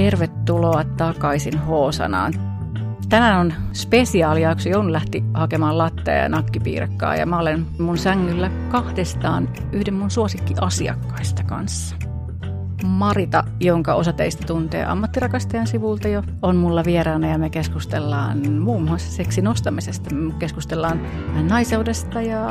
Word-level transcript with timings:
Tervetuloa 0.00 0.84
takaisin 0.84 1.58
Hoosanaan. 1.58 2.32
Tänään 3.08 3.40
on 3.40 3.52
spesiaalijakso. 3.72 4.68
Jouni 4.68 4.92
lähti 4.92 5.24
hakemaan 5.34 5.78
latteja 5.78 6.22
ja 6.22 6.28
nakkipiirakkaa 6.28 7.16
ja 7.16 7.26
mä 7.26 7.38
olen 7.38 7.66
mun 7.78 7.98
sängyllä 7.98 8.50
kahdestaan 8.68 9.48
yhden 9.72 9.94
mun 9.94 10.10
suosikkiasiakkaista 10.10 11.42
kanssa. 11.42 11.96
Marita, 12.84 13.44
jonka 13.60 13.94
osa 13.94 14.12
teistä 14.12 14.46
tuntee 14.46 14.84
ammattirakastajan 14.84 15.66
sivulta 15.66 16.08
jo, 16.08 16.22
on 16.42 16.56
mulla 16.56 16.84
vieraana 16.84 17.28
ja 17.28 17.38
me 17.38 17.50
keskustellaan 17.50 18.52
muun 18.52 18.82
muassa 18.82 19.12
seksin 19.12 19.44
nostamisesta. 19.44 20.14
Me 20.14 20.34
keskustellaan 20.38 21.00
naiseudesta 21.48 22.20
ja 22.20 22.48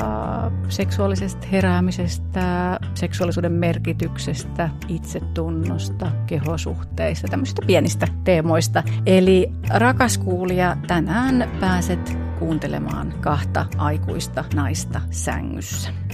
seksuaalisesta 0.70 1.48
heräämisestä, 1.52 2.80
seksuaalisuuden 2.94 3.52
merkityksestä, 3.52 4.70
itsetunnosta, 4.88 6.12
kehosuhteista, 6.28 7.28
tämmöisistä 7.28 7.62
pienistä 7.68 8.08
teemoista. 8.24 8.84
Eli 9.06 9.52
rakas 9.70 10.18
kuulija, 10.18 10.78
tänään 10.88 11.50
pääset 11.60 12.18
kuuntelemaan 12.40 13.14
kahta 13.22 13.66
aikuista 13.78 14.44
naista 14.54 15.02
sängyssä. 15.12 16.09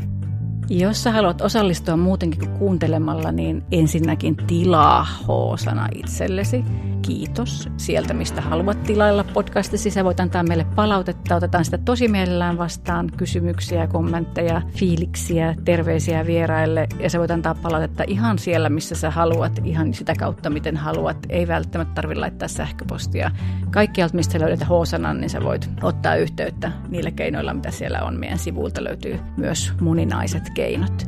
Jos 0.69 1.03
sä 1.03 1.11
haluat 1.11 1.41
osallistua 1.41 1.97
muutenkin 1.97 2.39
kuin 2.39 2.59
kuuntelemalla, 2.59 3.31
niin 3.31 3.63
ensinnäkin 3.71 4.35
tilaa 4.35 5.03
H-sana 5.03 5.87
itsellesi 5.95 6.63
kiitos 7.01 7.69
sieltä, 7.77 8.13
mistä 8.13 8.41
haluat 8.41 8.83
tilailla 8.83 9.23
podcastissa. 9.23 9.89
Sä 9.89 10.03
voit 10.03 10.19
antaa 10.19 10.43
meille 10.43 10.65
palautetta, 10.75 11.35
otetaan 11.35 11.65
sitä 11.65 11.77
tosi 11.77 12.07
mielellään 12.07 12.57
vastaan, 12.57 13.11
kysymyksiä, 13.17 13.87
kommentteja, 13.87 14.61
fiiliksiä, 14.77 15.55
terveisiä 15.65 16.25
vieraille. 16.25 16.87
Ja 16.99 17.09
sä 17.09 17.19
voit 17.19 17.31
antaa 17.31 17.55
palautetta 17.55 18.03
ihan 18.07 18.39
siellä, 18.39 18.69
missä 18.69 18.95
sä 18.95 19.11
haluat, 19.11 19.61
ihan 19.63 19.93
sitä 19.93 20.13
kautta, 20.19 20.49
miten 20.49 20.77
haluat. 20.77 21.17
Ei 21.29 21.47
välttämättä 21.47 21.93
tarvitse 21.93 22.19
laittaa 22.19 22.47
sähköpostia. 22.47 23.31
Kaikkialta, 23.71 24.15
mistä 24.15 24.39
löydät 24.39 24.63
H-sanan, 24.63 25.21
niin 25.21 25.29
sä 25.29 25.43
voit 25.43 25.69
ottaa 25.83 26.15
yhteyttä 26.15 26.71
niillä 26.89 27.11
keinoilla, 27.11 27.53
mitä 27.53 27.71
siellä 27.71 28.03
on. 28.03 28.19
Meidän 28.19 28.39
sivuilta 28.39 28.83
löytyy 28.83 29.19
myös 29.37 29.73
moninaiset 29.81 30.49
keinot. 30.55 31.03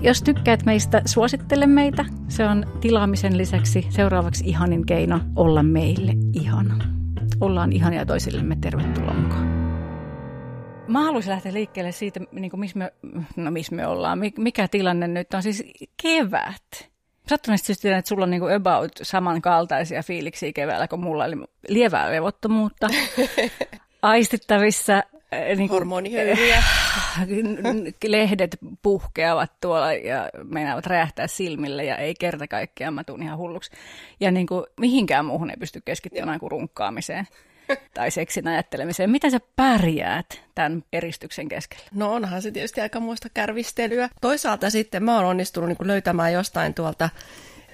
Jos 0.00 0.22
tykkäät 0.22 0.64
meistä, 0.64 1.02
suosittele 1.04 1.66
meitä. 1.66 2.04
Se 2.28 2.44
on 2.44 2.66
tilaamisen 2.80 3.38
lisäksi 3.38 3.86
seuraavaksi 3.88 4.44
ihanin 4.46 4.86
keino 4.86 5.20
olla 5.36 5.62
meille 5.62 6.12
ihana. 6.32 6.84
Ollaan 7.40 7.72
ihania 7.72 8.06
toisillemme. 8.06 8.56
Tervetuloa 8.60 9.14
mukaan. 9.14 9.46
Mä 10.88 11.04
haluaisin 11.04 11.30
lähteä 11.30 11.52
liikkeelle 11.52 11.92
siitä, 11.92 12.20
niin 12.32 12.50
kuin 12.50 12.60
missä, 12.60 12.78
me, 12.78 12.92
no 13.36 13.50
missä 13.50 13.74
me 13.74 13.86
ollaan, 13.86 14.18
mikä 14.38 14.68
tilanne 14.68 15.08
nyt 15.08 15.34
on. 15.34 15.42
Siis 15.42 15.64
kevät. 16.02 16.90
Sattuneesti 17.28 17.66
syystä 17.66 17.98
että 17.98 18.08
sulla 18.08 18.24
on 18.24 18.30
niin 18.30 18.40
kuin 18.40 18.54
about 18.54 18.92
samankaltaisia 19.02 20.02
fiiliksiä 20.02 20.52
keväällä 20.52 20.88
kuin 20.88 21.00
mulla, 21.00 21.26
eli 21.26 21.36
lievää 21.68 22.12
levottomuutta 22.12 22.88
aistittavissa 24.02 25.02
niin 25.40 25.56
kuin, 25.56 25.70
Hormonihöyryjä. 25.70 26.62
Lehdet 28.04 28.56
puhkeavat 28.82 29.52
tuolla 29.60 29.92
ja 29.92 30.30
meinaavat 30.44 30.86
räjähtää 30.86 31.26
silmille 31.26 31.84
ja 31.84 31.96
ei 31.96 32.14
kerta 32.14 32.48
kaikkiaan, 32.48 32.94
mä 32.94 33.04
tuun 33.04 33.22
ihan 33.22 33.38
hulluksi. 33.38 33.70
Ja 34.20 34.30
niin 34.30 34.46
kuin, 34.46 34.66
mihinkään 34.80 35.24
muuhun 35.24 35.50
ei 35.50 35.56
pysty 35.56 35.82
keskittymään 35.84 36.40
kuin 36.40 36.50
runkkaamiseen 36.50 37.26
tai 37.94 38.10
seksin 38.10 38.48
ajattelemiseen. 38.48 39.10
Miten 39.10 39.30
sä 39.30 39.40
pärjäät 39.56 40.42
tämän 40.54 40.84
eristyksen 40.92 41.48
keskellä? 41.48 41.84
No 41.94 42.12
onhan 42.12 42.42
se 42.42 42.50
tietysti 42.50 42.80
aika 42.80 43.00
muista 43.00 43.28
kärvistelyä. 43.34 44.08
Toisaalta 44.20 44.70
sitten 44.70 45.04
mä 45.04 45.16
oon 45.16 45.24
onnistunut 45.24 45.68
niin 45.68 45.88
löytämään 45.88 46.32
jostain 46.32 46.74
tuolta 46.74 47.10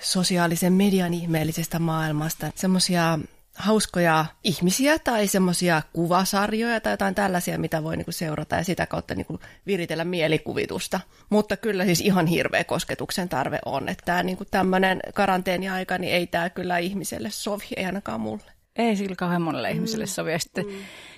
sosiaalisen 0.01 0.73
median 0.73 1.15
ihmeellisestä 1.15 1.79
maailmasta 1.79 2.51
semmoisia 2.55 3.19
hauskoja 3.61 4.25
ihmisiä 4.45 4.99
tai 4.99 5.27
semmoisia 5.27 5.83
kuvasarjoja 5.93 6.81
tai 6.81 6.93
jotain 6.93 7.15
tällaisia, 7.15 7.59
mitä 7.59 7.83
voi 7.83 7.97
niinku 7.97 8.13
seurata 8.13 8.57
ja 8.57 8.65
sitä 8.65 8.87
kautta 8.87 9.15
niinku 9.15 9.41
viritellä 9.67 10.05
mielikuvitusta. 10.05 11.01
Mutta 11.31 11.57
kyllä 11.57 11.85
siis 11.85 12.01
ihan 12.01 12.27
hirveä 12.27 12.65
kosketuksen 12.65 13.29
tarve 13.29 13.59
on, 13.65 13.89
että 13.89 14.05
tämä 14.05 14.23
niinku 14.23 14.45
tämmöinen 14.51 15.01
karanteeniaika, 15.15 15.99
niin 15.99 16.13
ei 16.13 16.27
tämä 16.27 16.51
kyllä 16.51 16.79
ihmiselle 16.79 17.31
sovi, 17.31 17.65
ei 17.77 17.85
ainakaan 17.85 18.21
mulle. 18.21 18.53
Ei 18.77 18.97
sillä 18.97 19.17
kauhean 19.17 19.43
monelle 19.43 19.69
mm. 19.69 19.75
ihmiselle 19.75 20.07
sovi. 20.07 20.33
Ja 20.33 20.39
sitten 20.39 20.67
mm. 20.67 20.73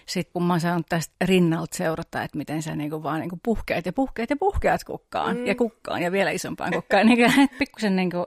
sit 0.07 0.29
kun 0.33 0.43
mä 0.43 0.53
oon 0.53 0.61
saanut 0.61 0.87
tästä 0.89 1.15
rinnalta 1.25 1.77
seurata, 1.77 2.23
että 2.23 2.39
miten 2.39 2.63
sä 2.63 2.77
niinku 2.77 3.03
vaan 3.03 3.21
niinku 3.21 3.39
puhkeat 3.43 3.87
ja 3.87 3.93
puhkeat 3.93 4.31
ja 4.31 4.37
puhkeat 4.37 4.85
kukkaan 4.85 5.37
mm. 5.37 5.47
ja 5.47 5.55
kukkaan 5.55 6.03
ja 6.03 6.13
vielä 6.13 6.31
isompaan 6.31 6.73
kukkaan, 6.73 7.07
niin 7.07 7.33
pikkusen 7.59 7.97
niinku 7.97 8.27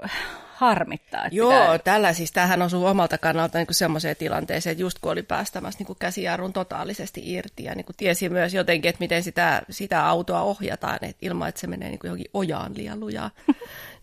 harmittaa. 0.56 1.26
Että 1.26 1.36
Joo, 1.36 1.52
pitää... 1.52 1.78
tällä 1.78 2.14
siis 2.14 2.32
tämähän 2.32 2.62
osuu 2.62 2.86
omalta 2.86 3.18
kannalta 3.18 3.58
niin 3.58 3.68
semmoiseen 3.72 4.16
tilanteeseen, 4.16 4.72
että 4.72 4.82
just 4.82 5.00
kun 5.00 5.12
oli 5.12 5.24
päästämässä 5.24 5.84
niin 5.84 5.98
käsijarrun 6.00 6.54
totaalisesti 6.54 7.34
irti 7.34 7.64
ja 7.64 7.76
niin 7.76 7.86
kuin 7.86 7.96
tiesi 7.96 8.30
myös 8.30 8.54
jotenkin, 8.54 8.90
että 8.90 9.00
miten 9.00 9.24
sitä, 9.24 9.62
sitä 9.70 10.06
autoa 10.06 10.42
ohjataan, 10.42 10.96
että 11.02 11.18
ilman, 11.22 11.50
että 11.50 11.62
se 11.62 11.68
menee 11.68 11.90
niin 11.90 12.00
kuin 12.00 12.10
johonkin 12.10 12.32
ojaan 12.34 12.78
liian 12.78 13.00
lujaa. 13.00 13.32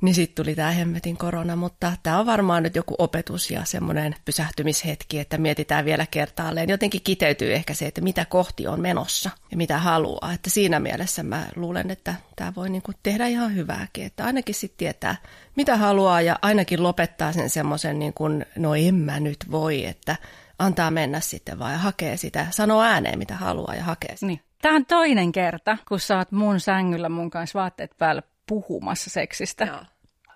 niin 0.02 0.14
sitten 0.14 0.44
tuli 0.44 0.54
tämä 0.54 0.70
hemmetin 0.70 1.16
korona, 1.16 1.56
mutta 1.56 1.92
tämä 2.02 2.18
on 2.18 2.26
varmaan 2.26 2.62
nyt 2.62 2.76
joku 2.76 2.94
opetus 2.98 3.50
ja 3.50 3.64
semmoinen 3.64 4.14
pysähtymishetki, 4.24 5.18
että 5.18 5.38
mietitään 5.38 5.84
vielä 5.84 6.06
kertaalleen. 6.10 6.68
Jotenkin 6.68 7.00
kiteytyy 7.04 7.54
ehkä 7.54 7.74
se, 7.74 7.86
että 7.86 8.00
mitä 8.00 8.24
kohti 8.24 8.66
on 8.66 8.80
menossa 8.80 9.30
ja 9.50 9.56
mitä 9.56 9.78
haluaa. 9.78 10.32
Että 10.32 10.50
siinä 10.50 10.80
mielessä 10.80 11.22
mä 11.22 11.46
luulen, 11.56 11.90
että 11.90 12.14
tämä 12.36 12.52
voi 12.56 12.70
niin 12.70 12.82
kuin 12.82 12.96
tehdä 13.02 13.26
ihan 13.26 13.54
hyvääkin, 13.54 14.06
että 14.06 14.24
ainakin 14.24 14.54
sitten 14.54 14.78
tietää, 14.78 15.16
mitä 15.56 15.76
haluaa 15.76 16.20
ja 16.20 16.38
ainakin 16.42 16.82
lopettaa 16.82 17.32
sen 17.32 17.50
semmoisen, 17.50 17.98
niin 17.98 18.14
kuin, 18.14 18.46
no 18.56 18.74
en 18.74 18.94
mä 18.94 19.20
nyt 19.20 19.38
voi, 19.50 19.84
että 19.84 20.16
antaa 20.58 20.90
mennä 20.90 21.20
sitten 21.20 21.58
vaan 21.58 21.72
ja 21.72 21.78
hakee 21.78 22.16
sitä, 22.16 22.46
sanoo 22.50 22.82
ääneen 22.82 23.18
mitä 23.18 23.34
haluaa 23.34 23.74
ja 23.74 23.84
hakee 23.84 24.16
sitä. 24.16 24.26
Niin. 24.26 24.40
Tämä 24.62 24.76
on 24.76 24.86
toinen 24.86 25.32
kerta, 25.32 25.78
kun 25.88 26.00
sä 26.00 26.18
oot 26.18 26.32
mun 26.32 26.60
sängyllä 26.60 27.08
mun 27.08 27.30
kanssa 27.30 27.58
vaatteet 27.58 27.90
päällä 27.98 28.22
puhumassa 28.46 29.10
seksistä. 29.10 29.64
Joo. 29.64 29.80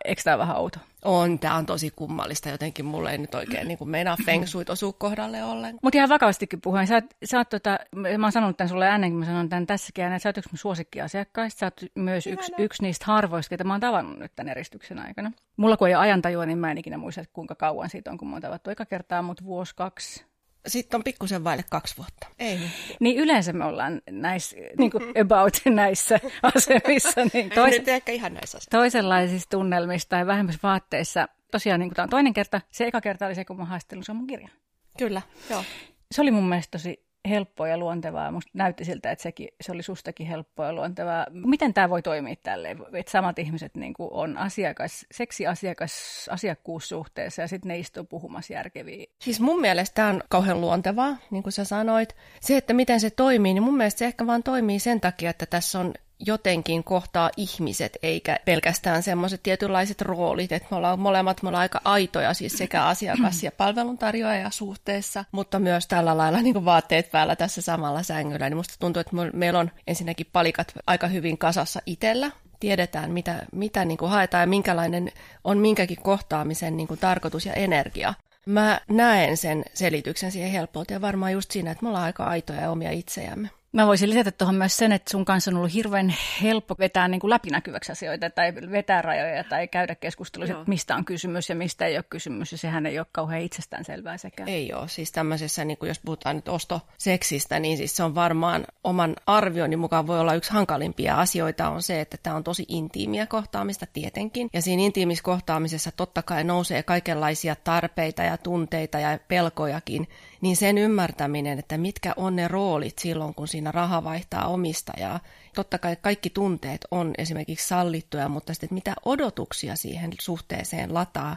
Eikö 0.07 0.23
tämä 0.25 0.39
vähän 0.39 0.57
outo? 0.57 0.79
On, 1.05 1.39
tämä 1.39 1.55
on 1.55 1.67
tosi 1.67 1.91
kummallista. 1.97 2.49
Jotenkin 2.49 2.85
mulle 2.85 3.13
ei 3.13 3.19
nyt 3.19 3.35
oikein 3.35 3.69
niin 3.69 3.79
kuin 3.79 3.91
meinaa 3.91 4.17
feng 4.25 4.47
shuit 4.47 4.71
osua 4.71 4.93
kohdalle 4.93 5.45
ollenkaan. 5.45 5.79
Mutta 5.83 5.99
ihan 5.99 6.09
vakavastikin 6.09 6.61
puhuen, 6.61 6.87
sä, 6.87 7.03
sä 7.25 7.39
oot, 7.39 7.49
tota, 7.49 7.79
mä 8.19 8.27
oon 8.27 8.33
sanonut 8.33 8.57
tämän 8.57 8.69
sulle 8.69 8.89
ennen 8.89 9.11
kuin 9.11 9.19
mä 9.19 9.27
sanon 9.27 9.49
tämän 9.49 9.67
tässäkin, 9.67 10.05
että 10.05 10.19
sä 10.19 10.29
oot 10.29 10.37
yksi 10.39 10.51
mun 10.53 10.59
suosikkiasiakkaista. 10.59 11.59
Sä 11.59 11.67
oot 11.67 11.91
myös 11.95 12.27
yksi, 12.27 12.53
yksi 12.59 12.83
niistä 12.83 13.05
harvoista, 13.07 13.51
ketä 13.51 13.65
mä 13.65 13.75
oon 13.75 13.81
tavannut 13.81 14.19
nyt 14.19 14.33
tämän 14.37 14.51
eristyksen 14.51 14.99
aikana. 14.99 15.33
Mulla 15.57 15.77
kun 15.77 15.89
ei 15.89 15.95
ole 15.95 16.03
ajantajua, 16.03 16.47
niin 16.47 16.59
mä 16.59 16.71
en 16.71 16.79
ikinä 16.79 16.99
muista, 16.99 17.25
kuinka 17.33 17.55
kauan 17.55 17.91
siitä 17.91 18.11
on, 18.11 18.19
kun 18.19 18.29
mä 18.29 18.35
oon 18.35 18.43
tavattu 18.43 18.71
eka 18.71 18.87
kertaa, 18.87 19.23
mutta 19.23 19.45
vuosi, 19.45 19.75
kaksi, 19.77 20.25
sitten 20.67 20.99
on 20.99 21.05
pikkusen 21.05 21.45
vaille 21.45 21.65
kaksi 21.71 21.97
vuotta. 21.97 22.27
Ei. 22.39 22.59
Niin 23.01 23.19
yleensä 23.19 23.53
me 23.53 23.65
ollaan 23.65 24.03
näissä, 24.11 24.57
niin 24.79 24.91
kuin 24.91 25.05
about 25.21 25.57
näissä 25.75 26.21
asemissa. 26.43 27.21
Niin 27.33 27.51
tois, 27.51 27.79
Nyt 27.79 27.89
ehkä 27.89 28.13
ihan 28.13 28.35
näissä 28.35 28.59
asemissa. 28.59 28.79
Toisenlaisissa 28.79 29.49
tunnelmissa 29.51 30.09
tai 30.09 30.27
vähemmässä 30.27 30.61
vaatteissa. 30.63 31.29
Tosiaan 31.51 31.81
niin 31.81 31.89
kuin 31.89 31.97
tämä 31.97 32.05
on 32.05 32.11
toinen 32.11 32.35
kerta. 32.35 32.61
Se 32.71 32.87
eka 32.87 33.01
kerta 33.01 33.27
oli 33.27 33.35
se, 33.35 33.45
kun 33.45 33.57
mä 33.57 33.65
haastelin 33.65 34.05
sun 34.05 34.17
mun 34.17 34.27
kirjan. 34.27 34.51
Kyllä, 34.99 35.23
joo. 35.51 35.65
Se 36.13 36.23
oli 36.23 36.31
mun 36.31 36.49
mielestä 36.49 36.71
tosi 36.71 37.06
helppoa 37.27 37.69
ja 37.69 37.79
luontevaa. 37.79 38.31
Musta 38.31 38.51
näytti 38.55 38.85
siltä, 38.85 39.11
että 39.11 39.23
sekin, 39.23 39.49
se 39.61 39.73
oli 39.73 39.83
sustakin 39.83 40.27
helppoa 40.27 40.67
ja 40.67 40.73
luontevaa. 40.73 41.27
Miten 41.31 41.75
tämä 41.75 41.91
voi 41.91 42.03
toimia 42.03 42.35
tälleen, 42.43 42.79
että 42.93 43.13
samat 43.13 43.39
ihmiset 43.39 43.75
niin 43.75 43.95
kuin 43.95 44.09
on 44.13 44.37
asiakas, 44.39 45.07
seksiasiakas 45.11 46.27
asiakkuussuhteessa 46.33 47.43
ja 47.43 47.49
sitten 47.49 47.69
ne 47.69 47.79
istuu 47.79 48.05
puhumassa 48.05 48.53
järkeviä? 48.53 49.07
Siis 49.19 49.41
mun 49.41 49.61
mielestä 49.61 49.95
tämä 49.95 50.09
on 50.09 50.23
kauhean 50.29 50.61
luontevaa, 50.61 51.17
niin 51.31 51.43
kuin 51.43 51.53
sä 51.53 51.65
sanoit. 51.65 52.17
Se, 52.41 52.57
että 52.57 52.73
miten 52.73 53.01
se 53.01 53.11
toimii, 53.11 53.55
niin 53.55 53.63
mun 53.63 53.77
mielestä 53.77 53.99
se 53.99 54.05
ehkä 54.05 54.27
vaan 54.27 54.43
toimii 54.43 54.79
sen 54.79 55.01
takia, 55.01 55.31
että 55.31 55.47
tässä 55.47 55.79
on 55.79 55.95
jotenkin 56.19 56.85
kohtaa 56.85 57.31
ihmiset, 57.37 57.99
eikä 58.03 58.39
pelkästään 58.45 59.03
semmoiset 59.03 59.43
tietynlaiset 59.43 60.03
roolit, 60.03 60.53
että 60.53 60.69
me 60.71 60.77
ollaan 60.77 60.99
molemmat 60.99 61.43
me 61.43 61.49
ollaan 61.49 61.63
aika 61.63 61.81
aitoja, 61.85 62.35
siis 62.35 62.59
sekä 62.59 62.85
asiakas- 62.85 63.43
ja 63.43 63.53
palveluntarjoaja 63.53 64.51
suhteessa, 64.51 65.25
mutta 65.33 65.59
myös 65.59 65.87
tällä 65.87 66.17
lailla 66.17 66.43
niin 66.43 66.65
vaatteet 66.65 67.11
päällä 67.11 67.37
tässä 67.37 67.63
samalla 67.63 68.03
sängyllä. 68.03 68.51
Niin 68.51 68.57
musta 68.57 68.75
tuntuu, 68.79 69.01
että 69.01 69.17
meillä 69.33 69.59
on 69.59 69.71
ensinnäkin 69.87 70.27
palikat 70.33 70.73
aika 70.87 71.07
hyvin 71.07 71.39
kasassa 71.39 71.81
itsellä, 71.87 72.31
tiedetään, 72.61 73.11
mitä, 73.11 73.47
mitä 73.53 73.85
niin 73.85 73.99
kuin 73.99 74.11
haetaan 74.11 74.43
ja 74.43 74.47
minkälainen 74.47 75.13
on 75.45 75.59
minkäkin 75.59 76.03
kohtaamisen 76.03 76.77
niin 76.77 76.89
kuin 76.89 77.01
tarkoitus 77.01 77.47
ja 77.47 77.53
energia. 77.53 78.15
Mä 78.47 78.81
näen 78.89 79.37
sen 79.37 79.65
selityksen 79.75 80.33
siihen 80.33 80.51
helppouteen 80.51 81.01
varmaan 81.01 81.33
just 81.33 81.51
siinä, 81.51 81.71
että 81.71 81.83
me 81.83 81.89
ollaan 81.89 82.05
aika 82.05 82.25
aitoja 82.25 82.61
ja 82.61 82.71
omia 82.71 82.91
itseämme. 82.91 83.51
Mä 83.77 83.87
voisin 83.87 84.11
lisätä 84.11 84.31
tuohon 84.31 84.55
myös 84.55 84.77
sen, 84.77 84.93
että 84.93 85.11
sun 85.11 85.25
kanssa 85.25 85.51
on 85.51 85.57
ollut 85.57 85.75
hirveän 85.75 86.15
helppo 86.43 86.75
vetää 86.79 87.09
niin 87.09 87.21
kuin 87.21 87.31
läpinäkyväksi 87.31 87.93
asioita 87.93 88.31
tai 88.31 88.55
vetää 88.55 89.03
rajoja 89.03 89.45
tai 89.45 89.69
käydä 89.69 89.95
keskustelua, 89.95 90.47
että 90.47 90.65
mistä 90.67 90.97
on 90.97 91.05
kysymys 91.05 91.49
ja 91.49 91.55
mistä 91.55 91.87
ei 91.87 91.97
ole 91.97 92.05
kysymys. 92.11 92.53
Ja 92.53 92.59
sehän 92.59 92.87
ei 92.87 92.99
ole 92.99 93.07
kauhean 93.13 93.43
itsestäänselvää 93.43 94.17
sekä. 94.17 94.45
Ei 94.47 94.73
ole. 94.73 94.89
Siis 94.89 95.13
tämmöisessä, 95.13 95.65
niin 95.65 95.79
kuin 95.79 95.89
jos 95.89 96.01
puhutaan 96.05 96.37
nyt 96.37 96.49
ostoseksistä, 96.49 97.61
niin 97.61 97.77
siis 97.77 97.97
se 97.97 98.03
on 98.03 98.15
varmaan 98.15 98.65
oman 98.85 99.17
arvioni 99.27 99.77
mukaan 99.77 100.07
voi 100.07 100.21
olla 100.21 100.35
yksi 100.35 100.53
hankalimpia 100.53 101.21
asioita 101.21 101.71
on 101.71 101.83
se, 101.83 102.01
että 102.01 102.17
tämä 102.23 102.37
on 102.37 102.45
tosi 102.45 102.65
intiimiä 102.69 103.27
kohtaamista 103.27 103.87
tietenkin. 103.93 104.49
Ja 104.53 104.63
siinä 104.63 104.83
intiimissä 104.83 105.25
kohtaamisessa 105.25 105.93
totta 105.93 106.23
kai 106.23 106.45
nousee 106.45 106.83
kaikenlaisia 106.83 107.57
tarpeita 107.65 108.23
ja 108.23 108.37
tunteita 108.37 109.01
ja 109.01 109.19
pelkojakin 109.29 110.09
niin 110.41 110.57
sen 110.57 110.79
ymmärtäminen, 110.79 111.59
että 111.59 111.79
mitkä 111.79 112.13
on 112.17 112.37
ne 112.37 112.49
roolit 112.49 112.99
silloin, 112.99 113.35
kun 113.35 113.49
siinä 113.49 113.73
raha 113.73 114.05
vaihtaa 114.05 114.49
omistajaa. 114.49 115.21
Totta 115.55 115.79
kai 115.79 115.97
kaikki 115.97 116.31
tunteet 116.31 116.81
on 116.91 117.15
esimerkiksi 117.19 117.69
sallittuja, 117.69 118.29
mutta 118.29 118.55
sitten 118.55 118.75
mitä 118.75 118.95
odotuksia 119.05 119.77
siihen 119.77 120.11
suhteeseen 120.21 120.95
lataa 120.95 121.37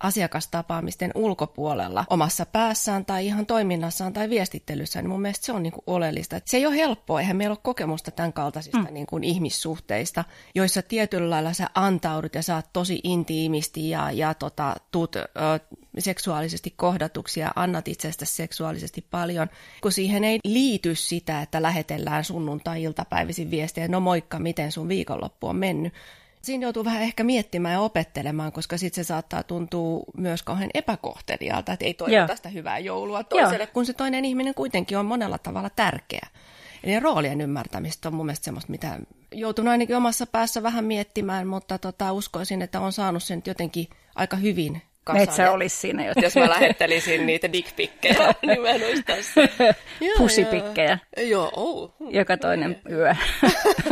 asiakastapaamisten 0.00 1.10
ulkopuolella 1.14 2.04
omassa 2.10 2.46
päässään 2.46 3.04
tai 3.04 3.26
ihan 3.26 3.46
toiminnassaan 3.46 4.12
tai 4.12 4.30
viestittelyssä, 4.30 5.02
niin 5.02 5.10
mun 5.10 5.22
mielestä 5.22 5.46
se 5.46 5.52
on 5.52 5.62
niin 5.62 5.72
kuin 5.72 5.84
oleellista. 5.86 6.40
se 6.44 6.56
ei 6.56 6.66
ole 6.66 6.76
helppoa, 6.76 7.20
eihän 7.20 7.36
meillä 7.36 7.52
ole 7.52 7.58
kokemusta 7.62 8.10
tämän 8.10 8.32
kaltaisista 8.32 8.78
mm. 8.78 8.94
niin 8.94 9.06
kuin 9.06 9.24
ihmissuhteista, 9.24 10.24
joissa 10.54 10.82
tietyllä 10.82 11.30
lailla 11.30 11.52
sä 11.52 11.66
antaudut 11.74 12.34
ja 12.34 12.42
saat 12.42 12.72
tosi 12.72 13.00
intiimisti 13.04 13.90
ja, 13.90 14.10
ja 14.10 14.34
tota, 14.34 14.76
tuut 14.90 15.16
ö, 15.16 15.22
seksuaalisesti 15.98 16.74
kohdatuksi 16.76 17.40
ja 17.40 17.52
annat 17.56 17.88
itsestä 17.88 18.24
seksuaalisesti 18.24 19.06
paljon, 19.10 19.48
kun 19.80 19.92
siihen 19.92 20.24
ei 20.24 20.38
liity 20.44 20.94
sitä, 20.94 21.42
että 21.42 21.62
lähetellään 21.62 22.24
sunnuntai-iltapäivisin 22.24 23.50
viestejä, 23.50 23.88
no 23.88 24.00
moikka, 24.00 24.38
miten 24.38 24.72
sun 24.72 24.88
viikonloppu 24.88 25.46
on 25.46 25.56
mennyt, 25.56 25.94
siinä 26.44 26.64
joutuu 26.64 26.84
vähän 26.84 27.02
ehkä 27.02 27.24
miettimään 27.24 27.72
ja 27.72 27.80
opettelemaan, 27.80 28.52
koska 28.52 28.78
sitten 28.78 29.04
se 29.04 29.08
saattaa 29.08 29.42
tuntua 29.42 30.04
myös 30.16 30.42
kauhean 30.42 30.70
epäkohtelijalta, 30.74 31.72
että 31.72 31.84
ei 31.84 31.94
toivota 31.94 32.26
tästä 32.26 32.48
hyvää 32.48 32.78
joulua 32.78 33.24
toiselle, 33.24 33.64
Joo. 33.64 33.72
kun 33.72 33.86
se 33.86 33.92
toinen 33.92 34.24
ihminen 34.24 34.54
kuitenkin 34.54 34.98
on 34.98 35.06
monella 35.06 35.38
tavalla 35.38 35.70
tärkeä. 35.70 36.26
Eli 36.84 37.00
roolien 37.00 37.40
ymmärtämistä 37.40 38.08
on 38.08 38.14
mun 38.14 38.26
mielestä 38.26 38.44
semmoista, 38.44 38.70
mitä 38.70 38.98
joutunut 39.32 39.70
ainakin 39.70 39.96
omassa 39.96 40.26
päässä 40.26 40.62
vähän 40.62 40.84
miettimään, 40.84 41.46
mutta 41.46 41.78
tota, 41.78 42.12
uskoisin, 42.12 42.62
että 42.62 42.80
on 42.80 42.92
saanut 42.92 43.22
sen 43.22 43.42
jotenkin 43.46 43.88
aika 44.14 44.36
hyvin 44.36 44.82
kasaan. 45.04 45.26
Metsä 45.26 45.52
olisi 45.52 45.76
siinä. 45.76 46.12
Jos 46.22 46.36
mä 46.36 46.48
lähettelisin 46.48 47.26
niitä 47.26 47.52
dickpikkejä, 47.52 48.34
niin 48.46 48.62
mä 48.62 48.68
en 48.68 48.86
olisi 48.86 49.02
tässä. 49.02 49.40
Pusipikkejä. 50.18 50.98
Joo, 51.16 51.50
oh. 51.56 51.94
Joka 52.10 52.36
toinen 52.36 52.80
yö. 52.90 53.14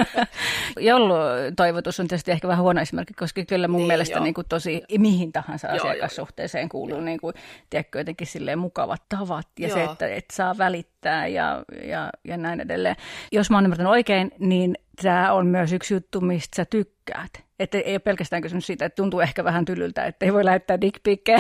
Joulutoivotus 0.81 2.01
on 2.01 2.09
tietysti 2.09 2.31
ehkä 2.31 2.49
vähän 2.49 2.63
huono 2.63 2.81
esimerkki, 2.81 3.15
koska 3.15 3.45
kyllä 3.45 3.69
mun 3.69 3.79
niin, 3.79 3.87
mielestä 3.87 4.21
niin 4.21 4.35
kuin 4.35 4.47
tosi 4.49 4.83
mihin 4.99 5.33
tahansa 5.33 5.69
joo, 5.69 5.77
asiakassuhteeseen 5.77 6.69
kuuluu 6.69 7.01
niin 7.01 7.21
kuin, 7.21 7.35
tiedätkö, 7.71 7.99
jotenkin 7.99 8.27
silleen 8.27 8.59
mukavat 8.59 9.03
tavat 9.09 9.49
ja 9.59 9.69
joo. 9.69 9.77
se, 9.77 9.85
että, 9.85 10.07
että 10.07 10.35
saa 10.37 10.59
välittää 10.59 11.27
ja, 11.27 11.63
ja, 11.85 12.11
ja 12.25 12.37
näin 12.37 12.61
edelleen. 12.61 12.97
Jos 13.33 13.51
mä 13.51 13.57
oon 13.57 13.65
ymmärtänyt 13.65 13.93
oikein, 13.93 14.31
niin 14.39 14.75
tämä 15.03 15.33
on 15.33 15.47
myös 15.47 15.73
yksi 15.73 15.95
juttu, 15.95 16.21
mistä 16.21 16.57
sä 16.57 16.65
tykkäät. 16.65 17.52
Että 17.63 17.79
ei 17.79 17.93
ole 17.93 17.99
pelkästään 17.99 18.43
kysymys 18.43 18.67
siitä, 18.67 18.85
että 18.85 18.97
tuntuu 18.97 19.21
ehkä 19.21 19.45
vähän 19.45 19.65
tylyltä, 19.65 20.05
että 20.05 20.27
ei 20.27 20.33
voi 20.33 20.45
lähettää 20.45 20.81
dickpikkejä, 20.81 21.39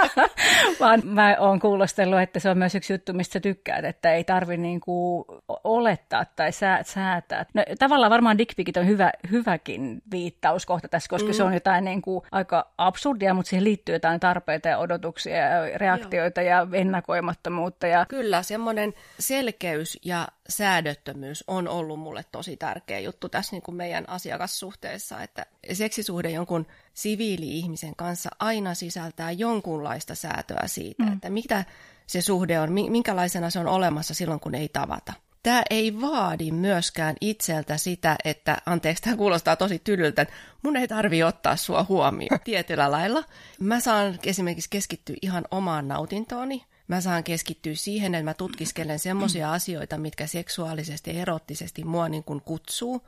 vaan 0.80 1.02
mä 1.04 1.36
oon 1.38 1.60
kuulostellut, 1.60 2.20
että 2.20 2.40
se 2.40 2.50
on 2.50 2.58
myös 2.58 2.74
yksi 2.74 2.92
juttu, 2.92 3.12
mistä 3.12 3.32
sä 3.32 3.40
tykkäät, 3.40 3.84
että 3.84 4.12
ei 4.12 4.24
tarvi 4.24 4.56
niinku 4.56 5.26
olettaa 5.64 6.24
tai 6.36 6.50
säätää. 6.82 7.46
No, 7.54 7.62
tavallaan 7.78 8.10
varmaan 8.10 8.38
dickpikit 8.38 8.76
on 8.76 8.86
hyvä, 8.86 9.12
hyväkin 9.30 10.02
viittauskohta 10.10 10.88
tässä, 10.88 11.08
koska 11.08 11.28
mm. 11.28 11.34
se 11.34 11.42
on 11.42 11.54
jotain 11.54 11.84
niinku 11.84 12.26
aika 12.32 12.72
absurdia, 12.78 13.34
mutta 13.34 13.48
siihen 13.50 13.64
liittyy 13.64 13.94
jotain 13.94 14.20
tarpeita 14.20 14.68
ja 14.68 14.78
odotuksia 14.78 15.36
ja 15.36 15.78
reaktioita 15.78 16.42
Joo. 16.42 16.50
ja 16.50 16.66
ennakoimattomuutta. 16.72 17.86
Ja... 17.86 18.06
Kyllä, 18.08 18.42
semmoinen 18.42 18.94
selkeys 19.18 19.98
ja 20.04 20.28
säädöttömyys 20.48 21.44
on 21.46 21.68
ollut 21.68 22.00
mulle 22.00 22.24
tosi 22.32 22.56
tärkeä 22.56 22.98
juttu 22.98 23.28
tässä 23.28 23.56
niin 23.56 23.62
kuin 23.62 23.74
meidän 23.74 24.08
asiakassuhteessa, 24.08 25.19
että 25.22 25.46
seksisuhde 25.72 26.30
jonkun 26.30 26.66
siviili-ihmisen 26.94 27.96
kanssa 27.96 28.30
aina 28.38 28.74
sisältää 28.74 29.30
jonkunlaista 29.30 30.14
säätöä 30.14 30.62
siitä, 30.66 31.02
mm. 31.02 31.12
että 31.12 31.30
mitä 31.30 31.64
se 32.06 32.20
suhde 32.20 32.60
on, 32.60 32.72
minkälaisena 32.72 33.50
se 33.50 33.58
on 33.58 33.66
olemassa 33.66 34.14
silloin, 34.14 34.40
kun 34.40 34.54
ei 34.54 34.68
tavata. 34.68 35.12
Tämä 35.42 35.62
ei 35.70 36.00
vaadi 36.00 36.50
myöskään 36.50 37.16
itseltä 37.20 37.76
sitä, 37.76 38.16
että, 38.24 38.58
anteeksi, 38.66 39.02
tämä 39.02 39.16
kuulostaa 39.16 39.56
tosi 39.56 39.78
tylyltä, 39.78 40.22
että 40.22 40.34
mun 40.62 40.76
ei 40.76 40.88
tarvi 40.88 41.22
ottaa 41.22 41.56
sua 41.56 41.86
huomioon 41.88 42.40
tietyllä 42.44 42.90
lailla. 42.90 43.24
Mä 43.60 43.80
saan 43.80 44.18
esimerkiksi 44.24 44.70
keskittyä 44.70 45.16
ihan 45.22 45.44
omaan 45.50 45.88
nautintooni, 45.88 46.64
mä 46.88 47.00
saan 47.00 47.24
keskittyä 47.24 47.74
siihen, 47.74 48.14
että 48.14 48.24
mä 48.24 48.34
tutkiskelen 48.34 48.98
semmoisia 48.98 49.52
asioita, 49.52 49.98
mitkä 49.98 50.26
seksuaalisesti 50.26 51.10
ja 51.10 51.20
erottisesti 51.20 51.84
mua 51.84 52.08
niin 52.08 52.24
kuin 52.24 52.40
kutsuu. 52.40 53.06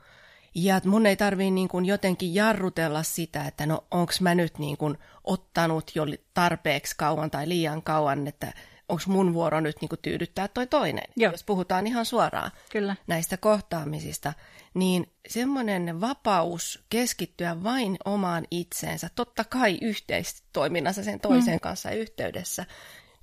Ja 0.55 0.81
mun 0.85 1.05
ei 1.05 1.15
tarvii 1.15 1.51
niin 1.51 1.67
kuin 1.67 1.85
jotenkin 1.85 2.35
jarrutella 2.35 3.03
sitä, 3.03 3.47
että 3.47 3.65
no 3.65 3.83
onko 3.91 4.13
mä 4.19 4.35
nyt 4.35 4.57
niin 4.57 4.77
kuin 4.77 4.97
ottanut 5.23 5.91
jo 5.95 6.03
tarpeeksi 6.33 6.95
kauan 6.97 7.31
tai 7.31 7.49
liian 7.49 7.81
kauan, 7.81 8.27
että 8.27 8.53
onko 8.89 9.03
mun 9.07 9.33
vuoro 9.33 9.59
nyt 9.59 9.75
niin 9.81 9.89
kuin 9.89 9.99
tyydyttää 10.01 10.47
toi 10.47 10.67
toinen. 10.67 11.03
Joo. 11.15 11.31
Jos 11.31 11.43
puhutaan 11.43 11.87
ihan 11.87 12.05
suoraan 12.05 12.51
Kyllä. 12.71 12.95
näistä 13.07 13.37
kohtaamisista, 13.37 14.33
niin 14.73 15.11
semmoinen 15.27 16.01
vapaus 16.01 16.83
keskittyä 16.89 17.63
vain 17.63 17.97
omaan 18.05 18.47
itseensä, 18.51 19.09
totta 19.15 19.43
kai 19.43 19.77
yhteistoiminnassa 19.81 21.03
sen 21.03 21.19
toisen 21.19 21.55
mm. 21.55 21.59
kanssa 21.59 21.91
yhteydessä, 21.91 22.65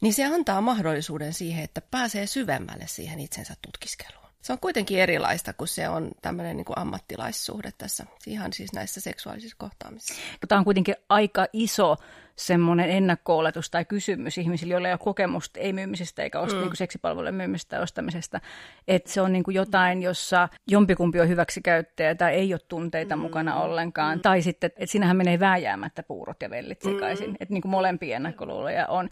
niin 0.00 0.14
se 0.14 0.24
antaa 0.24 0.60
mahdollisuuden 0.60 1.32
siihen, 1.32 1.64
että 1.64 1.80
pääsee 1.80 2.26
syvemmälle 2.26 2.86
siihen 2.86 3.20
itsensä 3.20 3.54
tutkiskeluun. 3.62 4.19
Se 4.42 4.52
on 4.52 4.58
kuitenkin 4.58 4.98
erilaista, 4.98 5.52
kun 5.52 5.68
se 5.68 5.88
on 5.88 6.10
tämmöinen 6.22 6.56
niin 6.56 6.64
kuin 6.64 6.78
ammattilaissuhde 6.78 7.72
tässä, 7.78 8.06
ihan 8.26 8.52
siis 8.52 8.72
näissä 8.72 9.00
seksuaalisissa 9.00 9.56
kohtaamisissa. 9.58 10.14
Tämä 10.48 10.58
on 10.58 10.64
kuitenkin 10.64 10.94
aika 11.08 11.46
iso 11.52 11.96
semmoinen 12.36 12.90
ennakko-oletus 12.90 13.70
tai 13.70 13.84
kysymys 13.84 14.38
ihmisille, 14.38 14.74
joilla 14.74 14.88
ei 14.88 14.92
ole 14.92 14.98
kokemusta 14.98 15.60
ei 15.60 15.72
myymisestä 15.72 16.22
eikä 16.22 16.40
osta, 16.40 16.56
mm. 16.56 16.62
niin 16.62 16.76
seksipalvelujen 16.76 17.34
myymisestä 17.34 17.76
ja 17.76 17.82
ostamisesta. 17.82 18.40
Että 18.88 19.10
se 19.10 19.20
on 19.20 19.32
niin 19.32 19.44
kuin 19.44 19.54
jotain, 19.54 20.02
jossa 20.02 20.48
jompikumpi 20.66 21.20
on 21.20 21.28
hyväksikäyttäjä 21.28 22.14
tai 22.14 22.34
ei 22.34 22.54
ole 22.54 22.60
tunteita 22.68 23.16
mm. 23.16 23.22
mukana 23.22 23.60
ollenkaan. 23.60 24.18
Mm. 24.18 24.22
Tai 24.22 24.42
sitten, 24.42 24.68
että 24.68 24.86
siinähän 24.86 25.16
menee 25.16 25.40
vääjäämättä 25.40 26.02
puurot 26.02 26.42
ja 26.42 26.50
vellit 26.50 26.82
sekaisin. 26.82 27.28
Mm. 27.28 27.36
Että 27.40 27.54
niin 27.54 27.62
kuin 27.62 27.70
molempia 27.70 28.16
ennakkoluuloja 28.16 28.86
on. 28.86 29.08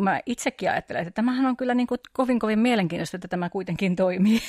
Mä 0.00 0.20
itsekin 0.26 0.70
ajattelen, 0.70 1.02
että 1.02 1.14
tämähän 1.14 1.46
on 1.46 1.56
kyllä 1.56 1.74
niin 1.74 1.86
kuin 1.86 1.98
kovin 2.12 2.38
kovin 2.38 2.58
mielenkiintoista, 2.58 3.16
että 3.16 3.28
tämä 3.28 3.50
kuitenkin 3.50 3.96
toimii. 3.96 4.42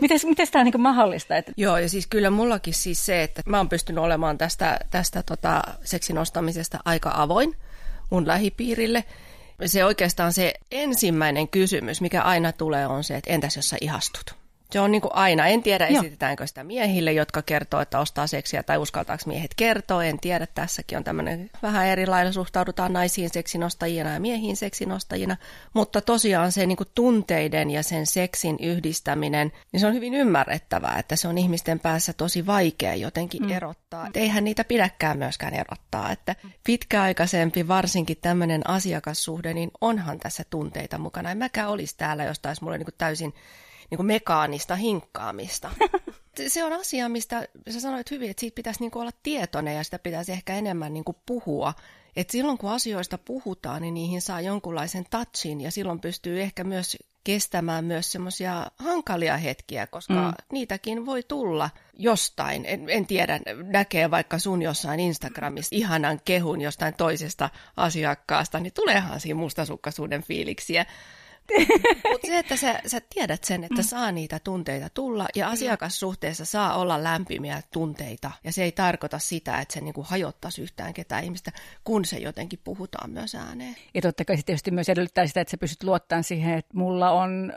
miten, 0.00 0.20
miten 0.24 0.46
tämä 0.50 0.60
on 0.60 0.64
niin 0.64 0.80
mahdollista? 0.80 1.36
Että... 1.36 1.52
Joo, 1.56 1.78
ja 1.78 1.88
siis 1.88 2.06
kyllä 2.06 2.30
mullakin 2.30 2.74
siis 2.74 3.06
se, 3.06 3.22
että 3.22 3.42
mä 3.46 3.56
oon 3.56 3.68
pystynyt 3.68 4.04
olemaan 4.04 4.38
tästä, 4.38 4.78
tästä 4.90 5.22
tota, 5.22 5.62
seksin 5.84 6.18
ostamisesta 6.18 6.78
aika 6.84 7.12
avoin 7.14 7.56
mun 8.10 8.26
lähipiirille. 8.26 9.04
Se 9.66 9.84
oikeastaan 9.84 10.32
se 10.32 10.54
ensimmäinen 10.70 11.48
kysymys, 11.48 12.00
mikä 12.00 12.22
aina 12.22 12.52
tulee, 12.52 12.86
on 12.86 13.04
se, 13.04 13.16
että 13.16 13.32
entäs 13.32 13.56
jos 13.56 13.68
sä 13.68 13.76
ihastut? 13.80 14.43
Se 14.74 14.80
on 14.80 14.92
niin 14.92 15.02
kuin 15.02 15.14
aina. 15.14 15.46
En 15.46 15.62
tiedä, 15.62 15.88
Joo. 15.88 16.00
esitetäänkö 16.00 16.46
sitä 16.46 16.64
miehille, 16.64 17.12
jotka 17.12 17.42
kertoo, 17.42 17.80
että 17.80 17.98
ostaa 17.98 18.26
seksiä, 18.26 18.62
tai 18.62 18.78
uskaltaako 18.78 19.22
miehet 19.26 19.50
kertoa. 19.56 20.04
En 20.04 20.20
tiedä, 20.20 20.46
tässäkin 20.46 20.98
on 20.98 21.04
tämmöinen 21.04 21.50
vähän 21.62 21.86
eri 21.86 22.06
lailla 22.06 22.32
suhtaudutaan 22.32 22.92
naisiin 22.92 23.30
seksinostajina 23.30 24.12
ja 24.12 24.20
miehiin 24.20 24.56
seksinostajina. 24.56 25.36
Mutta 25.74 26.00
tosiaan 26.00 26.52
se 26.52 26.66
niin 26.66 26.76
kuin 26.76 26.88
tunteiden 26.94 27.70
ja 27.70 27.82
sen 27.82 28.06
seksin 28.06 28.56
yhdistäminen, 28.60 29.52
niin 29.72 29.80
se 29.80 29.86
on 29.86 29.94
hyvin 29.94 30.14
ymmärrettävää, 30.14 30.98
että 30.98 31.16
se 31.16 31.28
on 31.28 31.38
ihmisten 31.38 31.80
päässä 31.80 32.12
tosi 32.12 32.46
vaikea 32.46 32.94
jotenkin 32.94 33.42
mm. 33.42 33.50
erottaa. 33.50 34.06
Et 34.06 34.16
eihän 34.16 34.44
niitä 34.44 34.64
pidäkään 34.64 35.18
myöskään 35.18 35.54
erottaa. 35.54 36.12
Että 36.12 36.36
pitkäaikaisempi, 36.66 37.68
varsinkin 37.68 38.18
tämmöinen 38.20 38.70
asiakassuhde, 38.70 39.54
niin 39.54 39.70
onhan 39.80 40.18
tässä 40.18 40.44
tunteita 40.50 40.98
mukana. 40.98 41.30
En 41.30 41.38
mäkään 41.38 41.70
olisi 41.70 41.96
täällä, 41.96 42.24
jos 42.24 42.38
taisi 42.38 42.64
mulle 42.64 42.78
niin 42.78 42.86
kuin 42.86 42.94
täysin 42.98 43.34
niin 43.94 43.98
kuin 43.98 44.06
mekaanista 44.06 44.76
hinkkaamista. 44.76 45.70
Se 46.48 46.64
on 46.64 46.72
asia, 46.72 47.08
mistä 47.08 47.48
sä 47.70 47.80
sanoit 47.80 48.10
hyvin, 48.10 48.30
että 48.30 48.40
siitä 48.40 48.54
pitäisi 48.54 48.80
niin 48.80 48.90
kuin 48.90 49.00
olla 49.00 49.10
tietoinen 49.22 49.76
ja 49.76 49.84
sitä 49.84 49.98
pitäisi 49.98 50.32
ehkä 50.32 50.54
enemmän 50.54 50.92
niin 50.92 51.04
kuin 51.04 51.16
puhua. 51.26 51.74
Et 52.16 52.30
silloin 52.30 52.58
kun 52.58 52.70
asioista 52.70 53.18
puhutaan, 53.18 53.82
niin 53.82 53.94
niihin 53.94 54.22
saa 54.22 54.40
jonkunlaisen 54.40 55.04
touchin 55.10 55.60
ja 55.60 55.70
silloin 55.70 56.00
pystyy 56.00 56.42
ehkä 56.42 56.64
myös 56.64 56.96
kestämään 57.24 57.84
myös 57.84 58.12
semmoisia 58.12 58.66
hankalia 58.78 59.36
hetkiä, 59.36 59.86
koska 59.86 60.14
mm. 60.14 60.34
niitäkin 60.52 61.06
voi 61.06 61.22
tulla 61.22 61.70
jostain. 61.92 62.64
En, 62.66 62.90
en 62.90 63.06
tiedä, 63.06 63.40
näkee 63.62 64.10
vaikka 64.10 64.38
sun 64.38 64.62
jossain 64.62 65.00
Instagramissa 65.00 65.76
ihanan 65.76 66.20
kehun 66.24 66.60
jostain 66.60 66.94
toisesta 66.94 67.50
asiakkaasta, 67.76 68.60
niin 68.60 68.72
tuleehan 68.72 69.20
siinä 69.20 69.40
mustasukkaisuuden 69.40 70.22
fiiliksiä. 70.22 70.86
Mutta 72.12 72.26
se, 72.26 72.38
että 72.38 72.56
sä, 72.56 72.80
sä 72.86 73.00
tiedät 73.14 73.44
sen, 73.44 73.64
että 73.64 73.82
saa 73.82 74.12
niitä 74.12 74.38
tunteita 74.38 74.90
tulla 74.90 75.28
ja 75.34 75.48
asiakassuhteessa 75.48 76.44
saa 76.44 76.76
olla 76.76 77.04
lämpimiä 77.04 77.62
tunteita. 77.72 78.30
Ja 78.44 78.52
se 78.52 78.64
ei 78.64 78.72
tarkoita 78.72 79.18
sitä, 79.18 79.58
että 79.58 79.74
se 79.74 79.80
niinku 79.80 80.02
hajottaisi 80.02 80.62
yhtään 80.62 80.94
ketään 80.94 81.24
ihmistä, 81.24 81.52
kun 81.84 82.04
se 82.04 82.18
jotenkin 82.18 82.60
puhutaan 82.64 83.10
myös 83.10 83.34
ääneen. 83.34 83.76
Ja 83.94 84.02
totta 84.02 84.24
kai 84.24 84.36
se 84.36 84.42
tietysti 84.42 84.70
myös 84.70 84.88
edellyttää 84.88 85.26
sitä, 85.26 85.40
että 85.40 85.50
sä 85.50 85.56
pystyt 85.56 85.82
luottamaan 85.82 86.24
siihen, 86.24 86.58
että 86.58 86.76
mulla 86.76 87.10
on 87.10 87.52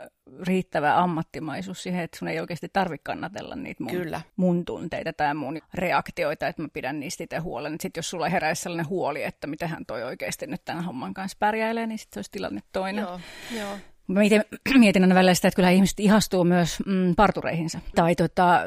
riittävä 0.46 0.98
ammattimaisuus 0.98 1.82
siihen, 1.82 2.04
että 2.04 2.18
sun 2.18 2.28
ei 2.28 2.40
oikeasti 2.40 2.68
tarvitse 2.72 3.02
kannatella 3.04 3.56
niitä 3.56 3.82
mun, 3.82 3.92
Kyllä. 3.92 4.20
mun 4.36 4.64
tunteita 4.64 5.12
tai 5.12 5.34
mun 5.34 5.60
reaktioita, 5.74 6.48
että 6.48 6.62
mä 6.62 6.68
pidän 6.72 7.00
niistä 7.00 7.24
itse 7.24 7.38
huolen. 7.38 7.76
Sitten 7.80 7.98
jos 7.98 8.10
sulla 8.10 8.28
heräisi 8.28 8.62
sellainen 8.62 8.88
huoli, 8.88 9.22
että 9.22 9.46
miten 9.46 9.86
toi 9.86 10.02
oikeasti 10.02 10.46
nyt 10.46 10.64
tämän 10.64 10.84
homman 10.84 11.14
kanssa 11.14 11.36
pärjäilee, 11.40 11.86
niin 11.86 11.98
sitten 11.98 12.14
se 12.14 12.18
olisi 12.18 12.30
tilanne 12.30 12.60
toinen. 12.72 13.02
Joo, 13.02 13.20
joo. 13.56 13.78
Mä 14.08 14.20
mietin, 14.20 14.44
mietin 14.78 15.02
aina 15.02 15.14
välillä 15.14 15.34
sitä, 15.34 15.48
että 15.48 15.56
kyllä 15.56 15.70
ihmiset 15.70 16.00
ihastuu 16.00 16.44
myös 16.44 16.78
mm, 16.86 17.14
partureihinsa. 17.16 17.80
Tai 17.94 18.14
tota, 18.14 18.60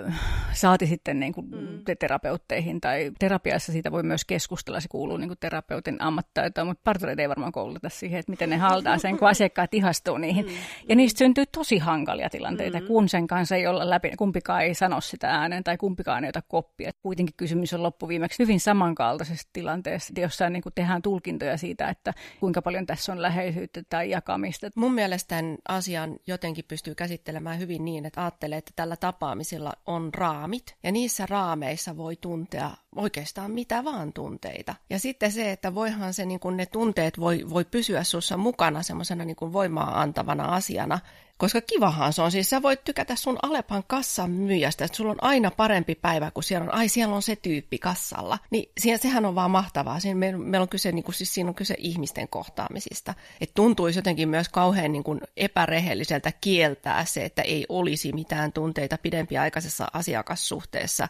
saati 0.54 0.88
sitten 0.88 1.20
niin 1.20 1.34
kuin 1.34 1.48
mm. 1.50 1.96
terapeutteihin 2.00 2.82
tai 2.82 3.12
terapiassa 3.20 3.72
siitä 3.72 3.92
voi 3.92 4.04
myös 4.04 4.26
keskustella. 4.26 4.80
Se 4.80 4.88
kuuluu 4.88 5.18
niin 5.18 5.30
kuin 5.30 5.38
terapeutin 5.40 6.02
ammattitaitoon, 6.02 6.68
mutta 6.68 6.82
partureita 6.84 7.22
ei 7.22 7.30
varmaan 7.30 7.52
kouluta 7.52 7.90
siihen, 7.90 8.20
että 8.20 8.32
miten 8.32 8.50
ne 8.50 8.58
haltaa 8.58 8.98
sen, 8.98 9.18
kun 9.18 9.30
asiakkaat 9.30 9.74
ihastuu 9.74 10.18
niihin. 10.18 10.46
Mm. 10.46 10.52
Ja 10.90 10.96
niistä 10.96 11.18
syntyy 11.18 11.46
tosi 11.52 11.78
hankalia 11.78 12.30
tilanteita, 12.30 12.80
mm. 12.80 12.88
kun 12.88 13.10
sen 13.10 13.28
kanssa 13.28 13.56
ei 13.56 13.68
olla 13.68 13.90
läpi. 13.90 14.12
Kumpikaan 14.18 14.62
ei 14.62 14.74
sano 14.74 15.02
sitä 15.02 15.30
ääneen 15.30 15.64
tai 15.64 15.78
kumpikaan 15.78 16.24
ei 16.24 16.30
ota 16.30 16.42
koppia. 16.48 16.92
Kuitenkin 17.02 17.36
kysymys 17.38 17.74
on 17.74 17.84
loppuviimeksi 17.84 18.44
hyvin 18.44 18.60
samankaltaisesta 18.60 19.50
tilanteesta, 19.54 20.22
jossa 20.22 20.50
niin 20.50 20.64
kuin 20.64 20.74
tehdään 20.74 21.02
tulkintoja 21.02 21.58
siitä, 21.58 21.90
että 21.90 22.14
kuinka 22.40 22.62
paljon 22.62 22.86
tässä 22.86 23.12
on 23.12 23.22
läheisyyttä 23.22 23.82
tai 23.90 24.10
jakamista. 24.10 24.70
Mun 24.76 24.94
mielestä 24.94 25.31
tämän 25.32 25.58
asian 25.68 26.20
jotenkin 26.28 26.66
pystyy 26.68 26.96
käsittelemään 26.96 27.60
hyvin 27.60 27.86
niin, 27.86 28.06
että 28.06 28.22
ajattelee, 28.22 28.58
että 28.58 28.72
tällä 28.76 28.96
tapaamisella 28.96 29.74
on 29.86 30.14
raamit, 30.14 30.76
ja 30.84 30.92
niissä 30.92 31.26
raameissa 31.26 31.98
voi 31.98 32.16
tuntea 32.16 32.72
oikeastaan 32.96 33.52
mitä 33.52 33.84
vaan 33.84 34.14
tunteita. 34.14 34.76
Ja 34.90 35.00
sitten 35.00 35.32
se, 35.32 35.52
että 35.52 35.76
voihan 35.76 36.14
se, 36.14 36.26
niin 36.26 36.40
kun 36.40 36.58
ne 36.58 36.66
tunteet 36.66 37.20
voi, 37.20 37.46
voi 37.50 37.66
pysyä 37.66 38.04
sussa 38.04 38.38
mukana 38.38 38.84
semmoisena 38.84 39.26
niin 39.26 39.38
voimaa 39.40 40.02
antavana 40.02 40.46
asiana, 40.46 41.00
koska 41.38 41.62
kivahan 41.62 42.14
se 42.14 42.22
on. 42.22 42.32
Siis 42.32 42.50
sä 42.50 42.62
voit 42.62 42.84
tykätä 42.84 43.16
sun 43.16 43.38
Alepan 43.42 43.84
kassan 43.88 44.32
myyjästä, 44.32 44.86
että 44.86 44.98
sulla 44.98 45.12
on 45.12 45.24
aina 45.24 45.52
parempi 45.52 45.96
päivä, 45.96 46.32
kun 46.32 46.44
siellä 46.44 46.64
on, 46.64 46.74
ai 46.74 46.90
siellä 46.90 47.16
on 47.16 47.22
se 47.22 47.36
tyyppi 47.36 47.78
kassalla. 47.78 48.40
Niin 48.50 48.72
sehän 48.98 49.26
on 49.26 49.36
vaan 49.36 49.52
mahtavaa. 49.52 50.00
Siinä 50.00 50.20
meillä, 50.20 50.40
meillä 50.40 50.64
on 50.64 50.70
kyse, 50.70 50.92
niin 50.92 51.04
kuin, 51.04 51.16
siis 51.16 51.34
siinä 51.34 51.50
on 51.50 51.56
kyse 51.56 51.76
ihmisten 51.78 52.28
kohtaamisista. 52.28 53.14
Että 53.42 53.54
tuntuisi 53.54 54.00
jotenkin 54.00 54.30
myös 54.30 54.50
kauhean 54.50 54.92
niin 54.92 55.04
kuin 55.04 55.22
epärehelliseltä 55.38 56.32
kieltää 56.42 57.06
se, 57.06 57.26
että 57.26 57.42
ei 57.42 57.66
olisi 57.70 58.14
mitään 58.14 58.52
tunteita 58.52 58.98
pidempiaikaisessa 58.98 59.88
asiakassuhteessa. 59.94 61.08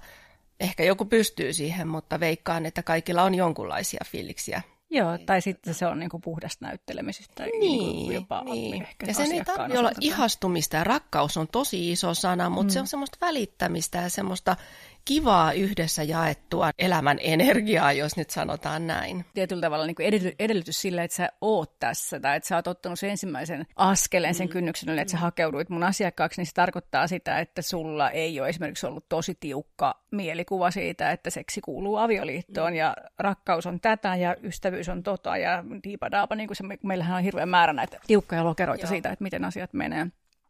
Ehkä 0.62 0.84
joku 0.84 1.06
pystyy 1.06 1.54
siihen, 1.54 1.88
mutta 1.88 2.20
veikkaan, 2.20 2.66
että 2.66 2.84
kaikilla 2.84 3.24
on 3.24 3.36
jonkunlaisia 3.36 4.02
fiiliksiä 4.06 4.62
Joo, 4.94 5.18
tai 5.26 5.42
sitten 5.42 5.74
se 5.74 5.86
on 5.88 6.00
niinku 6.00 6.20
puhdasta 6.20 6.66
näyttelemistä. 6.66 7.44
Niin, 7.44 7.62
niin 7.62 8.14
jopa 8.14 8.44
niin. 8.44 8.82
Ehkä 8.82 9.06
ja 9.08 9.14
sen 9.14 9.32
ei 9.32 9.44
tarvitse 9.44 9.80
olla 9.80 9.92
ihastumista 10.02 10.76
ja 10.76 10.84
rakkaus 10.84 11.38
on 11.38 11.48
tosi 11.48 11.92
iso 11.92 12.14
sana, 12.14 12.50
mutta 12.50 12.72
mm. 12.72 12.74
se 12.74 12.80
on 12.80 12.88
semmoista 12.88 13.18
välittämistä 13.22 13.98
ja 13.98 14.10
semmoista 14.10 14.56
kivaa 15.06 15.54
yhdessä 15.54 16.04
jaettua 16.04 16.72
elämän 16.80 17.18
energiaa, 17.22 17.94
jos 17.94 18.18
nyt 18.18 18.30
sanotaan 18.30 18.88
näin. 18.88 19.26
Tietyllä 19.34 19.62
tavalla 19.62 19.86
niin 19.86 19.96
kuin 19.96 20.34
edellytys 20.40 20.82
sille, 20.82 21.04
että 21.04 21.18
sä 21.18 21.30
oot 21.42 21.80
tässä 21.80 22.20
tai 22.20 22.38
että 22.38 22.48
sä 22.48 22.56
oot 22.56 22.68
ottanut 22.68 23.00
sen 23.00 23.10
ensimmäisen 23.10 23.66
askeleen 23.76 24.36
sen 24.36 24.48
mm. 24.48 24.52
kynnyksen, 24.52 25.00
että 25.00 25.12
sä 25.12 25.18
hakeuduit 25.18 25.70
mun 25.70 25.84
asiakkaaksi, 25.84 26.42
niin 26.42 26.48
se 26.48 26.54
tarkoittaa 26.54 27.08
sitä, 27.08 27.40
että 27.40 27.62
sulla 27.62 28.10
ei 28.10 28.40
ole 28.40 28.50
esimerkiksi 28.50 28.86
ollut 28.86 29.10
tosi 29.10 29.38
tiukka 29.40 30.04
mielikuva 30.12 30.72
siitä, 30.72 31.12
että 31.12 31.30
seksi 31.30 31.62
kuuluu 31.62 31.98
avioliittoon 31.98 32.72
mm. 32.72 32.78
ja 32.78 32.96
rakkaus 33.20 33.66
on 33.66 33.80
tätä 33.80 34.16
ja 34.16 34.36
ystävyys 34.44 34.90
on 34.90 35.04
tota 35.04 35.38
ja 35.38 35.64
diipadaapa, 35.84 36.36
niin 36.36 36.48
kuin 36.48 36.58
se, 36.58 36.64
meillähän 36.84 37.18
on 37.18 37.24
hirveän 37.24 37.50
määrä 37.50 37.74
näitä 37.74 38.00
tiukkoja 38.08 38.44
lokeroita 38.44 38.84
Joo. 38.84 38.90
siitä, 38.90 39.10
että 39.10 39.24
miten 39.24 39.46
asiat 39.46 39.74
menee 39.74 40.08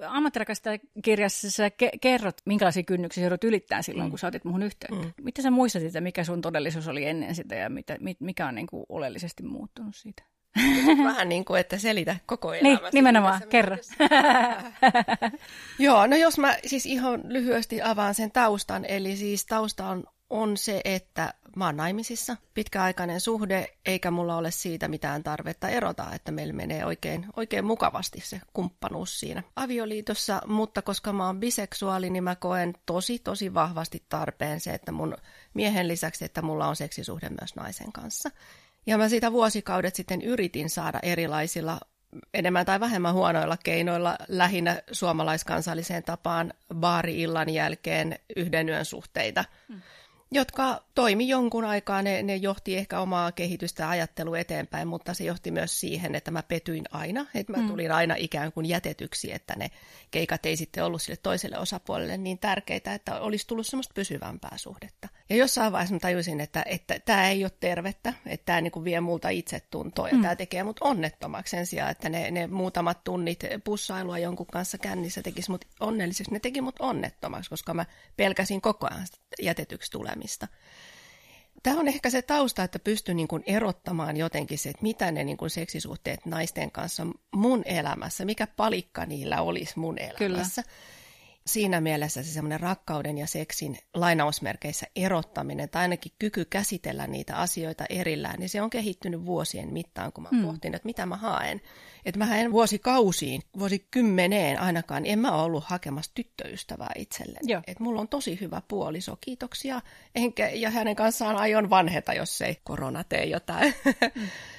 ammattirakastajakirjassa 0.08 1.52
sä 1.52 1.68
ke- 1.70 1.98
kerrot, 2.02 2.38
minkälaisia 2.46 2.84
kynnyksiä 2.84 3.24
joudut 3.24 3.44
ylittämään 3.44 3.84
silloin, 3.84 4.08
mm. 4.08 4.10
kun 4.10 4.20
sä 4.20 4.28
otit 4.28 4.46
muhun 4.46 4.64
yhteyttä. 4.64 5.08
Mm. 5.08 5.14
Miten 5.22 5.44
sä 5.44 5.52
muistat 5.52 5.84
että 5.84 6.02
mikä 6.02 6.24
sun 6.24 6.42
todellisuus 6.42 6.88
oli 6.88 7.06
ennen 7.06 7.36
sitä 7.36 7.56
ja 7.56 7.70
mitä, 7.70 7.98
mikä 8.20 8.48
on 8.48 8.56
niin 8.56 8.68
kuin 8.68 8.86
oleellisesti 8.90 9.44
muuttunut 9.44 9.96
siitä? 9.96 10.24
Vähän 11.04 11.30
niin 11.30 11.46
kuin, 11.46 11.60
että 11.60 11.78
selitä 11.78 12.16
koko 12.26 12.54
elämässä. 12.54 12.84
Niin, 12.84 12.94
nimenomaan, 12.94 13.42
kerro. 13.50 13.78
Joo, 15.80 16.08
no 16.08 16.16
jos 16.16 16.38
mä 16.38 16.58
siis 16.66 16.86
ihan 16.86 17.22
lyhyesti 17.28 17.82
avaan 17.82 18.16
sen 18.16 18.32
taustan, 18.32 18.86
eli 18.86 19.16
siis 19.16 19.46
tausta 19.46 19.88
on 19.88 20.04
on 20.32 20.58
se, 20.58 20.82
että 20.86 21.34
mä 21.56 21.66
oon 21.66 21.78
naimisissa, 21.78 22.38
pitkäaikainen 22.54 23.22
suhde, 23.22 23.68
eikä 23.86 24.12
mulla 24.12 24.36
ole 24.36 24.52
siitä 24.52 24.88
mitään 24.88 25.24
tarvetta 25.24 25.70
erota, 25.70 26.14
että 26.14 26.32
meillä 26.32 26.54
menee 26.54 26.86
oikein, 26.86 27.26
oikein 27.36 27.66
mukavasti 27.66 28.22
se 28.24 28.42
kumppanuus 28.54 29.20
siinä 29.20 29.44
avioliitossa, 29.56 30.42
mutta 30.48 30.82
koska 30.82 31.14
mä 31.14 31.26
oon 31.26 31.40
biseksuaali, 31.40 32.10
niin 32.10 32.24
mä 32.24 32.36
koen 32.36 32.74
tosi, 32.86 33.20
tosi 33.20 33.54
vahvasti 33.54 34.04
tarpeen 34.10 34.60
se, 34.60 34.72
että 34.72 34.92
mun 34.92 35.18
miehen 35.54 35.88
lisäksi, 35.88 36.26
että 36.26 36.42
mulla 36.42 36.68
on 36.68 36.76
seksisuhde 36.76 37.30
myös 37.30 37.56
naisen 37.56 37.92
kanssa. 37.92 38.32
Ja 38.86 38.98
mä 38.98 39.10
siitä 39.10 39.32
vuosikaudet 39.32 39.96
sitten 39.96 40.22
yritin 40.22 40.70
saada 40.70 41.00
erilaisilla 41.04 41.80
enemmän 42.34 42.66
tai 42.66 42.80
vähemmän 42.80 43.14
huonoilla 43.14 43.58
keinoilla 43.58 44.18
lähinnä 44.28 44.82
suomalaiskansalliseen 44.92 46.04
tapaan 46.04 46.54
baari-illan 46.76 47.50
jälkeen 47.50 48.20
yhden 48.36 48.70
yön 48.70 48.86
suhteita. 48.86 49.46
Hmm 49.68 49.82
jotka 50.32 50.84
toimi 50.96 51.28
jonkun 51.28 51.66
aikaa, 51.66 52.02
ne, 52.02 52.24
ne 52.24 52.36
johti 52.36 52.78
ehkä 52.78 53.00
omaa 53.00 53.32
kehitystä 53.32 53.84
ja 53.84 53.90
ajattelua 53.90 54.40
eteenpäin, 54.40 54.88
mutta 54.88 55.14
se 55.14 55.24
johti 55.24 55.52
myös 55.52 55.80
siihen, 55.80 56.16
että 56.16 56.32
mä 56.32 56.44
petyin 56.44 56.86
aina, 56.92 57.26
että 57.36 57.54
mä 57.54 57.58
mm. 57.58 57.68
tulin 57.68 57.92
aina 57.92 58.16
ikään 58.18 58.52
kuin 58.52 58.66
jätetyksi, 58.66 59.34
että 59.34 59.54
ne 59.58 59.72
keikat 60.12 60.46
ei 60.46 60.58
sitten 60.58 60.86
ollut 60.86 61.02
sille 61.02 61.18
toiselle 61.24 61.58
osapuolelle 61.58 62.18
niin 62.18 62.40
tärkeitä, 62.40 62.94
että 62.94 63.22
olisi 63.22 63.48
tullut 63.48 63.68
semmoista 63.68 63.94
pysyvämpää 63.94 64.58
suhdetta. 64.58 65.08
Ja 65.32 65.38
jossain 65.38 65.72
vaiheessa 65.72 65.96
mä 65.96 66.00
tajusin, 66.00 66.42
että, 66.42 66.64
että 66.66 67.00
tämä 67.00 67.30
ei 67.30 67.44
ole 67.44 67.52
tervettä, 67.60 68.14
että 68.26 68.46
tämä 68.46 68.62
niin 68.62 68.84
vie 68.84 69.02
multa 69.02 69.30
itsetuntoa 69.30 70.10
ja 70.10 70.16
mm. 70.16 70.22
tämä 70.22 70.36
tekee 70.36 70.64
mut 70.64 70.78
onnettomaksi 70.82 71.52
sen 71.52 71.66
sijaan, 71.66 71.92
että 71.92 72.10
ne, 72.10 72.32
ne 72.32 72.48
muutamat 72.48 73.04
tunnit 73.04 73.40
pussailua 73.64 74.18
jonkun 74.18 74.46
kanssa 74.46 74.78
kännissä 74.78 75.22
tekisi 75.22 75.52
mut 75.52 75.66
onnelliseksi. 75.80 76.32
Ne 76.34 76.40
teki 76.40 76.62
mut 76.62 76.76
onnettomaksi, 76.80 77.50
koska 77.50 77.74
mä 77.74 77.86
pelkäsin 78.18 78.62
koko 78.62 78.88
ajan 78.92 79.08
jätetyksi 79.42 79.92
tulemista. 79.92 80.48
Tämä 81.64 81.80
on 81.80 81.88
ehkä 81.88 82.10
se 82.10 82.22
tausta, 82.22 82.64
että 82.64 82.80
pystyn 82.80 83.18
niin 83.18 83.28
kuin 83.28 83.44
erottamaan 83.46 84.18
jotenkin 84.18 84.58
se, 84.58 84.70
että 84.70 84.84
mitä 84.84 85.12
ne 85.12 85.24
niin 85.24 85.38
kuin 85.38 85.50
seksisuhteet 85.50 86.26
naisten 86.26 86.72
kanssa 86.72 87.08
mun 87.32 87.62
elämässä, 87.66 88.26
mikä 88.26 88.48
palikka 88.48 89.06
niillä 89.06 89.42
olisi 89.42 89.80
mun 89.80 89.98
elämässä. 89.98 90.64
Kyllä 90.64 90.74
siinä 91.46 91.82
mielessä 91.82 92.24
se 92.24 92.32
semmoinen 92.32 92.60
rakkauden 92.60 93.18
ja 93.18 93.28
seksin 93.28 93.78
lainausmerkeissä 93.94 94.88
erottaminen 94.96 95.70
tai 95.70 95.82
ainakin 95.82 96.12
kyky 96.20 96.46
käsitellä 96.46 97.08
niitä 97.08 97.36
asioita 97.36 97.86
erillään, 97.90 98.40
niin 98.40 98.50
se 98.50 98.62
on 98.62 98.70
kehittynyt 98.70 99.26
vuosien 99.26 99.74
mittaan, 99.74 100.14
kun 100.14 100.24
mä 100.24 100.30
mm. 100.32 100.46
pohtin, 100.46 100.76
että 100.76 100.86
mitä 100.86 101.06
mä 101.06 101.16
haen. 101.16 101.62
Että 102.06 102.20
mä 102.20 102.38
en 102.38 102.52
vuosikausiin, 102.52 103.42
vuosikymmeneen 103.60 104.60
ainakaan, 104.60 105.06
en 105.06 105.20
mä 105.20 105.32
ollut 105.32 105.64
hakemassa 105.64 106.12
tyttöystävää 106.16 106.92
itselleni. 106.96 107.54
Että 107.68 107.84
mulla 107.84 108.02
on 108.02 108.08
tosi 108.08 108.40
hyvä 108.42 108.62
puoliso, 108.68 109.18
kiitoksia. 109.22 109.82
Enkä, 110.16 110.50
ja 110.50 110.70
hänen 110.70 110.96
kanssaan 110.96 111.36
aion 111.36 111.70
vanheta, 111.70 112.14
jos 112.14 112.42
ei 112.42 112.58
korona 112.64 113.04
tee 113.04 113.26
jotain. 113.26 113.74
Mm. 114.16 114.28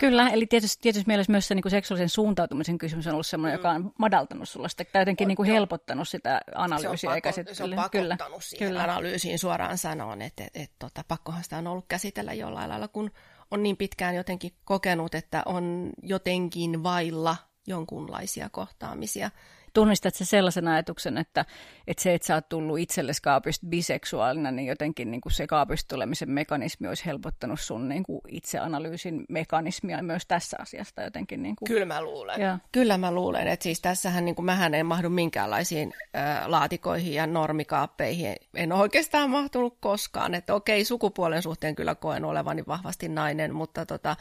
Kyllä, 0.00 0.28
eli 0.28 0.46
tietysti, 0.46 0.82
tietysti 0.82 1.06
mielessä 1.06 1.32
myös 1.32 1.48
se 1.48 1.54
niin 1.54 1.62
kuin 1.62 1.70
seksuaalisen 1.70 2.08
suuntautumisen 2.08 2.78
kysymys 2.78 3.06
on 3.06 3.12
ollut 3.12 3.26
sellainen, 3.26 3.58
mm. 3.58 3.60
joka 3.60 3.70
on 3.70 3.92
madaltanut 3.98 4.48
sulla 4.48 4.68
sitä, 4.68 4.84
tai 4.84 5.02
jotenkin 5.02 5.28
niin 5.28 5.36
kuin 5.36 5.48
helpottanut 5.50 6.08
sitä 6.08 6.40
analyysiä. 6.54 6.96
Se 6.96 7.06
on, 7.06 7.14
pakko, 7.14 7.40
eikä 7.40 7.54
se 7.54 7.64
on 7.64 7.70
pakottanut 7.70 8.18
kyllä, 8.18 8.40
siihen 8.40 8.68
kyllä. 8.68 8.82
analyysiin 8.82 9.38
suoraan 9.38 9.78
sanoen, 9.78 10.22
että, 10.22 10.44
että, 10.44 10.60
että, 10.62 10.86
että 10.86 11.04
pakkohan 11.08 11.44
sitä 11.44 11.58
on 11.58 11.66
ollut 11.66 11.84
käsitellä 11.88 12.32
jollain 12.32 12.70
lailla, 12.70 12.88
kun 12.88 13.10
on 13.50 13.62
niin 13.62 13.76
pitkään 13.76 14.14
jotenkin 14.14 14.52
kokenut, 14.64 15.14
että 15.14 15.42
on 15.46 15.90
jotenkin 16.02 16.82
vailla 16.82 17.36
jonkunlaisia 17.66 18.48
kohtaamisia 18.48 19.30
tunnistat 19.74 20.14
se 20.14 20.24
sellaisen 20.24 20.68
ajatuksen, 20.68 21.18
että, 21.18 21.44
että 21.86 22.02
se, 22.02 22.14
että 22.14 22.26
sä 22.26 22.34
oot 22.34 22.48
tullut 22.48 22.78
itsellesi 22.78 23.22
kaapista 23.22 23.66
biseksuaalina, 23.66 24.50
niin 24.50 24.66
jotenkin 24.66 25.10
niin 25.10 25.20
kuin 25.20 25.32
se 25.32 25.46
kaapista 25.46 25.94
tulemisen 25.94 26.30
mekanismi 26.30 26.88
olisi 26.88 27.06
helpottanut 27.06 27.60
sun 27.60 27.88
niin 27.88 28.02
kuin 28.02 28.20
itseanalyysin 28.28 29.24
mekanismia 29.28 30.02
myös 30.02 30.26
tässä 30.26 30.56
asiasta 30.60 31.02
jotenkin. 31.02 31.42
Niin 31.42 31.56
kuin. 31.56 31.66
Kyllä 31.66 31.86
mä 31.86 32.02
luulen. 32.02 32.40
Ja. 32.40 32.58
Kyllä 32.72 32.98
mä 32.98 33.12
luulen, 33.12 33.48
että 33.48 33.62
siis 33.62 33.80
tässähän 33.80 34.24
niin 34.24 34.34
kuin 34.34 34.46
mähän 34.46 34.74
en 34.74 34.86
mahdu 34.86 35.10
minkäänlaisiin 35.10 35.92
äh, 36.16 36.46
laatikoihin 36.46 37.14
ja 37.14 37.26
normikaappeihin. 37.26 38.36
En 38.54 38.72
oikeastaan 38.72 39.30
mahtunut 39.30 39.76
koskaan, 39.80 40.34
että 40.34 40.54
okei, 40.54 40.84
sukupuolen 40.84 41.42
suhteen 41.42 41.74
kyllä 41.74 41.94
koen 41.94 42.24
olevani 42.24 42.62
vahvasti 42.68 43.08
nainen, 43.08 43.54
mutta 43.54 43.86
tota, 43.86 44.16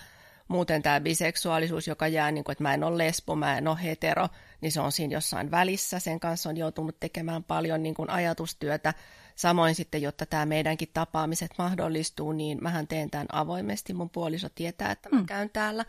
muuten 0.48 0.82
tämä 0.82 1.00
biseksuaalisuus, 1.00 1.88
joka 1.88 2.08
jää, 2.08 2.32
niin 2.32 2.44
kuin, 2.44 2.52
että 2.52 2.64
mä 2.64 2.74
en 2.74 2.84
ole 2.84 2.98
lesbo, 2.98 3.36
mä 3.36 3.58
en 3.58 3.68
ole 3.68 3.84
hetero, 3.84 4.28
niin 4.62 4.72
se 4.72 4.82
on 4.82 4.92
siinä 4.92 5.14
jossain 5.14 5.52
välissä. 5.52 6.00
Sen 6.00 6.20
kanssa 6.20 6.50
on 6.50 6.58
joutunut 6.58 7.00
tekemään 7.00 7.44
paljon 7.44 7.84
niin 7.84 7.96
kuin 7.96 8.10
ajatustyötä. 8.10 8.94
Samoin 9.36 9.76
sitten, 9.76 10.02
jotta 10.02 10.26
tämä 10.26 10.46
meidänkin 10.46 10.90
tapaamiset 10.94 11.52
mahdollistuu, 11.58 12.32
niin 12.32 12.58
mähän 12.62 12.88
teen 12.88 13.10
tämän 13.10 13.28
avoimesti. 13.32 13.94
Mun 13.94 14.10
puoliso 14.10 14.50
tietää, 14.56 14.92
että 14.92 15.10
mä 15.10 15.20
mm. 15.20 15.26
käyn 15.26 15.50
täällä 15.50 15.86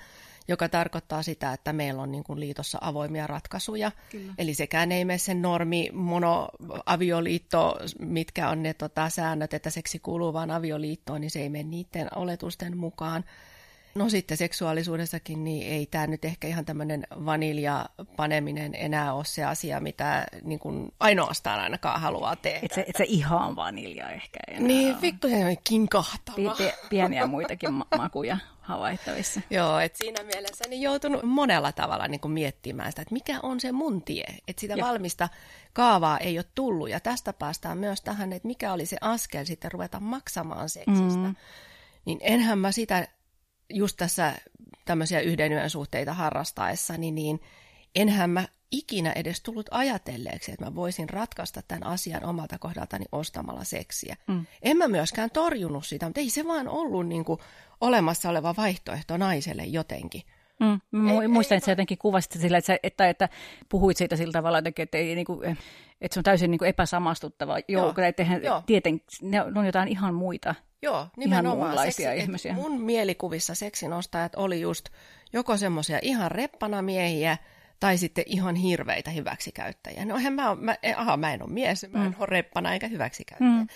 joka 0.49 0.68
tarkoittaa 0.68 1.23
sitä, 1.23 1.52
että 1.52 1.73
meillä 1.73 2.02
on 2.02 2.12
niin 2.12 2.25
kuin 2.25 2.40
liitossa 2.40 2.78
avoimia 2.80 3.26
ratkaisuja. 3.26 3.92
Kyllä. 4.11 4.34
Eli 4.38 4.54
sekään 4.54 4.92
ei 4.92 5.04
mene 5.04 5.18
sen 5.18 5.42
normi 5.42 5.90
monoavioliitto, 5.92 7.78
mitkä 7.99 8.49
on 8.49 8.62
ne 8.62 8.75
tota, 8.75 9.08
säännöt, 9.08 9.54
että 9.54 9.70
seksi 9.70 9.99
kuuluu 9.99 10.32
vain 10.32 10.50
avioliittoon, 10.50 11.20
niin 11.20 11.30
se 11.30 11.40
ei 11.40 11.49
mene 11.49 11.68
niiden 11.68 12.08
oletusten 12.14 12.76
mukaan. 12.76 13.25
No 13.94 14.08
sitten 14.08 14.36
seksuaalisuudessakin, 14.36 15.44
niin 15.44 15.72
ei 15.72 15.86
tämä 15.86 16.06
nyt 16.06 16.24
ehkä 16.24 16.48
ihan 16.48 16.64
tämmöinen 16.64 17.06
vanilja 17.24 17.86
paneminen 18.16 18.74
enää 18.74 19.14
ole 19.14 19.24
se 19.24 19.44
asia, 19.44 19.80
mitä 19.80 20.26
niin 20.42 20.58
kuin 20.58 20.92
ainoastaan 21.00 21.60
ainakaan 21.60 22.00
haluaa 22.00 22.36
tehdä. 22.36 22.60
Et 22.62 22.72
se, 22.72 22.84
et 22.88 22.96
se 22.96 23.04
ihan 23.08 23.56
vanilja 23.56 24.10
ehkä 24.10 24.38
enää 24.48 24.66
Niin, 24.66 25.00
vittu 25.00 25.28
se 25.28 25.56
kinkahtava. 25.64 26.56
Pieniä 26.90 27.26
muitakin 27.26 27.72
ma- 27.72 27.86
makuja 27.96 28.38
havaittavissa. 28.60 29.40
Joo, 29.50 29.78
että 29.78 29.98
siinä 29.98 30.22
mielessä 30.22 30.64
niin 30.68 30.82
joutunut 30.82 31.22
monella 31.22 31.72
tavalla 31.72 32.08
niin 32.08 32.20
kuin 32.20 32.32
miettimään 32.32 32.92
sitä, 32.92 33.02
että 33.02 33.14
mikä 33.14 33.40
on 33.42 33.60
se 33.60 33.72
mun 33.72 34.02
tie. 34.02 34.26
Että 34.48 34.60
sitä 34.60 34.74
Joo. 34.74 34.88
valmista 34.88 35.28
kaavaa 35.72 36.18
ei 36.18 36.38
ole 36.38 36.44
tullut. 36.54 36.90
Ja 36.90 37.00
tästä 37.00 37.32
päästään 37.32 37.78
myös 37.78 38.00
tähän, 38.00 38.32
että 38.32 38.48
mikä 38.48 38.72
oli 38.72 38.86
se 38.86 38.96
askel 39.00 39.44
sitten 39.44 39.72
ruveta 39.72 40.00
maksamaan 40.00 40.68
seksistä. 40.68 41.18
Mm. 41.18 41.36
Niin 42.04 42.18
enhän 42.22 42.58
mä 42.58 42.72
sitä 42.72 43.08
just 43.71 43.97
tässä 43.97 44.33
tämmöisiä 44.85 45.21
yhden 45.21 45.52
yön 45.52 45.71
suhteita 45.71 46.12
harrastaessa, 46.12 46.97
niin, 46.97 47.14
niin 47.14 47.40
enhän 47.94 48.30
mä 48.30 48.49
ikinä 48.71 49.12
edes 49.12 49.40
tullut 49.40 49.68
ajatelleeksi, 49.71 50.52
että 50.52 50.64
mä 50.64 50.75
voisin 50.75 51.09
ratkaista 51.09 51.62
tämän 51.68 51.87
asian 51.87 52.25
omalta 52.25 52.59
kohdaltani 52.59 53.04
ostamalla 53.12 53.64
seksiä. 53.64 54.16
Mm. 54.26 54.47
En 54.62 54.76
mä 54.76 54.88
myöskään 54.88 55.30
torjunut 55.30 55.87
sitä, 55.87 56.06
mutta 56.06 56.21
ei 56.21 56.30
se 56.30 56.47
vaan 56.47 56.68
ollut 56.68 57.06
niin 57.06 57.25
kuin 57.25 57.40
olemassa 57.80 58.30
oleva 58.30 58.54
vaihtoehto 58.56 59.16
naiselle 59.16 59.64
jotenkin. 59.64 60.23
Mm. 60.61 61.09
Ei, 61.09 61.28
muistan, 61.28 61.54
ei, 61.54 61.56
että 61.56 61.64
sä 61.64 61.73
jotenkin 61.73 61.99
kuvasit 61.99 62.33
sillä, 62.33 62.59
että, 62.59 62.66
sä, 62.66 62.78
että, 62.83 63.09
että 63.09 63.28
puhuit 63.68 63.97
siitä 63.97 64.16
sillä 64.16 64.33
tavalla 64.33 64.59
jotenkin, 64.59 64.83
että, 64.83 64.99
ei, 64.99 65.14
niin 65.14 65.26
kuin, 65.26 65.56
että 66.00 66.14
se 66.14 66.21
on 66.21 66.25
täysin 66.25 66.50
niin 66.50 66.59
kuin 66.59 66.68
epäsamastuttava 66.68 67.59
joukko. 67.68 68.00
Joo, 68.00 68.09
että 68.09 68.23
joo. 68.42 68.62
Tieten, 68.66 69.00
ne 69.23 69.42
on 69.42 69.66
jotain 69.66 69.88
ihan 69.88 70.14
muita 70.14 70.54
Joo, 70.84 71.06
nimenomaan. 71.16 71.72
Ihan 71.72 71.86
seksi, 71.86 72.02
ihmisiä. 72.16 72.52
Mun 72.52 72.80
mielikuvissa 72.80 73.54
seksinostajat 73.54 74.34
oli 74.34 74.60
just 74.60 74.88
joko 75.32 75.56
semmoisia 75.56 75.98
ihan 76.02 76.30
reppana 76.30 76.82
miehiä, 76.82 77.38
tai 77.80 77.98
sitten 77.98 78.24
ihan 78.26 78.54
hirveitä 78.54 79.10
hyväksikäyttäjiä. 79.10 80.04
No 80.04 80.14
mä, 80.30 80.54
mä, 80.54 80.76
aha, 80.96 81.16
mä 81.16 81.34
en 81.34 81.42
ole 81.42 81.50
mies, 81.50 81.86
mä 81.92 82.04
en 82.04 82.10
mm. 82.10 82.16
ole 82.18 82.26
reppana 82.26 82.72
eikä 82.72 82.88
hyväksikäyttäjä. 82.88 83.50
Mm. 83.50 83.66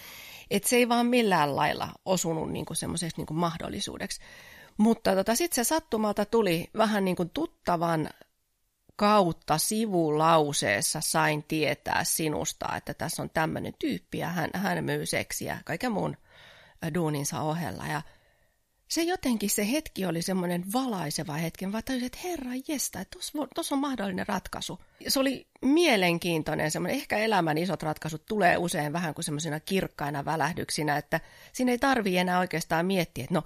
Et 0.51 0.65
se 0.65 0.77
ei 0.77 0.89
vaan 0.89 1.07
millään 1.07 1.57
lailla 1.57 1.89
osunut 2.05 2.53
niinku 2.53 2.75
semmoiseksi 2.75 3.17
niinku 3.17 3.35
mahdollisuudeksi. 3.35 4.21
Mutta 4.77 5.15
tota, 5.15 5.35
sitten 5.35 5.65
se 5.65 5.69
sattumalta 5.69 6.25
tuli 6.25 6.71
vähän 6.77 7.05
niin 7.05 7.17
kuin 7.17 7.31
tuttavan 7.31 8.11
kautta 8.97 9.59
sivulauseessa 9.59 11.01
sain 11.01 11.45
tietää 11.49 12.05
sinusta, 12.05 12.77
että 12.77 12.95
tässä 12.95 13.23
on 13.23 13.31
tämmöinen 13.31 13.75
tyyppi 13.79 14.19
ja 14.19 14.29
hän, 14.29 14.51
hän 14.55 14.85
myy 14.85 15.07
seksiä 15.07 15.59
kaiken 15.65 15.93
muun 15.93 16.17
duuninsa 16.95 17.41
ohella. 17.41 17.87
Ja 17.87 18.03
se 18.89 19.03
jotenkin 19.03 19.51
se 19.51 19.71
hetki 19.73 20.07
oli 20.07 20.23
semmoinen 20.23 20.65
valaiseva 20.73 21.33
hetki, 21.33 21.73
vaan 21.73 21.85
tajusin, 21.85 22.07
että 22.07 22.19
herra 22.25 22.51
jesta, 22.69 23.01
että 23.01 23.19
tuossa 23.55 23.75
on 23.75 23.81
mahdollinen 23.81 24.29
ratkaisu. 24.29 24.79
Se 25.09 25.21
oli 25.21 25.49
mielenkiintoinen, 25.63 26.71
semmoinen, 26.71 26.97
ehkä 26.97 27.19
elämän 27.19 27.59
isot 27.59 27.83
ratkaisut 27.83 28.27
tulee 28.27 28.57
usein 28.57 28.93
vähän 28.93 29.15
kuin 29.15 29.25
semmoisina 29.25 29.61
kirkkaina 29.61 30.25
välähdyksinä, 30.25 30.97
että 30.97 31.21
siinä 31.53 31.73
ei 31.73 31.79
tarvii 31.79 32.19
enää 32.19 32.39
oikeastaan 32.39 32.87
miettiä, 32.87 33.25
että 33.25 33.35
no 33.35 33.43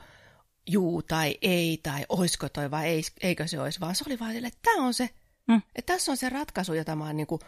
juu 0.67 1.03
tai 1.03 1.39
ei 1.43 1.81
tai 1.83 2.07
oisko 2.09 2.49
toi 2.49 2.71
vai 2.71 3.03
eikö 3.23 3.47
se 3.47 3.61
olisi, 3.61 3.81
vaan 3.81 3.95
se 3.95 4.05
oli 4.07 4.19
vaan 4.19 4.45
että 4.45 4.59
tämä 4.63 4.87
on 4.87 4.95
se, 4.95 5.11
mm. 5.49 5.63
että 5.75 5.93
tässä 5.93 6.13
on 6.13 6.17
se 6.17 6.29
ratkaisu, 6.29 6.75
jota 6.75 6.97
mä 6.97 7.07
oon 7.07 7.17
niin 7.17 7.27
kuin 7.27 7.41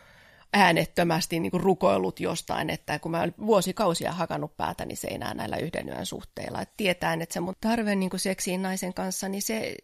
äänettömästi 0.55 1.41
niin 1.41 1.51
kuin 1.51 1.63
rukoillut 1.63 2.21
jostain, 2.21 2.71
että 2.71 2.99
kun 2.99 3.11
mä 3.11 3.21
olen 3.21 3.35
vuosikausia 3.47 4.13
hakannut 4.13 4.57
päätäni 4.57 4.97
seinään 4.97 5.37
näillä 5.37 5.57
yhden 5.57 5.89
yön 5.89 6.07
suhteilla, 6.07 6.63
että 6.63 6.75
tietäen, 6.77 7.23
että 7.23 7.33
se 7.33 7.41
mun 7.41 7.55
tarve 7.61 7.95
niin 7.95 8.11
kuin 8.11 8.21
seksiin 8.21 8.63
naisen 8.63 8.95
kanssa, 8.95 9.29
niin 9.29 9.43
se, 9.43 9.77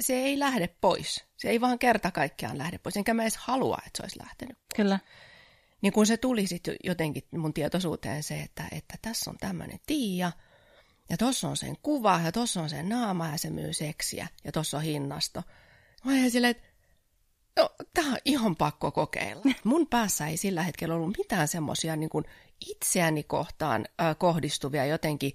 se 0.00 0.14
ei 0.14 0.38
lähde 0.38 0.68
pois. 0.80 1.24
Se 1.36 1.48
ei 1.48 1.60
vaan 1.60 1.78
kerta 1.78 2.10
kaikkiaan 2.10 2.58
lähde 2.58 2.78
pois, 2.78 2.96
enkä 2.96 3.14
mä 3.14 3.22
edes 3.22 3.36
halua, 3.36 3.78
että 3.86 3.96
se 3.96 4.02
olisi 4.02 4.18
lähtenyt. 4.22 4.58
Kyllä. 4.76 4.98
Niin 5.82 5.92
kun 5.92 6.06
se 6.06 6.16
tuli 6.16 6.46
sitten 6.46 6.76
jotenkin 6.84 7.22
mun 7.36 7.54
tietoisuuteen 7.54 8.22
se, 8.22 8.40
että, 8.40 8.64
että 8.72 8.94
tässä 9.02 9.30
on 9.30 9.36
tämmöinen 9.40 9.78
Tiia, 9.86 10.32
ja 11.10 11.16
tuossa 11.16 11.48
on 11.48 11.56
sen 11.56 11.76
kuva, 11.82 12.20
ja 12.24 12.32
tuossa 12.32 12.62
on 12.62 12.70
sen 12.70 12.88
naama, 12.88 13.28
ja 13.28 13.38
se 13.38 13.50
myy 13.50 13.72
seksiä, 13.72 14.28
ja 14.44 14.52
tuossa 14.52 14.76
on 14.76 14.82
hinnasto. 14.82 15.42
Mä 16.04 16.12
silleen, 16.28 16.50
että 16.50 16.68
No, 17.56 17.70
tämä 17.94 18.10
on 18.10 18.18
ihan 18.24 18.56
pakko 18.56 18.90
kokeilla. 18.90 19.42
Mun 19.64 19.86
päässä 19.86 20.26
ei 20.26 20.36
sillä 20.36 20.62
hetkellä 20.62 20.94
ollut 20.94 21.16
mitään 21.18 21.48
semmoisia 21.48 21.96
niin 21.96 22.10
itseäni 22.70 23.22
kohtaan 23.22 23.84
äh, 24.00 24.16
kohdistuvia 24.18 24.86
jotenkin 24.86 25.32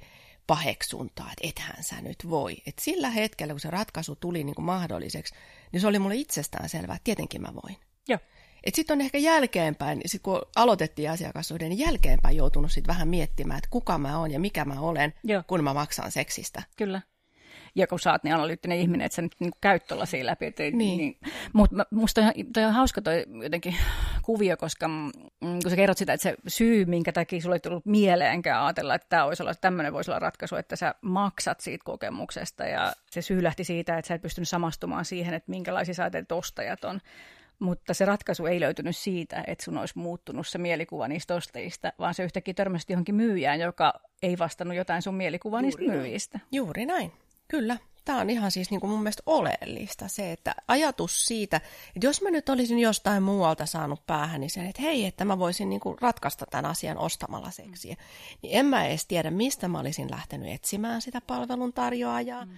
paheksuntaa, 0.47 1.31
että 1.31 1.47
ethän 1.47 1.83
sä 1.83 2.01
nyt 2.01 2.29
voi. 2.29 2.57
Et 2.65 2.79
sillä 2.81 3.09
hetkellä, 3.09 3.53
kun 3.53 3.59
se 3.59 3.69
ratkaisu 3.69 4.15
tuli 4.15 4.43
niin 4.43 4.55
kuin 4.55 4.65
mahdolliseksi, 4.65 5.35
niin 5.71 5.81
se 5.81 5.87
oli 5.87 5.99
mulle 5.99 6.15
itsestään 6.15 6.69
selvää, 6.69 6.95
että 6.95 7.03
tietenkin 7.03 7.41
mä 7.41 7.53
voin. 7.63 7.77
Joo. 8.07 8.19
Sitten 8.73 8.93
on 8.93 9.01
ehkä 9.01 9.17
jälkeenpäin, 9.17 10.01
sit 10.05 10.21
kun 10.21 10.41
aloitettiin 10.55 11.11
asiakassuhde, 11.11 11.69
niin 11.69 11.79
jälkeenpäin 11.79 12.37
joutunut 12.37 12.71
sit 12.71 12.87
vähän 12.87 13.07
miettimään, 13.07 13.57
että 13.57 13.69
kuka 13.69 13.97
mä 13.97 14.19
oon 14.19 14.31
ja 14.31 14.39
mikä 14.39 14.65
mä 14.65 14.79
olen, 14.79 15.13
Joo. 15.23 15.43
kun 15.47 15.63
mä 15.63 15.73
maksan 15.73 16.11
seksistä. 16.11 16.63
Kyllä 16.77 17.01
ja 17.75 17.87
kun 17.87 17.99
sä 17.99 18.11
oot 18.11 18.23
niin 18.23 18.35
analyyttinen 18.35 18.77
ihminen, 18.77 19.05
että 19.05 19.15
sä 19.15 19.21
nyt 19.21 19.35
niin 19.39 19.51
käyt 19.61 19.87
tuollaisia 19.87 20.25
läpi. 20.25 20.53
Niin. 20.59 20.77
niin. 20.77 21.17
Mutta 21.53 21.85
musta 21.91 22.21
toi, 22.21 22.31
toi 22.53 22.63
on 22.63 22.73
hauska 22.73 23.01
toi 23.01 23.25
jotenkin 23.43 23.75
kuvio, 24.21 24.57
koska 24.57 24.87
mm, 24.87 25.11
kun 25.41 25.69
sä 25.69 25.75
kerrot 25.75 25.97
sitä, 25.97 26.13
että 26.13 26.23
se 26.23 26.35
syy, 26.47 26.85
minkä 26.85 27.11
takia 27.11 27.41
sulle 27.41 27.55
ei 27.55 27.59
tullut 27.59 27.85
mieleenkään 27.85 28.63
ajatella, 28.65 28.95
että 28.95 29.09
tämä 29.09 29.25
olisi 29.25 29.43
olla, 29.43 29.55
tämmöinen 29.55 29.93
voisi 29.93 30.11
olla 30.11 30.19
ratkaisu, 30.19 30.55
että 30.55 30.75
sä 30.75 30.95
maksat 31.01 31.59
siitä 31.59 31.83
kokemuksesta 31.85 32.63
ja 32.63 32.93
se 33.11 33.21
syy 33.21 33.43
lähti 33.43 33.63
siitä, 33.63 33.97
että 33.97 34.07
sä 34.07 34.13
et 34.13 34.21
pystynyt 34.21 34.49
samastumaan 34.49 35.05
siihen, 35.05 35.33
että 35.33 35.51
minkälaisia 35.51 35.93
sä 35.93 36.11
ostajat 36.31 36.83
on. 36.83 37.01
Mutta 37.59 37.93
se 37.93 38.05
ratkaisu 38.05 38.45
ei 38.45 38.59
löytynyt 38.59 38.97
siitä, 38.97 39.43
että 39.47 39.63
sun 39.63 39.77
olisi 39.77 39.97
muuttunut 39.97 40.47
se 40.47 40.57
mielikuva 40.57 41.07
niistä 41.07 41.35
ostajista, 41.35 41.93
vaan 41.99 42.13
se 42.13 42.23
yhtäkkiä 42.23 42.53
törmäsi 42.53 42.85
johonkin 42.89 43.15
myyjään, 43.15 43.59
joka 43.59 43.93
ei 44.21 44.37
vastannut 44.37 44.77
jotain 44.77 45.01
sun 45.01 45.15
mielikuvaa 45.15 45.61
niistä 45.61 45.81
myyjistä. 45.81 46.39
Juuri 46.51 46.85
näin. 46.85 47.11
Kyllä, 47.49 47.77
tämä 48.05 48.21
on 48.21 48.29
ihan 48.29 48.51
siis 48.51 48.71
niin 48.71 48.81
kuin 48.81 48.91
mun 48.91 48.99
mielestä 48.99 49.23
oleellista 49.25 50.07
se, 50.07 50.31
että 50.31 50.55
ajatus 50.67 51.25
siitä, 51.25 51.57
että 51.95 52.07
jos 52.07 52.21
mä 52.21 52.31
nyt 52.31 52.49
olisin 52.49 52.79
jostain 52.79 53.23
muualta 53.23 53.65
saanut 53.65 54.05
päähän, 54.07 54.41
niin 54.41 54.49
sen, 54.49 54.65
että 54.65 54.81
hei, 54.81 55.05
että 55.05 55.25
mä 55.25 55.39
voisin 55.39 55.69
niin 55.69 55.79
kuin 55.79 55.97
ratkaista 56.01 56.45
tämän 56.45 56.65
asian 56.65 56.97
ostamalla 56.97 57.51
seksiä, 57.51 57.95
niin 58.41 58.59
en 58.59 58.65
mä 58.65 58.85
edes 58.85 59.05
tiedä, 59.05 59.31
mistä 59.31 59.67
mä 59.67 59.79
olisin 59.79 60.11
lähtenyt 60.11 60.51
etsimään 60.53 61.01
sitä 61.01 61.21
palveluntarjoajaa. 61.21 62.45
Mm. 62.45 62.57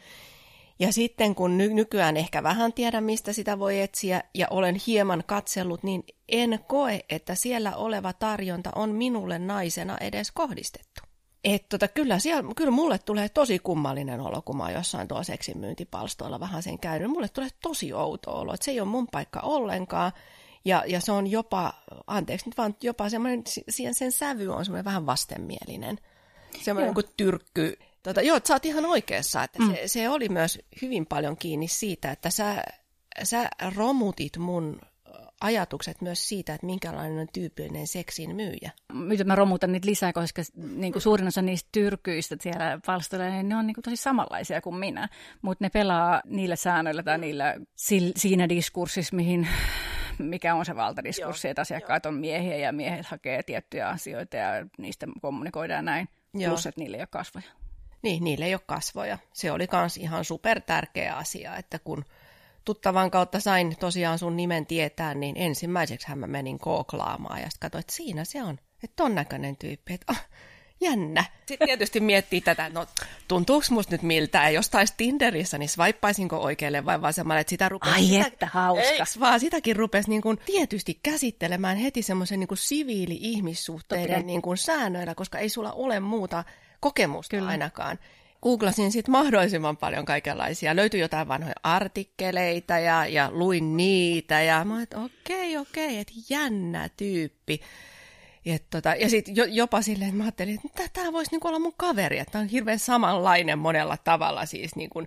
Ja 0.79 0.93
sitten 0.93 1.35
kun 1.35 1.57
ny- 1.57 1.73
nykyään 1.73 2.17
ehkä 2.17 2.43
vähän 2.43 2.73
tiedän, 2.73 3.03
mistä 3.03 3.33
sitä 3.33 3.59
voi 3.59 3.79
etsiä 3.79 4.23
ja 4.33 4.47
olen 4.49 4.75
hieman 4.87 5.23
katsellut, 5.27 5.83
niin 5.83 6.03
en 6.29 6.59
koe, 6.67 6.99
että 7.09 7.35
siellä 7.35 7.75
oleva 7.75 8.13
tarjonta 8.13 8.71
on 8.75 8.89
minulle 8.89 9.39
naisena 9.39 9.97
edes 9.97 10.31
kohdistettu. 10.31 11.10
Et 11.43 11.69
tota, 11.69 11.87
kyllä, 11.87 12.19
siellä, 12.19 12.53
kyllä 12.55 12.71
mulle 12.71 12.97
tulee 12.97 13.29
tosi 13.29 13.59
kummallinen 13.59 14.19
olo, 14.19 14.41
kun 14.41 14.57
mä 14.57 14.63
oon 14.63 14.73
jossain 14.73 15.07
tuolla 15.07 15.23
seksin 15.23 15.57
myyntipalstoilla 15.57 16.39
vähän 16.39 16.63
sen 16.63 16.79
käynyt. 16.79 17.11
Mulle 17.11 17.27
tulee 17.27 17.49
tosi 17.61 17.93
outo 17.93 18.31
olo, 18.31 18.53
että 18.53 18.65
se 18.65 18.71
ei 18.71 18.79
ole 18.79 18.89
mun 18.89 19.07
paikka 19.07 19.39
ollenkaan. 19.39 20.11
Ja, 20.65 20.83
ja 20.87 21.01
se 21.01 21.11
on 21.11 21.27
jopa, 21.27 21.73
anteeksi 22.07 22.45
nyt 22.45 22.57
vaan, 22.57 22.75
jopa 22.81 23.09
semmoinen, 23.09 23.43
sen, 23.69 23.93
sen 23.93 24.11
sävy 24.11 24.47
on 24.47 24.65
semmoinen 24.65 24.85
vähän 24.85 25.05
vastenmielinen. 25.05 25.97
Semmoinen 26.63 26.93
kuin 26.93 27.05
tyrkky. 27.17 27.77
Tota, 28.03 28.21
joo, 28.21 28.39
sä 28.47 28.53
oot 28.53 28.65
ihan 28.65 28.85
oikeassa, 28.85 29.43
että 29.43 29.59
mm. 29.59 29.75
se, 29.75 29.87
se 29.87 30.09
oli 30.09 30.29
myös 30.29 30.59
hyvin 30.81 31.05
paljon 31.05 31.37
kiinni 31.37 31.67
siitä, 31.67 32.11
että 32.11 32.29
sä, 32.29 32.63
sä 33.23 33.49
romutit 33.75 34.37
mun 34.37 34.81
ajatukset 35.41 36.01
myös 36.01 36.29
siitä, 36.29 36.53
että 36.53 36.65
minkälainen 36.65 37.19
on 37.19 37.27
tyypillinen 37.33 37.87
seksin 37.87 38.35
myyjä. 38.35 38.71
Nyt 38.93 39.27
mä 39.27 39.35
romutan 39.35 39.71
niitä 39.71 39.87
lisää, 39.87 40.13
koska 40.13 40.41
niin 40.55 40.93
kuin 40.93 41.01
suurin 41.01 41.27
osa 41.27 41.41
niistä 41.41 41.69
tyrkyistä 41.71 42.35
siellä 42.39 42.79
palstoilla, 42.85 43.29
niin 43.29 43.49
ne 43.49 43.55
on 43.55 43.67
niin 43.67 43.75
kuin 43.75 43.83
tosi 43.83 43.95
samanlaisia 43.95 44.61
kuin 44.61 44.75
minä, 44.75 45.09
mutta 45.41 45.65
ne 45.65 45.69
pelaa 45.69 46.21
niillä 46.25 46.55
säännöillä 46.55 47.03
tai 47.03 47.17
niillä 47.17 47.55
siinä 48.15 48.49
diskurssissa, 48.49 49.15
mihin 49.15 49.47
mikä 50.17 50.55
on 50.55 50.65
se 50.65 50.75
valtadiskurssi, 50.75 51.47
että 51.47 51.61
asiakkaat 51.61 52.05
on 52.05 52.13
miehiä 52.13 52.57
ja 52.57 52.71
miehet 52.71 53.05
hakee 53.05 53.43
tiettyjä 53.43 53.89
asioita 53.89 54.37
ja 54.37 54.51
niistä 54.77 55.07
kommunikoidaan 55.21 55.85
näin, 55.85 56.09
Joo. 56.33 56.49
plus 56.49 56.65
että 56.65 56.81
niillä 56.81 56.97
ei 56.97 57.01
ole 57.01 57.07
kasvoja. 57.11 57.45
Niin, 58.01 58.23
niille 58.23 58.45
ei 58.45 58.53
ole 58.53 58.61
kasvoja. 58.65 59.17
Se 59.33 59.51
oli 59.51 59.67
myös 59.71 59.97
ihan 59.97 60.25
super 60.25 60.61
tärkeä 60.61 61.15
asia, 61.15 61.55
että 61.55 61.79
kun 61.79 62.05
tuttavan 62.65 63.11
kautta 63.11 63.39
sain 63.39 63.75
tosiaan 63.79 64.19
sun 64.19 64.37
nimen 64.37 64.65
tietää, 64.65 65.13
niin 65.13 65.37
ensimmäiseksi 65.37 66.15
mä 66.15 66.27
menin 66.27 66.59
kooklaamaan 66.59 67.39
ja 67.41 67.49
sitten 67.49 67.59
katsoin, 67.59 67.79
että 67.79 67.93
siinä 67.93 68.25
se 68.25 68.43
on. 68.43 68.59
Että 68.83 68.95
ton 68.95 69.15
näköinen 69.15 69.57
tyyppi, 69.57 69.93
että 69.93 70.05
oh, 70.09 70.19
jännä. 70.81 71.25
Sitten 71.45 71.67
tietysti 71.67 71.99
miettii 71.99 72.41
tätä, 72.41 72.69
no 72.69 72.87
tuntuuko 73.27 73.65
musta 73.69 73.93
nyt 73.93 74.01
miltä, 74.01 74.49
jos 74.49 74.69
taisi 74.69 74.93
Tinderissä, 74.97 75.57
niin 75.57 75.69
swipaisinko 75.69 76.37
oikealle 76.37 76.85
vai 76.85 77.01
vasemmalle, 77.01 77.41
että 77.41 77.49
sitä 77.49 77.69
rupesi... 77.69 77.93
Ai 77.93 78.03
sitä, 78.03 78.27
että 78.27 78.45
hauska. 78.53 78.83
Eiks 78.83 79.19
vaan 79.19 79.39
sitäkin 79.39 79.75
rupesi 79.75 80.09
niin 80.09 80.21
kuin 80.21 80.37
tietysti 80.45 80.99
käsittelemään 81.03 81.77
heti 81.77 82.01
semmoisen 82.01 82.39
niin 82.39 82.49
siviili-ihmissuhteiden 82.53 84.27
niin 84.27 84.41
kuin 84.41 84.57
säännöillä, 84.57 85.15
koska 85.15 85.39
ei 85.39 85.49
sulla 85.49 85.71
ole 85.71 85.99
muuta 85.99 86.43
kokemusta 86.79 87.37
Kyllä. 87.37 87.49
ainakaan 87.49 87.99
googlasin 88.41 88.91
sitten 88.91 89.11
mahdollisimman 89.11 89.77
paljon 89.77 90.05
kaikenlaisia. 90.05 90.75
Löytyi 90.75 90.99
jotain 90.99 91.27
vanhoja 91.27 91.55
artikkeleita 91.63 92.79
ja, 92.79 93.05
ja 93.07 93.29
luin 93.31 93.77
niitä 93.77 94.41
ja 94.41 94.65
mä 94.65 94.83
että 94.83 94.99
okei, 94.99 95.57
okei, 95.57 95.97
että 95.97 96.13
jännä 96.29 96.89
tyyppi. 96.97 97.61
Et 98.45 98.69
tota, 98.69 98.95
ja 98.95 99.09
sitten 99.09 99.35
jo, 99.35 99.45
jopa 99.45 99.81
silleen, 99.81 100.09
että 100.09 100.17
mä 100.17 100.23
ajattelin, 100.23 100.59
että 100.65 100.89
tämä 100.93 101.11
voisi 101.11 101.31
niinku 101.31 101.47
olla 101.47 101.59
mun 101.59 101.73
kaveri, 101.77 102.19
että 102.19 102.39
on 102.39 102.47
hirveän 102.47 102.79
samanlainen 102.79 103.59
monella 103.59 103.97
tavalla 103.97 104.45
siis 104.45 104.75
niinku 104.75 105.03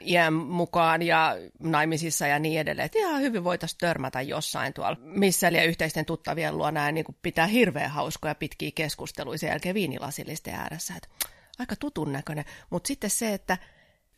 iän 0.00 0.32
mukaan 0.32 1.02
ja 1.02 1.36
naimisissa 1.58 2.26
ja 2.26 2.38
niin 2.38 2.60
edelleen. 2.60 2.86
Että 2.86 2.98
ihan 2.98 3.20
hyvin 3.20 3.44
voitaisiin 3.44 3.78
törmätä 3.78 4.20
jossain 4.20 4.72
tuolla 4.72 4.96
missä 5.00 5.48
ja 5.48 5.64
yhteisten 5.64 6.04
tuttavien 6.04 6.58
luona 6.58 6.84
ja 6.84 6.92
niinku 6.92 7.14
pitää 7.22 7.46
hirveän 7.46 7.90
hauskoja 7.90 8.34
pitkiä 8.34 8.70
keskusteluja 8.74 9.38
sen 9.38 9.48
jälkeen 9.48 9.74
viinilasillisten 9.74 10.54
ääressä. 10.54 10.94
Että 10.96 11.08
aika 11.58 11.76
tutun 11.76 12.12
näköinen. 12.12 12.44
Mutta 12.70 12.88
sitten 12.88 13.10
se, 13.10 13.34
että 13.34 13.58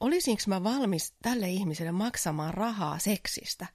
olisinko 0.01 0.43
mä 0.47 0.65
valmis 0.65 1.15
tälle 1.23 1.49
ihmiselle 1.49 1.93
maksamaan 1.93 2.55
rahaa 2.55 2.99
seksistä, 2.99 3.67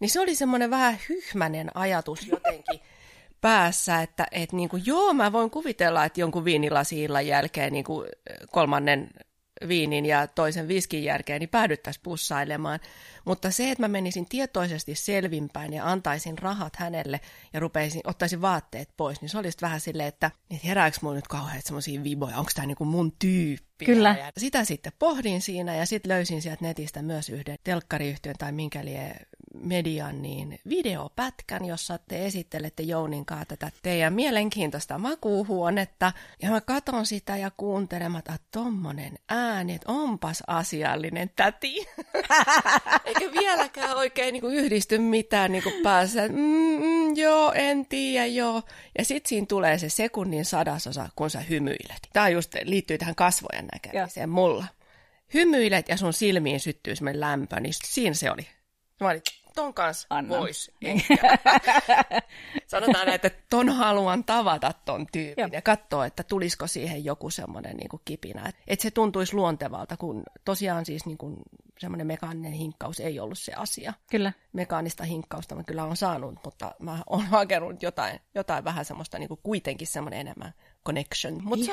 niin 0.00 0.10
se 0.10 0.20
oli 0.20 0.34
semmoinen 0.34 0.70
vähän 0.70 0.98
hyhmänen 1.08 1.76
ajatus 1.76 2.26
jotenkin 2.26 2.80
päässä, 3.40 4.02
että 4.02 4.26
et 4.32 4.52
niinku, 4.52 4.76
joo, 4.76 5.12
mä 5.12 5.32
voin 5.32 5.50
kuvitella, 5.50 6.04
että 6.04 6.20
jonkun 6.20 6.44
viinilasillan 6.44 7.26
jälkeen 7.26 7.72
niinku 7.72 8.04
kolmannen 8.50 9.10
viinin 9.68 10.06
ja 10.06 10.26
toisen 10.26 10.68
viskin 10.68 11.04
jälkeen, 11.04 11.40
niin 11.40 11.48
päädyttäisiin 11.48 12.02
pussailemaan. 12.02 12.80
Mutta 13.24 13.50
se, 13.50 13.70
että 13.70 13.82
mä 13.82 13.88
menisin 13.88 14.26
tietoisesti 14.28 14.94
selvinpäin 14.94 15.72
ja 15.72 15.90
antaisin 15.90 16.38
rahat 16.38 16.76
hänelle 16.76 17.20
ja 17.52 17.60
rupeisin, 17.60 18.00
ottaisin 18.04 18.42
vaatteet 18.42 18.88
pois, 18.96 19.20
niin 19.20 19.28
se 19.28 19.38
olisi 19.38 19.58
vähän 19.60 19.80
silleen, 19.80 20.08
että, 20.08 20.30
että 20.50 20.66
herääkö 20.66 20.96
mulla 21.02 21.16
nyt 21.16 21.28
kauhean 21.28 21.62
semmoisia 21.64 22.04
viboja, 22.04 22.38
onko 22.38 22.50
tämä 22.54 22.66
niinku 22.66 22.84
mun 22.84 23.12
tyyppi? 23.18 23.84
Kyllä. 23.84 24.16
Ja 24.18 24.32
sitä 24.38 24.64
sitten 24.64 24.92
pohdin 24.98 25.40
siinä 25.40 25.76
ja 25.76 25.86
sitten 25.86 26.08
löysin 26.08 26.42
sieltä 26.42 26.64
netistä 26.64 27.02
myös 27.02 27.28
yhden 27.28 27.58
telkkariyhtiön 27.64 28.34
tai 28.38 28.52
minkä 28.52 28.84
lie 28.84 29.16
median 29.54 30.22
niin 30.22 30.60
videopätkän, 30.68 31.64
jossa 31.64 31.98
te 31.98 32.26
esittelette 32.26 32.82
Jounin 32.82 33.26
kanssa 33.26 33.44
tätä 33.44 33.70
teidän 33.82 34.12
mielenkiintoista 34.12 34.98
makuuhuonetta. 34.98 36.12
Ja 36.42 36.50
mä 36.50 36.60
katon 36.60 37.06
sitä 37.06 37.36
ja 37.36 37.50
kuuntelen, 37.56 38.16
että 38.16 38.36
tommonen 38.50 39.18
ääni, 39.28 39.74
että 39.74 39.92
onpas 39.92 40.42
asiallinen 40.46 41.30
täti. 41.36 41.76
Eikä 43.04 43.32
vieläkään 43.40 43.96
oikein 43.96 44.32
niin 44.32 44.40
kuin 44.40 44.54
yhdisty 44.54 44.98
mitään 44.98 45.52
niin 45.52 45.62
kuin 45.62 45.82
päässä. 45.82 46.28
Mm, 46.28 46.36
mm, 46.36 47.16
joo, 47.16 47.52
en 47.52 47.86
tiedä, 47.86 48.26
joo. 48.26 48.62
Ja 48.98 49.04
sitten 49.04 49.28
siinä 49.28 49.46
tulee 49.46 49.78
se 49.78 49.88
sekunnin 49.88 50.44
sadasosa, 50.44 51.08
kun 51.16 51.30
sä 51.30 51.40
hymyilet. 51.40 52.00
Tämä 52.12 52.28
just 52.28 52.54
liittyy 52.64 52.98
tähän 52.98 53.14
kasvojen 53.14 53.68
näkemiseen 53.72 54.28
mulla. 54.28 54.66
Hymyilet 55.34 55.88
ja 55.88 55.96
sun 55.96 56.12
silmiin 56.12 56.60
syttyy 56.60 56.96
semmoinen 56.96 57.20
lämpö, 57.20 57.60
niin 57.60 57.74
siinä 57.84 58.14
se 58.14 58.30
oli. 58.30 58.46
Mä 59.00 59.08
olin, 59.08 59.22
ton 59.54 59.74
kanssa 59.74 60.08
voisi. 60.28 60.74
Sanotaan, 62.66 63.08
että 63.08 63.30
ton 63.50 63.68
haluan 63.68 64.24
tavata 64.24 64.72
ton 64.84 65.06
tyypin 65.12 65.42
Joo. 65.42 65.48
ja 65.52 65.62
katsoa, 65.62 66.06
että 66.06 66.22
tulisiko 66.22 66.66
siihen 66.66 67.04
joku 67.04 67.30
semmoinen 67.30 67.76
niin 67.76 68.00
kipinä. 68.04 68.48
Että 68.48 68.62
et 68.66 68.80
se 68.80 68.90
tuntuisi 68.90 69.34
luontevalta, 69.34 69.96
kun 69.96 70.22
tosiaan 70.44 70.86
siis 70.86 71.06
niin 71.06 71.18
kuin 71.18 71.36
semmoinen 71.78 72.06
mekaaninen 72.06 72.52
hinkkaus 72.52 73.00
ei 73.00 73.20
ollut 73.20 73.38
se 73.38 73.52
asia. 73.52 73.94
Kyllä. 74.10 74.32
Mekaanista 74.52 75.04
hinkkausta 75.04 75.54
mä 75.54 75.62
kyllä 75.62 75.84
on 75.84 75.96
saanut, 75.96 76.34
mutta 76.44 76.74
mä 76.78 77.02
oon 77.06 77.26
hakenut 77.36 77.82
jotain, 77.82 78.20
jotain 78.34 78.64
vähän 78.64 78.84
semmoista 78.84 79.18
niin 79.18 79.28
kuin 79.28 79.40
kuitenkin 79.42 79.86
semmoinen 79.86 80.20
enemmän 80.20 80.54
connection. 80.86 81.44
Mutta 81.44 81.72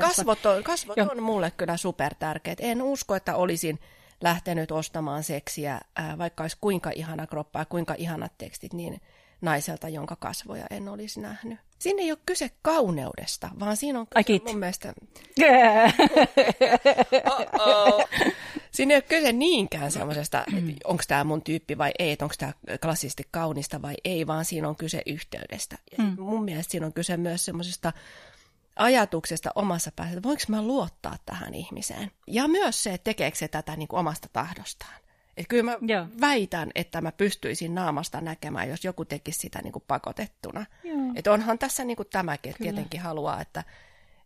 kasvot 0.00 0.46
on, 0.46 0.62
kasvot 0.62 0.98
on 0.98 1.22
mulle 1.22 1.50
kyllä 1.50 1.76
super 1.76 2.14
tärkeät. 2.14 2.58
En 2.60 2.82
usko, 2.82 3.14
että 3.14 3.36
olisin 3.36 3.78
lähtenyt 4.24 4.70
ostamaan 4.70 5.22
seksiä, 5.22 5.80
ää, 5.96 6.18
vaikka 6.18 6.44
olisi 6.44 6.56
kuinka 6.60 6.90
ihana 6.94 7.26
kroppa 7.26 7.58
ja 7.58 7.64
kuinka 7.64 7.94
ihanat 7.98 8.32
tekstit, 8.38 8.72
niin 8.72 9.00
naiselta, 9.40 9.88
jonka 9.88 10.16
kasvoja 10.16 10.66
en 10.70 10.88
olisi 10.88 11.20
nähnyt. 11.20 11.58
Siinä 11.78 12.02
ei 12.02 12.10
ole 12.10 12.18
kyse 12.26 12.50
kauneudesta, 12.62 13.50
vaan 13.60 13.76
siinä 13.76 14.00
on 14.00 14.06
kyse 14.06 14.40
mun 14.46 14.58
mielestä... 14.58 14.94
Siinä 18.70 18.94
ei 18.94 18.96
ole 18.96 19.02
kyse 19.02 19.32
niinkään 19.32 19.92
semmoisesta, 19.92 20.44
että 20.56 20.72
onko 20.84 21.02
tämä 21.08 21.24
mun 21.24 21.42
tyyppi 21.42 21.78
vai 21.78 21.92
ei, 21.98 22.12
että 22.12 22.24
onko 22.24 22.34
tämä 22.38 22.52
klassisesti 22.82 23.28
kaunista 23.30 23.82
vai 23.82 23.94
ei, 24.04 24.26
vaan 24.26 24.44
siinä 24.44 24.68
on 24.68 24.76
kyse 24.76 25.02
yhteydestä. 25.06 25.78
Ja 25.98 26.04
mm. 26.04 26.16
mun 26.18 26.44
mielestä 26.44 26.70
siinä 26.70 26.86
on 26.86 26.92
kyse 26.92 27.16
myös 27.16 27.44
semmoisesta 27.44 27.92
ajatuksesta 28.76 29.50
omassa 29.54 29.92
päässä, 29.96 30.16
että 30.16 30.28
voinko 30.28 30.42
mä 30.48 30.62
luottaa 30.62 31.16
tähän 31.26 31.54
ihmiseen. 31.54 32.10
Ja 32.26 32.48
myös 32.48 32.82
se, 32.82 32.94
että 32.94 33.04
tekeekö 33.04 33.36
se 33.36 33.48
tätä 33.48 33.76
niin 33.76 33.88
kuin 33.88 34.00
omasta 34.00 34.28
tahdostaan. 34.32 34.94
Että 35.36 35.48
kyllä 35.48 35.62
mä 35.62 35.78
Joo. 35.80 36.06
väitän, 36.20 36.70
että 36.74 37.00
mä 37.00 37.12
pystyisin 37.12 37.74
naamasta 37.74 38.20
näkemään, 38.20 38.68
jos 38.68 38.84
joku 38.84 39.04
tekisi 39.04 39.38
sitä 39.38 39.62
niin 39.62 39.72
kuin 39.72 39.84
pakotettuna. 39.88 40.66
Että 41.14 41.32
onhan 41.32 41.58
tässä 41.58 41.84
niin 41.84 41.96
kuin 41.96 42.08
tämäkin, 42.12 42.50
että 42.50 42.62
tietenkin 42.62 43.00
haluaa, 43.00 43.40
että 43.40 43.64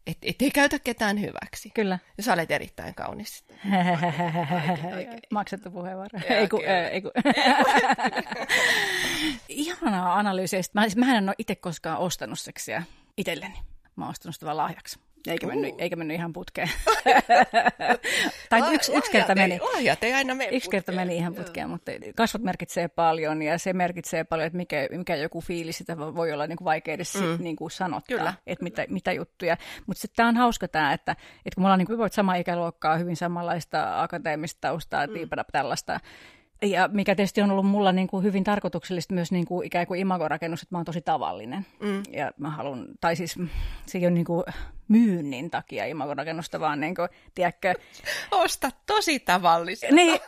et, 0.07 0.19
et 0.23 0.43
ei 0.43 0.51
käytä 0.51 0.79
ketään 0.79 1.21
hyväksi. 1.21 1.71
Kyllä. 1.75 1.99
Ja 2.17 2.23
sä 2.23 2.33
olet 2.33 2.51
erittäin 2.51 2.95
kaunis. 2.95 3.45
Maksettu 5.31 5.71
puheenvuoro. 5.71 6.21
Ei 6.29 6.49
ku, 6.49 6.61
ei 6.93 7.03
ku. 7.03 7.11
Ihanaa 9.49 10.19
analyysiä. 10.19 10.61
Mä, 10.75 10.87
mä 10.97 11.19
en 11.19 11.29
ole 11.29 11.35
itse 11.39 11.55
koskaan 11.55 11.99
ostanut 11.99 12.41
seksiä 12.41 12.83
itselleni. 13.17 13.59
Mä 13.99 14.05
oon 14.05 14.11
ostanut 14.11 14.35
sitä 14.35 14.47
vaan 14.47 14.57
lahjaksi. 14.57 14.99
Eikä 15.27 15.47
mennyt, 15.47 15.75
eikä 15.79 15.97
mennyt 15.97 16.15
ihan 16.15 16.33
putkeen. 16.33 16.71
tai 18.51 18.61
La- 18.61 18.71
yksi, 18.71 18.93
yksi 18.93 19.11
kerta 19.11 19.35
meni. 19.35 19.61
Lahjat 19.75 20.05
ei 20.05 20.15
aina 20.15 20.35
mene 20.35 20.57
Yksi 20.57 20.71
kerta 20.71 20.93
meni 20.93 21.17
ihan 21.17 21.35
putkeen, 21.35 21.65
Joo. 21.65 21.69
mutta 21.69 21.93
kasvot 22.15 22.43
merkitsee 22.43 22.89
paljon 22.89 23.43
ja 23.43 23.59
se 23.59 23.73
merkitsee 23.73 24.25
paljon, 24.25 24.47
että 24.47 24.57
mikä, 24.57 24.89
mikä 24.91 25.17
joku 25.17 25.41
fiilis, 25.41 25.79
sitä 25.79 25.99
voi 25.99 26.33
olla 26.33 26.47
niin 26.47 26.57
kuin 26.57 26.65
vaikea 26.65 26.95
edes 26.95 27.15
mm. 27.15 27.21
sit, 27.21 27.41
niin 27.41 27.57
kuin 27.57 27.71
sanottaa, 27.71 28.17
Kyllä. 28.17 28.35
että 28.47 28.63
mitä, 28.63 28.87
mitä 28.89 29.13
juttuja. 29.13 29.57
Mutta 29.87 30.09
tämä 30.17 30.29
on 30.29 30.37
hauska 30.37 30.69
tämä, 30.69 30.93
että, 30.93 31.13
että 31.13 31.55
kun 31.55 31.63
me 31.63 31.67
ollaan 31.67 31.79
niin 31.79 31.87
kuin, 31.87 32.11
sama 32.13 32.35
ikäluokkaa, 32.35 32.97
hyvin 32.97 33.17
samanlaista 33.17 34.03
akateemista 34.03 34.61
taustaa, 34.61 35.07
mm. 35.07 35.13
tällaista, 35.53 36.01
ja 36.63 36.89
mikä 36.93 37.15
tietysti 37.15 37.43
on 37.43 37.51
ollut 37.51 37.67
mulla 37.67 37.93
niin 37.93 38.09
kuin 38.09 38.25
hyvin 38.25 38.45
tarkoituksellista 38.45 39.15
myös 39.15 39.33
niin 39.33 39.47
kuin 39.47 39.67
ikään 39.67 39.87
kuin 39.87 40.01
imagorakennus, 40.01 40.63
että 40.63 40.75
mä 40.75 40.79
oon 40.79 40.85
tosi 40.85 41.01
tavallinen. 41.01 41.67
Mm. 41.81 42.03
Ja 42.13 42.33
mä 42.39 42.51
haluan, 42.51 42.87
tai 43.01 43.17
siis 43.17 43.39
se 43.87 43.99
ei 43.99 44.07
ole 44.07 44.15
niin 44.15 44.25
kuin 44.25 44.45
myynnin 44.89 45.51
takia 45.51 45.87
imagorakennusta, 45.87 46.61
vaan 46.61 46.81
niin 46.81 46.95
kuin, 46.95 47.09
tiedätkö... 47.35 47.75
Osta 48.31 48.71
tosi 48.87 49.21
tavallista. 49.21 49.87
Niin, 49.91 50.21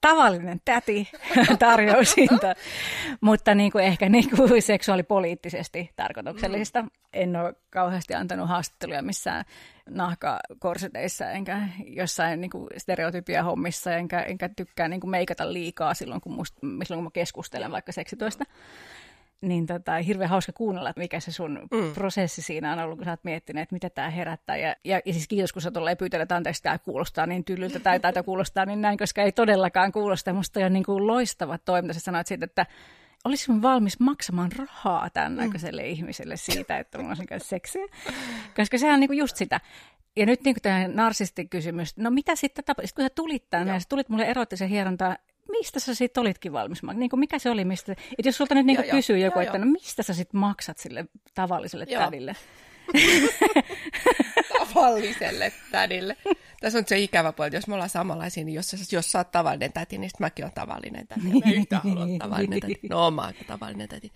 tavallinen 0.00 0.60
täti 0.64 1.08
tarjoushinta, 1.58 2.54
mutta 3.20 3.54
niin 3.54 3.72
kuin 3.72 3.84
ehkä 3.84 4.08
niin 4.08 4.30
kuin 4.36 4.62
seksuaalipoliittisesti 4.62 5.90
tarkoituksellista. 5.96 6.82
Mm. 6.82 6.90
En 7.12 7.36
ole 7.36 7.54
kauheasti 7.70 8.14
antanut 8.14 8.48
haastatteluja 8.48 9.02
missään 9.02 9.44
nahkakorseteissa, 9.90 11.30
enkä 11.30 11.68
jossain 11.86 12.40
niin 12.40 12.50
kuin 12.50 12.68
stereotypia 12.76 13.42
hommissa, 13.42 13.94
enkä, 13.94 14.20
enkä 14.20 14.48
tykkää 14.48 14.88
niin 14.88 15.00
kuin 15.00 15.10
meikata 15.10 15.52
liikaa 15.52 15.94
silloin, 15.94 16.20
kun, 16.20 16.32
must, 16.32 16.54
silloin, 16.60 16.86
kun 16.86 17.04
mä 17.04 17.10
keskustelen 17.12 17.72
vaikka 17.72 17.92
seksitoista. 17.92 18.44
Niin 19.40 19.66
tota, 19.66 19.92
hirveän 19.92 20.30
hauska 20.30 20.52
kuunnella, 20.52 20.90
että 20.90 21.00
mikä 21.00 21.20
se 21.20 21.32
sun 21.32 21.68
mm. 21.72 21.92
prosessi 21.94 22.42
siinä 22.42 22.72
on 22.72 22.78
ollut, 22.78 22.98
kun 22.98 23.04
sä 23.04 23.10
oot 23.10 23.24
miettinyt, 23.24 23.62
että 23.62 23.74
mitä 23.74 23.90
tämä 23.90 24.10
herättää. 24.10 24.56
Ja, 24.56 24.76
ja, 24.84 25.00
ja 25.04 25.12
siis 25.12 25.28
kiitos, 25.28 25.52
kun 25.52 25.62
sä 25.62 25.70
tulee 25.70 25.96
pyytänyt, 25.96 26.22
että 26.22 26.36
anteeksi, 26.36 26.62
tämä 26.62 26.78
kuulostaa 26.78 27.26
niin 27.26 27.44
tyllyltä 27.44 27.80
tai 27.80 28.00
tätä 28.00 28.22
kuulostaa 28.22 28.66
niin 28.66 28.80
näin, 28.80 28.98
koska 28.98 29.22
ei 29.22 29.32
todellakaan 29.32 29.92
kuulosta. 29.92 30.32
Musta 30.32 30.60
on 30.60 30.72
niin 30.72 30.84
kuin 30.84 31.06
loistava 31.06 31.58
toiminta. 31.58 31.94
Sä 31.94 32.00
sanoit 32.00 32.26
siitä, 32.26 32.44
että 32.44 32.66
olisin 33.24 33.62
valmis 33.62 34.00
maksamaan 34.00 34.52
rahaa 34.52 35.10
tämän 35.10 35.36
näköiselle 35.36 35.82
mm. 35.82 35.88
ihmiselle 35.88 36.36
siitä, 36.36 36.78
että 36.78 36.98
mulla 36.98 37.16
on 37.20 37.26
kanssa 37.26 37.48
seksiä. 37.48 37.86
Koska 38.56 38.78
sehän 38.78 38.94
on 38.94 39.00
niin 39.00 39.08
kuin 39.08 39.18
just 39.18 39.36
sitä. 39.36 39.60
Ja 40.16 40.26
nyt 40.26 40.44
niin 40.44 40.56
tämä 40.62 40.88
narsistikysymys, 40.88 41.96
no 41.96 42.10
mitä 42.10 42.36
sitten 42.36 42.64
tapahtui? 42.64 42.92
Kun 42.94 43.04
sä 43.04 43.10
tulit 43.10 43.50
tänne 43.50 43.72
ja 43.72 43.80
sä 43.80 43.86
tulit 43.88 44.08
mulle 44.08 44.24
erottisen 44.24 44.68
hierontaa, 44.68 45.16
mistä 45.50 45.80
sä 45.80 45.94
sitten 45.94 46.20
olitkin 46.20 46.52
valmis? 46.52 46.82
Niin 46.94 47.10
kuin 47.10 47.20
mikä 47.20 47.38
se 47.38 47.50
oli, 47.50 47.64
mistä... 47.64 47.92
Että 47.92 48.28
jos 48.28 48.36
sulta 48.36 48.54
nyt 48.54 48.66
niin 48.66 48.76
kuin 48.76 48.90
kysyy 48.90 49.18
joku, 49.18 49.38
joo, 49.38 49.46
että 49.46 49.58
no 49.58 49.66
mistä 49.66 50.02
sä 50.02 50.14
sitten 50.14 50.40
maksat 50.40 50.78
sille 50.78 51.04
tavalliselle 51.34 51.86
joo. 51.88 52.04
tädille? 52.04 52.36
tavalliselle 54.74 55.52
tädille. 55.72 56.16
Tässä 56.60 56.78
on 56.78 56.84
se 56.86 56.98
ikävä 56.98 57.32
puoli, 57.32 57.46
että 57.46 57.56
jos 57.56 57.66
me 57.66 57.74
ollaan 57.74 57.90
samanlaisia, 57.90 58.44
niin 58.44 58.54
jos, 58.54 58.92
jos 58.92 59.12
sä 59.12 59.18
oot 59.18 59.32
tavallinen 59.32 59.72
täti, 59.72 59.98
niin 59.98 60.10
mäkin 60.18 60.44
olen 60.44 60.52
tavallinen 60.54 61.06
täti. 61.06 61.20
Mä 61.20 61.50
yhtään 61.52 61.82
halua 61.82 62.06
tavallinen 62.18 62.60
täti. 62.60 62.80
No 62.90 63.06
oma 63.06 63.32
tavallinen 63.46 63.88
täti. 63.88 64.12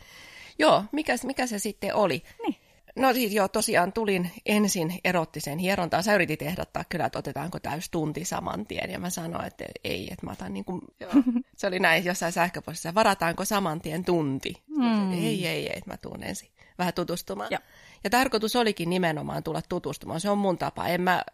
Joo, 0.59 0.85
mikä, 0.93 1.15
mikä 1.25 1.47
se 1.47 1.59
sitten 1.59 1.95
oli? 1.95 2.23
Niin. 2.43 2.57
No 2.97 3.13
siis 3.13 3.33
joo, 3.33 3.49
tosiaan 3.49 3.93
tulin 3.93 4.31
ensin 4.47 4.99
erottisen 5.05 5.59
hierontaan. 5.59 6.03
Sä 6.03 6.15
yritit 6.15 6.43
ehdottaa 6.43 6.85
kyllä, 6.89 7.07
että 7.07 7.19
otetaanko 7.19 7.61
täys 7.61 7.91
tunti 7.91 8.25
saman 8.25 8.67
tien. 8.67 8.91
Ja 8.91 8.99
mä 8.99 9.11
sanoin, 9.11 9.47
että 9.47 9.65
ei, 9.85 10.09
että 10.13 10.27
mä 10.27 10.33
otan 10.33 10.53
niin 10.55 10.65
kuin, 10.65 10.81
joo. 11.01 11.11
se 11.57 11.67
oli 11.67 11.79
näin 11.79 12.05
jossain 12.05 12.33
sähköpostissa, 12.33 12.95
varataanko 12.95 13.45
saman 13.45 13.81
tien 13.81 14.05
tunti. 14.05 14.55
Mm. 14.69 15.13
Ei, 15.13 15.47
ei, 15.47 15.47
ei, 15.47 15.67
että 15.67 15.91
mä 15.91 15.97
tuun 15.97 16.23
ensin 16.23 16.49
vähän 16.79 16.95
tutustumaan. 16.95 17.49
Ja. 17.51 17.59
Ja 18.05 18.11
tarkoitus 18.11 18.57
olikin 18.57 18.91
nimenomaan 18.91 19.43
tulla 19.43 19.63
tutustumaan. 19.69 20.21
Se 20.21 20.31
on 20.31 20.39
mun 20.39 20.59
tapa. 20.59 20.87
En 20.87 21.01
mä 21.01 21.25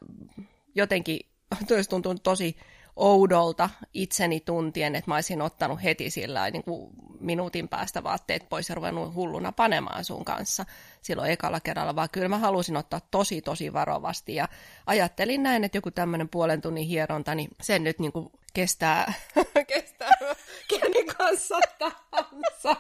jotenkin, 0.75 1.21
olisi 1.71 1.91
tuntunut 1.91 2.23
tosi 2.23 2.57
oudolta 2.97 3.71
itseni 3.95 4.41
tuntien, 4.41 4.95
että 4.95 5.11
mä 5.11 5.15
olisin 5.15 5.43
ottanut 5.43 5.83
heti 5.83 6.11
sillä 6.11 6.51
niin 6.51 6.65
kuin 6.65 6.91
minuutin 7.21 7.69
päästä 7.69 8.03
vaatteet 8.03 8.49
pois 8.49 8.69
ja 8.69 8.75
ruvennut 8.75 9.15
hulluna 9.15 9.53
panemaan 9.53 10.05
sun 10.05 10.25
kanssa 10.25 10.65
silloin 11.03 11.31
ekalla 11.31 11.61
kerralla, 11.61 11.97
vaan 11.97 12.09
kyllä 12.13 12.29
mä 12.29 12.39
halusin 12.39 12.77
ottaa 12.77 13.01
tosi 13.11 13.43
tosi 13.43 13.73
varovasti 13.73 14.35
ja 14.35 14.49
ajattelin 14.87 15.43
näin, 15.43 15.65
että 15.65 15.79
joku 15.79 15.91
tämmöinen 15.91 16.29
puolen 16.29 16.63
tunnin 16.63 16.87
hieronta, 16.87 17.35
niin 17.35 17.49
sen 17.63 17.85
nyt 17.85 17.99
niin 17.99 18.13
kuin 18.13 18.29
kestää, 18.55 19.13
kestää 19.75 20.11
kenen 20.69 21.07
kanssa 21.19 21.59
tahansa. 21.79 22.77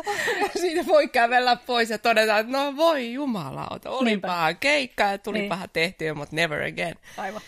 Siitä 0.60 0.86
voi 0.86 1.08
kävellä 1.08 1.56
pois 1.56 1.90
ja 1.90 1.98
todeta, 1.98 2.38
että 2.38 2.52
no 2.52 2.76
voi 2.76 3.12
jumalauta, 3.12 3.90
olipahan 3.90 4.56
keikka 4.56 5.02
ja 5.02 5.18
tulipahan 5.18 5.62
niin. 5.62 5.72
tehtyä, 5.72 6.14
mutta 6.14 6.36
never 6.36 6.62
again. 6.62 6.94
Aivan. 7.16 7.42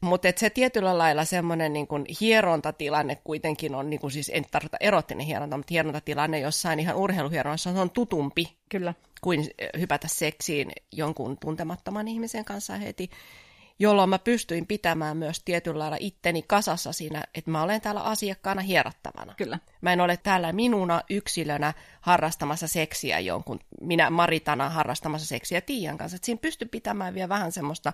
Mutta 0.00 0.28
se 0.36 0.50
tietyllä 0.50 0.98
lailla 0.98 1.24
semmoinen 1.24 1.72
niin 1.72 1.86
hierontatilanne 2.20 3.18
kuitenkin 3.24 3.74
on, 3.74 3.90
niin 3.90 4.00
kuin 4.00 4.10
siis 4.10 4.30
en 4.34 4.44
tarkoita 4.50 4.76
erottinen 4.80 5.26
hieronta, 5.26 5.56
mutta 5.56 5.70
hierontatilanne 5.70 6.40
jossain 6.40 6.80
ihan 6.80 6.96
urheiluhieronassa 6.96 7.70
on 7.70 7.90
tutumpi 7.90 8.56
Kyllä. 8.68 8.94
kuin 9.20 9.50
hypätä 9.78 10.08
seksiin 10.08 10.72
jonkun 10.92 11.38
tuntemattoman 11.38 12.08
ihmisen 12.08 12.44
kanssa 12.44 12.76
heti 12.76 13.10
jolloin 13.78 14.10
mä 14.10 14.18
pystyin 14.18 14.66
pitämään 14.66 15.16
myös 15.16 15.42
tietyllä 15.44 15.78
lailla 15.78 15.96
itteni 16.00 16.42
kasassa 16.42 16.92
siinä, 16.92 17.24
että 17.34 17.50
mä 17.50 17.62
olen 17.62 17.80
täällä 17.80 18.00
asiakkaana 18.00 18.62
hierottavana. 18.62 19.34
Kyllä. 19.36 19.58
Mä 19.80 19.92
en 19.92 20.00
ole 20.00 20.16
täällä 20.16 20.52
minuna 20.52 21.02
yksilönä 21.10 21.72
harrastamassa 22.00 22.68
seksiä 22.68 23.20
jonkun, 23.20 23.60
minä 23.80 24.10
Maritana 24.10 24.68
harrastamassa 24.68 25.26
seksiä 25.26 25.60
Tiian 25.60 25.98
kanssa. 25.98 26.16
Että 26.16 26.26
siinä 26.26 26.40
pystyi 26.42 26.68
pitämään 26.68 27.14
vielä 27.14 27.28
vähän 27.28 27.52
semmoista 27.52 27.92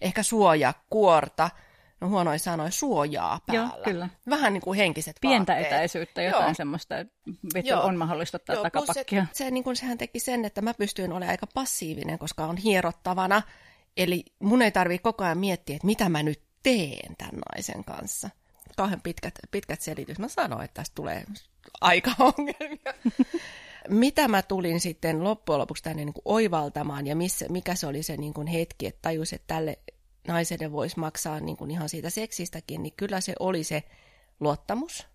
ehkä 0.00 0.22
suojakuorta, 0.22 1.50
no 2.00 2.08
huonoin 2.08 2.38
sanoin, 2.38 2.72
suojaa 2.72 3.40
päällä. 3.46 3.70
Joo, 3.74 3.84
kyllä. 3.84 4.08
Vähän 4.30 4.52
niin 4.52 4.60
kuin 4.60 4.76
henkiset 4.76 5.16
Pientä 5.20 5.52
vaatteet. 5.52 5.72
etäisyyttä, 5.72 6.22
jotain 6.22 6.44
Joo. 6.44 6.54
semmoista, 6.54 6.98
että 6.98 7.80
on 7.82 7.96
mahdollista 7.96 8.36
ottaa 8.36 8.54
Joo, 8.54 8.62
takapakkia. 8.62 9.26
Se, 9.32 9.44
se, 9.44 9.50
niin 9.50 9.64
kuin, 9.64 9.76
sehän 9.76 9.98
teki 9.98 10.20
sen, 10.20 10.44
että 10.44 10.62
mä 10.62 10.74
pystyin 10.74 11.12
olemaan 11.12 11.30
aika 11.30 11.46
passiivinen, 11.54 12.18
koska 12.18 12.44
on 12.46 12.56
hierottavana– 12.56 13.42
Eli 13.96 14.24
mun 14.38 14.62
ei 14.62 14.70
tarvitse 14.70 15.02
koko 15.02 15.24
ajan 15.24 15.38
miettiä, 15.38 15.76
että 15.76 15.86
mitä 15.86 16.08
mä 16.08 16.22
nyt 16.22 16.40
teen 16.62 17.16
tämän 17.18 17.40
naisen 17.54 17.84
kanssa. 17.84 18.30
Kauhean 18.76 19.00
pitkät, 19.00 19.34
pitkät 19.50 19.80
selitys. 19.80 20.18
Mä 20.18 20.28
sanoin, 20.28 20.64
että 20.64 20.74
tästä 20.74 20.94
tulee 20.94 21.24
aika 21.80 22.10
ongelmia. 22.18 22.94
mitä 23.88 24.28
mä 24.28 24.42
tulin 24.42 24.80
sitten 24.80 25.24
loppujen 25.24 25.58
lopuksi 25.58 25.82
tänne 25.82 26.04
niin 26.04 26.12
kuin 26.12 26.22
oivaltamaan 26.24 27.06
ja 27.06 27.16
missä, 27.16 27.46
mikä 27.48 27.74
se 27.74 27.86
oli 27.86 28.02
se 28.02 28.16
niin 28.16 28.34
kuin 28.34 28.46
hetki, 28.46 28.86
että 28.86 29.02
tajus, 29.02 29.32
että 29.32 29.54
tälle 29.54 29.78
naiselle 30.28 30.72
voisi 30.72 30.98
maksaa 30.98 31.40
niin 31.40 31.56
kuin 31.56 31.70
ihan 31.70 31.88
siitä 31.88 32.10
seksistäkin, 32.10 32.82
niin 32.82 32.94
kyllä 32.96 33.20
se 33.20 33.34
oli 33.40 33.64
se 33.64 33.82
luottamus. 34.40 35.06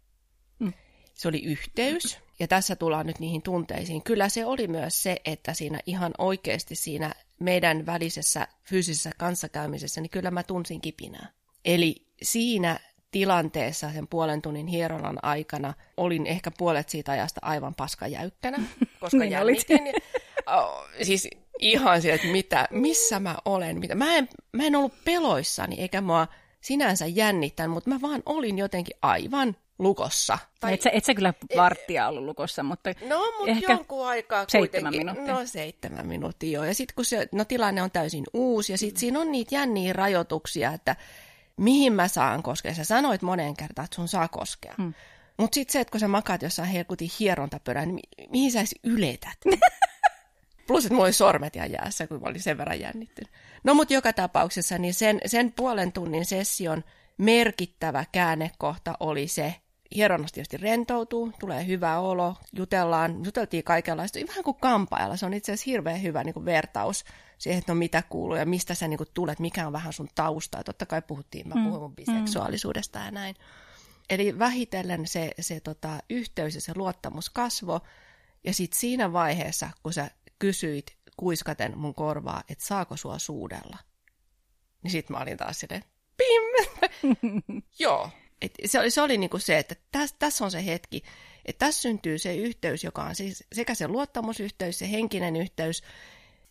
Mm. 0.59 0.73
Se 1.13 1.27
oli 1.27 1.43
yhteys. 1.43 2.17
Ja 2.39 2.47
tässä 2.47 2.75
tullaan 2.75 3.07
nyt 3.07 3.19
niihin 3.19 3.41
tunteisiin. 3.41 4.03
Kyllä 4.03 4.29
se 4.29 4.45
oli 4.45 4.67
myös 4.67 5.03
se, 5.03 5.17
että 5.25 5.53
siinä 5.53 5.79
ihan 5.85 6.13
oikeasti 6.17 6.75
siinä 6.75 7.13
meidän 7.41 7.85
välisessä 7.85 8.47
fyysisessä 8.63 9.11
kanssakäymisessä, 9.17 10.01
niin 10.01 10.09
kyllä 10.09 10.31
mä 10.31 10.43
tunsin 10.43 10.81
kipinää. 10.81 11.29
Eli 11.65 12.07
siinä 12.21 12.79
tilanteessa 13.11 13.91
sen 13.91 14.07
puolen 14.07 14.41
tunnin 14.41 14.67
hieronnan 14.67 15.19
aikana 15.21 15.73
olin 15.97 16.27
ehkä 16.27 16.51
puolet 16.57 16.89
siitä 16.89 17.11
ajasta 17.11 17.41
aivan 17.43 17.75
paskajäykkänä, 17.75 18.57
koska 18.99 19.17
niin 19.17 19.31
jännitin. 19.31 19.81
oh, 20.57 20.87
siis 21.01 21.29
ihan 21.59 22.01
se, 22.01 22.13
että 22.13 22.27
mitä, 22.27 22.67
missä 22.71 23.19
mä 23.19 23.35
olen. 23.45 23.79
Mitä. 23.79 23.95
Mä, 23.95 24.15
en, 24.15 24.29
mä 24.51 24.63
en 24.63 24.75
ollut 24.75 25.03
peloissani, 25.05 25.75
eikä 25.79 26.01
mua 26.01 26.27
sinänsä 26.61 27.05
jännittänyt, 27.05 27.73
mutta 27.73 27.89
mä 27.89 28.01
vaan 28.01 28.23
olin 28.25 28.57
jotenkin 28.57 28.97
aivan 29.01 29.55
lukossa. 29.81 30.37
Tai... 30.59 30.73
Et, 30.73 30.81
sä, 30.81 30.89
et 30.93 31.05
sä 31.05 31.13
kyllä 31.13 31.33
varttia 31.57 32.07
ollut 32.07 32.23
lukossa, 32.23 32.63
mutta 32.63 32.89
No, 33.07 33.19
mutta 33.37 33.51
ehkä 33.51 33.73
jonkun 33.73 34.07
aikaa 34.07 34.45
seitsemän 34.47 34.93
kuitenkin. 34.93 35.15
minuuttia. 35.15 35.39
No, 35.39 35.45
seitsemän 35.45 36.07
minuuttia, 36.07 36.51
joo. 36.51 36.63
Ja 36.63 36.73
sitten 36.73 36.95
kun 36.95 37.05
se, 37.05 37.27
no, 37.31 37.45
tilanne 37.45 37.81
on 37.81 37.91
täysin 37.91 38.23
uusi, 38.33 38.73
ja 38.73 38.77
sitten 38.77 38.97
mm. 38.97 38.99
siinä 38.99 39.19
on 39.19 39.31
niitä 39.31 39.55
jänniä 39.55 39.93
rajoituksia, 39.93 40.73
että 40.73 40.95
mihin 41.57 41.93
mä 41.93 42.07
saan 42.07 42.43
koskea. 42.43 42.73
Sä 42.73 42.83
sanoit 42.83 43.21
moneen 43.21 43.55
kertaan, 43.55 43.83
että 43.85 43.95
sun 43.95 44.07
saa 44.07 44.27
koskea. 44.27 44.73
Hmm. 44.77 44.93
Mutta 45.37 45.55
sitten 45.55 45.73
se, 45.73 45.79
että 45.79 45.91
kun 45.91 45.99
sä 45.99 46.07
makaat 46.07 46.41
jossain 46.41 46.69
helkutin 46.69 47.09
hierontapöydän, 47.19 47.87
niin 47.87 48.09
mi- 48.17 48.27
mihin 48.29 48.51
sä 48.51 48.59
edes 48.59 48.75
yletät? 48.83 49.37
Plus, 50.67 50.85
että 50.85 50.93
mulla 50.93 51.05
oli 51.05 51.13
sormet 51.13 51.55
ja 51.55 51.65
jäässä, 51.65 52.07
kun 52.07 52.21
mä 52.21 52.29
olin 52.29 52.41
sen 52.41 52.57
verran 52.57 52.79
jännittynyt. 52.79 53.31
No, 53.63 53.73
mutta 53.73 53.93
joka 53.93 54.13
tapauksessa, 54.13 54.77
niin 54.77 54.93
sen, 54.93 55.21
sen 55.25 55.51
puolen 55.51 55.91
tunnin 55.91 56.25
session 56.25 56.83
merkittävä 57.17 58.05
käännekohta 58.11 58.93
oli 58.99 59.27
se, 59.27 59.55
hieronnasta 59.95 60.33
tietysti 60.33 60.57
rentoutuu, 60.57 61.31
tulee 61.39 61.67
hyvä 61.67 61.99
olo, 61.99 62.35
jutellaan, 62.53 63.25
juteltiin 63.25 63.63
kaikenlaista, 63.63 64.19
vähän 64.27 64.43
kuin 64.43 64.57
kampailla, 64.57 65.17
se 65.17 65.25
on 65.25 65.33
itse 65.33 65.51
asiassa 65.51 65.71
hirveän 65.71 66.01
hyvä 66.01 66.23
niin 66.23 66.33
kuin 66.33 66.45
vertaus 66.45 67.05
siihen, 67.37 67.59
että 67.59 67.71
no 67.71 67.75
mitä 67.75 68.03
kuuluu 68.09 68.35
ja 68.35 68.45
mistä 68.45 68.73
sä 68.73 68.87
niin 68.87 68.97
kuin 68.97 69.09
tulet, 69.13 69.39
mikä 69.39 69.67
on 69.67 69.73
vähän 69.73 69.93
sun 69.93 70.09
tausta, 70.15 70.57
ja 70.57 70.63
totta 70.63 70.85
kai 70.85 71.01
puhuttiin, 71.01 71.47
mä 71.47 71.55
mm. 71.55 71.63
puhuin 71.63 71.81
mun 71.81 71.95
biseksuaalisuudesta 71.95 72.99
mm. 72.99 73.05
ja 73.05 73.11
näin. 73.11 73.35
Eli 74.09 74.39
vähitellen 74.39 75.07
se, 75.07 75.31
se 75.39 75.59
tota, 75.59 75.99
yhteys 76.09 76.55
ja 76.55 76.61
se 76.61 76.71
luottamus 76.75 77.29
kasvo, 77.29 77.79
ja 78.43 78.53
sitten 78.53 78.79
siinä 78.79 79.13
vaiheessa, 79.13 79.69
kun 79.83 79.93
sä 79.93 80.11
kysyit 80.39 80.97
kuiskaten 81.17 81.77
mun 81.77 81.95
korvaa, 81.95 82.43
että 82.49 82.65
saako 82.65 82.97
sua 82.97 83.19
suudella, 83.19 83.77
niin 84.83 84.91
sitten 84.91 85.15
mä 85.15 85.23
olin 85.23 85.37
taas 85.37 85.59
silleen, 85.59 85.83
pim! 86.17 86.43
Joo, 87.79 88.09
et 88.41 88.53
se 88.65 88.79
oli, 88.79 88.91
se 88.91 89.01
oli 89.01 89.17
niinku 89.17 89.39
se, 89.39 89.57
että 89.57 89.75
tässä 89.91 90.15
täs 90.19 90.41
on 90.41 90.51
se 90.51 90.65
hetki, 90.65 91.03
että 91.45 91.65
tässä 91.65 91.81
syntyy 91.81 92.17
se 92.17 92.35
yhteys, 92.35 92.83
joka 92.83 93.03
on 93.03 93.15
siis 93.15 93.43
sekä 93.53 93.75
se 93.75 93.87
luottamusyhteys, 93.87 94.79
se 94.79 94.91
henkinen 94.91 95.35
yhteys, 95.35 95.83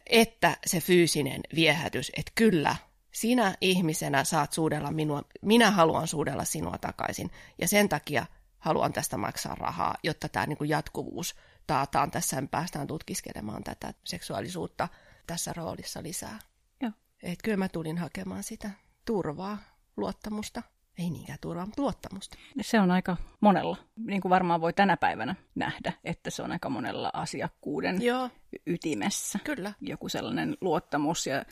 että 0.06 0.56
se 0.66 0.80
fyysinen 0.80 1.40
viehätys, 1.54 2.12
että 2.16 2.32
kyllä, 2.34 2.76
sinä 3.12 3.54
ihmisenä 3.60 4.24
saat 4.24 4.52
suudella 4.52 4.90
minua, 4.90 5.22
minä 5.42 5.70
haluan 5.70 6.08
suudella 6.08 6.44
sinua 6.44 6.78
takaisin, 6.78 7.30
ja 7.58 7.68
sen 7.68 7.88
takia 7.88 8.26
haluan 8.58 8.92
tästä 8.92 9.16
maksaa 9.16 9.54
rahaa, 9.54 9.94
jotta 10.02 10.28
tämä 10.28 10.46
niinku 10.46 10.64
jatkuvuus 10.64 11.34
taataan. 11.66 12.10
Tässä, 12.10 12.42
päästään 12.50 12.86
tutkiskelemaan 12.86 13.64
tätä 13.64 13.94
seksuaalisuutta 14.04 14.88
tässä 15.26 15.52
roolissa 15.52 16.02
lisää. 16.02 16.38
Joo. 16.80 16.92
Et 17.22 17.42
kyllä 17.42 17.56
mä 17.56 17.68
tulin 17.68 17.98
hakemaan 17.98 18.42
sitä 18.42 18.70
turvaa, 19.04 19.58
luottamusta 19.96 20.62
ei 20.98 21.10
niinkään 21.10 21.38
turvaa, 21.40 21.66
mutta 21.66 21.82
luottamusta. 21.82 22.38
Se 22.60 22.80
on 22.80 22.90
aika 22.90 23.16
monella, 23.40 23.76
niin 23.96 24.20
kuin 24.20 24.30
varmaan 24.30 24.60
voi 24.60 24.72
tänä 24.72 24.96
päivänä 24.96 25.34
nähdä, 25.54 25.92
että 26.04 26.30
se 26.30 26.42
on 26.42 26.52
aika 26.52 26.70
monella 26.70 27.10
asiakkuuden 27.12 28.02
Joo. 28.02 28.30
ytimessä. 28.66 29.38
Kyllä. 29.44 29.72
Joku 29.80 30.08
sellainen 30.08 30.56
luottamus 30.60 31.26
ja 31.26 31.44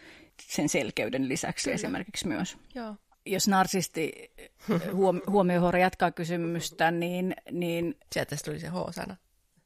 sen 0.43 0.69
selkeyden 0.69 1.29
lisäksi 1.29 1.65
Kyllä. 1.65 1.75
esimerkiksi 1.75 2.29
myös. 2.29 2.59
Joo. 2.75 2.97
Jos 3.27 3.49
narsisti 3.49 4.13
huom- 4.93 5.23
huomiohuora 5.31 5.79
jatkaa 5.79 6.11
kysymystä, 6.11 6.91
niin... 6.91 7.37
niin 7.51 7.97
Sieltä 8.13 8.37
tuli 8.45 8.61
se 8.61 8.69
H-sana. 8.69 9.17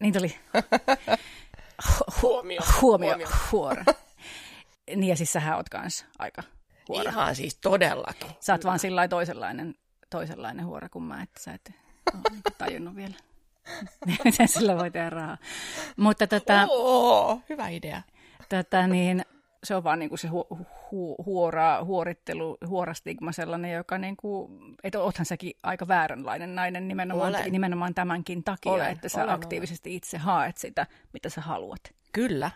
Niin 0.01 0.13
tuli. 0.15 0.37
huomio. 2.23 2.61
Huomio. 2.81 3.17
Huomio. 3.53 3.85
niin 4.97 5.09
ja 5.09 5.17
siis 5.17 5.33
sähän 5.33 5.57
oot 5.57 5.69
kanssa 5.69 6.07
aika 6.19 6.43
huora. 6.89 7.11
Ihan 7.11 7.35
siis 7.35 7.55
todellakin. 7.55 8.31
Sä 8.41 8.53
oot 8.53 8.65
vaan 8.65 8.79
sillä 8.79 9.09
toisenlainen, 9.09 9.75
toisenlainen 10.11 10.67
huora 10.67 10.89
kuin 10.89 11.03
mä, 11.03 11.23
että 11.23 11.43
sä 11.43 11.53
et 11.55 11.73
ole 12.15 12.23
niin 12.31 12.43
tajunnut 12.59 12.97
vielä. 12.97 13.15
Miten 14.25 14.49
sillä 14.49 14.77
voi 14.77 14.91
tehdä 14.91 15.11
rahaa. 15.11 15.39
Mutta 15.97 16.27
tätä, 16.27 16.67
Oo, 16.71 17.41
hyvä 17.49 17.69
idea. 17.69 18.03
Tätä, 18.49 18.87
niin, 18.87 19.25
se 19.65 19.75
on 19.75 19.85
vaan 19.85 19.99
niin 19.99 20.09
kuin 20.09 20.19
se 20.19 20.29
hu, 20.29 20.47
hu, 20.91 21.17
huora, 21.27 21.85
huorittelu, 21.85 22.59
huorastigma 22.67 23.33
sellainen, 23.33 23.73
joka 23.73 23.99
niin 23.99 24.17
kuin, 24.17 24.51
että 24.85 25.01
oothan 25.01 25.27
säkin 25.27 25.53
aika 25.63 25.89
vääränlainen 25.89 26.55
nainen 26.55 26.89
nimenomaan, 26.89 27.35
olen. 27.35 27.53
nimenomaan 27.53 27.95
tämänkin 27.95 28.45
takia, 28.45 28.73
olen, 28.73 28.93
että 28.93 29.09
sä 29.09 29.23
olen, 29.23 29.35
aktiivisesti 29.35 29.91
olen. 29.91 29.97
itse 29.97 30.19
haet 30.19 30.57
sitä, 30.57 30.87
mitä 31.13 31.29
sä 31.29 31.41
haluat. 31.41 31.81
Kyllä. 32.13 32.51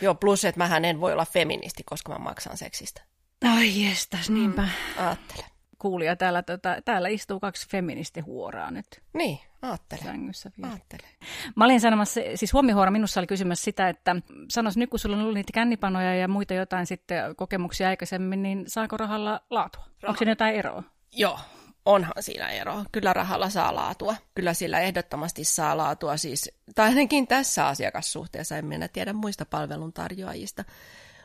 Joo, 0.00 0.14
plus 0.14 0.44
että 0.44 0.58
mähän 0.58 0.84
en 0.84 1.00
voi 1.00 1.12
olla 1.12 1.24
feministi, 1.24 1.82
koska 1.82 2.12
mä 2.12 2.18
maksan 2.18 2.56
seksistä. 2.56 3.02
Ai 3.44 3.82
jestas, 3.84 4.30
niinpä. 4.30 4.62
Mm, 4.62 5.04
aattele. 5.04 5.44
Kuulija, 5.78 6.16
täällä, 6.16 6.42
tota, 6.42 6.76
täällä 6.84 7.08
istuu 7.08 7.40
kaksi 7.40 7.68
feministihuoraa 7.68 8.70
nyt. 8.70 8.86
Niin, 9.14 9.38
aattele. 9.62 10.00
Sängyssä 10.00 10.50
vielä. 10.58 10.72
Aattele. 10.72 11.08
Mä 11.56 11.64
olin 11.64 11.80
sanomassa, 11.80 12.20
siis 12.34 12.52
huomihuora 12.52 12.90
minussa 12.90 13.20
oli 13.20 13.26
kysymässä 13.26 13.64
sitä, 13.64 13.88
että 13.88 14.16
sanois 14.48 14.76
nyt 14.76 14.90
kun 14.90 14.98
sulla 14.98 15.16
on 15.16 15.22
ollut 15.22 15.34
niitä 15.34 15.52
kännipanoja 15.54 16.14
ja 16.14 16.28
muita 16.28 16.54
jotain 16.54 16.86
sitten 16.86 17.36
kokemuksia 17.36 17.88
aikaisemmin, 17.88 18.42
niin 18.42 18.64
saako 18.66 18.96
rahalla 18.96 19.40
laatua? 19.50 19.82
Raha. 19.82 20.10
Onko 20.10 20.18
siinä 20.18 20.32
jotain 20.32 20.54
eroa? 20.54 20.82
Joo, 21.12 21.38
onhan 21.84 22.12
siinä 22.20 22.48
ero. 22.48 22.84
Kyllä 22.92 23.12
rahalla 23.12 23.50
saa 23.50 23.74
laatua. 23.74 24.16
Kyllä 24.34 24.54
sillä 24.54 24.80
ehdottomasti 24.80 25.44
saa 25.44 25.76
laatua. 25.76 26.16
Siis, 26.16 26.50
tai 26.74 26.88
ainakin 26.88 27.26
tässä 27.26 27.66
asiakassuhteessa, 27.66 28.56
en 28.56 28.66
minä 28.66 28.88
tiedä 28.88 29.12
muista 29.12 29.44
palveluntarjoajista. 29.46 30.64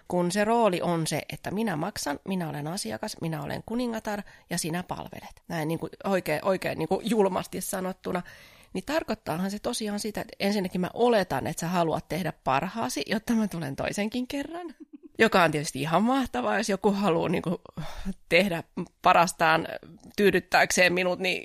Kun 0.08 0.32
se 0.32 0.46
rooli 0.46 0.82
on 0.82 1.08
se, 1.08 1.22
että 1.34 1.52
minä 1.52 1.76
maksan, 1.76 2.20
minä 2.28 2.50
olen 2.50 2.68
asiakas, 2.68 3.18
minä 3.22 3.44
olen 3.44 3.64
kuningatar 3.66 4.22
ja 4.50 4.58
sinä 4.58 4.84
palvelet. 4.84 5.44
Näin 5.48 5.68
niin 5.68 5.80
kuin 5.80 5.90
oikein, 6.04 6.46
oikein 6.46 6.78
niin 6.78 6.90
kuin 6.90 7.10
julmasti 7.10 7.62
sanottuna. 7.62 8.22
Niin 8.74 8.84
tarkoittaahan 8.86 9.52
se 9.52 9.60
tosiaan 9.60 10.00
sitä, 10.00 10.22
että 10.22 10.34
ensinnäkin 10.40 10.82
mä 10.82 10.90
oletan, 10.94 11.48
että 11.48 11.60
sä 11.60 11.68
haluat 11.68 12.08
tehdä 12.08 12.34
parhaasi, 12.44 13.04
jotta 13.08 13.34
mä 13.34 13.48
tulen 13.48 13.76
toisenkin 13.76 14.28
kerran 14.28 14.76
joka 15.20 15.44
on 15.44 15.52
tietysti 15.52 15.82
ihan 15.82 16.04
mahtavaa, 16.04 16.58
jos 16.58 16.70
joku 16.70 16.92
haluaa 16.92 17.30
niin 17.30 17.42
kuin, 17.42 17.56
tehdä 18.30 18.64
parastaan 19.02 19.68
tyydyttääkseen 20.18 20.94
minut, 20.94 21.20
niin 21.20 21.44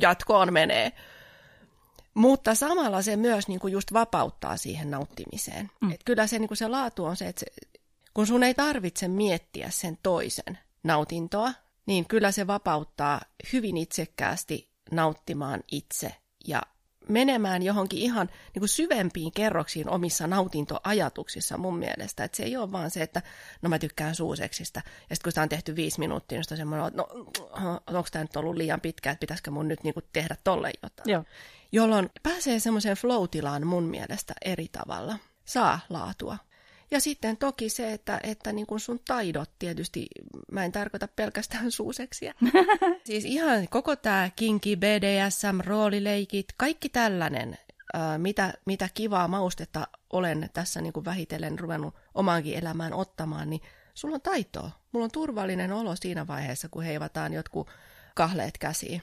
jatkoon 0.00 0.52
menee. 0.52 0.92
Mutta 2.14 2.54
samalla 2.54 3.02
se 3.02 3.16
myös 3.16 3.48
niin 3.48 3.60
kuin 3.60 3.72
just 3.72 3.92
vapauttaa 3.92 4.56
siihen 4.56 4.90
nauttimiseen. 4.90 5.70
Mm. 5.80 5.90
Et 5.90 6.00
kyllä 6.04 6.26
se, 6.26 6.38
niin 6.38 6.48
kuin 6.48 6.58
se 6.58 6.68
laatu 6.68 7.04
on 7.04 7.16
se, 7.16 7.28
että 7.28 7.40
se, 7.40 7.80
kun 8.14 8.26
sun 8.26 8.42
ei 8.42 8.54
tarvitse 8.54 9.08
miettiä 9.08 9.70
sen 9.70 9.98
toisen 10.02 10.58
nautintoa, 10.82 11.52
niin 11.86 12.08
kyllä 12.08 12.32
se 12.32 12.46
vapauttaa 12.46 13.20
hyvin 13.52 13.76
itsekkäästi 13.76 14.68
nauttimaan 14.90 15.60
itse 15.70 16.14
ja 16.46 16.62
menemään 17.08 17.62
johonkin 17.62 17.98
ihan 17.98 18.26
niin 18.26 18.60
kuin 18.60 18.68
syvempiin 18.68 19.32
kerroksiin 19.32 19.88
omissa 19.88 20.26
nautintoajatuksissa 20.26 21.58
mun 21.58 21.78
mielestä. 21.78 22.24
Että 22.24 22.36
se 22.36 22.42
ei 22.42 22.56
ole 22.56 22.72
vaan 22.72 22.90
se, 22.90 23.02
että 23.02 23.22
no 23.62 23.68
mä 23.68 23.78
tykkään 23.78 24.14
suuseksistä. 24.14 24.82
Ja 25.10 25.16
sitten 25.16 25.24
kun 25.24 25.32
sitä 25.32 25.42
on 25.42 25.48
tehty 25.48 25.76
viisi 25.76 25.98
minuuttia, 25.98 26.38
niin 26.38 26.44
on 26.50 26.56
semmoinen, 26.56 26.86
että 26.86 26.96
no 26.96 27.08
onko 27.86 28.08
tämä 28.12 28.24
nyt 28.24 28.36
ollut 28.36 28.56
liian 28.56 28.80
pitkä, 28.80 29.10
että 29.10 29.20
pitäisikö 29.20 29.50
mun 29.50 29.68
nyt 29.68 29.82
niin 29.84 29.94
kuin 29.94 30.04
tehdä 30.12 30.36
tolle 30.44 30.70
jotain. 30.82 31.10
Joo. 31.10 31.24
Jolloin 31.72 32.10
pääsee 32.22 32.58
semmoiseen 32.58 32.96
flow-tilaan 32.96 33.66
mun 33.66 33.84
mielestä 33.84 34.34
eri 34.44 34.68
tavalla. 34.72 35.18
Saa 35.44 35.80
laatua. 35.90 36.38
Ja 36.92 37.00
sitten 37.00 37.36
toki 37.36 37.68
se, 37.68 37.92
että, 37.92 38.20
että 38.22 38.52
niin 38.52 38.66
kuin 38.66 38.80
sun 38.80 39.00
taidot 39.06 39.50
tietysti, 39.58 40.06
mä 40.52 40.64
en 40.64 40.72
tarkoita 40.72 41.08
pelkästään 41.08 41.70
suuseksia. 41.80 42.34
siis 43.06 43.24
ihan 43.24 43.68
koko 43.68 43.96
tämä 43.96 44.30
kinki, 44.36 44.76
BDSM, 44.76 45.60
roolileikit, 45.66 46.46
kaikki 46.56 46.88
tällainen, 46.88 47.58
ää, 47.94 48.18
mitä, 48.18 48.54
mitä 48.66 48.88
kivaa 48.94 49.28
maustetta 49.28 49.88
olen 50.12 50.50
tässä 50.52 50.80
niin 50.80 50.92
kuin 50.92 51.04
vähitellen 51.04 51.58
ruvennut 51.58 51.94
omaankin 52.14 52.58
elämään 52.58 52.92
ottamaan, 52.92 53.50
niin 53.50 53.62
sulla 53.94 54.14
on 54.14 54.20
taitoa. 54.20 54.70
Mulla 54.92 55.04
on 55.04 55.10
turvallinen 55.10 55.72
olo 55.72 55.96
siinä 55.96 56.26
vaiheessa, 56.26 56.68
kun 56.68 56.82
heivataan 56.82 57.32
jotkut 57.32 57.68
kahleet 58.14 58.58
käsiin. 58.58 59.02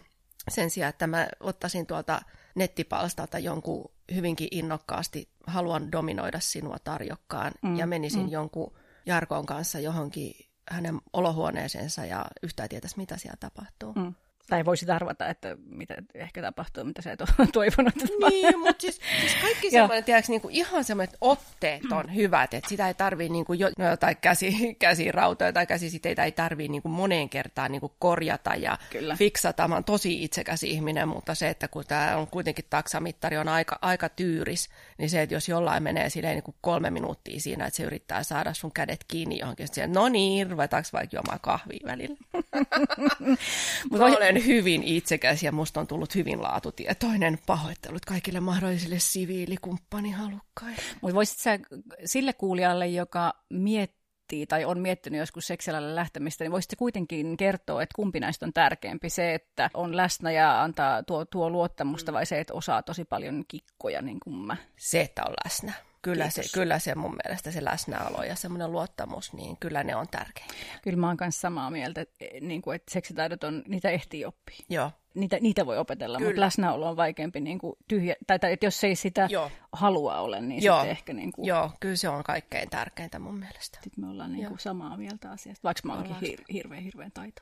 Sen 0.49 0.69
sijaan, 0.69 0.89
että 0.89 1.08
mä 1.08 1.28
ottaisin 1.39 1.86
tuolta 1.86 2.21
nettipalstalta 2.55 3.39
jonkun 3.39 3.91
hyvinkin 4.15 4.47
innokkaasti 4.51 5.29
haluan 5.47 5.91
dominoida 5.91 6.39
sinua 6.39 6.77
tarjokkaan 6.83 7.51
mm, 7.62 7.75
ja 7.75 7.88
menisin 7.88 8.25
mm. 8.25 8.31
jonkun 8.31 8.73
Jarkon 9.05 9.45
kanssa 9.45 9.79
johonkin 9.79 10.33
hänen 10.69 11.01
olohuoneeseensa 11.13 12.05
ja 12.05 12.25
yhtään 12.43 12.69
tietäisi, 12.69 12.97
mitä 12.97 13.17
siellä 13.17 13.38
tapahtuu. 13.39 13.93
Mm. 13.93 14.13
Tai 14.49 14.65
voisi 14.65 14.91
arvata, 14.91 15.27
että 15.27 15.57
mitä 15.65 15.95
ehkä 16.13 16.41
tapahtuu, 16.41 16.83
mitä 16.83 17.01
sä 17.01 17.12
et 17.12 17.21
ole 17.21 17.47
toivonut. 17.53 17.93
Niin, 18.29 18.59
mutta 18.59 18.81
siis, 18.81 18.99
siis 19.21 19.35
kaikki 19.41 19.71
semmoinen, 19.71 20.03
tiedätkö, 20.03 20.31
niin 20.31 20.41
kuin 20.41 20.55
ihan 20.55 20.83
semmoiset 20.83 21.17
otteet 21.21 21.91
on 21.91 22.13
hyvät, 22.15 22.53
että 22.53 22.69
sitä 22.69 22.88
ei 22.88 22.93
tarvitse 22.93 23.31
niin 23.31 23.45
kuin 23.45 23.59
jo, 23.59 23.69
no, 23.77 23.89
jotain 23.89 24.17
käsi, 24.21 24.55
käsirautoja 24.79 25.53
tai 25.53 25.65
käsisiteitä 25.65 26.23
ei 26.23 26.31
tarvitse 26.31 26.71
niin 26.71 26.81
kuin 26.81 26.91
moneen 26.91 27.29
kertaan 27.29 27.71
niin 27.71 27.79
kuin 27.79 27.93
korjata 27.99 28.55
ja 28.55 28.77
Kyllä. 28.89 29.15
fiksata. 29.15 29.67
Mä 29.67 29.75
oon 29.75 29.83
tosi 29.83 30.23
itsekäs 30.23 30.63
ihminen, 30.63 31.07
mutta 31.07 31.35
se, 31.35 31.49
että 31.49 31.67
kun 31.67 31.83
tämä 31.88 32.17
on 32.17 32.27
kuitenkin 32.27 32.65
taksamittari 32.69 33.38
on 33.38 33.47
aika, 33.47 33.79
aika 33.81 34.09
tyyris, 34.09 34.69
niin 34.97 35.09
se, 35.09 35.21
että 35.21 35.35
jos 35.35 35.49
jollain 35.49 35.83
menee 35.83 36.09
silleen 36.09 36.35
niin 36.35 36.43
kuin 36.43 36.55
kolme 36.62 36.89
minuuttia 36.89 37.39
siinä, 37.39 37.65
että 37.65 37.77
se 37.77 37.83
yrittää 37.83 38.23
saada 38.23 38.53
sun 38.53 38.71
kädet 38.71 39.03
kiinni 39.07 39.39
johonkin, 39.39 39.67
sitten 39.67 39.93
no 39.93 40.09
niin, 40.09 40.51
ruvetaanko 40.51 40.89
vaikka 40.93 41.15
juomaan 41.15 41.39
kahvia 41.41 41.79
välillä. 41.85 42.17
Mutta 43.91 44.05
olen 44.05 44.38
hyvin 44.45 44.84
itsekäs 44.84 45.43
ja 45.43 45.52
musta 45.52 45.80
on 45.80 45.88
tullut 45.88 46.15
hyvin 46.15 46.41
laatutietoinen 46.41 47.39
pahoittelut 47.45 48.06
kaikille 48.06 48.39
mahdollisille 48.39 48.99
siviilikumppanihalukkaille. 48.99 50.82
Mutta 51.02 51.15
voisit 51.15 51.38
sä 51.38 51.60
sille 52.06 52.34
kuulijalle, 52.34 52.88
joka 52.88 53.34
miettii 53.49 54.47
tai 54.47 54.65
on 54.65 54.80
miettinyt 54.80 55.19
joskus 55.19 55.47
seksialalle 55.47 55.95
lähtemistä, 55.95 56.43
niin 56.43 56.52
voisit 56.52 56.73
kuitenkin 56.78 57.38
kertoa, 57.38 57.84
että 57.84 57.95
kumpi 57.95 58.19
näistä 58.19 58.45
on 58.45 58.54
tärkeämpi? 58.54 59.10
Se, 59.10 59.34
että 59.34 59.69
on 59.73 59.97
läsnä 59.97 60.32
ja 60.32 60.63
antaa 60.63 61.04
tuo, 61.04 61.25
tuo 61.25 61.49
luottamusta 61.49 62.13
vai 62.13 62.25
se, 62.25 62.39
että 62.39 62.54
osaa 62.54 62.84
tosi 62.84 63.06
paljon 63.06 63.43
kikkoja 63.47 64.02
niin 64.02 64.19
kuin 64.19 64.36
mä? 64.36 64.58
Se, 64.78 65.02
että 65.02 65.21
on 65.28 65.34
läsnä 65.45 65.73
kyllä 66.01 66.29
se, 66.29 66.41
kyllä 66.53 66.79
se 66.79 66.95
mun 66.95 67.17
mielestä 67.25 67.51
se 67.51 67.65
läsnäolo 67.65 68.23
ja 68.23 68.35
semmoinen 68.35 68.71
luottamus, 68.71 69.33
niin 69.33 69.57
kyllä 69.57 69.83
ne 69.83 69.95
on 69.95 70.07
tärkeitä. 70.12 70.53
Kyllä 70.83 70.97
mä 70.97 71.07
oon 71.07 71.17
kanssa 71.17 71.41
samaa 71.41 71.71
mieltä, 71.71 72.01
että, 72.01 72.25
niin 72.41 72.62
kuin, 72.62 72.75
että 72.75 72.93
seksitaidot 72.93 73.43
on, 73.43 73.63
niitä 73.67 73.89
ehtii 73.89 74.25
oppia. 74.25 74.57
Joo. 74.69 74.91
Niitä, 75.13 75.38
niitä 75.41 75.65
voi 75.65 75.77
opetella, 75.77 76.17
kyllä. 76.17 76.29
mutta 76.29 76.41
läsnäolo 76.41 76.89
on 76.89 76.97
vaikeampi 76.97 77.39
niin 77.39 77.59
kuin 77.59 77.75
tyhjä, 77.88 78.15
tai, 78.27 78.39
tai 78.39 78.53
että 78.53 78.65
jos 78.65 78.83
ei 78.83 78.95
sitä 78.95 79.27
Joo. 79.31 79.51
halua 79.73 80.19
ole, 80.19 80.41
niin 80.41 80.63
Joo. 80.63 80.75
sitten 80.75 80.91
ehkä... 80.91 81.13
Niin 81.13 81.31
kuin... 81.31 81.47
Joo, 81.47 81.71
kyllä 81.79 81.95
se 81.95 82.09
on 82.09 82.23
kaikkein 82.23 82.69
tärkeintä 82.69 83.19
mun 83.19 83.39
mielestä. 83.39 83.79
Sitten 83.83 84.05
me 84.05 84.12
ollaan 84.12 84.31
niin 84.31 84.47
kuin 84.47 84.59
samaa 84.59 84.97
mieltä 84.97 85.31
asiasta, 85.31 85.63
vaikka 85.63 85.81
mä 85.88 85.93
oonkin 85.93 86.15
hir- 86.15 86.45
hirveän 86.53 86.83
hirveän 86.83 87.12
taito. 87.12 87.41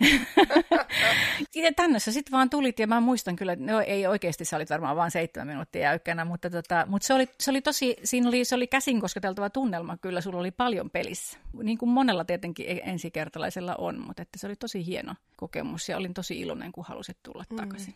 Tänne 1.72 1.98
sä 1.98 2.12
sitten 2.12 2.32
vaan 2.32 2.50
tulit 2.50 2.78
ja 2.78 2.86
mä 2.86 3.00
muistan 3.00 3.36
kyllä, 3.36 3.56
no 3.56 3.80
ei 3.80 4.06
oikeasti, 4.06 4.44
sä 4.44 4.56
olit 4.56 4.70
varmaan 4.70 4.96
vain 4.96 5.10
seitsemän 5.10 5.48
minuuttia 5.48 5.82
jäykkänä, 5.82 6.24
mutta, 6.24 6.50
tota, 6.50 6.86
mutta 6.88 7.06
se, 7.06 7.14
oli, 7.14 7.28
se 7.40 7.50
oli 7.50 7.60
tosi, 7.60 7.96
siinä 8.04 8.28
oli, 8.28 8.44
se 8.44 8.54
oli 8.54 8.66
käsin 8.66 9.00
kosketeltava 9.00 9.50
tunnelma 9.50 9.96
kyllä, 9.96 10.20
sulla 10.20 10.38
oli 10.38 10.50
paljon 10.50 10.90
pelissä. 10.90 11.38
Niin 11.62 11.78
kuin 11.78 11.90
monella 11.90 12.24
tietenkin 12.24 12.66
e- 12.68 12.90
ensikertalaisella 12.90 13.74
on, 13.74 14.00
mutta 14.00 14.22
että 14.22 14.38
se 14.38 14.46
oli 14.46 14.56
tosi 14.56 14.86
hieno 14.86 15.14
kokemus 15.36 15.88
ja 15.88 15.96
olin 15.96 16.14
tosi 16.14 16.40
iloinen, 16.40 16.72
kun 16.72 16.84
halusit 16.88 17.16
tulla 17.22 17.44
mm. 17.50 17.56
takaisin 17.56 17.94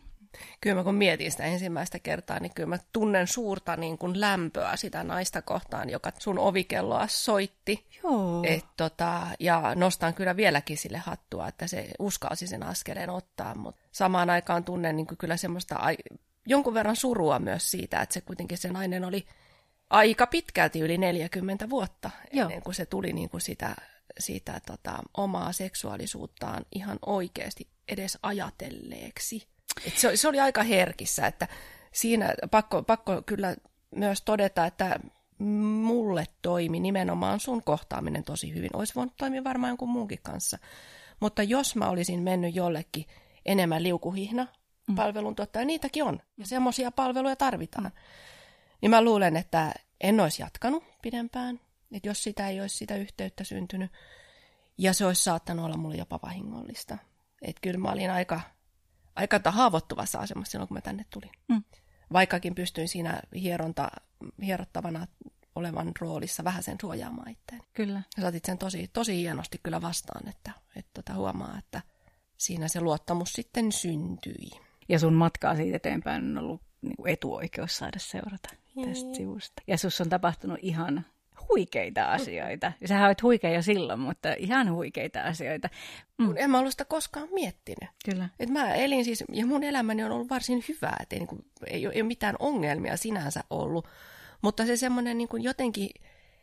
kyllä 0.61 0.77
mä 0.77 0.85
kun 0.85 0.95
mietin 0.95 1.31
sitä 1.31 1.45
ensimmäistä 1.45 1.99
kertaa, 1.99 2.41
niin 2.41 2.55
kyllä 2.55 2.69
mä 2.69 2.79
tunnen 2.93 3.27
suurta 3.27 3.77
niin 3.77 3.99
kuin 3.99 4.21
lämpöä 4.21 4.77
sitä 4.77 5.05
naista 5.05 5.43
kohtaan, 5.43 5.91
joka 5.91 6.13
sun 6.19 6.39
ovikelloa 6.39 7.07
soitti. 7.07 7.87
Joo. 8.03 8.43
Et, 8.47 8.65
tota, 8.77 9.27
ja 9.41 9.73
nostan 9.75 10.15
kyllä 10.15 10.37
vieläkin 10.37 10.79
sille 10.79 10.99
hattua, 10.99 11.49
että 11.49 11.67
se 11.67 11.91
uskalsi 11.99 12.47
sen 12.47 12.63
askeleen 12.63 13.11
ottaa, 13.11 13.55
mutta 13.55 13.81
samaan 13.93 14.31
aikaan 14.31 14.65
tunnen 14.65 14.97
niin 14.97 15.07
kuin 15.07 15.19
kyllä 15.19 15.37
semmoista 15.37 15.77
ai- 15.77 15.97
jonkun 16.47 16.75
verran 16.75 16.97
surua 16.97 17.39
myös 17.39 17.71
siitä, 17.71 18.01
että 18.01 18.15
se 18.15 18.21
kuitenkin 18.21 18.59
se 18.59 18.69
nainen 18.69 19.05
oli 19.05 19.27
aika 19.91 20.27
pitkälti 20.27 20.81
yli 20.81 20.99
40 20.99 21.71
vuotta 21.71 22.11
Joo. 22.33 22.49
ennen 22.49 22.63
kuin 22.63 22.75
se 22.75 22.87
tuli 22.87 23.13
niin 23.13 23.29
kuin 23.29 23.41
sitä, 23.41 23.77
sitä 24.19 24.61
tota, 24.67 24.99
omaa 25.17 25.53
seksuaalisuuttaan 25.53 26.65
ihan 26.73 26.99
oikeasti 27.07 27.69
edes 27.89 28.19
ajatelleeksi. 28.23 29.49
Et 29.87 29.99
se, 29.99 30.17
se 30.17 30.29
oli 30.29 30.41
aika 30.41 30.63
herkissä, 30.63 31.27
että 31.27 31.49
siinä 31.93 32.35
pakko, 32.51 32.83
pakko 32.83 33.23
kyllä 33.27 33.57
myös 33.95 34.23
todeta, 34.23 34.67
että 34.67 35.01
mulle 35.39 36.25
toimi 36.43 36.81
nimenomaan 36.81 37.41
sun 37.41 37.63
kohtaaminen 37.63 38.25
tosi 38.25 38.55
hyvin. 38.55 38.71
Olisi 38.73 38.95
voinut 38.95 39.17
toimia 39.17 39.45
varmaan 39.45 39.71
jonkun 39.71 39.89
muunkin 39.89 40.19
kanssa. 40.23 40.59
Mutta 41.21 41.43
jos 41.43 41.77
mä 41.77 41.89
olisin 41.89 42.23
mennyt 42.23 42.55
jollekin 42.55 43.05
enemmän 43.47 43.83
liukuhihna 43.83 44.47
mm. 44.89 44.95
palveluntuottaja, 44.95 45.65
niitäkin 45.65 46.05
on. 46.05 46.21
Ja 46.37 46.47
semmoisia 46.47 46.91
palveluja 46.91 47.37
tarvitaan. 47.37 47.85
Mm. 47.85 47.91
Niin 48.81 48.91
mä 48.91 49.03
luulen, 49.03 49.37
että 49.37 49.73
en 50.01 50.21
olisi 50.21 50.43
jatkanut 50.43 50.85
pidempään, 51.03 51.61
että 51.93 52.09
jos 52.09 52.23
sitä 52.23 52.49
ei 52.49 52.61
olisi 52.61 52.77
sitä 52.77 52.97
yhteyttä 52.97 53.45
syntynyt. 53.45 53.93
Ja 54.79 54.93
se 54.95 55.07
olisi 55.07 55.25
saattanut 55.25 55.65
olla 55.65 55.77
mulle 55.77 55.97
jopa 55.97 56.21
vahingollista. 56.23 56.99
Että 57.43 57.61
kyllä 57.61 57.79
mä 57.79 57.93
olin 57.93 58.11
aika 58.11 58.41
aika 59.19 59.51
haavoittuvassa 59.51 60.19
asemassa 60.19 60.51
silloin, 60.51 60.69
kun 60.69 60.77
mä 60.77 60.81
tänne 60.81 61.05
tulin. 61.11 61.31
Mm. 61.49 61.63
Vaikkakin 62.13 62.55
pystyin 62.55 62.89
siinä 62.89 63.21
hieronta, 63.35 63.89
hierottavana 64.43 65.07
olevan 65.55 65.93
roolissa 66.01 66.45
vähän 66.45 66.63
sen 66.63 66.77
suojaamaan 66.81 67.31
itseäni. 67.31 67.65
Kyllä. 67.75 68.03
Ja 68.17 68.23
saatit 68.23 68.45
sen 68.45 68.59
tosi, 68.59 68.91
tosi 68.93 69.17
hienosti 69.17 69.61
kyllä 69.63 69.83
vastaan, 69.83 70.29
että, 70.29 70.53
että 70.77 70.91
tota 70.95 71.15
huomaa, 71.15 71.59
että 71.59 71.83
siinä 72.39 72.69
se 72.69 72.81
luottamus 72.81 73.33
sitten 73.33 73.73
syntyi. 73.73 74.51
Ja 74.89 74.99
sun 74.99 75.15
matkaa 75.15 75.57
siitä 75.57 75.77
eteenpäin 75.77 76.25
on 76.25 76.45
ollut 76.45 76.63
niin 76.83 76.97
kuin 76.97 77.13
etuoikeus 77.13 77.77
saada 77.77 77.99
seurata 77.99 78.49
tästä 78.85 79.15
sivusta. 79.15 79.63
Ja 79.67 79.79
sus 79.79 80.01
on 80.01 80.09
tapahtunut 80.09 80.59
ihan 80.63 81.05
huikeita 81.49 82.05
asioita. 82.05 82.73
Ja 82.81 82.89
sähän 82.89 83.07
olet 83.07 83.23
huikea 83.23 83.51
jo 83.51 83.63
silloin, 83.63 84.01
mutta 84.01 84.33
ihan 84.39 84.73
huikeita 84.73 85.23
asioita. 85.23 85.69
Mm. 86.19 86.35
En 86.37 86.51
mä 86.51 86.59
ollut 86.59 86.73
sitä 86.73 86.85
koskaan 86.85 87.29
miettinyt. 87.33 87.91
Kyllä. 88.05 88.29
Et 88.41 88.49
mä 88.49 88.75
elin 88.75 89.05
siis, 89.05 89.25
ja 89.33 89.47
mun 89.47 89.65
elämäni 89.65 90.05
on 90.05 90.13
ollut 90.13 90.31
varsin 90.31 90.65
hyvää, 90.69 90.97
että 91.01 91.17
ei, 91.17 91.21
niin 91.21 91.29
kuin, 91.29 91.45
ei, 91.67 91.87
ole, 91.87 91.95
ei 91.95 92.01
ole 92.01 92.09
mitään 92.09 92.37
ongelmia 92.39 92.97
sinänsä 92.97 93.45
ollut. 93.51 93.89
Mutta 94.43 94.67
se 94.67 94.77
semmoinen 94.77 95.19
niin 95.19 95.29
kuin 95.29 95.43
jotenkin 95.43 95.91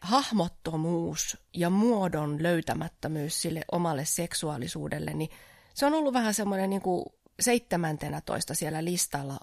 hahmottomuus 0.02 1.38
ja 1.54 1.70
muodon 1.70 2.44
löytämättömyys 2.44 3.42
sille 3.42 3.62
omalle 3.72 4.06
seksuaalisuudelle, 4.06 5.14
niin 5.14 5.30
se 5.74 5.86
on 5.86 5.94
ollut 5.94 6.14
vähän 6.14 6.34
semmoinen 6.34 6.70
niin 6.70 6.82
kuin 6.82 7.06
seitsemäntenä 7.40 8.22
toista 8.22 8.54
siellä 8.54 8.86
listalla, 8.86 9.38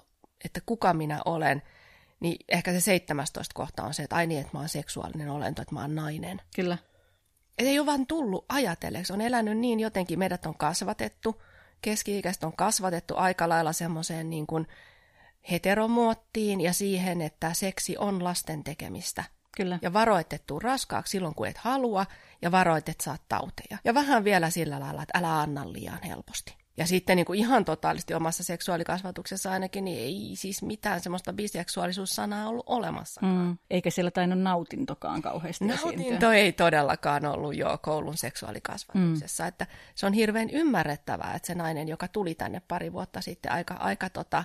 että 0.44 0.60
kuka 0.66 0.94
minä 0.94 1.20
olen, 1.24 1.62
niin 2.22 2.44
ehkä 2.48 2.72
se 2.72 2.80
17 2.80 3.54
kohta 3.54 3.82
on 3.82 3.94
se, 3.94 4.02
että 4.02 4.16
ai 4.16 4.26
niin, 4.26 4.40
että 4.40 4.50
mä 4.52 4.58
oon 4.58 4.68
seksuaalinen 4.68 5.30
olento, 5.30 5.62
että 5.62 5.74
mä 5.74 5.80
oon 5.80 5.94
nainen. 5.94 6.40
Kyllä. 6.56 6.78
Et 7.58 7.66
ei 7.66 7.78
ole 7.78 7.86
vaan 7.86 8.06
tullut 8.06 8.44
ajatelleeksi, 8.48 9.12
on 9.12 9.20
elänyt 9.20 9.58
niin 9.58 9.80
jotenkin, 9.80 10.18
meidät 10.18 10.46
on 10.46 10.58
kasvatettu, 10.58 11.42
keski-ikäiset 11.82 12.44
on 12.44 12.56
kasvatettu 12.56 13.14
aika 13.16 13.48
lailla 13.48 13.72
semmoiseen 13.72 14.30
niin 14.30 14.46
kuin 14.46 14.66
heteromuottiin 15.50 16.60
ja 16.60 16.72
siihen, 16.72 17.20
että 17.20 17.54
seksi 17.54 17.96
on 17.98 18.24
lasten 18.24 18.64
tekemistä. 18.64 19.24
Kyllä. 19.56 19.78
Ja 19.82 19.92
varoitettu 19.92 20.58
raskaaksi 20.58 21.10
silloin, 21.10 21.34
kun 21.34 21.48
et 21.48 21.58
halua, 21.58 22.06
ja 22.42 22.52
varoitet 22.52 23.00
saat 23.00 23.22
tauteja. 23.28 23.78
Ja 23.84 23.94
vähän 23.94 24.24
vielä 24.24 24.50
sillä 24.50 24.80
lailla, 24.80 25.02
että 25.02 25.18
älä 25.18 25.40
anna 25.40 25.72
liian 25.72 26.02
helposti. 26.02 26.61
Ja 26.76 26.86
sitten 26.86 27.16
niin 27.16 27.26
kuin 27.26 27.38
ihan 27.38 27.64
totaalisti 27.64 28.14
omassa 28.14 28.44
seksuaalikasvatuksessa 28.44 29.52
ainakin, 29.52 29.84
niin 29.84 29.98
ei 29.98 30.30
siis 30.34 30.62
mitään 30.62 31.00
semmoista 31.00 31.32
biseksuaalisuussanaa 31.32 32.48
ollut 32.48 32.64
olemassa. 32.68 33.20
Mm. 33.20 33.58
Eikä 33.70 33.90
siellä 33.90 34.10
tainnut 34.10 34.38
nautintokaan 34.38 35.22
kauheasti 35.22 35.64
Nautinto 35.64 36.02
esiintyä. 36.02 36.32
ei 36.32 36.52
todellakaan 36.52 37.26
ollut 37.26 37.56
jo 37.56 37.78
koulun 37.82 38.16
seksuaalikasvatuksessa. 38.16 39.42
Mm. 39.44 39.48
Että 39.48 39.66
se 39.94 40.06
on 40.06 40.12
hirveän 40.12 40.50
ymmärrettävää, 40.50 41.34
että 41.34 41.46
se 41.46 41.54
nainen, 41.54 41.88
joka 41.88 42.08
tuli 42.08 42.34
tänne 42.34 42.62
pari 42.68 42.92
vuotta 42.92 43.20
sitten 43.20 43.52
aika, 43.52 43.74
aika 43.74 44.10
tota, 44.10 44.44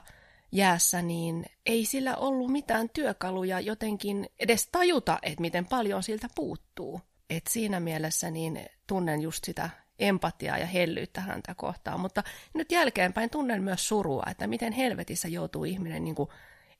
jäässä, 0.52 1.02
niin 1.02 1.46
ei 1.66 1.86
sillä 1.86 2.16
ollut 2.16 2.52
mitään 2.52 2.90
työkaluja 2.90 3.60
jotenkin 3.60 4.30
edes 4.40 4.68
tajuta, 4.72 5.20
että 5.22 5.42
miten 5.42 5.66
paljon 5.66 6.04
siltä 6.04 6.28
puuttuu. 6.36 7.02
Et 7.30 7.48
siinä 7.50 7.80
mielessä 7.80 8.32
niin 8.32 8.60
tunnen 8.88 9.22
just 9.22 9.44
sitä 9.44 9.70
empatiaa 10.00 10.58
ja 10.58 10.66
hellyyttä 10.66 11.22
häntä 11.22 11.56
kohtaan, 11.56 12.00
mutta 12.00 12.24
nyt 12.54 12.72
jälkeenpäin 12.72 13.30
tunnen 13.30 13.64
myös 13.64 13.88
surua, 13.88 14.24
että 14.32 14.48
miten 14.48 14.74
helvetissä 14.74 15.28
joutuu 15.28 15.64
ihminen 15.64 16.04
niin 16.04 16.16
kuin 16.16 16.30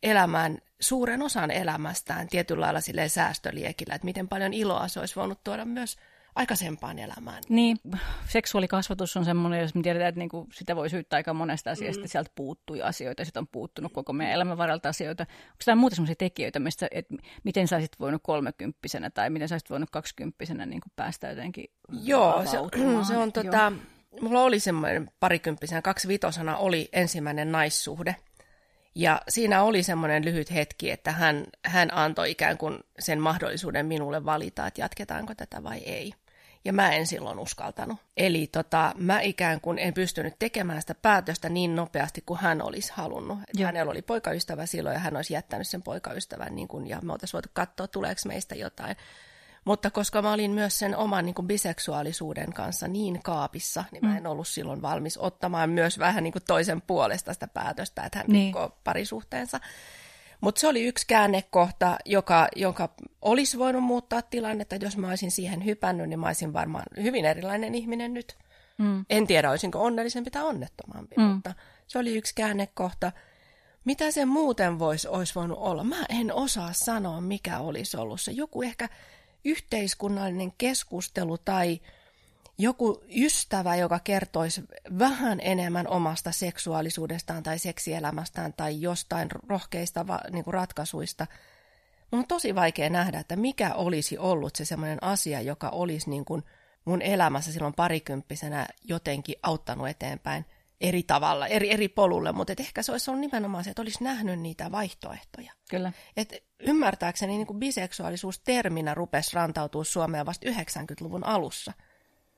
elämään 0.04 0.58
suuren 0.80 1.22
osan 1.22 1.52
elämästään 1.52 2.28
tietyllä 2.28 2.62
lailla 2.66 3.08
säästöliekillä, 3.08 3.96
että 3.96 4.06
miten 4.06 4.28
paljon 4.28 4.54
iloa 4.54 4.88
se 4.88 5.00
olisi 5.00 5.16
voinut 5.16 5.44
tuoda 5.44 5.66
myös 5.66 5.98
aikaisempaan 6.38 7.00
elämään. 7.00 7.44
Niin, 7.50 7.78
seksuaalikasvatus 8.28 9.18
on 9.18 9.26
semmoinen, 9.26 9.62
jos 9.62 9.76
me 9.76 9.82
tiedetään, 9.82 10.10
että 10.10 10.20
niinku 10.20 10.48
sitä 10.54 10.76
voi 10.76 10.90
syyttää 10.90 11.18
aika 11.18 11.34
monesta 11.34 11.72
asiasta, 11.72 12.04
mm. 12.04 12.08
sieltä 12.08 12.32
puuttui 12.36 12.82
asioita, 12.82 13.26
sitä 13.26 13.40
on 13.40 13.48
puuttunut 13.48 13.94
koko 13.94 14.14
meidän 14.14 14.36
elämän 14.36 14.58
varalta 14.58 14.90
asioita. 14.90 15.24
Onko 15.24 15.62
tämä 15.66 15.76
muuta 15.76 15.96
semmoisia 15.96 16.16
tekijöitä, 16.16 16.60
mistä, 16.60 16.88
että 16.92 17.16
miten 17.44 17.68
sä 17.68 17.76
olisit 17.76 18.00
voinut 18.00 18.22
kolmekymppisenä 18.24 19.10
tai 19.10 19.30
miten 19.30 19.48
sä 19.48 19.56
olisit 19.56 19.70
voinut 19.70 19.90
kaksikymppisenä 19.90 20.66
niin 20.66 20.82
päästä 20.96 21.28
jotenkin 21.28 21.66
Joo, 22.04 22.46
se, 22.46 22.58
se 23.08 23.18
on 23.18 23.32
tota, 23.32 23.72
Joo. 24.12 24.22
mulla 24.22 24.44
oli 24.44 24.60
semmoinen 24.60 25.10
parikymppisenä, 25.20 25.82
kaksi 25.82 26.08
vitosana 26.08 26.58
oli 26.58 26.90
ensimmäinen 26.94 27.52
naissuhde. 27.52 28.16
Ja 28.96 29.22
siinä 29.30 29.64
oli 29.64 29.84
semmoinen 29.84 30.26
lyhyt 30.26 30.52
hetki, 30.52 30.92
että 30.92 31.12
hän, 31.12 31.46
hän 31.66 31.90
antoi 31.94 32.32
ikään 32.32 32.58
kuin 32.58 32.80
sen 33.00 33.22
mahdollisuuden 33.22 33.86
minulle 33.86 34.26
valita, 34.26 34.68
että 34.68 34.82
jatketaanko 34.82 35.36
tätä 35.36 35.64
vai 35.64 35.78
ei. 35.78 36.14
Ja 36.68 36.74
mä 36.74 36.92
en 36.92 37.08
silloin 37.08 37.40
uskaltanut. 37.40 37.98
Eli 38.18 38.48
tota, 38.48 38.94
mä 38.98 39.22
ikään 39.22 39.62
kuin 39.62 39.80
en 39.80 39.94
pystynyt 39.94 40.34
tekemään 40.40 40.82
sitä 40.82 40.96
päätöstä 40.96 41.50
niin 41.50 41.76
nopeasti 41.76 42.24
kuin 42.26 42.40
hän 42.40 42.62
olisi 42.62 42.94
halunnut. 42.96 43.40
Että 43.40 43.66
hänellä 43.66 43.92
oli 43.92 44.02
poikaystävä 44.02 44.66
silloin 44.66 44.94
ja 44.94 45.00
hän 45.00 45.16
olisi 45.16 45.34
jättänyt 45.34 45.68
sen 45.68 45.82
poikaystävän 45.82 46.56
niin 46.56 46.68
kuin, 46.68 46.88
ja 46.88 47.00
me 47.02 47.12
oltaisiin 47.12 47.34
voitu 47.38 47.50
katsoa, 47.54 47.88
tuleeko 47.88 48.22
meistä 48.26 48.56
jotain. 48.56 48.96
Mutta 49.66 49.92
koska 49.92 50.22
mä 50.22 50.34
olin 50.34 50.52
myös 50.52 50.80
sen 50.80 50.98
oman 50.98 51.26
niin 51.26 51.36
kuin 51.36 51.48
biseksuaalisuuden 51.48 52.54
kanssa 52.54 52.88
niin 52.88 53.24
kaapissa, 53.24 53.84
niin 53.92 54.06
mä 54.06 54.12
mm. 54.12 54.18
en 54.18 54.28
ollut 54.28 54.48
silloin 54.48 54.82
valmis 54.82 55.18
ottamaan 55.18 55.70
myös 55.70 56.00
vähän 56.00 56.24
niin 56.24 56.34
kuin 56.34 56.44
toisen 56.48 56.82
puolesta 56.82 57.34
sitä 57.34 57.48
päätöstä, 57.48 58.04
että 58.04 58.18
hän 58.18 58.28
niin. 58.28 58.56
parisuhteensa. 58.84 59.60
Mutta 60.42 60.62
se 60.62 60.68
oli 60.68 60.86
yksi 60.86 61.08
käännekohta, 61.08 61.98
joka, 62.06 62.48
joka 62.56 62.90
olisi 63.22 63.60
voinut 63.60 63.84
muuttaa 63.84 64.22
tilannetta. 64.22 64.76
Jos 64.76 64.98
mä 64.98 65.10
olisin 65.10 65.32
siihen 65.32 65.66
hypännyt, 65.66 66.10
niin 66.10 66.20
mä 66.20 66.28
olisin 66.28 66.54
varmaan 66.54 66.86
hyvin 67.04 67.26
erilainen 67.26 67.76
ihminen 67.76 68.14
nyt. 68.14 68.38
Mm. 68.78 69.06
En 69.10 69.28
tiedä, 69.28 69.50
olisinko 69.50 69.84
onnellisempi 69.84 70.32
tai 70.32 70.44
onnettomampi, 70.44 71.16
mm. 71.18 71.24
mutta 71.24 71.54
se 71.88 72.00
oli 72.00 72.18
yksi 72.18 72.36
käännekohta. 72.36 73.12
Mitä 73.86 74.12
se 74.12 74.26
muuten 74.26 74.80
voisi, 74.80 75.08
olisi 75.08 75.36
voinut 75.36 75.58
olla? 75.58 75.84
Mä 75.84 76.06
en 76.10 76.34
osaa 76.34 76.74
sanoa, 76.74 77.22
mikä 77.22 77.60
olisi 77.60 77.98
ollut 77.98 78.22
se. 78.22 78.32
Joku 78.32 78.62
ehkä 78.62 78.90
yhteiskunnallinen 79.46 80.54
keskustelu 80.58 81.38
tai 81.38 81.80
joku 82.58 83.04
ystävä, 83.16 83.76
joka 83.76 84.00
kertoisi 84.00 84.64
vähän 85.00 85.40
enemmän 85.42 85.88
omasta 85.88 86.32
seksuaalisuudestaan 86.32 87.44
tai 87.44 87.60
seksielämästään 87.60 88.54
tai 88.54 88.82
jostain 88.82 89.30
rohkeista 89.50 90.08
va, 90.08 90.20
niin 90.32 90.44
kuin 90.44 90.54
ratkaisuista. 90.54 91.28
Mun 92.12 92.20
on 92.20 92.28
tosi 92.28 92.56
vaikea 92.56 92.90
nähdä, 92.90 93.20
että 93.20 93.36
mikä 93.36 93.74
olisi 93.74 94.18
ollut 94.18 94.56
se 94.56 94.66
semmoinen 94.66 95.04
asia, 95.04 95.42
joka 95.42 95.70
olisi 95.70 96.10
niin 96.10 96.26
kuin 96.26 96.44
mun 96.86 97.02
elämässä 97.02 97.52
silloin 97.52 97.74
parikymppisenä 97.74 98.68
jotenkin 98.84 99.36
auttanut 99.44 99.88
eteenpäin 99.88 100.46
eri 100.82 101.04
tavalla, 101.04 101.48
eri, 101.48 101.72
eri 101.72 101.88
polulle, 101.88 102.32
mutta 102.32 102.54
et 102.54 102.60
ehkä 102.60 102.84
se 102.84 102.92
olisi 102.92 103.12
ollut 103.12 103.22
nimenomaan 103.22 103.64
se, 103.64 103.70
että 103.70 103.82
olisi 103.82 104.04
nähnyt 104.04 104.40
niitä 104.40 104.72
vaihtoehtoja. 104.72 105.52
Kyllä. 105.70 105.92
Et 106.18 106.44
ymmärtääkseni 106.60 107.34
niin 107.34 107.48
kuin 107.48 107.60
biseksuaalisuus 107.60 108.40
terminä 108.40 108.94
rupesi 108.94 109.36
rantautua 109.36 109.84
Suomeen 109.84 110.26
vasta 110.26 110.50
90-luvun 110.50 111.26
alussa– 111.26 111.74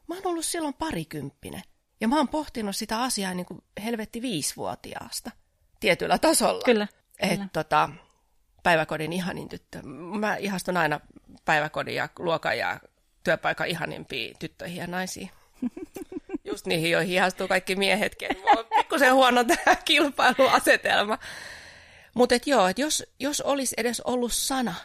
Mä 0.09 0.15
oon 0.15 0.27
ollut 0.27 0.45
silloin 0.45 0.73
parikymppinen. 0.73 1.61
Ja 2.01 2.07
mä 2.07 2.17
oon 2.17 2.27
pohtinut 2.27 2.75
sitä 2.75 3.01
asiaa 3.01 3.33
niin 3.33 3.45
kuin 3.45 3.63
helvetti 3.83 4.21
viisivuotiaasta 4.21 5.31
tietyllä 5.79 6.17
tasolla. 6.17 6.63
Kyllä. 6.65 6.87
Että 7.19 7.47
tota, 7.53 7.89
päiväkodin 8.63 9.13
ihanin 9.13 9.49
tyttö. 9.49 9.81
Mä 10.19 10.35
ihastun 10.35 10.77
aina 10.77 10.99
päiväkodin 11.45 11.95
ja 11.95 12.09
luokan 12.19 12.57
ja 12.57 12.79
työpaikan 13.23 13.67
ihanimpiin 13.67 14.35
tyttöihin 14.39 14.77
ja 14.77 14.87
naisiin. 14.87 15.31
Just 16.49 16.65
niihin, 16.65 16.91
joihin 16.91 17.15
ihastuu 17.15 17.47
kaikki 17.47 17.75
miehetkin. 17.75 18.29
Mulla 18.37 18.59
on 18.59 18.65
pikkusen 18.77 19.13
huono 19.13 19.43
tämä 19.43 19.75
kilpailuasetelma. 19.85 21.17
Mutta 22.15 22.35
et 22.35 22.47
joo, 22.47 22.67
että 22.67 22.81
jos, 22.81 23.03
jos 23.19 23.41
olisi 23.41 23.75
edes 23.77 24.01
ollut 24.01 24.33
sana 24.33 24.75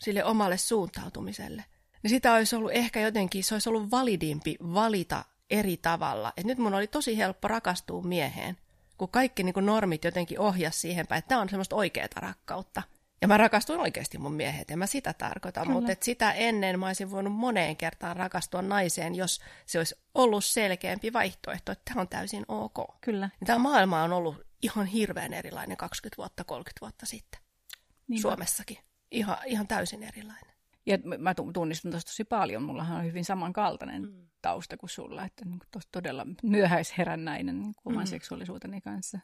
sille 0.00 0.24
omalle 0.24 0.56
suuntautumiselle, 0.56 1.64
niin 2.02 2.10
sitä 2.10 2.32
olisi 2.32 2.56
ollut 2.56 2.72
ehkä 2.72 3.00
jotenkin, 3.00 3.44
se 3.44 3.54
olisi 3.54 3.68
ollut 3.68 3.90
validimpi 3.90 4.56
valita 4.60 5.24
eri 5.50 5.76
tavalla. 5.76 6.32
Et 6.36 6.44
nyt 6.44 6.58
mun 6.58 6.74
oli 6.74 6.86
tosi 6.86 7.18
helppo 7.18 7.48
rakastua 7.48 8.02
mieheen, 8.02 8.56
kun 8.98 9.08
kaikki 9.08 9.42
niin 9.42 9.54
kuin 9.54 9.66
normit 9.66 10.04
jotenkin 10.04 10.40
ohjas 10.40 10.80
siihen 10.80 11.06
päin, 11.06 11.18
että 11.18 11.28
tämä 11.28 11.40
on 11.40 11.48
semmoista 11.48 11.76
oikeaa 11.76 12.08
rakkautta. 12.16 12.82
Ja 13.22 13.28
mä 13.28 13.36
rakastuin 13.36 13.80
oikeasti 13.80 14.18
mun 14.18 14.34
miehet, 14.34 14.70
ja 14.70 14.76
mä 14.76 14.86
sitä 14.86 15.12
tarkoitan, 15.12 15.62
Kyllä. 15.62 15.74
mutta 15.74 15.92
et 15.92 16.02
sitä 16.02 16.32
ennen 16.32 16.78
mä 16.78 16.86
olisin 16.86 17.10
voinut 17.10 17.32
moneen 17.32 17.76
kertaan 17.76 18.16
rakastua 18.16 18.62
naiseen, 18.62 19.14
jos 19.14 19.40
se 19.66 19.78
olisi 19.78 19.94
ollut 20.14 20.44
selkeämpi 20.44 21.12
vaihtoehto, 21.12 21.72
että 21.72 21.82
tämä 21.84 22.00
on 22.00 22.08
täysin 22.08 22.44
ok. 22.48 23.00
Kyllä. 23.00 23.30
Tämä 23.44 23.58
maailma 23.58 24.02
on 24.02 24.12
ollut 24.12 24.36
ihan 24.62 24.86
hirveän 24.86 25.32
erilainen 25.32 25.76
20 25.76 26.16
vuotta, 26.16 26.44
30 26.44 26.80
vuotta 26.80 27.06
sitten. 27.06 27.40
Niinpä. 28.08 28.22
Suomessakin. 28.22 28.78
Ihan, 29.10 29.36
ihan 29.46 29.66
täysin 29.66 30.02
erilainen. 30.02 30.51
Ja 30.86 30.98
mä 31.18 31.34
tunnistan 31.52 31.90
tuosta 31.90 32.10
tosi 32.10 32.24
paljon. 32.24 32.62
Mullahan 32.62 32.98
on 32.98 33.04
hyvin 33.04 33.24
samankaltainen 33.24 34.02
mm. 34.02 34.26
tausta 34.42 34.76
kuin 34.76 34.90
sulla. 34.90 35.24
Että 35.24 35.44
niin 35.44 35.58
kuin 35.58 35.82
todella 35.92 36.26
myöhäisherännäinen 36.42 37.60
niin 37.60 37.74
kuin 37.74 37.92
oman 37.92 38.04
mm. 38.04 38.08
seksuaalisuuteni 38.08 38.80
kanssa. 38.80 39.18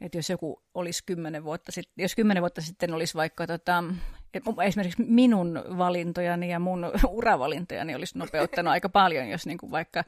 Että 0.00 0.18
jos 0.18 0.30
joku 0.30 0.62
olisi 0.74 1.04
kymmenen 1.06 1.44
vuotta 1.44 1.72
sitten, 1.72 2.02
jos 2.02 2.14
kymmenen 2.14 2.42
vuotta 2.42 2.60
sitten 2.60 2.94
olisi 2.94 3.14
vaikka 3.14 3.46
tota, 3.46 3.84
esimerkiksi 4.66 5.02
minun 5.02 5.64
valintojani 5.78 6.50
ja 6.50 6.58
mun 6.58 6.92
uravalintojani 7.08 7.94
olisi 7.94 8.18
nopeuttanut 8.18 8.70
aika 8.70 8.88
paljon, 8.88 9.28
jos 9.28 9.46
niin 9.46 9.58
kuin 9.58 9.70
vaikka, 9.70 10.04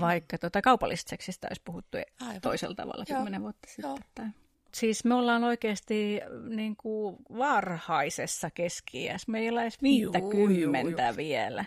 vaikka 0.00 0.38
tota, 0.38 0.62
kaupallisesta 0.62 1.10
seksistä 1.10 1.48
olisi 1.48 1.62
puhuttu 1.64 1.98
Aivan. 2.20 2.40
toisella 2.40 2.74
tavalla 2.74 3.04
kymmenen 3.04 3.42
vuotta 3.42 3.68
sitten. 3.68 3.90
Joo. 3.90 3.98
Tai 4.14 4.26
siis 4.74 5.04
me 5.04 5.14
ollaan 5.14 5.44
oikeasti 5.44 6.20
niin 6.48 6.76
kuin 6.76 7.16
varhaisessa 7.38 8.50
keski 8.50 9.08
Meillä 9.28 9.60
ei 9.60 9.64
edes 9.64 9.82
50 9.82 11.16
vielä. 11.16 11.64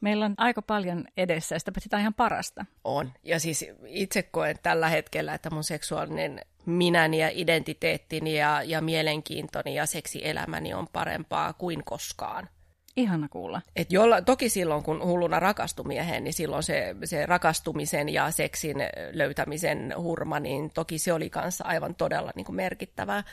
Meillä 0.00 0.24
on 0.24 0.34
aika 0.36 0.62
paljon 0.62 1.04
edessä 1.16 1.54
ja 1.54 1.58
sitä 1.78 1.96
on 1.96 2.00
ihan 2.00 2.14
parasta. 2.14 2.64
On. 2.84 3.12
Ja 3.22 3.40
siis 3.40 3.66
itse 3.86 4.22
koen 4.22 4.56
tällä 4.62 4.88
hetkellä, 4.88 5.34
että 5.34 5.50
mun 5.50 5.64
seksuaalinen 5.64 6.40
minäni 6.66 7.20
ja 7.20 7.30
identiteettini 7.32 8.38
ja, 8.38 8.62
ja 8.62 8.80
mielenkiintoni 8.80 9.74
ja 9.74 9.86
seksielämäni 9.86 10.74
on 10.74 10.88
parempaa 10.92 11.52
kuin 11.52 11.84
koskaan. 11.84 12.48
Ihana 12.96 13.28
kuulla. 13.28 13.62
Et 13.76 13.92
jolla, 13.92 14.22
toki 14.22 14.48
silloin, 14.48 14.82
kun 14.82 15.02
hulluna 15.04 15.40
rakastui 15.40 15.84
mieheen, 15.84 16.24
niin 16.24 16.34
silloin 16.34 16.62
se, 16.62 16.96
se 17.04 17.26
rakastumisen 17.26 18.08
ja 18.08 18.30
seksin 18.30 18.76
löytämisen 19.12 19.94
hurma, 19.96 20.40
niin 20.40 20.70
toki 20.70 20.98
se 20.98 21.12
oli 21.12 21.30
kanssa 21.30 21.64
aivan 21.64 21.94
todella 21.94 22.32
niin 22.34 22.46
kuin 22.46 22.56
merkittävää. 22.56 23.24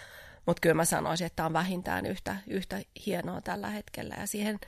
Mutta 0.46 0.62
kyllä 0.62 0.76
mä 0.76 0.86
sanoisin, 0.86 1.28
että 1.28 1.46
on 1.46 1.54
vähintään 1.54 2.06
yhtä, 2.06 2.36
yhtä 2.48 2.80
hienoa 3.06 3.42
tällä 3.42 3.70
hetkellä. 3.70 4.16
Ja 4.20 4.28
siihen 4.28 4.60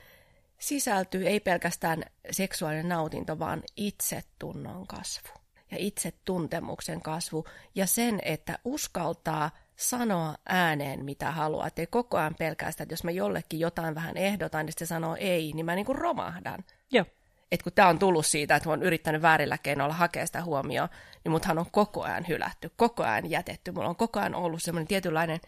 sisältyy 0.58 1.28
ei 1.28 1.39
pelkästään 1.39 2.04
seksuaalinen 2.32 2.89
nautinto, 2.89 3.39
vaan 3.39 3.64
itsetunnon 3.78 4.88
kasvu 4.88 5.30
ja 5.72 5.78
itsetuntemuksen 5.80 7.02
kasvu 7.02 7.46
ja 7.76 7.86
sen, 7.88 8.20
että 8.26 8.60
uskaltaa 8.66 9.52
sanoa 9.76 10.36
ääneen, 10.45 11.05
mitä 11.05 11.32
haluaa. 11.32 11.67
Että 11.67 11.82
ei 11.82 11.88
koko 11.88 12.17
ajan 12.17 12.36
pelkää 12.39 12.71
sitä, 12.71 12.84
että 12.84 12.93
jos 12.93 13.03
mä 13.03 13.11
jollekin 13.11 13.59
jotain 13.59 13.95
vähän 13.95 14.17
ehdotan, 14.17 14.65
niin 14.65 14.73
se 14.78 14.86
sanoo 14.86 15.17
ei, 15.19 15.51
niin 15.53 15.65
mä 15.65 15.76
niin 15.76 15.86
kuin 15.86 15.97
romahdan. 15.97 16.63
Joo. 16.91 17.05
Et 17.51 17.63
kun 17.63 17.71
tämä 17.76 17.88
on 17.88 17.99
tullut 17.99 18.26
siitä, 18.26 18.55
että 18.55 18.69
mä 18.69 18.71
oon 18.71 18.84
yrittänyt 18.84 19.21
väärillä 19.21 19.57
keinoilla 19.57 19.95
hakea 19.95 20.26
sitä 20.26 20.43
huomioon, 20.43 20.89
niin 21.23 21.32
muthan 21.32 21.57
on 21.57 21.71
koko 21.71 22.03
ajan 22.03 22.28
hylätty, 22.28 22.71
koko 22.76 23.03
ajan 23.03 23.30
jätetty. 23.30 23.71
Mulla 23.71 23.89
on 23.89 23.95
koko 23.95 24.19
ajan 24.19 24.36
ollut 24.36 24.63
semmoinen 24.63 24.88
tietynlainen 24.88 25.39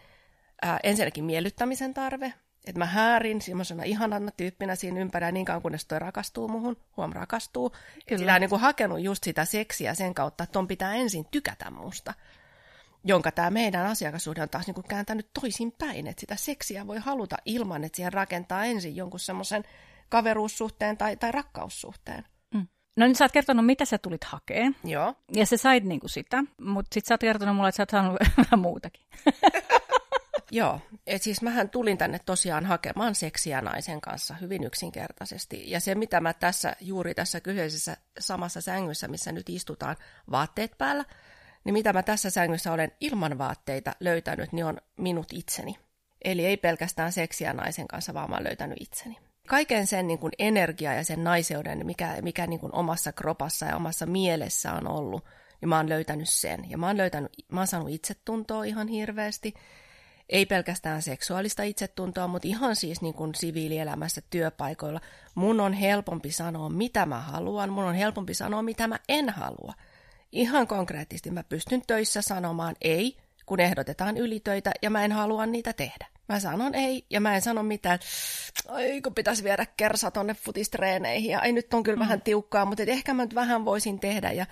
ää, 0.62 0.80
ensinnäkin 0.82 1.24
miellyttämisen 1.24 1.94
tarve, 1.94 2.32
että 2.66 2.78
mä 2.78 2.86
häärin 2.86 3.42
semmoisena 3.42 3.82
ihanana 3.82 4.30
tyyppinä 4.30 4.74
siinä 4.74 5.00
ympärillä 5.00 5.32
niin 5.32 5.44
kauan, 5.44 5.62
kunnes 5.62 5.86
toi 5.86 5.98
rakastuu 5.98 6.48
muhun, 6.48 6.76
huom 6.96 7.12
rakastuu. 7.12 7.70
Kyllä. 8.08 8.18
Sitä 8.18 8.34
on 8.34 8.40
niin 8.40 8.50
kuin 8.50 8.60
hakenut 8.60 9.00
just 9.00 9.24
sitä 9.24 9.44
seksiä 9.44 9.94
sen 9.94 10.14
kautta, 10.14 10.44
että 10.44 10.52
ton 10.52 10.68
pitää 10.68 10.94
ensin 10.94 11.26
tykätä 11.30 11.70
musta. 11.70 12.14
Jonka 13.08 13.32
tämä 13.32 13.50
meidän 13.50 13.86
asiakassuhde 13.86 14.42
on 14.42 14.48
taas 14.48 14.66
niin 14.66 14.74
kuin 14.74 14.88
kääntänyt 14.88 15.30
toisin 15.40 15.72
päin, 15.72 16.06
että 16.06 16.20
sitä 16.20 16.36
seksiä 16.36 16.86
voi 16.86 16.98
haluta 16.98 17.36
ilman, 17.44 17.84
että 17.84 17.96
siihen 17.96 18.12
rakentaa 18.12 18.64
ensin 18.64 18.96
jonkun 18.96 19.20
semmoisen 19.20 19.64
kaveruussuhteen 20.08 20.96
tai, 20.96 21.16
tai 21.16 21.32
rakkaussuhteen. 21.32 22.24
Mm. 22.54 22.66
No 22.96 23.06
niin 23.06 23.16
sä 23.16 23.24
oot 23.24 23.32
kertonut, 23.32 23.66
mitä 23.66 23.84
sä 23.84 23.98
tulit 23.98 24.24
hakeen. 24.24 24.76
Joo. 24.84 25.14
Ja 25.32 25.46
sä 25.46 25.56
sait 25.56 25.84
niinku 25.84 26.08
sitä, 26.08 26.44
mutta 26.60 26.94
sit 26.94 27.06
sä 27.06 27.14
oot 27.14 27.20
kertonut 27.20 27.56
mulle, 27.56 27.68
että 27.68 27.76
sä 27.76 27.82
oot 27.82 27.90
saanut 27.90 28.16
vähän 28.44 28.58
muutakin. 28.58 29.06
Joo, 30.50 30.80
et 31.06 31.22
siis 31.22 31.42
mähän 31.42 31.70
tulin 31.70 31.98
tänne 31.98 32.18
tosiaan 32.26 32.66
hakemaan 32.66 33.14
seksiä 33.14 33.60
naisen 33.60 34.00
kanssa 34.00 34.34
hyvin 34.34 34.64
yksinkertaisesti. 34.64 35.70
Ja 35.70 35.80
se, 35.80 35.94
mitä 35.94 36.20
mä 36.20 36.32
tässä, 36.32 36.76
juuri 36.80 37.14
tässä 37.14 37.40
kyseisessä 37.40 37.96
samassa 38.18 38.60
sängyssä, 38.60 39.08
missä 39.08 39.32
nyt 39.32 39.48
istutaan 39.48 39.96
vaatteet 40.30 40.78
päällä, 40.78 41.04
niin 41.68 41.72
mitä 41.72 41.92
mä 41.92 42.02
tässä 42.02 42.30
sängyssä 42.30 42.72
olen 42.72 42.92
ilman 43.00 43.38
vaatteita 43.38 43.92
löytänyt, 44.00 44.52
niin 44.52 44.64
on 44.64 44.78
minut 44.96 45.26
itseni. 45.32 45.78
Eli 46.24 46.46
ei 46.46 46.56
pelkästään 46.56 47.12
seksiä 47.12 47.52
naisen 47.52 47.88
kanssa, 47.88 48.14
vaan 48.14 48.30
mä 48.30 48.36
oon 48.36 48.44
löytänyt 48.44 48.78
itseni. 48.80 49.18
Kaiken 49.48 49.86
sen 49.86 50.06
niin 50.06 50.18
kuin 50.18 50.32
energia 50.38 50.94
ja 50.94 51.04
sen 51.04 51.24
naiseuden, 51.24 51.86
mikä, 51.86 52.16
mikä 52.22 52.46
niin 52.46 52.60
kuin 52.60 52.74
omassa 52.74 53.12
kropassa 53.12 53.66
ja 53.66 53.76
omassa 53.76 54.06
mielessä 54.06 54.72
on 54.72 54.88
ollut, 54.88 55.24
niin 55.60 55.68
mä 55.68 55.76
oon 55.76 55.88
löytänyt 55.88 56.28
sen. 56.28 56.70
Ja 56.70 56.78
mä 56.78 56.86
oon, 56.86 56.96
löytänyt, 56.96 57.32
mä 57.52 57.60
oon 57.60 57.66
saanut 57.66 57.90
itsetuntoa 57.90 58.64
ihan 58.64 58.88
hirveästi 58.88 59.54
ei 60.28 60.46
pelkästään 60.46 61.02
seksuaalista 61.02 61.62
itsetuntoa, 61.62 62.26
mutta 62.26 62.48
ihan 62.48 62.76
siis 62.76 63.02
niin 63.02 63.14
kuin 63.14 63.34
siviilielämässä 63.34 64.20
työpaikoilla. 64.30 65.00
Mun 65.34 65.60
on 65.60 65.72
helpompi 65.72 66.32
sanoa, 66.32 66.68
mitä 66.68 67.06
mä 67.06 67.20
haluan, 67.20 67.70
mun 67.70 67.84
on 67.84 67.94
helpompi 67.94 68.34
sanoa, 68.34 68.62
mitä 68.62 68.88
mä 68.88 68.98
en 69.08 69.28
halua. 69.28 69.74
Ihan 70.32 70.66
konkreettisesti 70.66 71.30
mä 71.30 71.44
pystyn 71.44 71.82
töissä 71.86 72.22
sanomaan 72.22 72.76
ei, 72.80 73.16
kun 73.46 73.60
ehdotetaan 73.60 74.16
ylitöitä 74.16 74.72
ja 74.82 74.90
mä 74.90 75.04
en 75.04 75.12
halua 75.12 75.46
niitä 75.46 75.72
tehdä. 75.72 76.06
Mä 76.28 76.40
sanon 76.40 76.74
ei 76.74 77.06
ja 77.10 77.20
mä 77.20 77.34
en 77.34 77.42
sano 77.42 77.62
mitään, 77.62 77.98
ai 78.68 79.00
kun 79.00 79.14
pitäisi 79.14 79.44
viedä 79.44 79.66
kersa 79.76 80.10
tonne 80.10 80.34
futistreeneihin 80.34 81.30
ja 81.30 81.42
ei 81.42 81.52
nyt 81.52 81.74
on 81.74 81.82
kyllä 81.82 81.96
mm. 81.96 82.00
vähän 82.00 82.22
tiukkaa, 82.22 82.64
mutta 82.64 82.82
ehkä 82.82 83.14
mä 83.14 83.22
nyt 83.22 83.34
vähän 83.34 83.64
voisin 83.64 84.00
tehdä 84.00 84.32
ja 84.32 84.46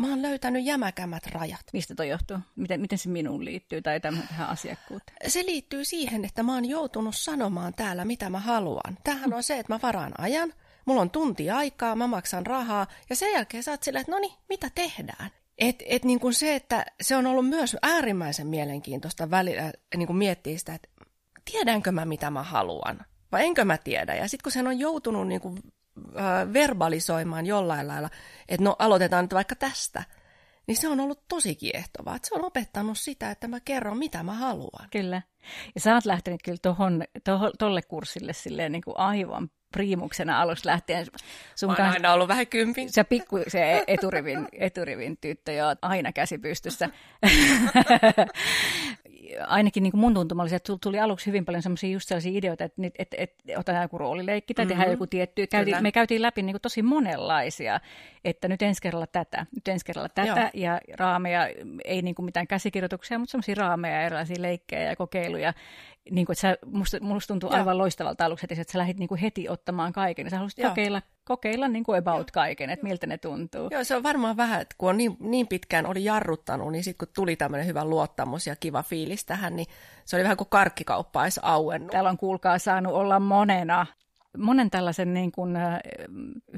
Mä 0.00 0.08
oon 0.08 0.22
löytänyt 0.22 0.64
jämäkämät 0.64 1.26
rajat. 1.26 1.64
Mistä 1.72 1.94
toi 1.94 2.08
johtuu? 2.08 2.38
Miten, 2.56 2.80
miten 2.80 2.98
se 2.98 3.08
minuun 3.08 3.44
liittyy 3.44 3.82
tai 3.82 4.00
tähän 4.00 4.48
asiakkuuteen? 4.48 5.30
Se 5.30 5.46
liittyy 5.46 5.84
siihen, 5.84 6.24
että 6.24 6.42
mä 6.42 6.54
oon 6.54 6.64
joutunut 6.64 7.16
sanomaan 7.16 7.74
täällä, 7.74 8.04
mitä 8.04 8.30
mä 8.30 8.38
haluan. 8.38 8.98
Tämähän 9.04 9.34
on 9.34 9.42
se, 9.42 9.58
että 9.58 9.72
mä 9.72 9.78
varaan 9.82 10.12
ajan, 10.18 10.52
mulla 10.86 11.00
on 11.00 11.10
tunti 11.10 11.50
aikaa, 11.50 11.96
mä 11.96 12.06
maksan 12.06 12.46
rahaa 12.46 12.86
ja 13.10 13.16
sen 13.16 13.32
jälkeen 13.32 13.62
sä 13.62 13.70
oot 13.70 13.82
silleen, 13.82 14.00
että 14.00 14.12
no 14.12 14.18
niin, 14.18 14.32
mitä 14.48 14.70
tehdään? 14.74 15.30
Et, 15.58 15.82
et 15.86 16.04
niin 16.04 16.20
kuin 16.20 16.34
se, 16.34 16.54
että 16.54 16.86
se 17.00 17.16
on 17.16 17.26
ollut 17.26 17.48
myös 17.48 17.76
äärimmäisen 17.82 18.46
mielenkiintoista 18.46 19.30
välillä 19.30 19.72
niin 19.96 20.06
kuin 20.06 20.16
miettiä 20.16 20.58
sitä, 20.58 20.74
että 20.74 20.88
tiedänkö 21.52 21.92
mä 21.92 22.04
mitä 22.04 22.30
mä 22.30 22.42
haluan 22.42 23.00
vai 23.32 23.44
enkö 23.44 23.64
mä 23.64 23.78
tiedä. 23.78 24.14
Ja 24.14 24.28
sitten 24.28 24.42
kun 24.42 24.52
sen 24.52 24.66
on 24.66 24.78
joutunut 24.78 25.28
niin 25.28 25.40
kuin 25.40 25.62
verbalisoimaan 26.52 27.46
jollain 27.46 27.88
lailla, 27.88 28.10
että 28.48 28.64
no 28.64 28.76
aloitetaan 28.78 29.24
nyt 29.24 29.34
vaikka 29.34 29.54
tästä, 29.54 30.04
niin 30.66 30.76
se 30.76 30.88
on 30.88 31.00
ollut 31.00 31.24
tosi 31.28 31.54
kiehtovaa. 31.54 32.18
Se 32.22 32.34
on 32.34 32.44
opettanut 32.44 32.98
sitä, 32.98 33.30
että 33.30 33.48
mä 33.48 33.60
kerron, 33.60 33.98
mitä 33.98 34.22
mä 34.22 34.32
haluan. 34.34 34.88
Kyllä. 34.90 35.22
Ja 35.74 35.80
sä 35.80 35.94
oot 35.94 36.04
lähtenyt 36.04 36.40
kyllä 36.44 36.58
tolle 37.58 37.82
kurssille 37.82 38.32
silleen 38.32 38.72
niin 38.72 38.82
kuin 38.82 38.98
aivan 38.98 39.50
priimuksena 39.72 40.40
alusta 40.40 40.68
lähtien. 40.68 41.06
Sun 41.54 41.74
kanssa, 41.74 41.92
aina 41.92 42.12
ollut 42.12 42.28
vähän 42.28 42.46
kympin. 42.46 42.92
Se 42.92 43.04
pikku, 43.04 43.38
se 43.48 43.84
eturivin, 43.86 44.48
eturivin 44.52 45.16
tyttö, 45.20 45.52
jo 45.52 45.64
aina 45.82 46.12
käsi 46.12 46.38
pystyssä. 46.38 46.88
ainakin 49.46 49.82
niin 49.82 49.90
kuin 49.90 50.00
mun 50.00 50.14
tuntuma 50.14 50.42
oli, 50.42 50.54
että 50.54 50.72
tuli 50.80 51.00
aluksi 51.00 51.26
hyvin 51.26 51.44
paljon 51.44 51.62
semmoisia 51.62 51.90
just 51.90 52.08
sellaisia 52.08 52.38
ideoita, 52.38 52.64
että, 52.64 52.82
että, 52.86 53.02
että, 53.02 53.16
että 53.18 53.60
otetaan 53.60 53.82
joku 53.82 53.98
roolileikki 53.98 54.54
tai 54.54 54.64
mm-hmm. 54.64 54.68
tehdään 54.76 54.92
joku 54.92 55.06
tietty. 55.06 55.46
Käytiin, 55.46 55.82
me 55.82 55.92
käytiin 55.92 56.22
läpi 56.22 56.42
niin 56.42 56.54
kuin 56.54 56.60
tosi 56.60 56.82
monenlaisia, 56.82 57.80
että 58.24 58.48
nyt 58.48 58.62
ensi 58.62 58.82
kerralla 58.82 59.06
tätä, 59.06 59.46
nyt 59.54 59.68
ensi 59.68 59.84
kerralla 59.84 60.08
tätä 60.08 60.26
Joo. 60.26 60.50
ja 60.54 60.80
raameja, 60.96 61.48
ei 61.84 62.02
niin 62.02 62.14
kuin 62.14 62.24
mitään 62.24 62.46
käsikirjoituksia, 62.46 63.18
mutta 63.18 63.30
semmoisia 63.30 63.54
raameja, 63.54 64.02
erilaisia 64.02 64.42
leikkejä 64.42 64.82
ja 64.82 64.96
kokeiluja. 64.96 65.54
Niin 66.10 66.26
kuin, 66.26 66.34
että 66.34 66.40
sä, 66.40 66.56
musta, 66.66 67.00
musta 67.00 67.28
tuntuu 67.28 67.50
Joo. 67.50 67.58
aivan 67.58 67.78
loistavalta 67.78 68.24
aluksi, 68.24 68.46
että 68.50 68.72
sä 68.72 68.78
lähdit 68.78 68.98
niin 68.98 69.08
kuin 69.08 69.20
heti 69.20 69.48
ottamaan 69.48 69.92
kaiken. 69.92 70.26
Ja 70.26 70.30
sä 70.30 70.36
haluaisit 70.36 70.64
kokeilla 70.64 71.02
kokeilla 71.30 71.68
niin 71.68 71.84
kuin 71.84 71.98
about 71.98 72.18
Joo. 72.18 72.32
kaiken, 72.32 72.70
että 72.70 72.86
miltä 72.86 73.06
ne 73.06 73.18
tuntuu. 73.18 73.68
Joo, 73.70 73.84
se 73.84 73.96
on 73.96 74.02
varmaan 74.02 74.36
vähän, 74.36 74.60
että 74.60 74.74
kun 74.78 74.88
on 74.88 74.96
niin, 74.96 75.16
niin 75.20 75.48
pitkään 75.48 75.86
oli 75.86 76.04
jarruttanut, 76.04 76.72
niin 76.72 76.84
sitten 76.84 77.06
kun 77.06 77.14
tuli 77.14 77.36
tämmöinen 77.36 77.66
hyvä 77.66 77.84
luottamus 77.84 78.46
ja 78.46 78.56
kiva 78.56 78.82
fiilis 78.82 79.24
tähän, 79.24 79.56
niin 79.56 79.66
se 80.04 80.16
oli 80.16 80.22
vähän 80.22 80.36
kuin 80.36 80.50
karkkikauppa 80.50 81.22
olisi 81.22 81.40
auennut. 81.42 81.90
Täällä 81.90 82.10
on 82.10 82.16
kuulkaa 82.16 82.58
saanut 82.58 82.92
olla 82.92 83.20
monena 83.20 83.86
monen 84.38 84.70
tällaisen 84.70 85.14
niin 85.14 85.32
kuin, 85.32 85.56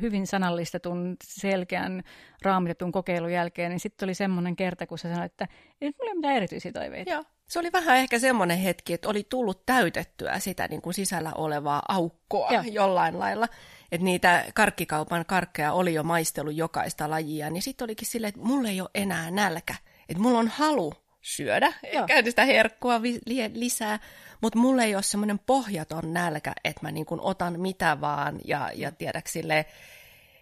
hyvin 0.00 0.26
sanallistetun, 0.26 1.16
selkeän, 1.24 2.02
raamitetun 2.42 2.92
kokeilun 2.92 3.32
jälkeen, 3.32 3.70
niin 3.70 3.80
sitten 3.80 4.06
oli 4.06 4.14
semmoinen 4.14 4.56
kerta, 4.56 4.86
kun 4.86 4.98
sä 4.98 5.08
sanoit, 5.08 5.32
että 5.32 5.48
ei 5.80 5.92
mulla 5.98 6.10
ole 6.10 6.18
mitään 6.18 6.36
erityisiä 6.36 6.72
toiveita. 6.72 7.10
Joo. 7.10 7.24
Se 7.48 7.58
oli 7.58 7.72
vähän 7.72 7.96
ehkä 7.96 8.18
semmoinen 8.18 8.58
hetki, 8.58 8.92
että 8.92 9.08
oli 9.08 9.26
tullut 9.28 9.66
täytettyä 9.66 10.38
sitä 10.38 10.68
niin 10.68 10.82
kuin 10.82 10.94
sisällä 10.94 11.32
olevaa 11.34 11.82
aukkoa 11.88 12.50
Joo. 12.50 12.62
jollain 12.62 13.18
lailla 13.18 13.48
että 13.92 14.04
niitä 14.04 14.44
karkkikaupan 14.54 15.24
karkkeja 15.26 15.72
oli 15.72 15.94
jo 15.94 16.02
maistellut 16.02 16.54
jokaista 16.54 17.10
lajia, 17.10 17.50
niin 17.50 17.62
sitten 17.62 17.84
olikin 17.84 18.08
silleen, 18.08 18.28
että 18.28 18.40
mulla 18.40 18.68
ei 18.68 18.80
ole 18.80 18.90
enää 18.94 19.30
nälkä. 19.30 19.74
Että 20.08 20.22
mulla 20.22 20.38
on 20.38 20.48
halu 20.48 20.94
syödä, 21.20 21.72
ehkä 21.82 22.22
sitä 22.22 22.44
herkkua 22.44 23.02
vi- 23.02 23.20
lisää, 23.54 23.98
mutta 24.40 24.58
mulla 24.58 24.82
ei 24.82 24.94
ole 24.94 25.02
semmoinen 25.02 25.38
pohjaton 25.38 26.12
nälkä, 26.12 26.52
että 26.64 26.80
mä 26.82 26.90
niin 26.90 27.06
kuin 27.06 27.20
otan 27.20 27.60
mitä 27.60 28.00
vaan 28.00 28.40
ja, 28.44 28.70
ja 28.74 28.92
tiedäks 28.92 29.32
silleen, 29.32 29.64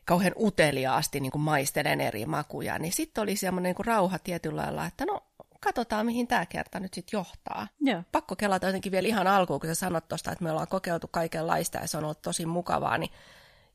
kauhean 0.05 0.35
uteliaasti 0.41 1.21
niin 1.21 1.33
kuin 1.33 1.43
maistelen 1.43 2.01
eri 2.01 2.27
makuja, 2.27 2.79
niin 2.79 2.93
sitten 2.93 3.23
oli 3.23 3.37
semmoinen 3.37 3.75
niin 3.79 3.87
rauha 3.87 4.19
tietyllä 4.19 4.63
lailla, 4.63 4.87
että 4.87 5.05
no 5.05 5.21
katsotaan, 5.61 6.07
mihin 6.07 6.27
tämä 6.27 6.47
kerta 6.47 6.81
nyt 6.81 6.95
sitten 6.95 7.19
johtaa. 7.19 7.69
Joo. 7.81 8.03
Pakko 8.13 8.37
kelata 8.37 8.67
jotenkin 8.67 8.93
vielä 8.93 9.09
ihan 9.09 9.27
alkuun, 9.27 9.61
kun 9.61 9.69
sä 9.69 9.75
sanot 9.75 10.09
tuosta, 10.09 10.33
että 10.33 10.45
me 10.45 10.51
ollaan 10.51 10.69
kokeiltu 10.69 11.09
kaikenlaista 11.09 11.79
ja 11.79 11.89
se 11.89 11.99
on 11.99 12.05
ollut 12.05 12.23
tosi 12.23 12.47
mukavaa, 12.47 12.99
niin 12.99 13.11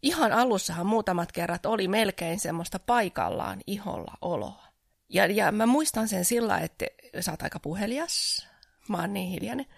ihan 0.06 0.34
alussahan 0.34 0.86
muutamat 0.86 1.32
kerrat 1.32 1.66
oli 1.66 1.88
melkein 1.88 2.40
semmoista 2.40 2.80
paikallaan 2.80 3.60
iholla 3.68 4.18
oloa. 4.22 4.66
Ja, 5.10 5.26
ja 5.26 5.52
mä 5.52 5.66
muistan 5.66 6.08
sen 6.08 6.26
sillä, 6.26 6.60
että 6.60 6.86
sä 7.20 7.32
oot 7.32 7.42
aika 7.42 7.60
puhelias, 7.60 8.48
mä 8.90 8.98
oon 8.98 9.14
niin 9.14 9.30
hiljainen. 9.30 9.66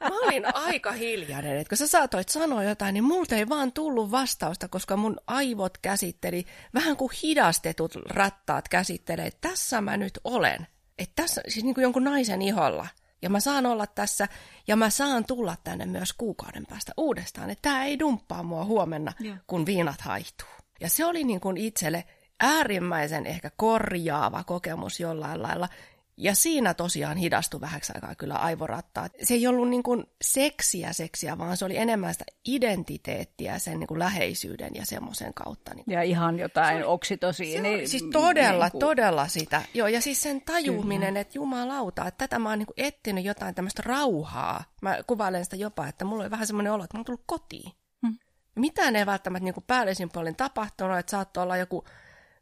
Mä 0.00 0.18
olin 0.18 0.54
aika 0.54 0.92
hiljainen, 0.92 1.56
että 1.56 1.68
kun 1.68 1.78
sä 1.78 1.86
saatoit 1.86 2.28
sanoa 2.28 2.64
jotain, 2.64 2.92
niin 2.92 3.04
multa 3.04 3.34
ei 3.34 3.48
vaan 3.48 3.72
tullut 3.72 4.10
vastausta, 4.10 4.68
koska 4.68 4.96
mun 4.96 5.16
aivot 5.26 5.78
käsitteli, 5.78 6.46
vähän 6.74 6.96
kuin 6.96 7.10
hidastetut 7.22 7.96
rattaat 7.96 8.68
käsittelee, 8.68 9.26
että 9.26 9.48
tässä 9.48 9.80
mä 9.80 9.96
nyt 9.96 10.18
olen. 10.24 10.66
Että 10.98 11.22
tässä, 11.22 11.40
siis 11.48 11.64
niin 11.64 11.74
kuin 11.74 11.82
jonkun 11.82 12.04
naisen 12.04 12.42
iholla– 12.42 12.86
ja 13.24 13.30
mä 13.30 13.40
saan 13.40 13.66
olla 13.66 13.86
tässä 13.86 14.28
ja 14.66 14.76
mä 14.76 14.90
saan 14.90 15.24
tulla 15.24 15.56
tänne 15.64 15.86
myös 15.86 16.12
kuukauden 16.12 16.66
päästä 16.66 16.92
uudestaan. 16.96 17.50
Että 17.50 17.62
tämä 17.62 17.84
ei 17.84 17.98
dumppaa 17.98 18.42
mua 18.42 18.64
huomenna, 18.64 19.12
ja. 19.20 19.36
kun 19.46 19.66
viinat 19.66 20.00
haihtuu. 20.00 20.48
Ja 20.80 20.88
se 20.88 21.04
oli 21.04 21.24
niin 21.24 21.40
kuin 21.40 21.56
itselle 21.56 22.04
äärimmäisen 22.40 23.26
ehkä 23.26 23.50
korjaava 23.56 24.44
kokemus 24.44 25.00
jollain 25.00 25.42
lailla. 25.42 25.68
Ja 26.16 26.34
siinä 26.34 26.74
tosiaan 26.74 27.16
hidastui 27.16 27.60
vähäksi 27.60 27.92
aikaa 27.94 28.14
kyllä 28.14 28.34
aivorattaat. 28.34 29.12
Se 29.22 29.34
ei 29.34 29.46
ollut 29.46 29.68
niin 29.68 29.82
kuin 29.82 30.04
seksiä 30.22 30.92
seksiä, 30.92 31.38
vaan 31.38 31.56
se 31.56 31.64
oli 31.64 31.76
enemmän 31.76 32.14
sitä 32.14 32.24
identiteettiä 32.44 33.58
sen 33.58 33.80
niin 33.80 33.86
kuin 33.86 33.98
läheisyyden 33.98 34.70
ja 34.74 34.86
semmoisen 34.86 35.34
kautta. 35.34 35.74
Niin 35.74 35.84
ja 35.88 36.02
ihan 36.02 36.38
jotain 36.38 36.78
se, 36.78 36.84
oksitosiini. 36.84 37.86
Se 37.86 37.90
siis 37.90 38.04
todella, 38.12 38.64
niin 38.64 38.72
kuin... 38.72 38.80
todella 38.80 39.28
sitä. 39.28 39.62
Joo, 39.74 39.88
ja 39.88 40.00
siis 40.00 40.22
sen 40.22 40.40
tajuminen, 40.40 41.08
kyllä. 41.08 41.20
että 41.20 41.38
jumalauta, 41.38 42.06
että 42.06 42.18
tätä 42.18 42.38
mä 42.38 42.48
oon 42.48 42.58
niin 42.58 42.66
kuin 42.66 42.86
etsinyt 42.86 43.24
jotain 43.24 43.54
tämmöistä 43.54 43.82
rauhaa. 43.86 44.64
Mä 44.82 44.98
kuvailen 45.06 45.44
sitä 45.44 45.56
jopa, 45.56 45.86
että 45.86 46.04
mulla 46.04 46.22
oli 46.22 46.30
vähän 46.30 46.46
semmoinen 46.46 46.72
olo, 46.72 46.84
että 46.84 46.96
mä 46.96 46.98
oon 46.98 47.04
tullut 47.04 47.24
kotiin. 47.26 47.72
Hmm. 48.06 48.18
Mitään 48.56 48.96
ei 48.96 49.06
välttämättä 49.06 49.44
niin 49.44 49.54
kuin 49.54 49.64
päällisin 49.66 50.10
puolin 50.10 50.36
tapahtunut, 50.36 50.98
että 50.98 51.10
saattoi 51.10 51.42
olla 51.42 51.56
joku, 51.56 51.84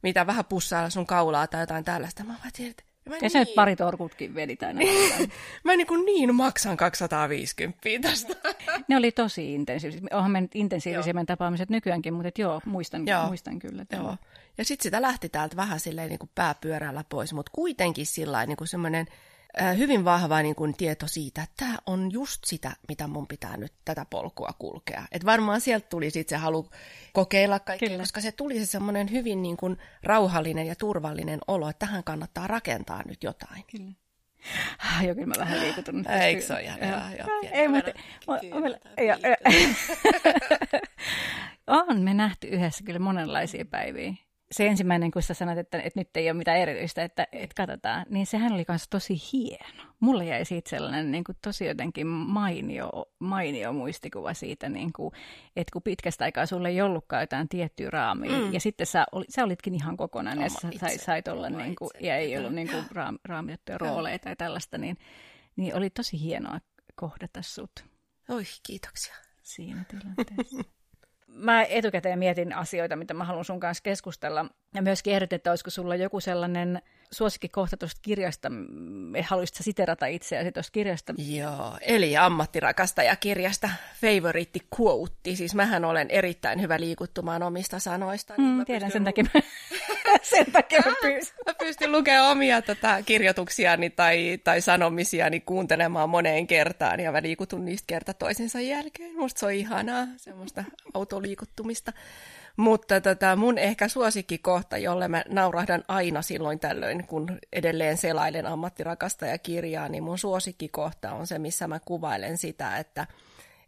mitä 0.03 0.27
vähän 0.27 0.45
pussailla 0.45 0.91
sun 0.91 1.07
kaulaa 1.07 1.47
tai 1.47 1.61
jotain 1.61 1.85
tällaista. 1.85 2.25
Mä 2.25 2.35
vaan 2.39 2.68
että 2.68 2.91
ja, 3.07 3.13
ja 3.13 3.19
niin... 3.23 3.33
nyt 3.35 3.55
pari 3.55 3.77
torkutkin 3.77 4.35
vedit 4.35 4.63
aina. 4.63 4.81
mä 5.65 5.77
niin, 5.77 5.87
kuin 5.87 6.05
niin 6.05 6.35
maksan 6.35 6.77
250 6.77 7.79
tästä. 8.03 8.35
ne 8.89 8.97
oli 8.97 9.13
tosi 9.13 9.55
intensiivisiä. 9.55 10.09
Onhan 10.13 10.31
me 10.31 10.41
nyt 10.41 10.55
intensiivisemmän 10.55 11.27
tapaamiset 11.27 11.71
nykyäänkin, 11.71 12.15
mutta 12.15 12.43
joo, 12.43 12.61
muistan, 12.65 13.07
joo. 13.07 13.27
muistan 13.27 13.59
kyllä. 13.59 13.87
Joo. 13.93 14.17
Ja 14.59 14.65
sitten 14.65 14.83
sitä 14.83 15.03
lähti 15.03 15.29
täältä 15.29 15.57
vähän 15.57 15.81
silleen 15.81 16.09
niin 16.09 16.19
kuin 16.19 16.31
pääpyörällä 16.35 17.05
pois, 17.09 17.33
mutta 17.33 17.53
kuitenkin 17.55 18.07
sillä 18.07 18.47
niin 18.47 18.57
kuin 18.57 18.69
semmoinen 18.69 19.07
hyvin 19.79 20.05
vahva 20.05 20.43
niin 20.43 20.55
kuin 20.55 20.77
tieto 20.77 21.07
siitä, 21.09 21.43
että 21.43 21.55
tämä 21.57 21.79
on 21.87 22.13
just 22.13 22.45
sitä, 22.45 22.73
mitä 22.89 23.07
mun 23.07 23.27
pitää 23.27 23.57
nyt 23.57 23.73
tätä 23.85 24.07
polkua 24.11 24.51
kulkea. 24.59 25.03
Et 25.13 25.25
varmaan 25.25 25.61
sieltä 25.61 25.87
tuli 25.89 26.11
sitten 26.11 26.39
se 26.39 26.43
halu 26.43 26.71
kokeilla 27.13 27.59
kaikkea, 27.59 27.89
kyllä. 27.89 28.03
koska 28.03 28.21
se 28.21 28.33
tuli 28.33 28.59
se 28.59 28.67
semmoinen 28.67 29.11
hyvin 29.11 29.43
niin 29.43 29.57
kuin 29.57 29.79
rauhallinen 30.03 30.67
ja 30.67 30.75
turvallinen 30.75 31.41
olo, 31.49 31.69
että 31.69 31.87
tähän 31.87 32.05
kannattaa 32.05 32.47
rakentaa 32.47 33.03
nyt 33.07 33.23
jotain. 33.23 33.65
Kyllä. 33.71 33.93
Ah, 34.79 35.05
joo, 35.05 35.15
kyllä 35.15 35.27
mä 35.27 35.35
vähän 35.39 35.61
liikutun. 35.61 36.11
Eikö 36.11 36.43
se 36.43 36.53
ole 36.53 36.63
ihan 36.63 36.81
hyvä? 36.81 37.11
Ei, 37.53 37.69
mutta... 37.69 37.93
On 41.89 42.01
me 42.01 42.15
nähty 42.15 42.47
yhdessä 42.47 42.85
kyllä 42.85 42.99
monenlaisia 42.99 43.65
päiviä 43.65 44.15
se 44.53 44.67
ensimmäinen, 44.67 45.11
kun 45.11 45.23
sä 45.23 45.35
sanoit, 45.35 45.59
että, 45.59 45.79
että 45.79 46.01
nyt 46.01 46.17
ei 46.17 46.31
ole 46.31 46.39
mitään 46.39 46.59
erityistä, 46.59 47.03
että, 47.03 47.27
että 47.33 47.55
katsotaan, 47.57 48.07
niin 48.09 48.27
sehän 48.27 48.53
oli 48.53 48.65
myös 48.69 48.89
tosi 48.91 49.23
hieno. 49.33 49.83
Mulle 50.01 50.25
jäi 50.25 50.45
siitä 50.45 50.71
sellainen 50.71 51.11
niin 51.11 51.25
kuin 51.25 51.39
tosi 51.43 51.67
jotenkin 51.67 52.07
mainio, 52.07 52.91
mainio 53.19 53.73
muistikuva 53.73 54.35
siitä, 54.35 54.69
niin 54.69 54.93
kuin, 54.93 55.15
että 55.57 55.73
kun 55.73 55.83
pitkästä 55.83 56.25
aikaa 56.25 56.47
sulle 56.47 56.69
ei 56.69 56.83
ollutkaan 56.83 57.23
jotain 57.23 57.49
tiettyä 57.49 57.91
raamia, 57.91 58.39
mm. 58.39 58.53
ja 58.53 58.61
sitten 58.61 58.87
sä, 58.87 59.05
oli, 59.13 59.25
sä 59.29 59.45
olitkin 59.45 59.75
ihan 59.75 59.97
kokonainen, 59.97 60.43
ja 60.43 60.51
sä 60.51 60.69
sait, 60.81 61.01
sait 61.01 61.29
olla, 61.29 61.51
niin 61.51 61.77
kuin, 61.77 61.91
ja 62.01 62.17
ei 62.17 62.39
ollut 62.39 62.55
niin 62.55 62.69
kuin, 62.69 62.85
raam, 62.91 63.19
raamitettuja 63.25 63.79
rooleja 63.79 64.19
tai 64.19 64.37
tällaista, 64.37 64.79
niin, 64.79 64.99
niin 65.57 65.77
oli 65.77 65.91
tosi 65.91 66.21
hienoa 66.21 66.59
kohdata 66.95 67.43
sut. 67.43 67.85
Oi, 68.29 68.43
kiitoksia. 68.67 69.15
Siinä 69.43 69.85
tilanteessa. 69.89 70.65
mä 71.35 71.62
etukäteen 71.62 72.18
mietin 72.18 72.53
asioita, 72.53 72.97
mitä 72.97 73.14
mä 73.14 73.24
haluan 73.24 73.45
sun 73.45 73.61
kanssa 73.61 73.83
keskustella. 73.83 74.45
Ja 74.74 74.83
myöskin 74.83 75.14
ehdot, 75.14 75.33
että 75.33 75.51
olisiko 75.51 75.70
sulla 75.70 75.97
joku 75.97 76.20
sellainen 76.20 76.83
suosikkikohta 77.13 77.77
tuosta 77.77 78.01
kirjasta, 78.03 78.49
haluaisitko 79.25 79.63
siterata 79.63 80.07
itseäsi 80.07 80.53
tuosta 80.53 80.73
kirjasta? 80.73 81.15
Joo, 81.19 81.79
eli 81.81 82.17
ammattirakastajakirjasta 82.17 83.71
favorite 84.01 84.61
quote. 84.81 85.35
Siis 85.35 85.55
mähän 85.55 85.85
olen 85.85 86.11
erittäin 86.11 86.61
hyvä 86.61 86.81
liikuttumaan 86.81 87.43
omista 87.43 87.79
sanoista. 87.79 88.35
Niin 88.39 88.57
mm, 88.57 88.65
tiedän, 88.65 88.91
sen 88.93 89.05
takia, 89.05 89.25
mä, 89.35 89.41
sen 90.23 90.53
takia 90.53 90.83
mä 90.87 90.93
pystyn. 91.03 91.45
mä 91.47 91.55
pystyn 91.55 91.93
lukemaan 91.93 92.31
omia 92.33 92.63
tota, 92.63 93.03
kirjoituksiani 93.03 93.91
tai, 93.91 94.39
tai 94.45 94.61
sanomisiani 94.61 95.41
kuuntelemaan 95.41 96.11
moneen 96.11 96.47
kertaan 96.47 97.01
ja 97.01 97.13
mä 97.13 97.23
liikutun 97.23 97.65
niistä 97.65 97.87
kerta 97.87 98.15
toisensa 98.15 98.61
jälkeen. 98.61 99.17
Musta 99.17 99.39
se 99.39 99.47
on 99.47 99.53
ihanaa, 99.53 100.07
semmoista 100.17 100.65
autoliikuttumista. 100.95 101.93
Mutta 102.57 103.01
tota, 103.01 103.37
mun 103.37 103.59
ehkä 103.59 103.89
suosikkikohta, 103.89 104.79
jolle 104.79 105.09
mä 105.09 105.25
naurahdan 105.29 105.85
aina 105.89 106.23
silloin 106.23 106.61
tällöin, 106.61 107.07
kun 107.07 107.39
edelleen 107.53 107.97
selailen 107.97 108.47
ammattirakastajakirjaa, 108.47 109.89
niin 109.89 110.05
mun 110.05 110.19
suosikkikohta 110.19 111.13
on 111.13 111.27
se, 111.27 111.39
missä 111.39 111.69
mä 111.69 111.81
kuvailen 111.85 112.39
sitä, 112.39 112.77
että 112.77 113.07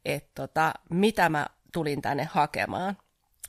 et 0.04 0.34
tota, 0.34 0.74
mitä 0.90 1.28
mä 1.28 1.46
tulin 1.72 2.02
tänne 2.02 2.28
hakemaan. 2.32 2.96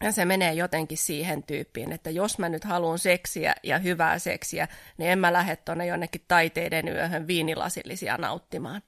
Ja 0.04 0.12
se 0.12 0.26
menee 0.26 0.54
jotenkin 0.54 0.98
siihen 0.98 1.44
tyyppiin, 1.44 1.92
että 1.92 2.10
jos 2.10 2.40
mä 2.40 2.50
nyt 2.50 2.64
haluan 2.64 3.00
seksiä 3.00 3.56
ja 3.64 3.80
hyvää 3.80 4.20
seksiä, 4.20 4.68
niin 4.98 5.12
en 5.12 5.20
mä 5.20 5.34
lähde 5.34 5.56
tuonne 5.56 5.86
jonnekin 5.86 6.26
taiteiden 6.28 6.88
yöhön 6.88 7.28
viinilasillisia 7.28 8.18
nauttimaan. 8.18 8.82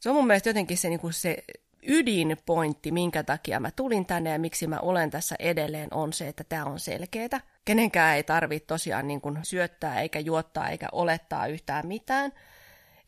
Se 0.00 0.10
on 0.10 0.16
mun 0.16 0.26
mielestä 0.26 0.48
jotenkin 0.48 0.78
se, 0.78 0.88
niin 0.88 1.00
kuin 1.00 1.12
se 1.12 1.44
ydinpointti, 1.86 2.92
minkä 2.92 3.22
takia 3.22 3.60
mä 3.60 3.70
tulin 3.70 4.06
tänne 4.06 4.30
ja 4.30 4.38
miksi 4.38 4.66
mä 4.66 4.78
olen 4.78 5.10
tässä 5.10 5.36
edelleen, 5.38 5.88
on 5.94 6.12
se, 6.12 6.28
että 6.28 6.44
tämä 6.44 6.64
on 6.64 6.80
selkeää. 6.80 7.40
Kenenkään 7.64 8.16
ei 8.16 8.22
tarvitse 8.22 8.66
tosiaan 8.66 9.08
niin 9.08 9.20
kuin 9.20 9.38
syöttää 9.42 10.00
eikä 10.00 10.18
juottaa 10.18 10.68
eikä 10.68 10.88
olettaa 10.92 11.46
yhtään 11.46 11.86
mitään. 11.86 12.32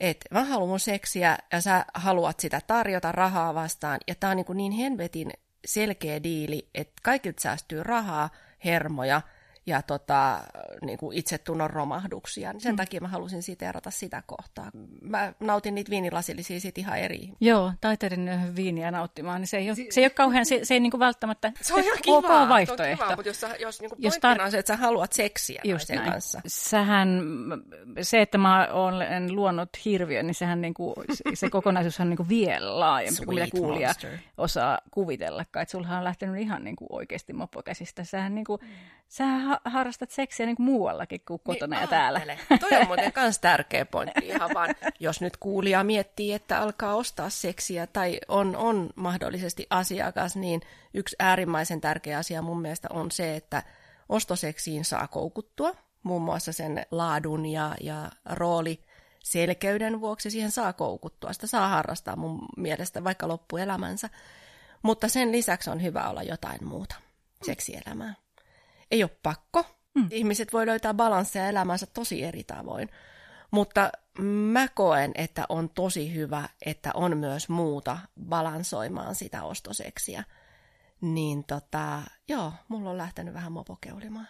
Et 0.01 0.25
mä 0.31 0.45
haluan 0.45 0.81
seksiä 0.81 1.39
ja 1.53 1.61
sä 1.61 1.85
haluat 1.95 2.41
sitä 2.41 2.61
tarjota 2.67 3.13
rahaa 3.13 3.55
vastaan. 3.55 3.99
Ja 4.07 4.15
tää 4.15 4.31
on 4.31 4.37
niin, 4.37 4.47
kuin 4.47 4.57
niin 4.57 4.73
helvetin 4.73 5.31
selkeä 5.65 6.23
diili, 6.23 6.69
että 6.75 6.95
kaikilta 7.03 7.43
säästyy 7.43 7.83
rahaa, 7.83 8.31
hermoja– 8.65 9.23
ja 9.69 9.83
tota, 9.83 10.41
niin 10.83 10.99
kuin 10.99 11.19
itsetunnon 11.19 11.71
romahduksia. 11.71 12.53
Niin 12.53 12.61
sen 12.61 12.73
mm. 12.73 12.77
takia 12.77 13.01
mä 13.01 13.09
halusin 13.09 13.43
siteerata 13.43 13.91
sitä 13.91 14.23
kohtaa. 14.27 14.71
Mä 15.03 15.33
nautin 15.41 15.75
niitä 15.75 15.91
viinilasillisia 15.91 16.61
sit 16.61 16.79
ihan 16.79 16.99
eri. 16.99 17.33
Joo, 17.41 17.73
taiteiden 17.81 18.53
viiniä 18.57 18.91
nauttimaan, 18.91 19.41
niin 19.41 19.49
se 19.49 19.57
ei 19.57 19.71
ole, 19.71 19.77
se 19.91 20.01
ei 20.01 20.05
ole 20.05 20.11
kauhean, 20.11 20.47
se, 20.47 20.61
se 20.63 20.75
ei 20.75 20.81
niin 20.81 20.91
kuin 20.91 20.99
välttämättä 20.99 21.53
se 21.61 21.75
on 21.75 21.85
ihan 21.85 21.99
kiva, 22.03 22.17
ok 22.17 22.49
vaihtoehto. 22.49 23.05
Kiva, 23.05 23.17
mutta 23.17 23.29
jos, 23.29 23.47
jos, 23.61 23.81
niin 23.81 23.91
jos 23.99 24.15
tar- 24.15 24.43
on 24.43 24.51
se, 24.51 24.59
että 24.59 24.73
sä 24.73 24.77
haluat 24.77 25.13
seksiä 25.13 25.61
Just 25.65 25.89
näin. 25.89 26.11
kanssa. 26.11 26.41
Sähän, 26.47 27.23
se, 28.03 28.23
että 28.23 28.39
mä 28.39 28.69
olen 28.73 29.37
luonut 29.37 29.69
hirviön, 29.85 30.27
niin 30.27 30.35
sehän 30.35 30.61
niin 30.61 30.75
kuin, 30.75 30.95
se 31.35 31.51
kokonaisuus 31.51 32.01
on 32.01 32.09
niin 32.09 32.17
kuin 32.17 32.29
vielä 32.29 32.81
laajempi 32.81 33.25
kuin 33.25 33.35
mitä 33.35 33.57
kuulija 33.57 33.89
monster. 33.89 34.19
osaa 34.39 34.79
kuvitellakaan. 34.91 35.63
Että 35.63 35.73
sulhan 35.73 35.99
on 35.99 36.05
lähtenyt 36.05 36.41
ihan 36.41 36.65
niin 36.65 36.77
kuin 36.77 36.89
oikeasti 36.93 37.33
mopokäsistä. 37.33 38.05
Sähän 38.05 38.35
niin 38.35 38.45
kuin, 38.45 38.61
sähän 39.09 39.58
harrastat 39.65 40.11
seksiä 40.11 40.47
niin 40.47 40.57
kuin 40.57 40.67
muuallakin 40.67 41.21
kuin 41.29 41.41
kotona 41.45 41.77
niin, 41.77 41.83
ja 41.83 41.87
täällä. 41.87 42.21
Toi 42.61 42.81
on 42.81 42.87
muuten 42.89 43.13
myös 43.17 43.39
tärkeä 43.39 43.85
pointti 43.85 44.27
ihan 44.27 44.51
vaan, 44.55 44.75
jos 45.01 45.21
nyt 45.21 45.37
kuulija 45.37 45.85
miettii, 45.85 46.33
että 46.33 46.61
alkaa 46.61 46.95
ostaa 46.95 47.31
seksiä 47.31 47.87
tai 47.87 48.21
on, 48.29 48.57
on 48.57 48.91
mahdollisesti 48.97 49.67
asiakas, 49.71 50.37
niin 50.37 50.61
yksi 50.95 51.17
äärimmäisen 51.19 51.81
tärkeä 51.81 52.19
asia 52.19 52.43
mun 52.43 52.63
mielestä 52.63 52.89
on 52.91 53.11
se, 53.11 53.37
että 53.37 53.63
ostoseksiin 54.09 54.85
saa 54.85 55.09
koukuttua, 55.09 55.75
muun 56.03 56.23
muassa 56.23 56.53
sen 56.53 56.87
laadun 56.91 57.47
ja, 57.47 57.75
ja 57.81 58.11
rooli 58.25 58.85
selkeyden 59.25 60.01
vuoksi 60.01 60.31
siihen 60.31 60.51
saa 60.51 60.73
koukuttua. 60.73 61.33
Sitä 61.33 61.47
saa 61.47 61.69
harrastaa 61.69 62.17
mun 62.17 62.49
mielestä 62.57 63.05
vaikka 63.05 63.29
loppuelämänsä. 63.29 64.11
Mutta 64.83 65.09
sen 65.09 65.33
lisäksi 65.33 65.71
on 65.71 65.83
hyvä 65.83 66.09
olla 66.09 66.23
jotain 66.23 66.65
muuta 66.65 66.95
seksielämää 67.43 68.15
ei 68.91 69.03
ole 69.03 69.11
pakko. 69.23 69.65
Mm. 69.95 70.09
Ihmiset 70.11 70.53
voi 70.53 70.67
löytää 70.67 70.95
balansseja 70.95 71.49
elämänsä 71.49 71.87
tosi 71.87 72.25
eri 72.25 72.45
tavoin. 72.45 72.89
Mutta 73.51 73.91
mä 74.53 74.69
koen, 74.69 75.13
että 75.15 75.47
on 75.49 75.71
tosi 75.71 76.15
hyvä, 76.15 76.49
että 76.67 76.91
on 76.95 77.17
myös 77.17 77.49
muuta 77.49 77.99
balansoimaan 78.29 79.15
sitä 79.15 79.43
ostoseksiä. 79.43 80.25
Niin 81.01 81.45
tota, 81.45 82.03
joo, 82.29 82.53
mulla 82.69 82.91
on 82.91 82.99
lähtenyt 82.99 83.35
vähän 83.35 83.53
mopokeulimaan. 83.53 84.29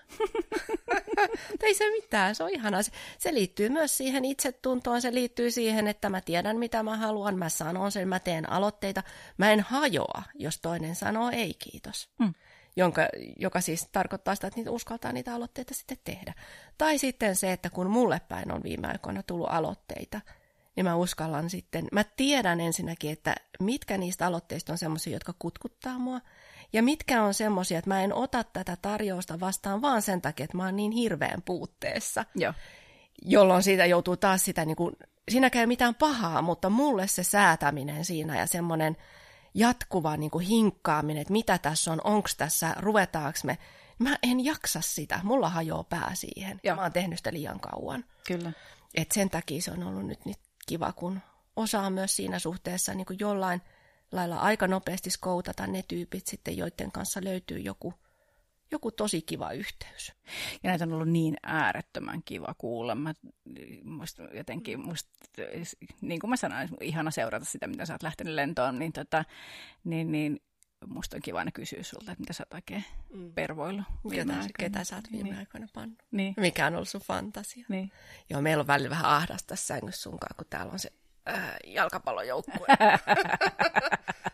ei 1.63 1.75
se 1.75 1.91
mitään, 1.91 2.35
se 2.35 2.45
on 2.45 2.51
ihanaa. 2.51 2.83
Se, 2.83 2.93
se 3.19 3.35
liittyy 3.35 3.69
myös 3.69 3.97
siihen 3.97 4.25
itsetuntoon, 4.25 5.03
se 5.03 5.15
liittyy 5.15 5.51
siihen, 5.51 5.89
että 5.89 6.11
mä 6.11 6.21
tiedän 6.21 6.59
mitä 6.59 6.83
mä 6.83 6.97
haluan, 6.97 7.39
mä 7.39 7.49
sanon 7.49 7.93
sen, 7.93 8.09
mä 8.09 8.19
teen 8.19 8.51
aloitteita. 8.51 9.03
Mä 9.37 9.53
en 9.53 9.61
hajoa, 9.61 10.23
jos 10.35 10.59
toinen 10.61 10.95
sanoo 10.95 11.31
ei 11.31 11.55
kiitos. 11.55 12.11
Mm 12.19 12.35
jonka, 12.79 13.09
joka 13.37 13.61
siis 13.61 13.89
tarkoittaa 13.93 14.35
sitä, 14.35 14.47
että 14.47 14.61
niitä 14.61 14.71
uskaltaa 14.71 15.13
niitä 15.13 15.35
aloitteita 15.35 15.75
sitten 15.75 15.99
tehdä. 16.05 16.35
Tai 16.79 16.99
sitten 16.99 17.37
se, 17.37 17.53
että 17.53 17.71
kun 17.71 17.91
mulle 17.91 18.21
päin 18.29 18.53
on 18.53 18.63
viime 18.63 18.89
aikoina 18.89 19.23
tullut 19.23 19.49
aloitteita, 19.51 20.21
niin 20.77 20.85
mä 20.85 20.97
uskallan 20.97 21.51
sitten, 21.51 21.89
mä 21.93 22.05
tiedän 22.05 22.61
ensinnäkin, 22.61 23.13
että 23.13 23.35
mitkä 23.61 23.99
niistä 23.99 24.27
aloitteista 24.27 24.73
on 24.73 24.79
semmoisia, 24.79 25.13
jotka 25.13 25.35
kutkuttaa 25.39 25.99
mua, 25.99 26.21
ja 26.73 26.83
mitkä 26.83 27.23
on 27.23 27.35
semmoisia, 27.35 27.79
että 27.79 27.91
mä 27.91 28.03
en 28.03 28.15
ota 28.15 28.45
tätä 28.45 28.77
tarjousta 28.83 29.41
vastaan 29.41 29.83
vaan 29.83 30.03
sen 30.03 30.23
takia, 30.23 30.45
että 30.45 30.57
mä 30.57 30.65
oon 30.65 30.77
niin 30.77 30.93
hirveän 30.93 31.43
puutteessa. 31.43 32.25
Joo. 32.35 32.53
Jolloin 33.23 33.63
siitä 33.63 33.87
joutuu 33.87 34.17
taas 34.17 34.45
sitä, 34.45 34.65
niin 34.65 34.77
kuin, 34.77 34.97
siinäkään 35.29 35.61
ei 35.61 35.67
mitään 35.67 35.95
pahaa, 35.95 36.43
mutta 36.43 36.71
mulle 36.71 37.07
se 37.07 37.23
säätäminen 37.23 38.05
siinä 38.05 38.39
ja 38.39 38.47
semmoinen 38.47 38.97
jatkuva 39.59 40.17
niin 40.17 40.31
kuin 40.31 40.47
hinkkaaminen, 40.47 41.21
että 41.21 41.33
mitä 41.33 41.59
tässä 41.59 41.93
on, 41.93 42.01
onko 42.05 42.29
tässä, 42.37 42.75
ruvetaanko 42.79 43.39
me. 43.45 43.59
Mä 43.99 44.19
en 44.23 44.45
jaksa 44.45 44.81
sitä, 44.81 45.21
mulla 45.23 45.49
hajoaa 45.49 45.85
pää 45.85 46.11
siihen. 46.15 46.61
Joo. 46.65 46.77
Mä 46.77 46.83
oon 46.83 46.93
tehnyt 46.93 47.19
sitä 47.19 47.33
liian 47.33 47.61
kauan. 47.61 48.05
Kyllä. 48.27 48.53
Et 48.95 49.13
sen 49.13 49.31
takia 49.31 49.63
se 49.63 49.71
on 49.71 49.83
ollut 49.83 50.07
nyt, 50.07 50.25
nyt 50.25 50.39
kiva, 50.67 50.93
kun 50.93 51.21
osaa 51.57 51.91
myös 51.91 52.17
siinä 52.17 52.39
suhteessa 52.39 52.95
niin 52.95 53.07
kuin 53.07 53.19
jollain 53.21 53.63
lailla 54.13 54.37
aika 54.37 54.67
nopeasti 54.67 55.11
skoutata 55.11 55.67
ne 55.67 55.83
tyypit 55.89 56.27
sitten, 56.27 56.57
joiden 56.57 56.93
kanssa 56.93 57.21
löytyy 57.25 57.59
joku, 57.59 57.95
joku 58.71 58.91
tosi 58.91 59.23
kiva 59.23 59.53
yhteys. 59.53 60.13
Ja 60.63 60.71
näitä 60.71 60.85
on 60.85 60.93
ollut 60.93 61.09
niin 61.09 61.37
äärettömän 61.43 62.23
kiva 62.25 62.55
kuulla. 62.59 62.95
Mä, 62.95 63.15
musta 63.85 64.23
jotenkin, 64.23 64.81
musta, 64.81 65.11
niin 66.01 66.21
kuin 66.21 66.31
mä 66.31 66.37
sanoin, 66.37 66.69
ihana 66.81 67.11
seurata 67.11 67.45
sitä, 67.45 67.67
mitä 67.67 67.87
sä 67.87 67.95
oot 67.95 68.03
lähtenyt 68.03 68.35
lentoon, 68.35 68.79
niin, 68.79 68.93
tota, 68.93 69.25
niin, 69.85 70.13
niin 70.13 70.41
musta 70.87 71.17
on 71.17 71.23
kiva 71.23 71.39
aina 71.39 71.51
kysyä 71.51 71.83
sulta, 71.83 72.13
että 72.13 72.23
mitä 72.23 72.33
sä 72.33 72.43
oot 72.43 72.55
oikein 72.55 72.85
mm. 73.15 73.33
pervoillut. 73.33 73.85
Ketä, 74.11 74.35
ketä 74.59 74.85
sä 74.85 74.97
oot 74.97 75.13
viime 75.13 75.29
niin. 75.29 75.39
aikoina 75.39 75.67
pannut? 75.75 76.03
Niin. 76.11 76.35
Mikä 76.37 76.67
on 76.67 76.75
ollut 76.75 76.89
sun 76.89 77.01
fantasia? 77.01 77.65
Niin. 77.69 77.93
Joo, 78.31 78.43
meillä 78.43 78.61
on 78.61 78.67
välillä 78.67 78.91
vähän 78.91 79.11
ahdasta 79.11 79.47
tässä 79.47 79.67
sängyssä 79.67 80.03
sunkaan, 80.03 80.37
kun 80.37 80.47
täällä 80.51 80.73
on 80.73 80.79
se 80.79 80.93
äh, 81.29 81.57
jalkapallojoukkue. 81.67 82.67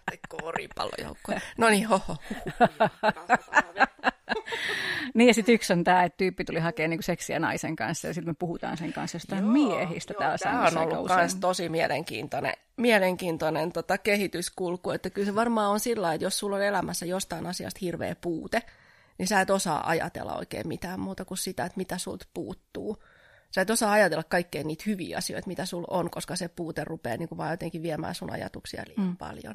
tai 0.06 0.18
koripallojoukkue. 0.28 1.42
No 1.58 1.68
niin, 1.68 1.88
hoho. 1.88 2.16
niin 5.14 5.28
ja 5.28 5.34
sitten 5.34 5.54
yksi 5.54 5.72
on 5.72 5.84
tämä, 5.84 6.04
että 6.04 6.16
tyyppi 6.16 6.44
tuli 6.44 6.58
hakemaan 6.58 6.90
niinku 6.90 7.02
seksiä 7.02 7.38
naisen 7.38 7.76
kanssa 7.76 8.08
ja 8.08 8.14
sitten 8.14 8.30
me 8.30 8.36
puhutaan 8.38 8.76
sen 8.76 8.92
kanssa 8.92 9.16
jostain 9.16 9.44
joo, 9.44 9.52
miehistä 9.52 10.14
joo, 10.14 10.18
täällä 10.18 10.38
Tämä 10.38 10.62
on 10.62 10.78
ollut 10.78 11.10
myös 11.16 11.34
tosi 11.34 11.68
mielenkiintoinen, 11.68 12.52
mielenkiintoinen 12.76 13.72
tota, 13.72 13.98
kehityskulku, 13.98 14.90
että 14.90 15.10
kyllä 15.10 15.26
se 15.26 15.34
varmaan 15.34 15.70
on 15.70 15.80
sillä 15.80 16.14
että 16.14 16.24
jos 16.24 16.38
sulla 16.38 16.56
on 16.56 16.62
elämässä 16.62 17.06
jostain 17.06 17.46
asiasta 17.46 17.78
hirveä 17.82 18.16
puute, 18.20 18.62
niin 19.18 19.26
sä 19.26 19.40
et 19.40 19.50
osaa 19.50 19.88
ajatella 19.88 20.36
oikein 20.36 20.68
mitään 20.68 21.00
muuta 21.00 21.24
kuin 21.24 21.38
sitä, 21.38 21.64
että 21.64 21.78
mitä 21.78 21.98
sulta 21.98 22.26
puuttuu. 22.34 23.02
Sä 23.50 23.60
et 23.60 23.70
osaa 23.70 23.92
ajatella 23.92 24.24
kaikkea 24.24 24.64
niitä 24.64 24.84
hyviä 24.86 25.18
asioita, 25.18 25.48
mitä 25.48 25.66
sulla 25.66 25.88
on, 25.90 26.10
koska 26.10 26.36
se 26.36 26.48
puute 26.48 26.84
rupeaa 26.84 27.16
niin 27.16 27.28
kuin 27.28 27.38
vaan 27.38 27.50
jotenkin 27.50 27.82
viemään 27.82 28.14
sun 28.14 28.32
ajatuksia 28.32 28.82
liian 28.86 29.10
mm. 29.10 29.16
paljon. 29.16 29.54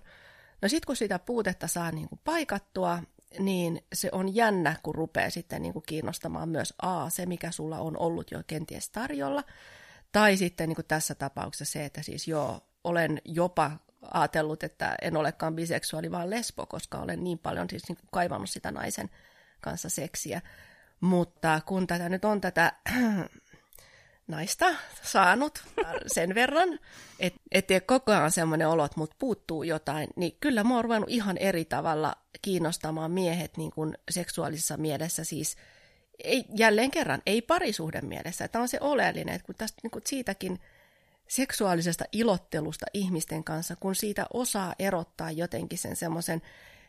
No 0.62 0.70
sitten 0.70 0.88
kun 0.88 0.96
sitä 0.96 1.20
puutetta 1.20 1.68
saa 1.68 1.92
niin 1.92 2.10
kuin 2.10 2.20
paikattua, 2.24 3.00
niin 3.40 3.84
se 3.94 4.10
on 4.12 4.36
jännä, 4.36 4.76
kun 4.84 4.96
rupeaa 4.96 5.30
sitten 5.30 5.62
niin 5.62 5.74
kuin 5.74 5.84
kiinnostamaan 5.88 6.50
myös 6.50 6.74
A, 6.82 7.10
se 7.10 7.26
mikä 7.26 7.52
sulla 7.52 7.80
on 7.80 7.98
ollut 7.98 8.32
jo 8.32 8.42
kenties 8.48 8.90
tarjolla, 8.90 9.44
tai 10.12 10.38
sitten 10.38 10.70
niin 10.70 10.76
kuin 10.76 10.88
tässä 10.88 11.16
tapauksessa 11.16 11.74
se, 11.74 11.86
että 11.86 12.02
siis 12.04 12.28
joo, 12.28 12.62
olen 12.84 13.22
jopa 13.26 13.72
ajatellut, 14.14 14.64
että 14.64 14.96
en 15.02 15.18
olekaan 15.18 15.56
biseksuaali, 15.56 16.12
vaan 16.12 16.30
lesbo, 16.30 16.66
koska 16.66 16.98
olen 16.98 17.24
niin 17.24 17.40
paljon 17.40 17.70
siis 17.70 17.88
niin 17.88 17.98
kuin 17.98 18.10
kaivannut 18.12 18.50
sitä 18.50 18.72
naisen 18.72 19.10
kanssa 19.62 19.90
seksiä. 19.90 20.42
Mutta 21.02 21.62
kun 21.66 21.88
tätä 21.88 22.10
nyt 22.10 22.26
on 22.26 22.42
tätä 22.42 22.74
naista 24.30 24.66
saanut 25.04 25.64
sen 26.08 26.36
verran, 26.36 26.80
että 27.20 27.40
et 27.52 27.68
koko 27.86 28.12
ajan 28.12 28.32
semmoinen 28.32 28.68
olo, 28.68 28.86
että 28.86 29.00
mut 29.00 29.16
puuttuu 29.20 29.64
jotain, 29.64 30.08
niin 30.16 30.38
kyllä 30.42 30.64
mua 30.64 30.78
on 30.78 30.84
ruvennut 30.84 31.10
ihan 31.10 31.38
eri 31.38 31.66
tavalla 31.66 32.16
kiinnostamaan 32.42 33.12
miehet 33.12 33.58
niin 33.58 33.72
kuin 33.72 33.98
seksuaalisessa 34.12 34.78
mielessä, 34.78 35.24
siis 35.24 35.58
ei, 36.24 36.46
jälleen 36.56 36.92
kerran, 36.92 37.22
ei 37.26 37.42
parisuhden 37.42 38.06
mielessä. 38.06 38.48
Tämä 38.48 38.62
on 38.62 38.68
se 38.68 38.78
oleellinen, 38.82 39.36
että 39.36 39.46
kun 39.46 39.56
tästä 39.56 39.80
niin 39.84 39.92
kuin 39.92 40.04
siitäkin 40.08 40.60
seksuaalisesta 41.28 42.06
ilottelusta 42.12 42.86
ihmisten 42.94 43.44
kanssa, 43.44 43.76
kun 43.76 43.96
siitä 43.96 44.26
osaa 44.34 44.76
erottaa 44.80 45.32
jotenkin 45.32 45.78
sen 45.78 45.96
semmoisen 45.96 46.42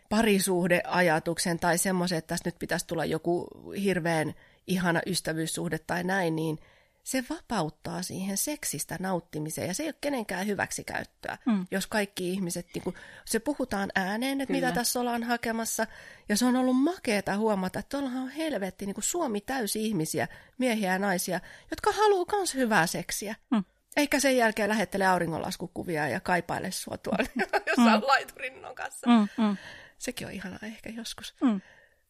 parisuhdeajatuksen 0.09 1.59
tai 1.59 1.79
semmoisen, 1.79 2.19
että 2.19 2.29
tässä 2.29 2.49
nyt 2.49 2.59
pitäisi 2.59 2.87
tulla 2.87 3.05
joku 3.05 3.49
hirveän 3.83 4.35
ihana 4.67 5.01
ystävyyssuhde 5.07 5.79
tai 5.79 6.05
näin, 6.05 6.37
niin– 6.37 6.59
se 7.03 7.25
vapauttaa 7.31 8.03
siihen 8.03 8.37
seksistä 8.37 8.97
nauttimiseen 9.01 9.69
ja 9.69 9.75
se 9.75 9.83
ei 9.83 9.89
ole 9.89 9.95
kenenkään 10.01 10.47
hyväksikäyttöä, 10.47 11.39
mm. 11.47 11.67
jos 11.71 11.87
kaikki 11.87 12.31
ihmiset, 12.31 12.67
niin 12.75 12.83
kun, 12.83 12.95
se 13.25 13.39
puhutaan 13.39 13.91
ääneen, 13.95 14.41
että 14.41 14.55
Kyllä. 14.55 14.67
mitä 14.67 14.81
tässä 14.81 15.01
ollaan 15.01 15.23
hakemassa 15.23 15.87
ja 16.29 16.37
se 16.37 16.45
on 16.45 16.57
ollut 16.57 16.83
makeeta 16.83 17.37
huomata, 17.37 17.79
että 17.79 17.99
tuolla 17.99 18.21
on 18.21 18.29
helvetti 18.29 18.87
niin 18.87 18.97
Suomi 18.99 19.41
täysi 19.41 19.87
ihmisiä, 19.87 20.29
miehiä 20.59 20.93
ja 20.93 20.99
naisia, 20.99 21.41
jotka 21.71 21.93
haluaa 21.93 22.27
myös 22.33 22.55
hyvää 22.55 22.87
seksiä. 22.87 23.35
Mm. 23.51 23.65
Eikä 23.97 24.21
sen 24.21 24.37
jälkeen 24.37 24.69
lähettele 24.69 25.07
auringonlaskukuvia 25.07 26.09
ja 26.09 26.21
kaipaile 26.21 26.71
sua 26.71 26.99
tuolla 26.99 27.25
mm. 27.35 27.43
jossain 27.77 28.01
mm. 28.01 28.07
laiturinnon 28.07 28.75
kanssa. 28.75 29.07
Mm, 29.07 29.45
mm. 29.45 29.57
Sekin 29.99 30.27
on 30.27 30.33
ihanaa 30.33 30.59
ehkä 30.63 30.91
joskus. 30.91 31.35
Mm. 31.43 31.61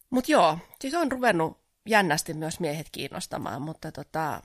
Mutta 0.09 0.31
joo, 0.31 0.57
siis 0.79 0.93
on 0.93 1.11
ruvennut 1.11 1.61
jännästi 1.85 2.33
myös 2.33 2.59
miehet 2.59 2.87
kiinnostamaan, 2.91 3.61
mutta 3.61 3.91
tota, 3.91 4.41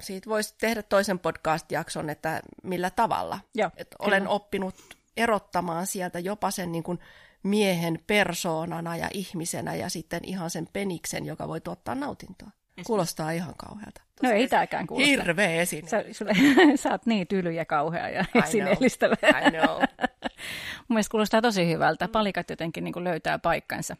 siitä 0.00 0.30
voisi 0.30 0.54
tehdä 0.58 0.82
toisen 0.82 1.18
podcast-jakson, 1.18 2.10
että 2.10 2.40
millä 2.62 2.90
tavalla. 2.90 3.40
Joo, 3.54 3.70
Et 3.76 3.94
olen 3.98 4.28
oppinut 4.28 4.74
erottamaan 5.16 5.86
sieltä 5.86 6.18
jopa 6.18 6.50
sen 6.50 6.72
niin 6.72 6.82
kuin 6.82 6.98
miehen 7.42 7.98
persoonana 8.06 8.96
ja 8.96 9.08
ihmisenä 9.14 9.74
ja 9.74 9.88
sitten 9.88 10.20
ihan 10.24 10.50
sen 10.50 10.68
peniksen, 10.72 11.26
joka 11.26 11.48
voi 11.48 11.60
tuottaa 11.60 11.94
nautintoa. 11.94 12.50
Kuulostaa 12.86 13.30
ihan 13.30 13.54
kauhealta. 13.56 14.02
No 14.22 14.30
ei 14.30 14.48
tääkään 14.48 14.86
kuulosta. 14.86 15.10
Hirveä 15.10 15.50
esine. 15.50 15.88
Sä, 15.88 16.04
sulle, 16.12 16.32
sä 16.82 16.90
oot 16.90 17.06
niin 17.06 17.26
tyly 17.26 17.52
ja 17.52 17.64
kauhea 17.64 18.08
ja 18.08 18.24
esineellistävä. 18.44 19.16
I 19.46 19.50
know. 19.50 19.82
Mun 20.88 20.94
mielestä 20.94 21.10
kuulostaa 21.10 21.42
tosi 21.42 21.68
hyvältä. 21.68 22.08
Palikat 22.08 22.50
jotenkin 22.50 22.84
niin 22.84 23.04
löytää 23.04 23.38
paikkansa 23.38 23.96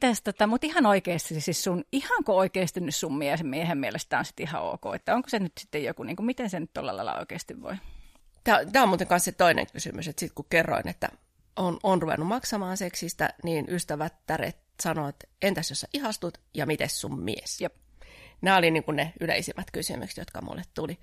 tästä, 0.00 0.46
mutta 0.46 0.66
ihan 0.66 0.86
oikeasti, 0.86 1.40
siis 1.40 1.64
sun, 1.64 1.84
ihanko 1.92 2.36
oikeasti 2.36 2.80
nyt 2.80 2.94
sun 2.94 3.18
miehen, 3.18 3.46
miehen 3.46 3.78
mielestä 3.78 4.18
on 4.18 4.24
sitten 4.24 4.48
ihan 4.48 4.62
ok, 4.62 4.94
että 4.94 5.14
onko 5.14 5.28
se 5.28 5.38
nyt 5.38 5.52
sitten 5.60 5.84
joku, 5.84 6.02
niin 6.02 6.16
kuin, 6.16 6.26
miten 6.26 6.50
se 6.50 6.60
nyt 6.60 6.72
tuolla 6.74 6.96
lailla 6.96 7.18
oikeasti 7.18 7.62
voi? 7.62 7.74
Tämä, 8.44 8.64
tämä 8.72 8.82
on 8.82 8.88
muuten 8.88 9.06
kanssa 9.06 9.30
se 9.30 9.36
toinen 9.36 9.66
kysymys, 9.72 10.08
että 10.08 10.20
sitten 10.20 10.34
kun 10.34 10.46
kerroin, 10.50 10.88
että 10.88 11.08
on, 11.56 11.78
on 11.82 12.02
ruvennut 12.02 12.28
maksamaan 12.28 12.76
seksistä, 12.76 13.34
niin 13.42 13.66
ystävät 13.68 14.14
täret 14.26 14.56
sanoivat, 14.82 15.14
että 15.14 15.26
entäs 15.42 15.70
jos 15.70 15.80
sä 15.80 15.88
ihastut 15.94 16.38
ja 16.54 16.66
miten 16.66 16.88
sun 16.88 17.20
mies? 17.20 17.60
Jep. 17.60 17.74
Nämä 18.40 18.56
oli 18.56 18.70
niin 18.70 18.84
kuin 18.84 18.96
ne 18.96 19.12
yleisimmät 19.20 19.70
kysymykset, 19.70 20.16
jotka 20.16 20.42
mulle 20.42 20.62
tuli. 20.74 20.98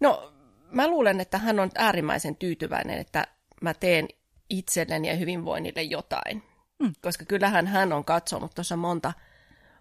No, 0.00 0.32
mä 0.70 0.88
luulen, 0.88 1.20
että 1.20 1.38
hän 1.38 1.60
on 1.60 1.70
äärimmäisen 1.74 2.36
tyytyväinen, 2.36 2.98
että 2.98 3.26
mä 3.62 3.74
teen 3.74 4.08
itselleni 4.50 5.08
ja 5.08 5.16
hyvinvoinnille 5.16 5.82
jotain. 5.82 6.42
Mm. 6.80 6.92
Koska 7.02 7.24
kyllähän 7.24 7.66
hän 7.66 7.92
on 7.92 8.04
katsonut 8.04 8.54
tuossa 8.54 8.76
monta, 8.76 9.12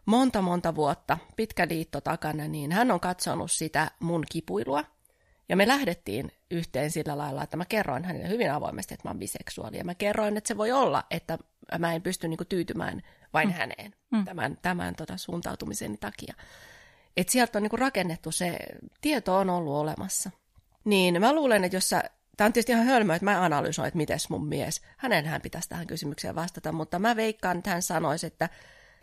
monta, 0.05 0.41
monta 0.41 0.75
vuotta, 0.75 1.17
pitkä 1.35 1.67
liitto 1.69 2.01
takana, 2.01 2.47
niin 2.47 2.71
hän 2.71 2.91
on 2.91 2.99
katsonut 2.99 3.51
sitä 3.51 3.91
mun 3.99 4.23
kipuilua. 4.31 4.83
Ja 5.49 5.55
me 5.55 5.67
lähdettiin 5.67 6.31
yhteen 6.51 6.91
sillä 6.91 7.17
lailla, 7.17 7.43
että 7.43 7.57
mä 7.57 7.65
kerroin 7.65 8.05
hänelle 8.05 8.29
hyvin 8.29 8.51
avoimesti, 8.51 8.93
että 8.93 9.07
mä 9.07 9.09
oon 9.09 9.19
biseksuaali. 9.19 9.77
Ja 9.77 9.83
mä 9.83 9.95
kerroin, 9.95 10.37
että 10.37 10.47
se 10.47 10.57
voi 10.57 10.71
olla, 10.71 11.03
että 11.11 11.37
mä 11.79 11.93
en 11.93 12.01
pysty 12.01 12.27
niinku 12.27 12.45
tyytymään 12.45 13.01
vain 13.33 13.47
mm. 13.47 13.53
häneen 13.53 13.93
mm. 14.11 14.25
tämän, 14.25 14.57
tämän 14.61 14.95
tota 14.95 15.17
suuntautumisen 15.17 15.97
takia. 15.97 16.33
Että 17.17 17.31
sieltä 17.31 17.57
on 17.57 17.63
niinku 17.63 17.77
rakennettu 17.77 18.31
se, 18.31 18.57
tieto 19.01 19.37
on 19.37 19.49
ollut 19.49 19.73
olemassa. 19.73 20.31
Niin 20.83 21.21
mä 21.21 21.33
luulen, 21.33 21.63
että 21.63 21.77
jos 21.77 21.89
sä 21.89 22.03
Tämä 22.39 22.45
on 22.45 22.53
tietysti 22.53 22.71
ihan 22.71 22.85
hölmöä, 22.85 23.15
että 23.15 23.25
mä 23.25 23.43
analysoin, 23.43 23.87
että 23.87 23.97
miten 23.97 24.19
mun 24.29 24.47
mies, 24.47 24.81
hänenhän 24.97 25.41
pitäisi 25.41 25.69
tähän 25.69 25.87
kysymykseen 25.87 26.35
vastata, 26.35 26.71
mutta 26.71 26.99
mä 26.99 27.15
veikkaan, 27.15 27.57
että 27.57 27.69
hän 27.69 27.81
sanoisi, 27.81 28.27
että 28.27 28.49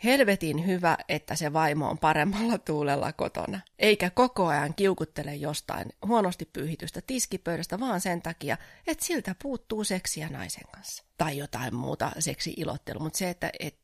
helvetin 0.03 0.65
hyvä, 0.65 0.97
että 1.09 1.35
se 1.35 1.53
vaimo 1.53 1.89
on 1.89 1.97
paremmalla 1.97 2.57
tuulella 2.57 3.13
kotona. 3.13 3.59
Eikä 3.79 4.09
koko 4.09 4.47
ajan 4.47 4.73
kiukuttele 4.73 5.35
jostain 5.35 5.89
huonosti 6.07 6.49
pyyhitystä 6.53 7.01
tiskipöydästä, 7.07 7.79
vaan 7.79 8.01
sen 8.01 8.21
takia, 8.21 8.57
että 8.87 9.05
siltä 9.05 9.35
puuttuu 9.43 9.83
seksiä 9.83 10.29
naisen 10.29 10.67
kanssa. 10.71 11.03
Tai 11.17 11.37
jotain 11.37 11.75
muuta 11.75 12.11
seksi-ilottelu, 12.19 12.99
mutta 12.99 13.17
se, 13.17 13.29
että 13.29 13.51
et, 13.59 13.79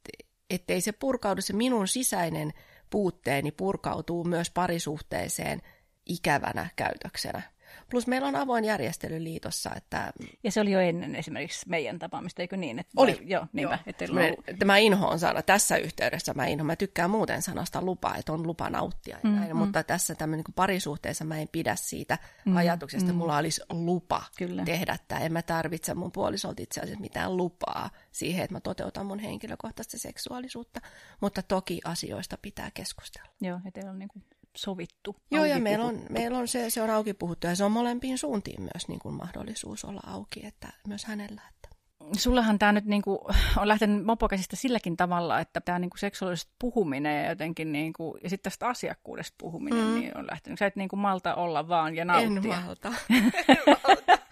ettei 0.49 0.81
se 0.81 0.91
purkaudu, 0.91 1.41
se 1.41 1.53
minun 1.53 1.87
sisäinen 1.87 2.53
puutteeni 2.89 3.51
purkautuu 3.51 4.23
myös 4.23 4.49
parisuhteeseen 4.49 5.61
ikävänä 6.05 6.69
käytöksenä. 6.75 7.52
Plus 7.89 8.07
meillä 8.07 8.27
on 8.27 8.35
avoin 8.35 8.65
järjestely 8.65 9.23
liitossa. 9.23 9.71
Että... 9.75 10.13
Ja 10.43 10.51
se 10.51 10.61
oli 10.61 10.71
jo 10.71 10.79
ennen 10.79 11.15
esimerkiksi 11.15 11.69
meidän 11.69 11.99
tapaamista, 11.99 12.41
eikö 12.41 12.57
niin? 12.57 12.79
Että 12.79 12.91
oli. 12.97 13.19
Joo, 13.21 13.47
niinpä, 13.53 13.73
joo. 13.73 13.83
Että 13.85 14.13
me, 14.13 14.35
Tämä 14.59 14.77
inho 14.77 15.07
on 15.07 15.19
sana. 15.19 15.41
Tässä 15.41 15.77
yhteydessä 15.77 16.33
mä 16.33 16.45
inho. 16.45 16.63
Mä 16.63 16.75
tykkään 16.75 17.09
muuten 17.09 17.41
sanasta 17.41 17.81
lupa, 17.81 18.15
että 18.15 18.33
on 18.33 18.47
lupa 18.47 18.69
nauttia. 18.69 19.17
Mm, 19.23 19.29
näin, 19.29 19.51
mm. 19.51 19.57
Mutta 19.57 19.83
tässä 19.83 20.15
tämmöinen 20.15 20.43
niin 20.47 20.53
parisuhteessa 20.55 21.25
mä 21.25 21.37
en 21.37 21.47
pidä 21.51 21.75
siitä 21.75 22.17
mm, 22.45 22.57
ajatuksesta, 22.57 23.03
että 23.03 23.13
mm. 23.13 23.17
mulla 23.17 23.37
olisi 23.37 23.61
lupa 23.69 24.23
Kyllä. 24.37 24.63
tehdä 24.65 24.97
tämä. 25.07 25.21
En 25.21 25.33
mä 25.33 25.41
tarvitse 25.41 25.93
mun 25.93 26.11
puolisolta 26.11 26.63
itse 26.63 26.81
asiassa 26.81 27.01
mitään 27.01 27.37
lupaa 27.37 27.89
siihen, 28.11 28.43
että 28.43 28.55
mä 28.55 28.59
toteutan 28.59 29.05
mun 29.05 29.19
henkilökohtaista 29.19 29.99
seksuaalisuutta. 29.99 30.81
Mutta 31.21 31.41
toki 31.41 31.81
asioista 31.85 32.37
pitää 32.41 32.71
keskustella. 32.73 33.29
Joo, 33.41 33.59
ja 33.65 33.71
teillä 33.71 33.91
on 33.91 33.99
niin 33.99 34.09
kuin 34.09 34.23
sovittu. 34.57 35.15
Joo, 35.31 35.45
ja 35.45 35.59
meillä 35.59 35.85
on, 35.85 36.05
meillä 36.09 36.37
on 36.37 36.47
se, 36.47 36.69
se 36.69 36.81
on 36.81 36.89
auki 36.89 37.13
puhuttu, 37.13 37.47
ja 37.47 37.55
se 37.55 37.63
on 37.63 37.71
molempiin 37.71 38.17
suuntiin 38.17 38.61
myös 38.61 38.87
niin 38.87 38.99
kuin 38.99 39.15
mahdollisuus 39.15 39.85
olla 39.85 40.01
auki, 40.07 40.45
että 40.45 40.67
myös 40.87 41.05
hänellä. 41.05 41.41
Että. 41.49 41.69
sullahan 42.17 42.59
tämä 42.59 42.71
nyt 42.71 42.85
niinku, 42.85 43.27
on 43.61 43.67
lähtenyt 43.67 44.05
mopokäsistä 44.05 44.55
silläkin 44.55 44.97
tavalla, 44.97 45.39
että 45.39 45.61
tämä 45.61 45.79
niinku 45.79 45.97
seksuaalisesta 45.97 46.53
puhuminen 46.59 47.23
ja 47.23 47.29
jotenkin 47.29 47.71
niinku, 47.71 48.17
ja 48.23 48.29
sitten 48.29 48.51
tästä 48.51 48.67
asiakkuudesta 48.67 49.35
puhuminen 49.37 49.85
mm. 49.85 49.93
niin 49.93 50.17
on 50.17 50.27
lähtenyt. 50.31 50.59
Sä 50.59 50.65
et 50.65 50.75
niinku 50.75 50.95
malta 50.95 51.35
olla 51.35 51.67
vaan 51.67 51.95
ja 51.95 52.05
nauttia. 52.05 52.53
En 52.53 52.65
malta. 52.65 52.93
en 53.09 53.57
malta. 53.65 54.22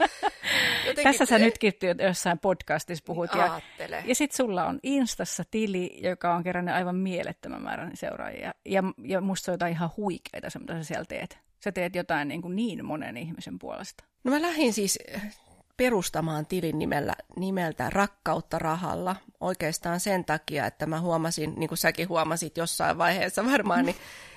Jotenkin, 1.02 1.20
Tässä 1.20 1.38
sä 1.38 1.45
nytkin 1.45 1.74
jossain 2.08 2.39
podcastissa 2.39 3.04
puhut. 3.06 3.30
Ja, 3.36 3.62
ja 4.06 4.16
sitten 4.16 4.38
sulla 4.38 4.66
on 4.66 4.80
Instassa 4.84 5.43
tili, 5.52 5.99
joka 6.04 6.36
on 6.36 6.43
kerännyt 6.43 6.76
aivan 6.76 6.95
mielettömän 6.95 7.62
määrän 7.62 7.91
seuraajia. 7.93 8.54
Ja, 8.66 8.84
ja 9.04 9.22
musta 9.22 9.45
se 9.45 9.52
on 9.52 9.54
jotain 9.54 9.74
ihan 9.74 9.89
huikeita, 9.97 10.49
se 10.49 10.60
mitä 10.60 10.74
sä 10.74 10.84
siellä 10.84 11.06
teet. 11.06 11.39
Sä 11.64 11.72
teet 11.72 11.95
jotain 11.95 12.28
niin, 12.28 12.41
kuin 12.41 12.56
niin 12.56 12.86
monen 12.86 13.18
ihmisen 13.18 13.60
puolesta. 13.60 14.04
No 14.24 14.32
mä 14.32 14.41
lähdin 14.41 14.74
siis 14.74 14.99
perustamaan 15.78 16.45
tilin 16.45 16.80
nimellä, 16.80 17.14
nimeltä 17.36 17.89
Rakkautta 17.89 18.60
rahalla. 18.60 19.16
Oikeastaan 19.39 19.99
sen 19.99 20.26
takia, 20.26 20.66
että 20.66 20.86
mä 20.86 20.99
huomasin, 20.99 21.54
niin 21.58 21.68
kuin 21.68 21.78
säkin 21.78 22.10
huomasit 22.10 22.58
jossain 22.58 22.97
vaiheessa 22.97 23.45
varmaan, 23.45 23.86
niin 23.86 23.95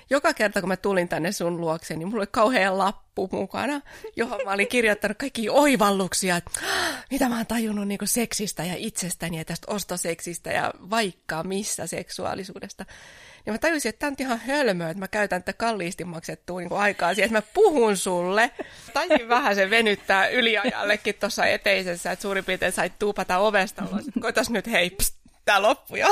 joka 0.09 0.33
kerta 0.33 0.61
kun 0.61 0.67
mä 0.67 0.77
tulin 0.77 1.09
tänne 1.09 1.31
sun 1.31 1.61
luokse, 1.61 1.95
niin 1.95 2.07
mulla 2.07 2.21
oli 2.21 2.27
kauhean 2.31 2.77
lappu 2.77 3.29
mukana, 3.31 3.81
johon 4.15 4.39
mä 4.45 4.51
olin 4.51 4.67
kirjoittanut 4.67 5.17
kaikki 5.17 5.49
oivalluksia, 5.49 6.35
että 6.35 6.59
mitä 7.11 7.29
mä 7.29 7.37
oon 7.37 7.45
tajunnut 7.45 7.87
niin 7.87 7.99
seksistä 8.03 8.63
ja 8.63 8.73
itsestäni 8.77 9.37
ja 9.37 9.45
tästä 9.45 9.71
ostoseksistä 9.71 10.51
ja 10.51 10.73
vaikka 10.89 11.43
missä 11.43 11.87
seksuaalisuudesta. 11.87 12.85
Ja 13.45 13.51
mä 13.51 13.57
tajusin, 13.57 13.89
että 13.89 13.99
tämä 13.99 14.09
on 14.09 14.15
ihan 14.19 14.39
hölmöä, 14.39 14.89
että 14.89 14.99
mä 14.99 15.07
käytän 15.07 15.43
tätä 15.43 15.57
kalliisti 15.57 16.03
maksettua 16.03 16.59
niin 16.59 16.73
aikaa 16.73 17.13
siihen, 17.13 17.27
että 17.27 17.37
mä 17.37 17.53
puhun 17.53 17.97
sulle. 17.97 18.51
Taisin 18.93 19.29
vähän 19.29 19.55
se 19.55 19.69
venyttää 19.69 20.27
yliajallekin 20.27 21.15
tuossa 21.15 21.45
eteisessä, 21.45 22.11
että 22.11 22.21
suurin 22.21 22.45
piirtein 22.45 22.71
sait 22.71 22.99
tuupata 22.99 23.37
ovesta. 23.37 23.83
Koitas 24.21 24.49
nyt 24.49 24.71
hei, 24.71 24.89
pst, 24.89 25.14
tämä 25.45 25.61
loppu 25.61 25.95
jo. 25.95 26.07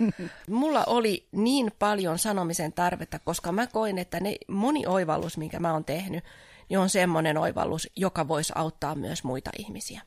Mulla 0.50 0.84
oli 0.84 1.28
niin 1.32 1.72
paljon 1.78 2.18
sanomisen 2.18 2.72
tarvetta, 2.72 3.18
koska 3.18 3.52
mä 3.52 3.66
koin, 3.66 3.98
että 3.98 4.20
ne 4.20 4.36
moni 4.48 4.86
oivallus, 4.86 5.36
minkä 5.36 5.60
mä 5.60 5.72
oon 5.72 5.84
tehnyt, 5.84 6.24
niin 6.68 6.78
on 6.78 6.88
semmoinen 6.88 7.38
oivallus, 7.38 7.90
joka 7.96 8.28
voisi 8.28 8.52
auttaa 8.56 8.94
myös 8.94 9.24
muita 9.24 9.50
ihmisiä. 9.58 10.00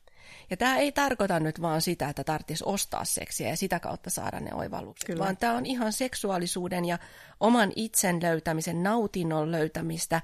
Ja 0.49 0.57
tämä 0.57 0.77
ei 0.77 0.91
tarkoita 0.91 1.39
nyt 1.39 1.61
vaan 1.61 1.81
sitä, 1.81 2.09
että 2.09 2.23
tarvitsisi 2.23 2.63
ostaa 2.67 3.05
seksiä 3.05 3.49
ja 3.49 3.57
sitä 3.57 3.79
kautta 3.79 4.09
saada 4.09 4.39
ne 4.39 4.53
oivallukset, 4.53 5.07
Kyllä. 5.07 5.23
vaan 5.23 5.37
tämä 5.37 5.53
on 5.53 5.65
ihan 5.65 5.93
seksuaalisuuden 5.93 6.85
ja 6.85 6.99
oman 7.39 7.71
itsen 7.75 8.21
löytämisen, 8.21 8.83
nautinnon 8.83 9.51
löytämistä, 9.51 10.21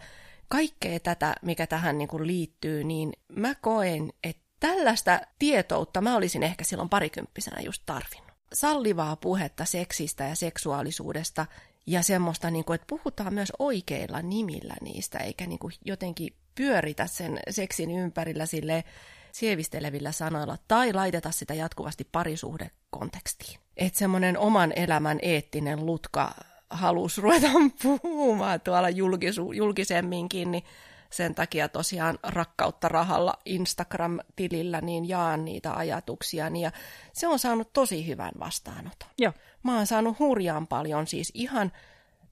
kaikkea 0.47 0.99
tätä, 0.99 1.35
mikä 1.41 1.67
tähän 1.67 1.97
niin 1.97 2.07
kuin 2.07 2.27
liittyy, 2.27 2.83
niin 2.83 3.13
mä 3.29 3.55
koen, 3.55 4.13
että 4.23 4.47
tällaista 4.59 5.21
tietoutta 5.39 6.01
mä 6.01 6.15
olisin 6.15 6.43
ehkä 6.43 6.63
silloin 6.63 6.89
parikymppisenä 6.89 7.61
just 7.61 7.83
tarvinnut. 7.85 8.26
Sallivaa 8.53 9.15
puhetta 9.15 9.65
seksistä 9.65 10.23
ja 10.23 10.35
seksuaalisuudesta 10.35 11.45
ja 11.87 12.03
semmoista, 12.03 12.51
niin 12.51 12.65
kuin, 12.65 12.75
että 12.75 12.87
puhutaan 12.89 13.33
myös 13.33 13.51
oikeilla 13.59 14.21
nimillä 14.21 14.75
niistä, 14.81 15.17
eikä 15.17 15.45
niin 15.45 15.59
kuin 15.59 15.73
jotenkin 15.85 16.33
pyöritä 16.55 17.07
sen 17.07 17.39
seksin 17.49 17.91
ympärillä 17.91 18.45
sille 18.45 18.83
sievistelevillä 19.31 20.11
sanoilla 20.11 20.57
tai 20.67 20.93
laiteta 20.93 21.31
sitä 21.31 21.53
jatkuvasti 21.53 22.07
parisuhdekontekstiin. 22.11 23.59
Että 23.77 23.99
semmoinen 23.99 24.37
oman 24.37 24.73
elämän 24.75 25.19
eettinen 25.21 25.85
lutka 25.85 26.33
halus 26.69 27.17
ruveta 27.17 27.47
puhumaan 27.83 28.61
tuolla 28.61 28.89
julkisu, 28.89 29.51
julkisemminkin, 29.51 30.51
niin 30.51 30.63
sen 31.09 31.35
takia 31.35 31.69
tosiaan 31.69 32.19
rakkautta 32.23 32.87
rahalla 32.87 33.33
Instagram-tilillä 33.45 34.81
niin 34.81 35.09
jaan 35.09 35.45
niitä 35.45 35.73
ajatuksia 35.73 36.47
ja 36.61 36.71
se 37.13 37.27
on 37.27 37.39
saanut 37.39 37.73
tosi 37.73 38.07
hyvän 38.07 38.31
vastaanoton. 38.39 39.09
Joo. 39.17 39.33
Mä 39.63 39.75
oon 39.75 39.87
saanut 39.87 40.19
hurjaan 40.19 40.67
paljon 40.67 41.07
siis 41.07 41.31
ihan 41.33 41.71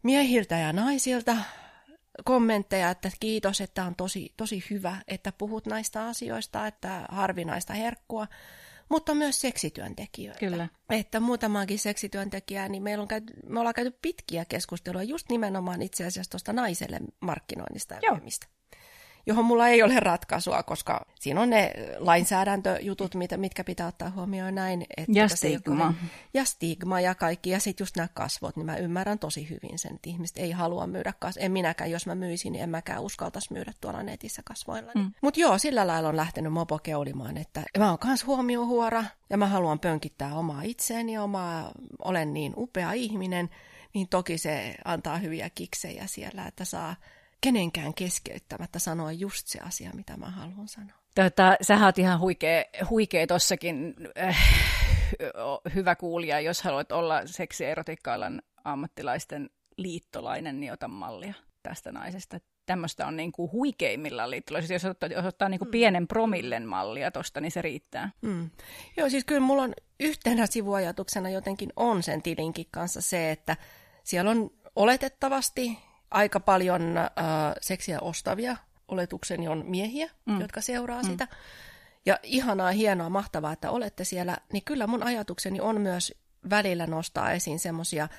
miehiltä 0.04 0.58
ja 0.58 0.74
naisilta 0.74 1.38
kommentteja, 2.24 2.90
että 2.90 3.12
kiitos, 3.20 3.62
että 3.62 3.86
on 3.86 3.96
tosi, 3.96 4.34
tosi 4.38 4.64
hyvä, 4.70 4.98
että 5.08 5.32
puhut 5.32 5.66
näistä 5.66 6.08
asioista, 6.08 6.68
että 6.68 7.06
harvinaista 7.10 7.74
herkkua, 7.74 8.28
mutta 8.90 9.16
myös 9.16 9.42
seksityöntekijöitä. 9.42 10.40
Kyllä. 10.40 10.68
Että 10.90 11.20
muutamaankin 11.20 11.80
seksityöntekijää, 11.80 12.70
niin 12.70 12.84
meillä 12.84 13.02
on 13.02 13.08
käyty, 13.08 13.34
me 13.48 13.60
ollaan 13.60 13.74
käyty 13.74 13.98
pitkiä 14.02 14.46
keskusteluja 14.46 15.04
just 15.04 15.30
nimenomaan 15.30 15.82
itse 15.82 16.06
asiassa 16.06 16.32
tuosta 16.32 16.54
naiselle 16.54 17.00
markkinoinnista 17.20 17.96
ja 18.02 18.20
mistä 18.24 18.48
johon 19.26 19.46
mulla 19.46 19.68
ei 19.68 19.84
ole 19.84 20.00
ratkaisua, 20.00 20.64
koska 20.64 21.06
siinä 21.20 21.42
on 21.42 21.50
ne 21.50 21.74
lainsäädäntöjutut, 21.98 23.16
mitä, 23.16 23.38
mitkä 23.38 23.64
pitää 23.64 23.88
ottaa 23.88 24.10
huomioon 24.10 24.56
näin. 24.56 24.86
Että 24.98 25.12
ja 25.20 25.28
stigma. 25.28 25.94
Ja 26.34 26.46
stigma 26.46 27.02
ja 27.02 27.16
kaikki. 27.16 27.50
Ja 27.50 27.60
sitten 27.60 27.82
just 27.82 27.96
nämä 27.96 28.08
kasvot, 28.14 28.56
niin 28.56 28.66
mä 28.66 28.78
ymmärrän 28.78 29.20
tosi 29.20 29.50
hyvin 29.50 29.80
sen, 29.80 29.96
että 29.96 30.10
ihmiset 30.10 30.38
ei 30.38 30.52
halua 30.52 30.88
myydä 30.88 31.14
kasvoja. 31.20 31.46
En 31.46 31.52
minäkään, 31.52 31.92
jos 31.92 32.06
mä 32.06 32.16
myisin, 32.16 32.52
niin 32.52 32.64
en 32.64 32.70
mäkään 32.70 33.02
uskaltaisi 33.02 33.54
myydä 33.54 33.74
tuolla 33.82 34.04
netissä 34.04 34.42
kasvoilla. 34.46 34.92
Mm. 34.96 35.12
Mutta 35.22 35.40
joo, 35.40 35.58
sillä 35.58 35.88
lailla 35.88 36.10
on 36.10 36.18
lähtenyt 36.18 36.54
mopo 36.54 36.80
keulimaan, 36.80 37.38
että 37.38 37.64
mä 37.78 37.90
oon 37.90 38.00
kans 38.00 38.26
huomiohuora 38.26 39.04
ja 39.30 39.38
mä 39.38 39.48
haluan 39.48 39.80
pönkittää 39.80 40.36
omaa 40.36 40.62
itseäni, 40.62 41.18
omaa, 41.18 41.72
olen 42.04 42.34
niin 42.34 42.54
upea 42.58 42.92
ihminen, 42.92 43.50
niin 43.94 44.10
toki 44.10 44.38
se 44.38 44.76
antaa 44.86 45.18
hyviä 45.18 45.50
kiksejä 45.50 46.08
siellä, 46.08 46.46
että 46.48 46.66
saa 46.66 46.96
kenenkään 47.46 47.94
keskeyttämättä 47.94 48.80
sanoa 48.80 49.12
just 49.12 49.48
se 49.48 49.60
asia, 49.60 49.92
mitä 49.94 50.18
mä 50.18 50.30
haluan 50.30 50.68
sanoa. 50.68 50.96
Tota, 51.16 51.56
sä 51.62 51.86
oot 51.86 51.98
ihan 51.98 52.20
huikea, 52.20 52.64
huikea 52.90 53.28
tossakin 53.28 53.96
äh, 54.20 54.38
hyvä 55.76 55.96
kuulija, 55.96 56.40
jos 56.40 56.62
haluat 56.62 56.92
olla 56.92 57.22
seksi- 57.26 57.64
ja 57.64 57.76
ammattilaisten 58.64 59.50
liittolainen, 59.78 60.60
niin 60.60 60.74
ota 60.74 60.88
mallia 60.88 61.34
tästä 61.64 61.92
naisesta. 61.92 62.40
Tämmöistä 62.66 63.08
on 63.08 63.18
niin 63.18 63.32
kuin 63.32 63.52
huikeimmilla 63.52 64.30
liittolaisilla. 64.30 64.76
Jos 64.76 64.86
ottaa, 64.86 65.10
jos 65.10 65.26
ottaa 65.26 65.50
niin 65.50 65.60
kuin 65.60 65.68
mm. 65.68 65.72
pienen 65.72 66.08
promillen 66.08 66.68
mallia 66.68 67.12
tosta, 67.12 67.42
niin 67.42 67.52
se 67.52 67.62
riittää. 67.62 68.12
Mm. 68.22 68.50
Joo, 68.98 69.10
siis 69.10 69.26
kyllä 69.26 69.42
mulla 69.42 69.64
on 69.64 69.74
yhtenä 70.00 70.46
sivuajatuksena 70.46 71.30
jotenkin 71.30 71.70
on 71.76 72.04
sen 72.04 72.22
tilinkin 72.22 72.68
kanssa 72.72 73.02
se, 73.02 73.32
että 73.32 73.58
siellä 74.04 74.32
on 74.32 74.50
oletettavasti 74.76 75.78
aika 76.16 76.40
paljon 76.40 76.98
äh, 76.98 77.06
seksiä 77.62 78.00
ostavia, 78.00 78.58
oletukseni 78.88 79.48
on 79.48 79.64
miehiä, 79.68 80.10
mm. 80.26 80.42
jotka 80.42 80.62
seuraa 80.62 81.02
mm. 81.02 81.10
sitä. 81.10 81.28
Ja 82.06 82.20
ihanaa, 82.24 82.72
hienoa, 82.72 83.10
mahtavaa, 83.10 83.54
että 83.54 83.72
olette 83.72 84.04
siellä. 84.04 84.38
Niin 84.54 84.64
kyllä 84.64 84.88
mun 84.88 85.04
ajatukseni 85.04 85.62
on 85.62 85.82
myös 85.82 86.14
välillä 86.50 86.88
nostaa 86.88 87.32
esiin 87.32 87.60
semmoisia 87.60 88.10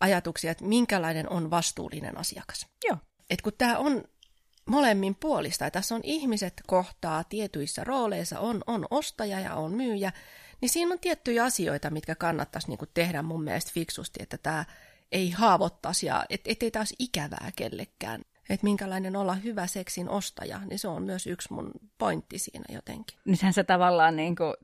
ajatuksia, 0.00 0.50
että 0.50 0.64
minkälainen 0.64 1.28
on 1.30 1.50
vastuullinen 1.50 2.18
asiakas. 2.18 2.66
Joo. 2.84 2.96
Et 3.30 3.42
kun 3.42 3.52
tämä 3.58 3.78
on 3.78 4.04
molemmin 4.66 5.14
puolista, 5.14 5.64
ja 5.64 5.70
tässä 5.70 5.94
on 5.94 6.00
ihmiset 6.04 6.54
kohtaa 6.66 7.24
tietyissä 7.24 7.84
rooleissa, 7.84 8.40
on, 8.40 8.62
on 8.66 8.86
ostaja 8.90 9.40
ja 9.40 9.54
on 9.54 9.72
myyjä, 9.72 10.12
niin 10.60 10.68
siinä 10.68 10.92
on 10.92 10.98
tiettyjä 10.98 11.44
asioita, 11.44 11.90
mitkä 11.90 12.14
kannattaisi 12.14 12.68
niin 12.68 12.78
tehdä 12.94 13.22
mun 13.22 13.44
mielestä 13.44 13.70
fiksusti, 13.74 14.22
että 14.22 14.38
tämä 14.38 14.64
ei 15.12 15.30
haavoittaisi 15.30 16.06
ja 16.06 16.24
et, 16.30 16.40
ettei 16.44 16.70
taas 16.70 16.94
ikävää 16.98 17.50
kellekään. 17.56 18.22
Että 18.50 18.64
minkälainen 18.64 19.16
olla 19.16 19.34
hyvä 19.34 19.66
seksin 19.66 20.08
ostaja, 20.08 20.60
niin 20.66 20.78
se 20.78 20.88
on 20.88 21.02
myös 21.02 21.26
yksi 21.26 21.52
mun 21.52 21.70
pointti 21.98 22.38
siinä 22.38 22.64
jotenkin. 22.68 23.18
Nythän 23.24 23.52
sä 23.52 23.64
tavallaan 23.64 24.16
niin 24.16 24.36
kuin, 24.36 24.54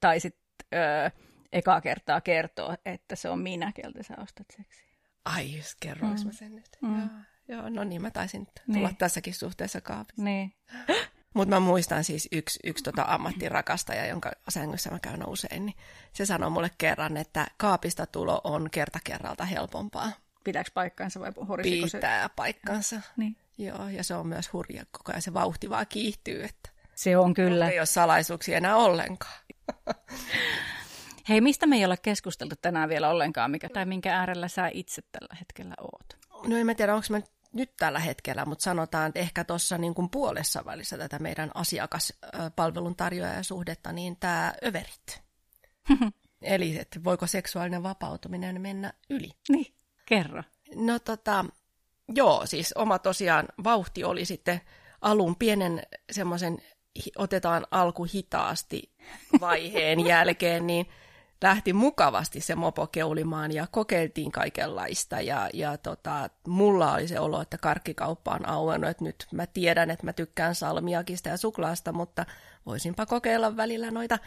taisit 0.00 0.36
öö, 0.74 1.10
ekaa 1.52 1.80
kertaa 1.80 2.20
kertoa, 2.20 2.76
että 2.84 3.16
se 3.16 3.28
on 3.28 3.38
minä, 3.38 3.72
keltä 3.72 4.02
sä 4.02 4.14
ostat 4.18 4.46
seksiä. 4.56 4.84
Ai, 5.24 5.56
jos 5.56 5.76
kerroinko 5.80 6.20
mm. 6.20 6.26
mä 6.26 6.32
sen 6.32 6.54
nyt? 6.56 6.78
Mm. 6.82 6.98
Joo, 6.98 7.08
joo, 7.48 7.68
no 7.68 7.84
niin, 7.84 8.02
mä 8.02 8.10
taisin 8.10 8.46
tulla 8.46 8.88
niin. 8.88 8.96
tässäkin 8.96 9.34
suhteessa 9.34 9.80
kaapista. 9.80 10.22
Niin. 10.22 10.54
Mutta 11.34 11.54
mä 11.54 11.60
muistan 11.60 12.04
siis 12.04 12.28
yksi, 12.32 12.60
yksi 12.64 12.84
tota 12.84 13.04
ammattirakastaja, 13.08 14.06
jonka 14.06 14.32
sängyssä 14.48 14.90
mä 14.90 14.98
käyn 14.98 15.28
usein, 15.28 15.66
niin 15.66 15.76
se 16.12 16.26
sanoi 16.26 16.50
mulle 16.50 16.70
kerran, 16.78 17.16
että 17.16 17.46
kaapista 17.56 18.06
tulo 18.06 18.40
on 18.44 18.68
kerta 18.70 18.98
kerralta 19.04 19.44
helpompaa. 19.44 20.12
Pitääkö 20.44 20.70
paikkansa 20.74 21.20
vai 21.20 21.32
horisiko 21.48 21.88
se? 21.88 21.98
Pitää 21.98 22.28
paikkansa. 22.36 23.00
Niin. 23.16 23.36
Joo, 23.58 23.88
ja 23.88 24.04
se 24.04 24.14
on 24.14 24.26
myös 24.26 24.52
hurja 24.52 24.84
koko 24.90 25.12
ajan, 25.12 25.22
se 25.22 25.34
vauhti 25.34 25.70
vaan 25.70 25.86
kiihtyy. 25.88 26.44
Että 26.44 26.70
se 26.94 27.16
on 27.16 27.34
kyllä. 27.34 27.70
Ei 27.70 27.78
ole 27.78 27.86
salaisuuksia 27.86 28.56
enää 28.56 28.76
ollenkaan. 28.76 29.40
Hei, 31.28 31.40
mistä 31.40 31.66
me 31.66 31.76
ei 31.76 31.84
ole 31.84 31.96
keskusteltu 31.96 32.54
tänään 32.62 32.88
vielä 32.88 33.10
ollenkaan, 33.10 33.50
mikä, 33.50 33.68
tai 33.68 33.84
minkä 33.86 34.16
äärellä 34.16 34.48
sä 34.48 34.70
itse 34.72 35.02
tällä 35.12 35.36
hetkellä 35.40 35.74
oot? 35.80 36.40
No 36.46 36.56
en 36.56 36.66
mä 36.66 36.74
tiedä, 36.74 36.94
onko 36.94 37.06
mä 37.10 37.16
nyt 37.16 37.33
tällä 37.76 37.98
hetkellä, 37.98 38.44
mutta 38.44 38.62
sanotaan, 38.62 39.08
että 39.08 39.20
ehkä 39.20 39.44
tuossa 39.44 39.78
niin 39.78 39.94
kuin 39.94 40.10
puolessa 40.10 40.64
välissä 40.64 40.98
tätä 40.98 41.18
meidän 41.18 41.50
asiakaspalvelun 41.54 42.96
tarjoajasuhdetta, 42.96 43.92
niin 43.92 44.16
tämä 44.16 44.54
överit. 44.66 45.22
Eli 46.42 46.78
että 46.78 47.04
voiko 47.04 47.26
seksuaalinen 47.26 47.82
vapautuminen 47.82 48.60
mennä 48.60 48.92
yli. 49.10 49.30
Niin, 49.48 49.74
kerro. 50.06 50.42
No 50.74 50.98
tota, 50.98 51.44
joo, 52.08 52.46
siis 52.46 52.72
oma 52.72 52.98
tosiaan 52.98 53.48
vauhti 53.64 54.04
oli 54.04 54.24
sitten 54.24 54.60
alun 55.00 55.36
pienen 55.36 55.82
semmoisen 56.12 56.58
otetaan 57.16 57.66
alku 57.70 58.06
hitaasti 58.14 58.92
vaiheen 59.40 60.06
jälkeen, 60.14 60.66
niin 60.66 60.86
lähti 61.44 61.72
mukavasti 61.72 62.40
se 62.40 62.54
mopo 62.54 62.86
keulimaan 62.86 63.52
ja 63.52 63.66
kokeiltiin 63.70 64.32
kaikenlaista. 64.32 65.20
Ja, 65.20 65.50
ja 65.52 65.78
tota, 65.78 66.30
mulla 66.46 66.92
oli 66.92 67.08
se 67.08 67.20
olo, 67.20 67.40
että 67.40 67.58
karkkikauppa 67.58 68.32
on 68.32 68.48
auennut, 68.48 68.90
että 68.90 69.04
nyt 69.04 69.26
mä 69.32 69.46
tiedän, 69.46 69.90
että 69.90 70.06
mä 70.06 70.12
tykkään 70.12 70.54
salmiakista 70.54 71.28
ja 71.28 71.36
suklaasta, 71.36 71.92
mutta 71.92 72.26
voisinpa 72.66 73.06
kokeilla 73.06 73.56
välillä 73.56 73.90
noita 73.90 74.18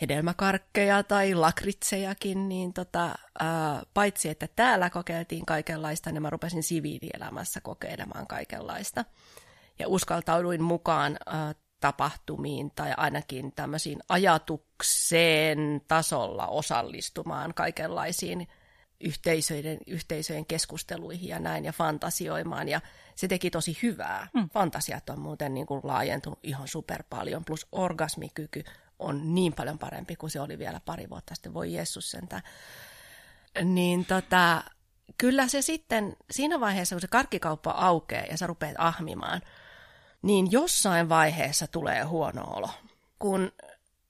hedelmäkarkkeja 0.00 1.02
tai 1.02 1.34
lakritsejakin, 1.34 2.48
niin 2.48 2.72
tota, 2.72 3.14
ää, 3.40 3.82
paitsi 3.94 4.28
että 4.28 4.48
täällä 4.56 4.90
kokeiltiin 4.90 5.46
kaikenlaista, 5.46 6.12
niin 6.12 6.22
mä 6.22 6.30
rupesin 6.30 6.62
siviilielämässä 6.62 7.60
kokeilemaan 7.60 8.26
kaikenlaista. 8.26 9.04
Ja 9.78 9.88
uskaltauduin 9.88 10.62
mukaan 10.62 11.16
ää, 11.26 11.54
tapahtumiin 11.80 12.70
tai 12.76 12.92
ainakin 12.96 13.52
tämmöisiin 13.52 14.00
ajatukseen 14.08 15.80
tasolla 15.88 16.46
osallistumaan 16.46 17.54
kaikenlaisiin 17.54 18.48
yhteisöiden, 19.00 19.78
yhteisöjen 19.86 20.46
keskusteluihin 20.46 21.28
ja 21.28 21.38
näin 21.38 21.64
ja 21.64 21.72
fantasioimaan. 21.72 22.68
Ja 22.68 22.80
se 23.14 23.28
teki 23.28 23.50
tosi 23.50 23.78
hyvää. 23.82 24.28
Mm. 24.34 24.48
Fantasiat 24.50 25.10
on 25.10 25.20
muuten 25.20 25.54
niin 25.54 25.66
kuin 25.66 25.80
laajentunut 25.84 26.38
ihan 26.42 26.68
super 26.68 27.02
paljon, 27.10 27.44
plus 27.44 27.66
orgasmikyky 27.72 28.64
on 28.98 29.34
niin 29.34 29.52
paljon 29.52 29.78
parempi 29.78 30.16
kuin 30.16 30.30
se 30.30 30.40
oli 30.40 30.58
vielä 30.58 30.80
pari 30.84 31.10
vuotta 31.10 31.34
sitten. 31.34 31.54
Voi 31.54 31.72
Jeesus 31.72 32.10
sentään. 32.10 32.42
Niin 33.64 34.04
tota, 34.04 34.62
kyllä 35.18 35.48
se 35.48 35.62
sitten 35.62 36.16
siinä 36.30 36.60
vaiheessa, 36.60 36.94
kun 36.94 37.00
se 37.00 37.08
karkkikauppa 37.08 37.70
aukeaa 37.70 38.24
ja 38.30 38.36
sä 38.36 38.46
rupeat 38.46 38.74
ahmimaan– 38.78 39.40
niin 40.22 40.52
jossain 40.52 41.08
vaiheessa 41.08 41.66
tulee 41.66 42.02
huono 42.02 42.44
olo, 42.44 42.70
kun 43.18 43.52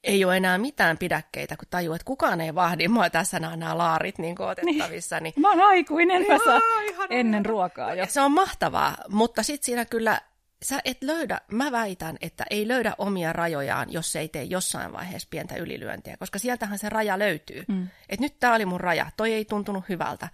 ei 0.04 0.24
ole 0.24 0.36
enää 0.36 0.58
mitään 0.58 0.98
pidäkkeitä, 0.98 1.56
kun 1.56 1.68
tajuu, 1.70 1.94
että 1.94 2.04
kukaan 2.04 2.40
ei 2.40 2.54
vahdi 2.54 2.88
mua 2.88 3.10
tässä 3.10 3.40
nämä, 3.40 3.56
nämä 3.56 3.78
laarit 3.78 4.18
niin 4.18 4.42
otettavissa. 4.42 5.20
Niin... 5.20 5.34
Mä 5.36 5.50
oon 5.50 5.60
aikuinen, 5.60 6.24
mä 6.28 6.38
saan 6.44 6.62
ennen 7.10 7.46
ruokaa 7.46 7.94
jo. 7.94 8.06
Se 8.08 8.20
on 8.20 8.32
mahtavaa, 8.32 8.96
mutta 9.08 9.42
sitten 9.42 9.66
siinä 9.66 9.84
kyllä 9.84 10.20
sä 10.62 10.80
et 10.84 11.02
löydä, 11.02 11.40
mä 11.50 11.72
väitän, 11.72 12.16
että 12.20 12.44
ei 12.50 12.68
löydä 12.68 12.94
omia 12.98 13.32
rajojaan, 13.32 13.92
jos 13.92 14.12
se 14.12 14.20
ei 14.20 14.28
tee 14.28 14.44
jossain 14.44 14.92
vaiheessa 14.92 15.28
pientä 15.30 15.56
ylilyöntiä, 15.56 16.16
koska 16.18 16.38
sieltähän 16.38 16.78
se 16.78 16.88
raja 16.88 17.18
löytyy. 17.18 17.64
Mm. 17.68 17.88
Että 18.08 18.24
nyt 18.24 18.38
tämä 18.40 18.54
oli 18.54 18.66
mun 18.66 18.80
raja, 18.80 19.06
toi 19.16 19.32
ei 19.32 19.44
tuntunut 19.44 19.88
hyvältä. 19.88 20.28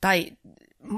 Tai 0.00 0.26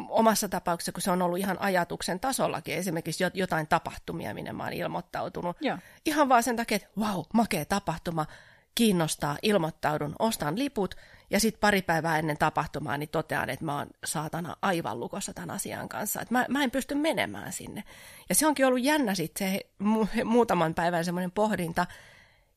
omassa 0.09 0.49
tapauksessa, 0.49 0.93
kun 0.93 1.03
se 1.03 1.11
on 1.11 1.23
ollut 1.23 1.39
ihan 1.39 1.61
ajatuksen 1.61 2.21
tasollakin, 2.21 2.75
esimerkiksi 2.75 3.25
jotain 3.35 3.67
tapahtumia, 3.67 4.35
minne 4.35 4.53
mä 4.53 4.63
oon 4.63 4.73
ilmoittautunut. 4.73 5.57
Joo. 5.61 5.79
Ihan 6.07 6.29
vaan 6.29 6.43
sen 6.43 6.57
takia, 6.57 6.77
että 6.77 6.89
wow, 6.99 7.23
makea 7.35 7.65
tapahtuma, 7.65 8.27
kiinnostaa, 8.75 9.37
ilmoittaudun, 9.43 10.17
ostan 10.19 10.59
liput, 10.59 10.95
ja 11.31 11.41
sitten 11.41 11.61
pari 11.61 11.83
päivää 11.83 12.19
ennen 12.19 12.39
tapahtumaa 12.39 12.99
niin 12.99 13.09
totean, 13.09 13.51
että 13.51 13.65
mä 13.65 13.79
oon 13.79 13.87
saatana 14.05 14.57
aivan 14.63 15.01
lukossa 15.01 15.35
tämän 15.35 15.51
asian 15.51 15.89
kanssa. 15.89 16.21
Että 16.21 16.35
mä, 16.35 16.47
mä 16.49 16.65
en 16.65 16.71
pysty 16.71 16.95
menemään 16.95 17.53
sinne. 17.53 17.85
Ja 18.29 18.35
se 18.35 18.47
onkin 18.47 18.67
ollut 18.67 18.83
jännä 18.83 19.15
sitten 19.15 19.53
se 19.53 19.61
muutaman 20.25 20.75
päivän 20.75 21.05
semmoinen 21.05 21.31
pohdinta, 21.31 21.87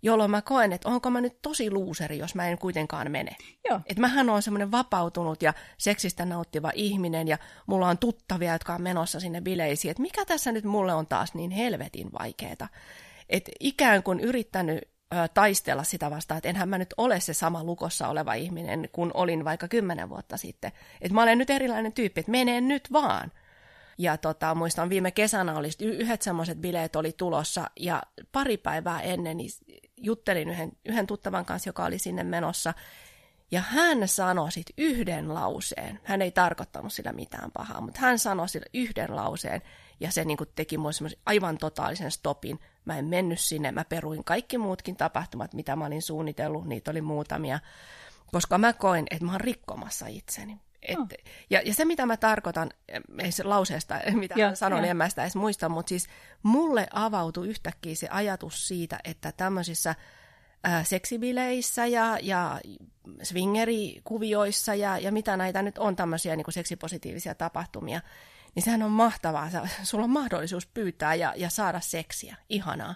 jolloin 0.01 0.31
mä 0.31 0.41
koen, 0.41 0.73
että 0.73 0.89
onko 0.89 1.09
mä 1.09 1.21
nyt 1.21 1.41
tosi 1.41 1.71
luuseri, 1.71 2.17
jos 2.17 2.35
mä 2.35 2.47
en 2.47 2.57
kuitenkaan 2.57 3.11
mene. 3.11 3.35
Joo. 3.69 3.79
Että 3.85 4.01
mähän 4.01 4.29
on 4.29 4.41
semmoinen 4.41 4.71
vapautunut 4.71 5.41
ja 5.41 5.53
seksistä 5.77 6.25
nauttiva 6.25 6.71
ihminen 6.75 7.27
ja 7.27 7.37
mulla 7.67 7.87
on 7.87 7.97
tuttavia, 7.97 8.53
jotka 8.53 8.73
on 8.73 8.81
menossa 8.81 9.19
sinne 9.19 9.41
bileisiin, 9.41 9.91
että 9.91 10.01
mikä 10.01 10.25
tässä 10.25 10.51
nyt 10.51 10.63
mulle 10.63 10.93
on 10.93 11.07
taas 11.07 11.33
niin 11.33 11.51
helvetin 11.51 12.09
vaikeeta. 12.19 12.67
Että 13.29 13.51
ikään 13.59 14.03
kuin 14.03 14.19
yrittänyt 14.19 14.79
ö, 15.13 15.27
taistella 15.33 15.83
sitä 15.83 16.11
vastaan, 16.11 16.37
että 16.37 16.49
enhän 16.49 16.69
mä 16.69 16.77
nyt 16.77 16.93
ole 16.97 17.19
se 17.19 17.33
sama 17.33 17.63
lukossa 17.63 18.07
oleva 18.07 18.33
ihminen, 18.33 18.89
kun 18.91 19.11
olin 19.13 19.45
vaikka 19.45 19.67
kymmenen 19.67 20.09
vuotta 20.09 20.37
sitten. 20.37 20.71
Että 21.01 21.15
mä 21.15 21.23
olen 21.23 21.37
nyt 21.37 21.49
erilainen 21.49 21.93
tyyppi, 21.93 22.19
että 22.19 22.31
menee 22.31 22.61
nyt 22.61 22.93
vaan. 22.93 23.31
Ja 23.97 24.17
tota, 24.17 24.55
muistan 24.55 24.89
viime 24.89 25.11
kesänä 25.11 25.57
oli 25.57 25.69
yhdet 25.81 26.21
semmoiset 26.21 26.57
bileet 26.57 26.95
oli 26.95 27.11
tulossa 27.17 27.69
ja 27.79 28.03
pari 28.31 28.57
päivää 28.57 29.01
ennen 29.01 29.37
niin 29.37 29.49
juttelin 30.01 30.49
yhden, 30.49 30.71
yhden 30.85 31.07
tuttavan 31.07 31.45
kanssa, 31.45 31.69
joka 31.69 31.85
oli 31.85 31.99
sinne 31.99 32.23
menossa. 32.23 32.73
Ja 33.51 33.61
hän 33.61 34.07
sanoi 34.07 34.51
sitten 34.51 34.73
yhden 34.77 35.33
lauseen. 35.33 35.99
Hän 36.03 36.21
ei 36.21 36.31
tarkoittanut 36.31 36.93
sillä 36.93 37.11
mitään 37.11 37.51
pahaa, 37.51 37.81
mutta 37.81 37.99
hän 37.99 38.19
sanoi 38.19 38.49
sillä 38.49 38.65
yhden 38.73 39.15
lauseen. 39.15 39.61
Ja 39.99 40.11
se 40.11 40.25
niin 40.25 40.37
kuin 40.37 40.49
teki 40.55 40.77
mulle 40.77 41.09
aivan 41.25 41.57
totaalisen 41.57 42.11
stopin. 42.11 42.59
Mä 42.85 42.97
en 42.97 43.05
mennyt 43.05 43.39
sinne, 43.39 43.71
mä 43.71 43.85
peruin 43.85 44.23
kaikki 44.23 44.57
muutkin 44.57 44.95
tapahtumat, 44.95 45.53
mitä 45.53 45.75
mä 45.75 45.85
olin 45.85 46.01
suunnitellut. 46.01 46.65
Niitä 46.65 46.91
oli 46.91 47.01
muutamia. 47.01 47.59
Koska 48.31 48.57
mä 48.57 48.73
koin, 48.73 49.05
että 49.11 49.25
mä 49.25 49.31
oon 49.31 49.41
rikkomassa 49.41 50.07
itseni. 50.07 50.59
Et, 50.81 50.99
oh. 50.99 51.07
ja, 51.49 51.61
ja 51.65 51.73
se, 51.73 51.85
mitä 51.85 52.05
mä 52.05 52.17
tarkoitan, 52.17 52.69
ei 53.19 53.31
se 53.31 53.43
lauseesta, 53.43 53.99
mitä 54.13 54.35
ja, 54.37 54.55
sanoin, 54.55 54.83
ja. 54.83 54.91
en 54.91 54.97
mä 54.97 55.09
sitä 55.09 55.21
edes 55.23 55.35
muista, 55.35 55.69
mutta 55.69 55.89
siis 55.89 56.07
mulle 56.43 56.87
avautui 56.93 57.47
yhtäkkiä 57.47 57.95
se 57.95 58.07
ajatus 58.11 58.67
siitä, 58.67 58.99
että 59.03 59.31
tämmöisissä 59.31 59.95
ää, 60.63 60.83
seksibileissä 60.83 61.85
ja, 61.85 62.17
ja 62.21 62.59
swingerikuvioissa 63.23 64.75
ja, 64.75 64.97
ja 64.97 65.11
mitä 65.11 65.37
näitä 65.37 65.61
nyt 65.61 65.77
on 65.77 65.95
tämmöisiä 65.95 66.35
niin 66.35 66.53
seksipositiivisia 66.53 67.35
tapahtumia, 67.35 68.01
niin 68.55 68.63
sehän 68.63 68.83
on 68.83 68.91
mahtavaa. 68.91 69.49
Sulla 69.83 70.03
on 70.03 70.09
mahdollisuus 70.09 70.67
pyytää 70.67 71.15
ja, 71.15 71.33
ja 71.37 71.49
saada 71.49 71.79
seksiä. 71.79 72.35
Ihanaa. 72.49 72.95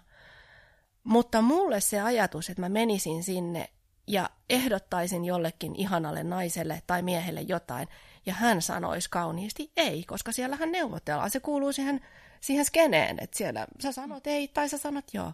Mutta 1.04 1.42
mulle 1.42 1.82
se 1.82 2.02
ajatus, 2.02 2.50
että 2.50 2.62
mä 2.62 2.70
menisin 2.70 3.24
sinne 3.24 3.70
ja 4.08 4.30
ehdottaisin 4.50 5.26
jollekin 5.26 5.76
ihanalle 5.76 6.24
naiselle 6.24 6.82
tai 6.88 7.02
miehelle 7.02 7.42
jotain, 7.42 7.88
ja 8.26 8.34
hän 8.34 8.62
sanoisi 8.62 9.10
kauniisti 9.10 9.72
ei, 9.78 10.04
koska 10.04 10.32
siellähän 10.32 10.72
neuvotellaan. 10.72 11.30
Se 11.30 11.40
kuuluu 11.40 11.74
siihen, 11.74 12.02
siihen 12.42 12.66
skeneen, 12.66 13.18
että 13.22 13.38
siellä 13.38 13.68
sä 13.80 13.92
sanot 13.92 14.28
ei 14.28 14.48
tai 14.48 14.70
sä 14.70 14.78
sanot 14.78 15.06
joo. 15.14 15.34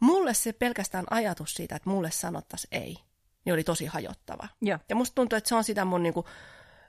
Mulle 0.00 0.34
se 0.34 0.52
pelkästään 0.52 1.04
ajatus 1.10 1.54
siitä, 1.54 1.76
että 1.76 1.90
mulle 1.90 2.10
sanottaisiin 2.10 2.82
ei, 2.82 2.98
niin 3.44 3.52
oli 3.52 3.64
tosi 3.64 3.86
hajottava. 3.86 4.48
Ja, 4.60 4.78
ja 4.88 4.96
musta 4.96 5.14
tuntuu, 5.14 5.36
että 5.36 5.48
se 5.48 5.54
on 5.54 5.64
sitä 5.64 5.84
mun 5.84 6.02
niinku, 6.02 6.24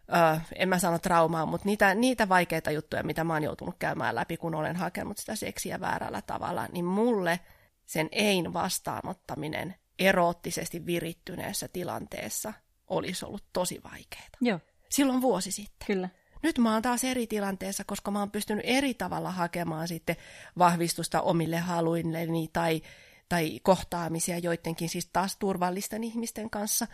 ö, 0.09 0.41
en 0.55 0.69
mä 0.69 0.79
sano 0.79 0.99
traumaa, 0.99 1.45
mutta 1.45 1.65
niitä, 1.65 1.95
niitä 1.95 2.29
vaikeita 2.29 2.71
juttuja, 2.71 3.03
mitä 3.03 3.23
mä 3.23 3.33
oon 3.33 3.43
joutunut 3.43 3.75
käymään 3.79 4.15
läpi, 4.15 4.37
kun 4.37 4.55
olen 4.55 4.75
hakenut 4.75 5.17
sitä 5.17 5.35
seksiä 5.35 5.79
väärällä 5.79 6.21
tavalla, 6.21 6.67
niin 6.71 6.85
mulle 6.85 7.39
sen 7.85 8.09
ein 8.11 8.53
vastaanottaminen 8.53 9.75
eroottisesti 9.99 10.85
virittyneessä 10.85 11.67
tilanteessa 11.67 12.53
olisi 12.87 13.25
ollut 13.25 13.45
tosi 13.53 13.81
vaikeaa. 13.83 14.27
Joo. 14.41 14.59
Silloin 14.89 15.21
vuosi 15.21 15.51
sitten. 15.51 15.87
Kyllä. 15.87 16.09
Nyt 16.43 16.57
mä 16.57 16.73
oon 16.73 16.81
taas 16.81 17.03
eri 17.03 17.27
tilanteessa, 17.27 17.83
koska 17.83 18.11
mä 18.11 18.19
oon 18.19 18.31
pystynyt 18.31 18.65
eri 18.67 18.93
tavalla 18.93 19.31
hakemaan 19.31 19.87
sitten 19.87 20.15
vahvistusta 20.57 21.21
omille 21.21 21.57
haluilleni 21.57 22.49
tai, 22.53 22.81
tai 23.29 23.59
kohtaamisia 23.63 24.37
joidenkin 24.37 24.89
siis 24.89 25.09
taas 25.13 25.37
turvallisten 25.37 26.03
ihmisten 26.03 26.49
kanssa. 26.49 26.87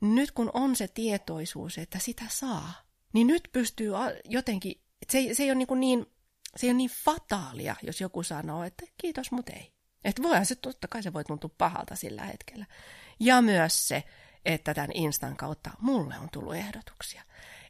Nyt 0.00 0.30
kun 0.32 0.50
on 0.54 0.76
se 0.76 0.88
tietoisuus, 0.88 1.78
että 1.78 1.98
sitä 1.98 2.24
saa, 2.28 2.72
niin 3.12 3.26
nyt 3.26 3.48
pystyy 3.52 3.92
jotenkin, 4.24 4.80
se 5.08 5.18
ei, 5.18 5.34
se 5.34 5.42
ei 5.42 5.50
ole 5.50 5.54
niin, 5.58 5.80
niin, 5.80 6.06
se 6.56 6.66
ei 6.66 6.70
ole 6.70 6.76
niin 6.76 6.90
fataalia, 7.04 7.76
jos 7.82 8.00
joku 8.00 8.22
sanoo, 8.22 8.64
että 8.64 8.84
kiitos, 8.96 9.32
mut 9.32 9.48
ei. 9.48 9.72
Että 10.04 10.22
voihan 10.22 10.46
se, 10.46 10.54
totta 10.54 10.88
kai 10.88 11.02
se 11.02 11.12
voi 11.12 11.24
tuntua 11.24 11.50
pahalta 11.58 11.96
sillä 11.96 12.24
hetkellä. 12.24 12.66
Ja 13.20 13.42
myös 13.42 13.88
se, 13.88 14.04
että 14.44 14.74
tämän 14.74 14.90
Instan 14.94 15.36
kautta 15.36 15.70
mulle 15.80 16.14
on 16.18 16.28
tullut 16.32 16.54
ehdotuksia. 16.54 17.22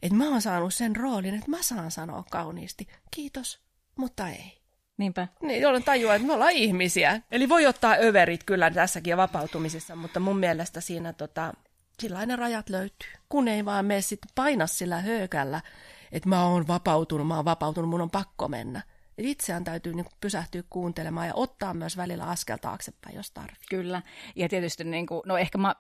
Että 0.03 0.17
mä 0.17 0.29
oon 0.29 0.43
saanut 0.43 0.75
sen 0.75 0.97
roolin, 0.97 1.35
että 1.35 1.51
mä 1.51 1.63
saan 1.63 1.91
sanoa 1.91 2.25
kauniisti, 2.31 2.89
kiitos, 3.11 3.61
mutta 3.97 4.29
ei. 4.29 4.61
Niinpä. 4.97 5.29
Niin, 5.43 5.61
jolloin 5.61 5.85
tajua, 5.85 6.15
että 6.15 6.27
me 6.27 6.33
ollaan 6.33 6.53
ihmisiä. 6.53 7.21
Eli 7.31 7.49
voi 7.49 7.67
ottaa 7.67 7.97
överit 8.03 8.45
kyllä 8.45 8.71
tässäkin 8.71 9.11
ja 9.11 9.17
vapautumisessa, 9.17 9.97
mutta 9.97 10.21
mun 10.21 10.39
mielestä 10.39 10.81
siinä 10.81 11.13
tota, 11.13 11.53
sillä 12.01 12.27
ne 12.27 12.37
rajat 12.37 12.69
löytyy. 12.69 13.09
Kun 13.29 13.49
ei 13.49 13.65
vaan 13.65 13.85
mene 13.85 14.01
sitten 14.01 14.31
paina 14.35 14.67
sillä 14.67 15.01
höökällä, 15.01 15.61
että 16.13 16.29
mä 16.29 16.45
oon 16.45 16.67
vapautunut, 16.67 17.27
mä 17.27 17.37
oon 17.37 17.45
vapautunut, 17.45 17.91
mun 17.91 18.01
on 18.01 18.11
pakko 18.11 18.49
mennä 18.49 18.83
itseään 19.29 19.65
täytyy 19.65 19.93
niin 19.95 20.07
pysähtyä 20.21 20.63
kuuntelemaan 20.71 21.27
ja 21.27 21.35
ottaa 21.35 21.75
myös 21.75 21.97
välillä 21.97 22.25
askel 22.25 22.57
taaksepäin, 22.57 23.17
jos 23.17 23.31
tarvitsee. 23.31 23.67
Kyllä. 23.71 24.03
Ja 24.37 24.49
tietysti, 24.49 24.85
niin 24.85 25.07
kuin, 25.07 25.23
no 25.27 25.37
ehkä 25.37 25.59
mä 25.59 25.75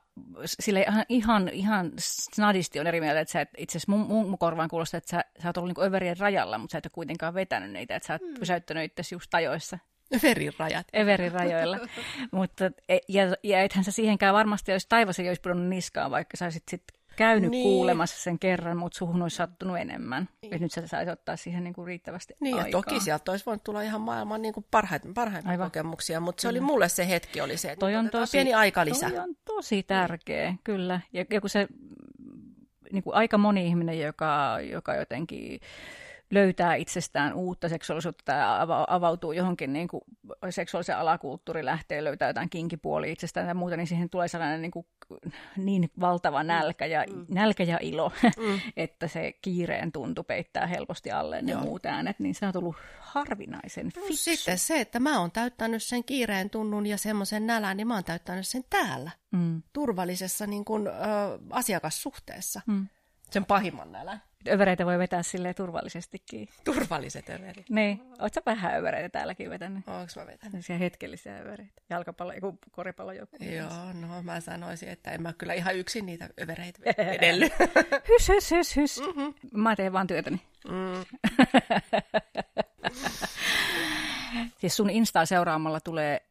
sille 0.44 0.80
ihan, 0.80 1.04
ihan, 1.08 1.48
ihan 1.48 1.92
snadisti 1.98 2.80
on 2.80 2.86
eri 2.86 3.00
mieltä, 3.00 3.20
että 3.20 3.32
sä 3.32 3.40
et, 3.40 3.48
itse 3.58 3.78
asiassa 3.78 3.92
mun, 3.92 4.06
mun, 4.06 4.28
mun 4.28 4.38
korvaan 4.38 4.68
kuulostaa, 4.68 4.98
että 4.98 5.10
sä, 5.10 5.24
sä 5.42 5.48
oot 5.48 5.56
ollut 5.56 5.76
niin 5.76 5.86
överien 5.86 6.18
rajalla, 6.18 6.58
mutta 6.58 6.72
sä 6.72 6.78
et 6.78 6.86
ole 6.86 6.90
kuitenkaan 6.94 7.34
vetänyt 7.34 7.70
niitä, 7.70 7.96
että 7.96 8.06
sä 8.06 8.14
oot 8.14 8.22
hmm. 8.22 8.34
pysäyttänyt 8.38 8.84
itse 8.84 9.14
just 9.14 9.34
ajoissa. 9.34 9.78
Everin 10.10 10.52
rajat. 10.58 10.86
Everin 10.92 11.32
rajoilla. 11.32 11.78
Mutta, 12.32 12.70
e, 12.88 12.98
ja, 13.08 13.22
ja 13.42 13.62
ethän 13.62 13.84
sä 13.84 13.92
siihenkään 13.92 14.34
varmasti, 14.34 14.72
jos 14.72 14.86
taivas 14.86 15.18
ei 15.18 15.28
olisi 15.28 15.40
pudonnut 15.40 15.68
niskaan, 15.68 16.10
vaikka 16.10 16.36
sä 16.36 16.44
olisit 16.44 16.62
sit 16.70 16.82
käynyt 17.16 17.50
niin. 17.50 17.62
kuulemassa 17.62 18.22
sen 18.22 18.38
kerran, 18.38 18.76
mutta 18.76 18.98
suhun 18.98 19.22
olisi 19.22 19.36
sattunut 19.36 19.78
enemmän. 19.78 20.28
Niin. 20.42 20.54
Et 20.54 20.60
nyt 20.60 20.72
sä 20.72 20.86
saisi 20.86 21.10
ottaa 21.10 21.36
siihen 21.36 21.64
niin 21.64 21.74
kuin 21.74 21.86
riittävästi 21.86 22.34
Niin, 22.40 22.54
aikaa. 22.54 22.68
ja 22.68 22.72
toki 22.72 23.00
sieltä 23.00 23.30
olisi 23.30 23.46
voinut 23.46 23.64
tulla 23.64 23.82
ihan 23.82 24.00
maailman 24.00 24.42
niin 24.42 24.54
kuin 24.54 24.66
parhaita, 24.70 25.08
parhaita 25.14 25.58
kokemuksia, 25.58 26.20
mutta 26.20 26.40
se 26.40 26.48
oli 26.48 26.60
mulle 26.60 26.88
se 26.88 27.08
hetki, 27.08 27.40
oli 27.40 27.56
se, 27.56 27.72
että 27.72 27.80
toi 27.80 27.96
on 27.96 28.10
tosi, 28.10 28.32
pieni 28.32 28.54
aika 28.54 28.84
lisää. 28.84 29.10
Toi 29.10 29.18
on 29.18 29.36
tosi 29.44 29.82
tärkeä, 29.82 30.54
kyllä. 30.64 31.00
Ja, 31.12 31.24
ja 31.30 31.40
kun 31.40 31.50
se 31.50 31.68
niin 32.92 33.02
kuin 33.02 33.14
aika 33.14 33.38
moni 33.38 33.66
ihminen, 33.66 34.00
joka, 34.00 34.58
joka 34.70 34.94
jotenkin 34.94 35.60
löytää 36.30 36.74
itsestään 36.74 37.34
uutta 37.34 37.68
seksuaalisuutta 37.68 38.24
tai 38.24 38.38
avautuu 38.88 39.32
johonkin 39.32 39.72
niin 39.72 39.88
kuin 39.88 40.02
seksuaalisen 40.50 40.96
alakulttuuri 40.96 41.64
lähtee 41.64 42.04
löytää 42.04 42.28
jotain 42.28 42.50
kinkipuoli 42.50 43.12
itsestään 43.12 43.48
ja 43.48 43.54
muuta, 43.54 43.76
niin 43.76 43.86
siihen 43.86 44.10
tulee 44.10 44.28
sellainen 44.28 44.62
niin, 44.62 44.70
kuin, 44.70 44.86
niin 45.56 45.90
valtava 46.00 46.42
nälkä 46.42 46.86
ja, 46.86 47.04
mm. 47.14 47.26
nälkä 47.28 47.62
ja 47.62 47.78
ilo, 47.80 48.12
mm. 48.22 48.60
että 48.76 49.08
se 49.08 49.32
kiireen 49.42 49.92
tuntu 49.92 50.24
peittää 50.24 50.66
helposti 50.66 51.10
alle 51.10 51.42
ne 51.42 51.52
Joo. 51.52 51.60
muut 51.60 51.86
äänet, 51.86 52.18
niin 52.18 52.34
se 52.34 52.46
on 52.46 52.52
tullut 52.52 52.76
harvinaisen 53.00 53.92
fiksu. 53.92 54.16
Sitten 54.16 54.58
se, 54.58 54.80
että 54.80 55.00
mä 55.00 55.20
oon 55.20 55.30
täyttänyt 55.30 55.82
sen 55.82 56.04
kiireen 56.04 56.50
tunnun 56.50 56.86
ja 56.86 56.98
semmoisen 56.98 57.46
nälän, 57.46 57.76
niin 57.76 57.88
mä 57.88 57.94
oon 57.94 58.04
täyttänyt 58.04 58.46
sen 58.46 58.64
täällä, 58.70 59.10
mm. 59.30 59.62
turvallisessa 59.72 60.46
niin 60.46 60.64
kuin, 60.64 60.86
ö, 60.86 60.90
asiakassuhteessa. 61.50 62.60
Mm. 62.66 62.86
Sen 63.30 63.44
pahimman 63.44 63.92
nälän. 63.92 64.22
Övereitä 64.48 64.86
voi 64.86 64.98
vetää 64.98 65.22
sille 65.22 65.54
turvallisestikin. 65.54 66.48
Turvalliset 66.64 67.30
överit. 67.30 67.70
Niin. 67.70 68.02
Oletko 68.18 68.40
vähän 68.46 68.74
övereitä 68.74 69.08
täälläkin 69.08 69.50
vetänyt? 69.50 69.88
Onko 69.88 70.12
mä 70.16 70.26
vetänyt? 70.26 70.40
Sellaisia 70.52 70.78
hetkellisiä 70.78 71.36
övereitä. 71.38 71.82
Jalkapallo, 71.90 72.32
joku 72.32 72.58
koripallo 72.70 73.12
joku. 73.12 73.36
Joo, 73.40 73.92
no 73.92 74.22
mä 74.22 74.40
sanoisin, 74.40 74.88
että 74.88 75.10
en 75.10 75.22
mä 75.22 75.32
kyllä 75.32 75.54
ihan 75.54 75.76
yksin 75.76 76.06
niitä 76.06 76.28
övereitä 76.42 76.80
vedellyt. 77.12 77.52
hys, 78.08 78.28
hys, 78.28 78.50
hys, 78.50 78.76
hys. 78.76 79.00
Mm-hmm. 79.00 79.34
Mä 79.52 79.76
teen 79.76 79.92
vaan 79.92 80.06
työtäni. 80.06 80.40
Mm. 80.68 81.04
siis 84.60 84.76
sun 84.76 84.90
Instaa 84.90 85.26
seuraamalla 85.26 85.80
tulee 85.80 86.29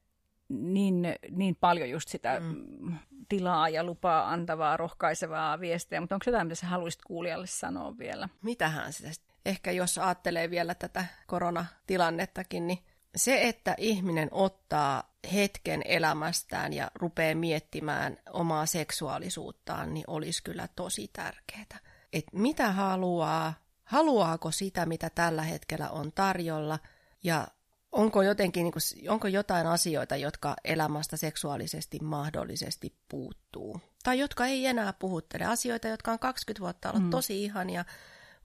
niin, 0.49 1.15
niin 1.31 1.55
paljon 1.55 1.89
just 1.89 2.09
sitä 2.09 2.39
mm. 2.39 2.97
tilaa 3.29 3.69
ja 3.69 3.83
lupaa 3.83 4.29
antavaa, 4.29 4.77
rohkaisevaa 4.77 5.59
viestiä, 5.59 6.01
mutta 6.01 6.15
onko 6.15 6.23
jotain, 6.27 6.47
mitä 6.47 6.55
sä 6.55 6.67
haluaisit 6.67 7.01
kuulijalle 7.01 7.47
sanoa 7.47 7.97
vielä? 7.97 8.29
Mitähän 8.41 8.93
sitä 8.93 9.11
ehkä 9.45 9.71
jos 9.71 9.97
ajattelee 9.97 10.49
vielä 10.49 10.75
tätä 10.75 11.05
koronatilannettakin, 11.27 12.67
niin 12.67 12.79
se, 13.15 13.47
että 13.47 13.75
ihminen 13.77 14.27
ottaa 14.31 15.13
hetken 15.33 15.81
elämästään 15.85 16.73
ja 16.73 16.91
rupeaa 16.95 17.35
miettimään 17.35 18.17
omaa 18.29 18.65
seksuaalisuuttaan, 18.65 19.93
niin 19.93 20.03
olisi 20.07 20.43
kyllä 20.43 20.67
tosi 20.75 21.09
tärkeää. 21.13 21.79
Et 22.13 22.25
mitä 22.33 22.71
haluaa, 22.71 23.53
haluaako 23.83 24.51
sitä, 24.51 24.85
mitä 24.85 25.09
tällä 25.09 25.43
hetkellä 25.43 25.89
on 25.89 26.11
tarjolla, 26.15 26.79
ja 27.23 27.47
onko, 27.91 28.21
jotenkin, 28.21 28.63
niin 28.63 28.73
kuin, 28.73 29.11
onko 29.11 29.27
jotain 29.27 29.67
asioita, 29.67 30.15
jotka 30.15 30.55
elämästä 30.63 31.17
seksuaalisesti 31.17 31.99
mahdollisesti 32.01 32.95
puuttuu. 33.09 33.81
Tai 34.03 34.19
jotka 34.19 34.45
ei 34.45 34.65
enää 34.65 34.93
puhuttele. 34.93 35.45
Asioita, 35.45 35.87
jotka 35.87 36.11
on 36.11 36.19
20 36.19 36.61
vuotta 36.61 36.89
ollut 36.89 37.03
mm. 37.03 37.09
tosi 37.09 37.43
ihania, 37.43 37.85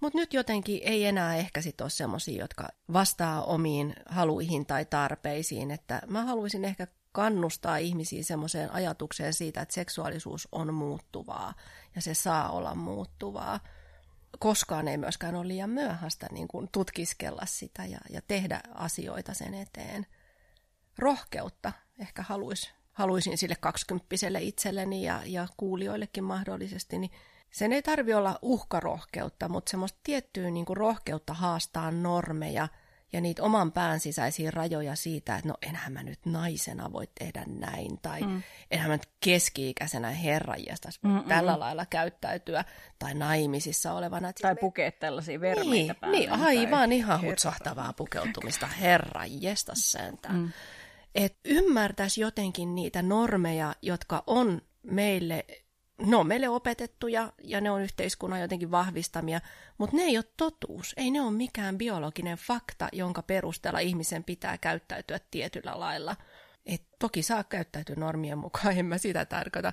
mutta 0.00 0.18
nyt 0.18 0.34
jotenkin 0.34 0.80
ei 0.84 1.04
enää 1.04 1.36
ehkä 1.36 1.60
sit 1.60 1.80
ole 1.80 1.90
semmoisia, 1.90 2.42
jotka 2.42 2.68
vastaa 2.92 3.42
omiin 3.44 3.94
haluihin 4.06 4.66
tai 4.66 4.84
tarpeisiin. 4.84 5.70
Että 5.70 6.02
mä 6.06 6.24
haluaisin 6.24 6.64
ehkä 6.64 6.86
kannustaa 7.12 7.76
ihmisiä 7.76 8.22
semmoiseen 8.22 8.72
ajatukseen 8.72 9.32
siitä, 9.32 9.60
että 9.60 9.74
seksuaalisuus 9.74 10.48
on 10.52 10.74
muuttuvaa 10.74 11.54
ja 11.94 12.02
se 12.02 12.14
saa 12.14 12.50
olla 12.50 12.74
muuttuvaa 12.74 13.60
koskaan 14.38 14.88
ei 14.88 14.96
myöskään 14.96 15.34
ole 15.34 15.48
liian 15.48 15.70
myöhäistä 15.70 16.26
niin 16.30 16.48
kuin 16.48 16.68
tutkiskella 16.72 17.42
sitä 17.46 17.84
ja, 17.84 17.98
ja 18.10 18.20
tehdä 18.28 18.60
asioita 18.74 19.34
sen 19.34 19.54
eteen. 19.54 20.06
Rohkeutta 20.98 21.72
ehkä 21.98 22.22
haluais, 22.22 22.70
haluaisin 22.92 23.38
sille 23.38 23.56
kaksikymppiselle 23.60 24.42
itselleni 24.42 25.02
ja, 25.02 25.20
ja 25.24 25.48
kuulijoillekin 25.56 26.24
mahdollisesti, 26.24 26.98
niin 26.98 27.10
sen 27.50 27.72
ei 27.72 27.82
tarvi 27.82 28.14
olla 28.14 28.38
uhkarohkeutta, 28.42 29.48
mutta 29.48 29.70
semmoista 29.70 29.98
tiettyä 30.02 30.50
niin 30.50 30.66
kuin 30.66 30.76
rohkeutta 30.76 31.34
haastaa 31.34 31.90
normeja– 31.90 32.68
ja 33.14 33.20
niitä 33.20 33.42
oman 33.42 33.72
pään 33.72 34.00
sisäisiä 34.00 34.50
rajoja 34.50 34.96
siitä, 34.96 35.36
että 35.36 35.48
no 35.48 35.54
enhän 35.62 35.92
mä 35.92 36.02
nyt 36.02 36.26
naisena 36.26 36.92
voi 36.92 37.08
tehdä 37.18 37.44
näin, 37.46 37.98
tai 38.02 38.20
mm. 38.20 38.42
enhän 38.70 38.90
mä 38.90 38.94
nyt 38.94 39.08
keski-ikäisenä 39.20 40.10
herranjasta 40.10 40.88
tällä 41.28 41.60
lailla 41.60 41.86
käyttäytyä, 41.86 42.64
tai 42.98 43.14
naimisissa 43.14 43.92
olevana. 43.92 44.32
Tai 44.32 44.54
me... 44.54 44.60
pukea 44.60 44.92
tällaisia 44.92 45.40
vermeitä 45.40 45.70
niin, 45.70 45.96
päälle. 46.00 46.18
Niin, 46.18 46.32
aivan 46.32 46.92
ihan 46.92 47.22
hutsahtavaa 47.22 47.92
pukeutumista, 47.92 48.66
herranjesta 48.66 49.72
sentään. 49.74 50.36
Mm. 50.36 50.52
Että 51.14 51.38
ymmärtäisi 51.44 52.20
jotenkin 52.20 52.74
niitä 52.74 53.02
normeja, 53.02 53.74
jotka 53.82 54.24
on 54.26 54.60
meille 54.82 55.44
ne 55.98 56.16
on 56.16 56.26
meille 56.26 56.48
opetettuja 56.48 57.32
ja 57.42 57.60
ne 57.60 57.70
on 57.70 57.82
yhteiskunnan 57.82 58.40
jotenkin 58.40 58.70
vahvistamia, 58.70 59.40
mutta 59.78 59.96
ne 59.96 60.02
ei 60.02 60.18
ole 60.18 60.24
totuus. 60.36 60.94
Ei 60.96 61.10
ne 61.10 61.20
ole 61.20 61.30
mikään 61.30 61.78
biologinen 61.78 62.38
fakta, 62.38 62.88
jonka 62.92 63.22
perusteella 63.22 63.78
ihmisen 63.78 64.24
pitää 64.24 64.58
käyttäytyä 64.58 65.20
tietyllä 65.30 65.80
lailla. 65.80 66.16
Et 66.66 66.82
toki 66.98 67.22
saa 67.22 67.44
käyttäytyä 67.44 67.96
normien 67.98 68.38
mukaan, 68.38 68.74
en 68.78 68.86
mä 68.86 68.98
sitä 68.98 69.24
tarkoita. 69.24 69.72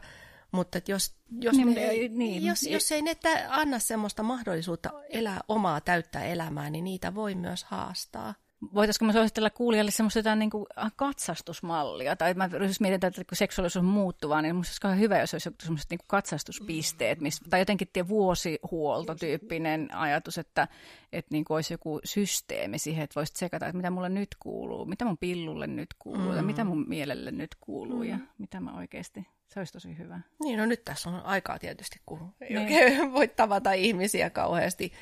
Mutta 0.51 0.79
jos, 0.87 1.15
jos, 1.41 1.55
niin, 1.55 1.73
ne, 1.73 1.87
niin, 2.09 2.45
jos, 2.45 2.63
jos 2.63 2.91
ei 2.91 3.01
ne 3.01 3.15
anna 3.49 3.79
semmoista 3.79 4.23
mahdollisuutta 4.23 4.89
elää 5.09 5.41
omaa 5.47 5.81
täyttää 5.81 6.23
elämää, 6.23 6.69
niin 6.69 6.83
niitä 6.83 7.15
voi 7.15 7.35
myös 7.35 7.63
haastaa 7.63 8.33
voitaisiko 8.73 9.05
mä 9.05 9.13
suositella 9.13 9.49
kuulijalle 9.49 9.91
semmoista 9.91 10.19
jotain 10.19 10.39
niin 10.39 10.49
kuin 10.49 10.65
katsastusmallia, 10.95 12.15
tai 12.15 12.33
mä 12.33 12.49
jos 12.67 12.79
mietitään, 12.79 13.09
että 13.09 13.23
kun 13.23 13.37
seksuaalisuus 13.37 13.83
on 13.83 13.89
muuttuvaa, 13.89 14.41
niin 14.41 14.55
musta 14.55 14.87
olisi 14.87 15.01
hyvä, 15.01 15.19
jos 15.19 15.33
olisi 15.33 15.49
semmoiset 15.63 15.89
niin 15.89 15.99
katsastuspisteet, 16.07 17.21
missä, 17.21 17.45
tai 17.49 17.61
jotenkin 17.61 17.87
tie 17.93 18.07
vuosihuoltotyyppinen 18.07 19.95
ajatus, 19.95 20.37
että, 20.37 20.67
että 21.13 21.29
niin 21.31 21.45
kuin 21.45 21.55
olisi 21.55 21.73
joku 21.73 21.99
systeemi 22.03 22.79
siihen, 22.79 23.03
että 23.03 23.15
voisit 23.15 23.35
sekata, 23.35 23.65
että 23.65 23.77
mitä 23.77 23.89
mulle 23.89 24.09
nyt 24.09 24.35
kuuluu, 24.39 24.85
mitä 24.85 25.05
mun 25.05 25.17
pillulle 25.17 25.67
nyt 25.67 25.93
kuuluu, 25.99 26.31
mm. 26.31 26.37
ja 26.37 26.43
mitä 26.43 26.63
mun 26.63 26.85
mielelle 26.87 27.31
nyt 27.31 27.55
kuuluu, 27.59 27.99
mm. 28.03 28.09
ja 28.09 28.17
mitä 28.37 28.59
mä 28.59 28.77
oikeasti 28.77 29.27
se 29.53 29.59
olisi 29.59 29.73
tosi 29.73 29.97
hyvä. 29.97 30.19
Niin, 30.43 30.59
no 30.59 30.65
nyt 30.65 30.83
tässä 30.83 31.09
on 31.09 31.25
aikaa 31.25 31.59
tietysti, 31.59 32.01
kun 32.05 32.33
ei 32.41 32.49
niin. 32.49 32.59
oikein 32.59 33.13
voi 33.13 33.27
tavata 33.27 33.71
ihmisiä 33.71 34.29
kauheasti 34.29 34.93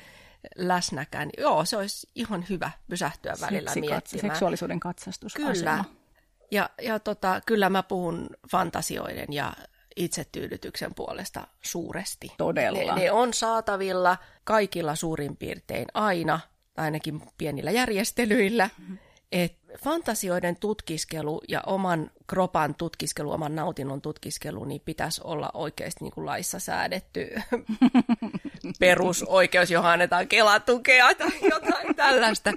läsnäkään. 0.56 1.30
Joo, 1.38 1.64
se 1.64 1.76
olisi 1.76 2.08
ihan 2.14 2.44
hyvä 2.48 2.70
pysähtyä 2.88 3.34
välillä 3.40 3.70
Seksi, 3.70 3.80
miettimään. 3.80 4.30
Seksuaalisuuden 4.30 4.80
katsastus. 4.80 5.34
Kyllä. 5.34 5.84
Ja, 6.50 6.70
ja 6.82 6.98
tota, 6.98 7.40
kyllä 7.46 7.70
mä 7.70 7.82
puhun 7.82 8.30
fantasioiden 8.50 9.32
ja 9.32 9.52
itsetyydytyksen 9.96 10.94
puolesta 10.94 11.46
suuresti. 11.62 12.32
Todella. 12.38 12.94
Ne, 12.94 13.02
ne 13.02 13.12
on 13.12 13.34
saatavilla 13.34 14.16
kaikilla 14.44 14.94
suurin 14.94 15.36
piirtein 15.36 15.86
aina, 15.94 16.40
ainakin 16.76 17.22
pienillä 17.38 17.70
järjestelyillä. 17.70 18.70
Mm-hmm. 18.78 18.98
Et 19.32 19.58
fantasioiden 19.78 20.56
tutkiskelu 20.56 21.40
ja 21.48 21.62
oman 21.66 22.10
kropan 22.26 22.74
tutkiskelu, 22.74 23.32
oman 23.32 23.54
nautinnon 23.54 24.00
tutkiskelu, 24.00 24.64
niin 24.64 24.80
pitäisi 24.84 25.20
olla 25.24 25.50
oikeasti 25.54 26.04
niin 26.04 26.12
kuin 26.12 26.26
laissa 26.26 26.58
säädetty 26.58 27.28
perusoikeus, 28.80 29.70
johon 29.70 29.90
annetaan 29.90 30.28
kelatukea 30.28 31.14
tai 31.14 31.30
jotain 31.50 31.96
tällaista. 31.96 32.52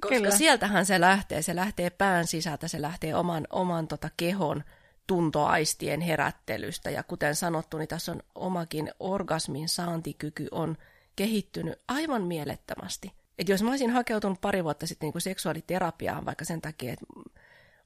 Koska 0.00 0.08
Kyllä. 0.08 0.30
sieltähän 0.30 0.86
se 0.86 1.00
lähtee, 1.00 1.42
se 1.42 1.56
lähtee 1.56 1.90
pään 1.90 2.26
sisältä, 2.26 2.68
se 2.68 2.82
lähtee 2.82 3.14
oman, 3.14 3.46
oman 3.50 3.88
tota 3.88 4.10
kehon 4.16 4.64
tuntoaistien 5.06 6.00
herättelystä. 6.00 6.90
Ja 6.90 7.02
kuten 7.02 7.36
sanottu, 7.36 7.78
niin 7.78 7.88
tässä 7.88 8.12
on 8.12 8.22
omakin 8.34 8.90
orgasmin 9.00 9.68
saantikyky 9.68 10.48
on 10.50 10.76
kehittynyt 11.16 11.78
aivan 11.88 12.22
mielettömästi. 12.22 13.21
Et 13.38 13.48
jos 13.48 13.62
mä 13.62 13.70
olisin 13.70 13.90
hakeutunut 13.90 14.40
pari 14.40 14.64
vuotta 14.64 14.86
sitten 14.86 15.06
niin 15.06 15.12
kuin 15.12 15.22
seksuaaliterapiaan 15.22 16.26
vaikka 16.26 16.44
sen 16.44 16.60
takia, 16.60 16.92
että 16.92 17.06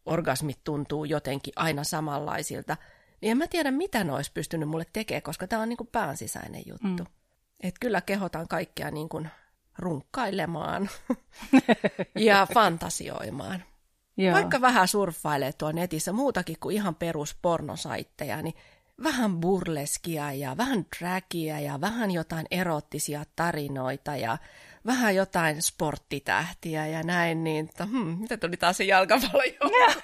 orgasmit 0.07 0.65
tuntuu 0.65 1.05
jotenkin 1.05 1.53
aina 1.57 1.85
samanlaisilta, 1.85 2.77
niin 3.21 3.31
en 3.31 3.39
mä 3.39 3.47
tiedä, 3.47 3.71
mitä 3.71 4.05
ne 4.05 4.13
olisi 4.13 4.33
pystynyt 4.33 4.69
mulle 4.69 4.87
tekemään, 4.93 5.23
koska 5.23 5.47
tämä 5.47 5.63
on 5.63 5.69
niin 5.69 5.77
kuin 5.77 5.89
pään 5.93 6.17
sisäinen 6.17 6.63
juttu. 6.67 7.03
Mm. 7.03 7.07
Et 7.63 7.75
kyllä 7.81 8.01
kehotan 8.01 8.49
kaikkia 8.49 8.91
niin 8.91 9.09
kuin 9.09 9.29
runkkailemaan 9.79 10.89
ja 12.15 12.47
fantasioimaan. 12.55 13.65
Joo. 14.17 14.35
Vaikka 14.35 14.61
vähän 14.61 14.89
surffailee 14.89 15.53
tuo 15.53 15.73
netissä 15.73 16.13
muutakin 16.13 16.57
kuin 16.61 16.77
ihan 16.77 16.95
peruspornosaitteja, 16.95 18.43
niin 18.43 18.55
vähän 19.03 19.41
burleskia 19.41 20.33
ja 20.33 20.57
vähän 20.57 20.87
dragia 20.99 21.61
ja 21.61 21.81
vähän 21.81 22.11
jotain 22.11 22.47
erottisia 22.51 23.25
tarinoita 23.37 24.17
ja 24.17 24.39
vähän 24.87 25.15
jotain 25.15 25.63
sporttitähtiä 25.63 26.87
ja 26.87 27.03
näin, 27.03 27.45
niin 27.45 27.69
to, 27.79 27.87
hmm, 27.87 28.19
mitä 28.21 28.37
tuli 28.37 28.57
taas 28.57 28.77
se 28.77 28.85
jalkapallo 28.85 29.43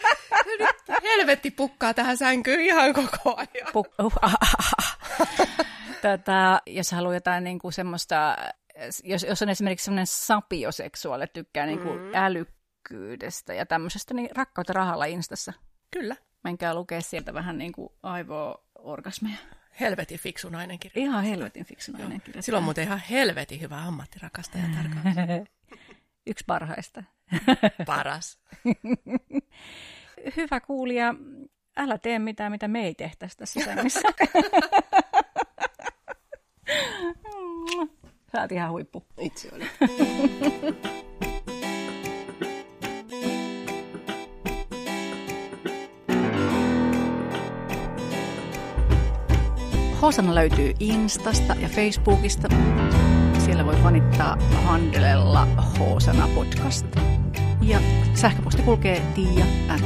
Helvetti 1.03 1.51
pukkaa 1.51 1.95
tähän 1.95 2.17
sänkyyn 2.17 2.61
ihan 2.61 2.93
koko 2.93 3.37
ajan. 3.37 3.69
Puk- 3.69 4.05
uh, 4.05 4.13
ah, 4.23 4.37
ah, 4.41 4.73
ah. 4.79 4.99
Tätä, 6.03 6.61
jos 6.67 6.93
haluaa 6.93 7.15
jotain 7.15 7.45
niin 7.45 7.59
kuin 7.59 7.73
semmoista, 7.73 8.37
jos, 9.05 9.25
jos 9.29 9.43
on 9.43 9.49
esimerkiksi 9.49 9.85
semmoinen 9.85 10.07
sapioseksuaali, 10.07 11.27
tykkää 11.27 11.67
niin 11.67 11.81
kuin 11.81 12.01
mm. 12.01 12.11
älykkyydestä 12.15 13.55
ja 13.55 13.67
tämmöisestä, 13.67 14.15
niin 14.15 14.29
rakkautta 14.37 14.73
rahalla 14.73 15.05
Instassa. 15.05 15.53
Kyllä. 15.91 16.17
Menkää 16.45 16.75
lukea 16.75 17.01
sieltä 17.01 17.35
vähän 17.35 17.59
niin 17.59 17.73
kuin 17.73 17.89
aivo-orgasmeja. 18.03 19.37
Helvetin 19.81 20.19
fiksu 20.19 20.49
nainen 20.49 20.79
kirja. 20.79 21.03
Ihan 21.03 21.25
helvetin 21.25 21.65
fiksu 21.65 21.93
nainen 21.93 22.21
kirja. 22.21 22.43
Silloin 22.43 22.65
muuten 22.65 22.85
ihan 22.85 23.03
helvetin 23.11 23.61
hyvä 23.61 23.79
ammattirakastaja 23.83 24.65
tarkoitus. 24.65 25.49
Yksi 26.27 26.45
parhaista. 26.47 27.03
Paras. 27.87 28.39
Hyvä 30.37 30.61
kuulija, 30.61 31.15
älä 31.77 31.99
tee 31.99 32.19
mitään, 32.19 32.53
mitä 32.53 32.69
me 32.69 32.87
ei 32.87 32.95
tehtäisi 32.95 33.37
tässä 33.37 33.61
sängyssä. 33.65 34.01
Sä 38.33 38.41
oot 38.41 38.53
ihan 38.53 38.71
huippu. 38.71 39.07
Itse 39.19 39.49
oli. 39.53 39.71
Hosana 50.03 50.35
löytyy 50.35 50.73
Instasta 50.81 51.55
ja 51.55 51.69
Facebookista. 51.69 52.49
Siellä 53.39 53.67
voi 53.67 53.77
fanittaa 53.77 54.37
handelella 54.65 55.47
Hosana 55.79 56.29
podcast. 56.35 56.87
Ja 57.61 57.81
sähköposti 58.15 58.63
kulkee 58.63 59.03
tiia 59.15 59.45
at. 59.69 59.83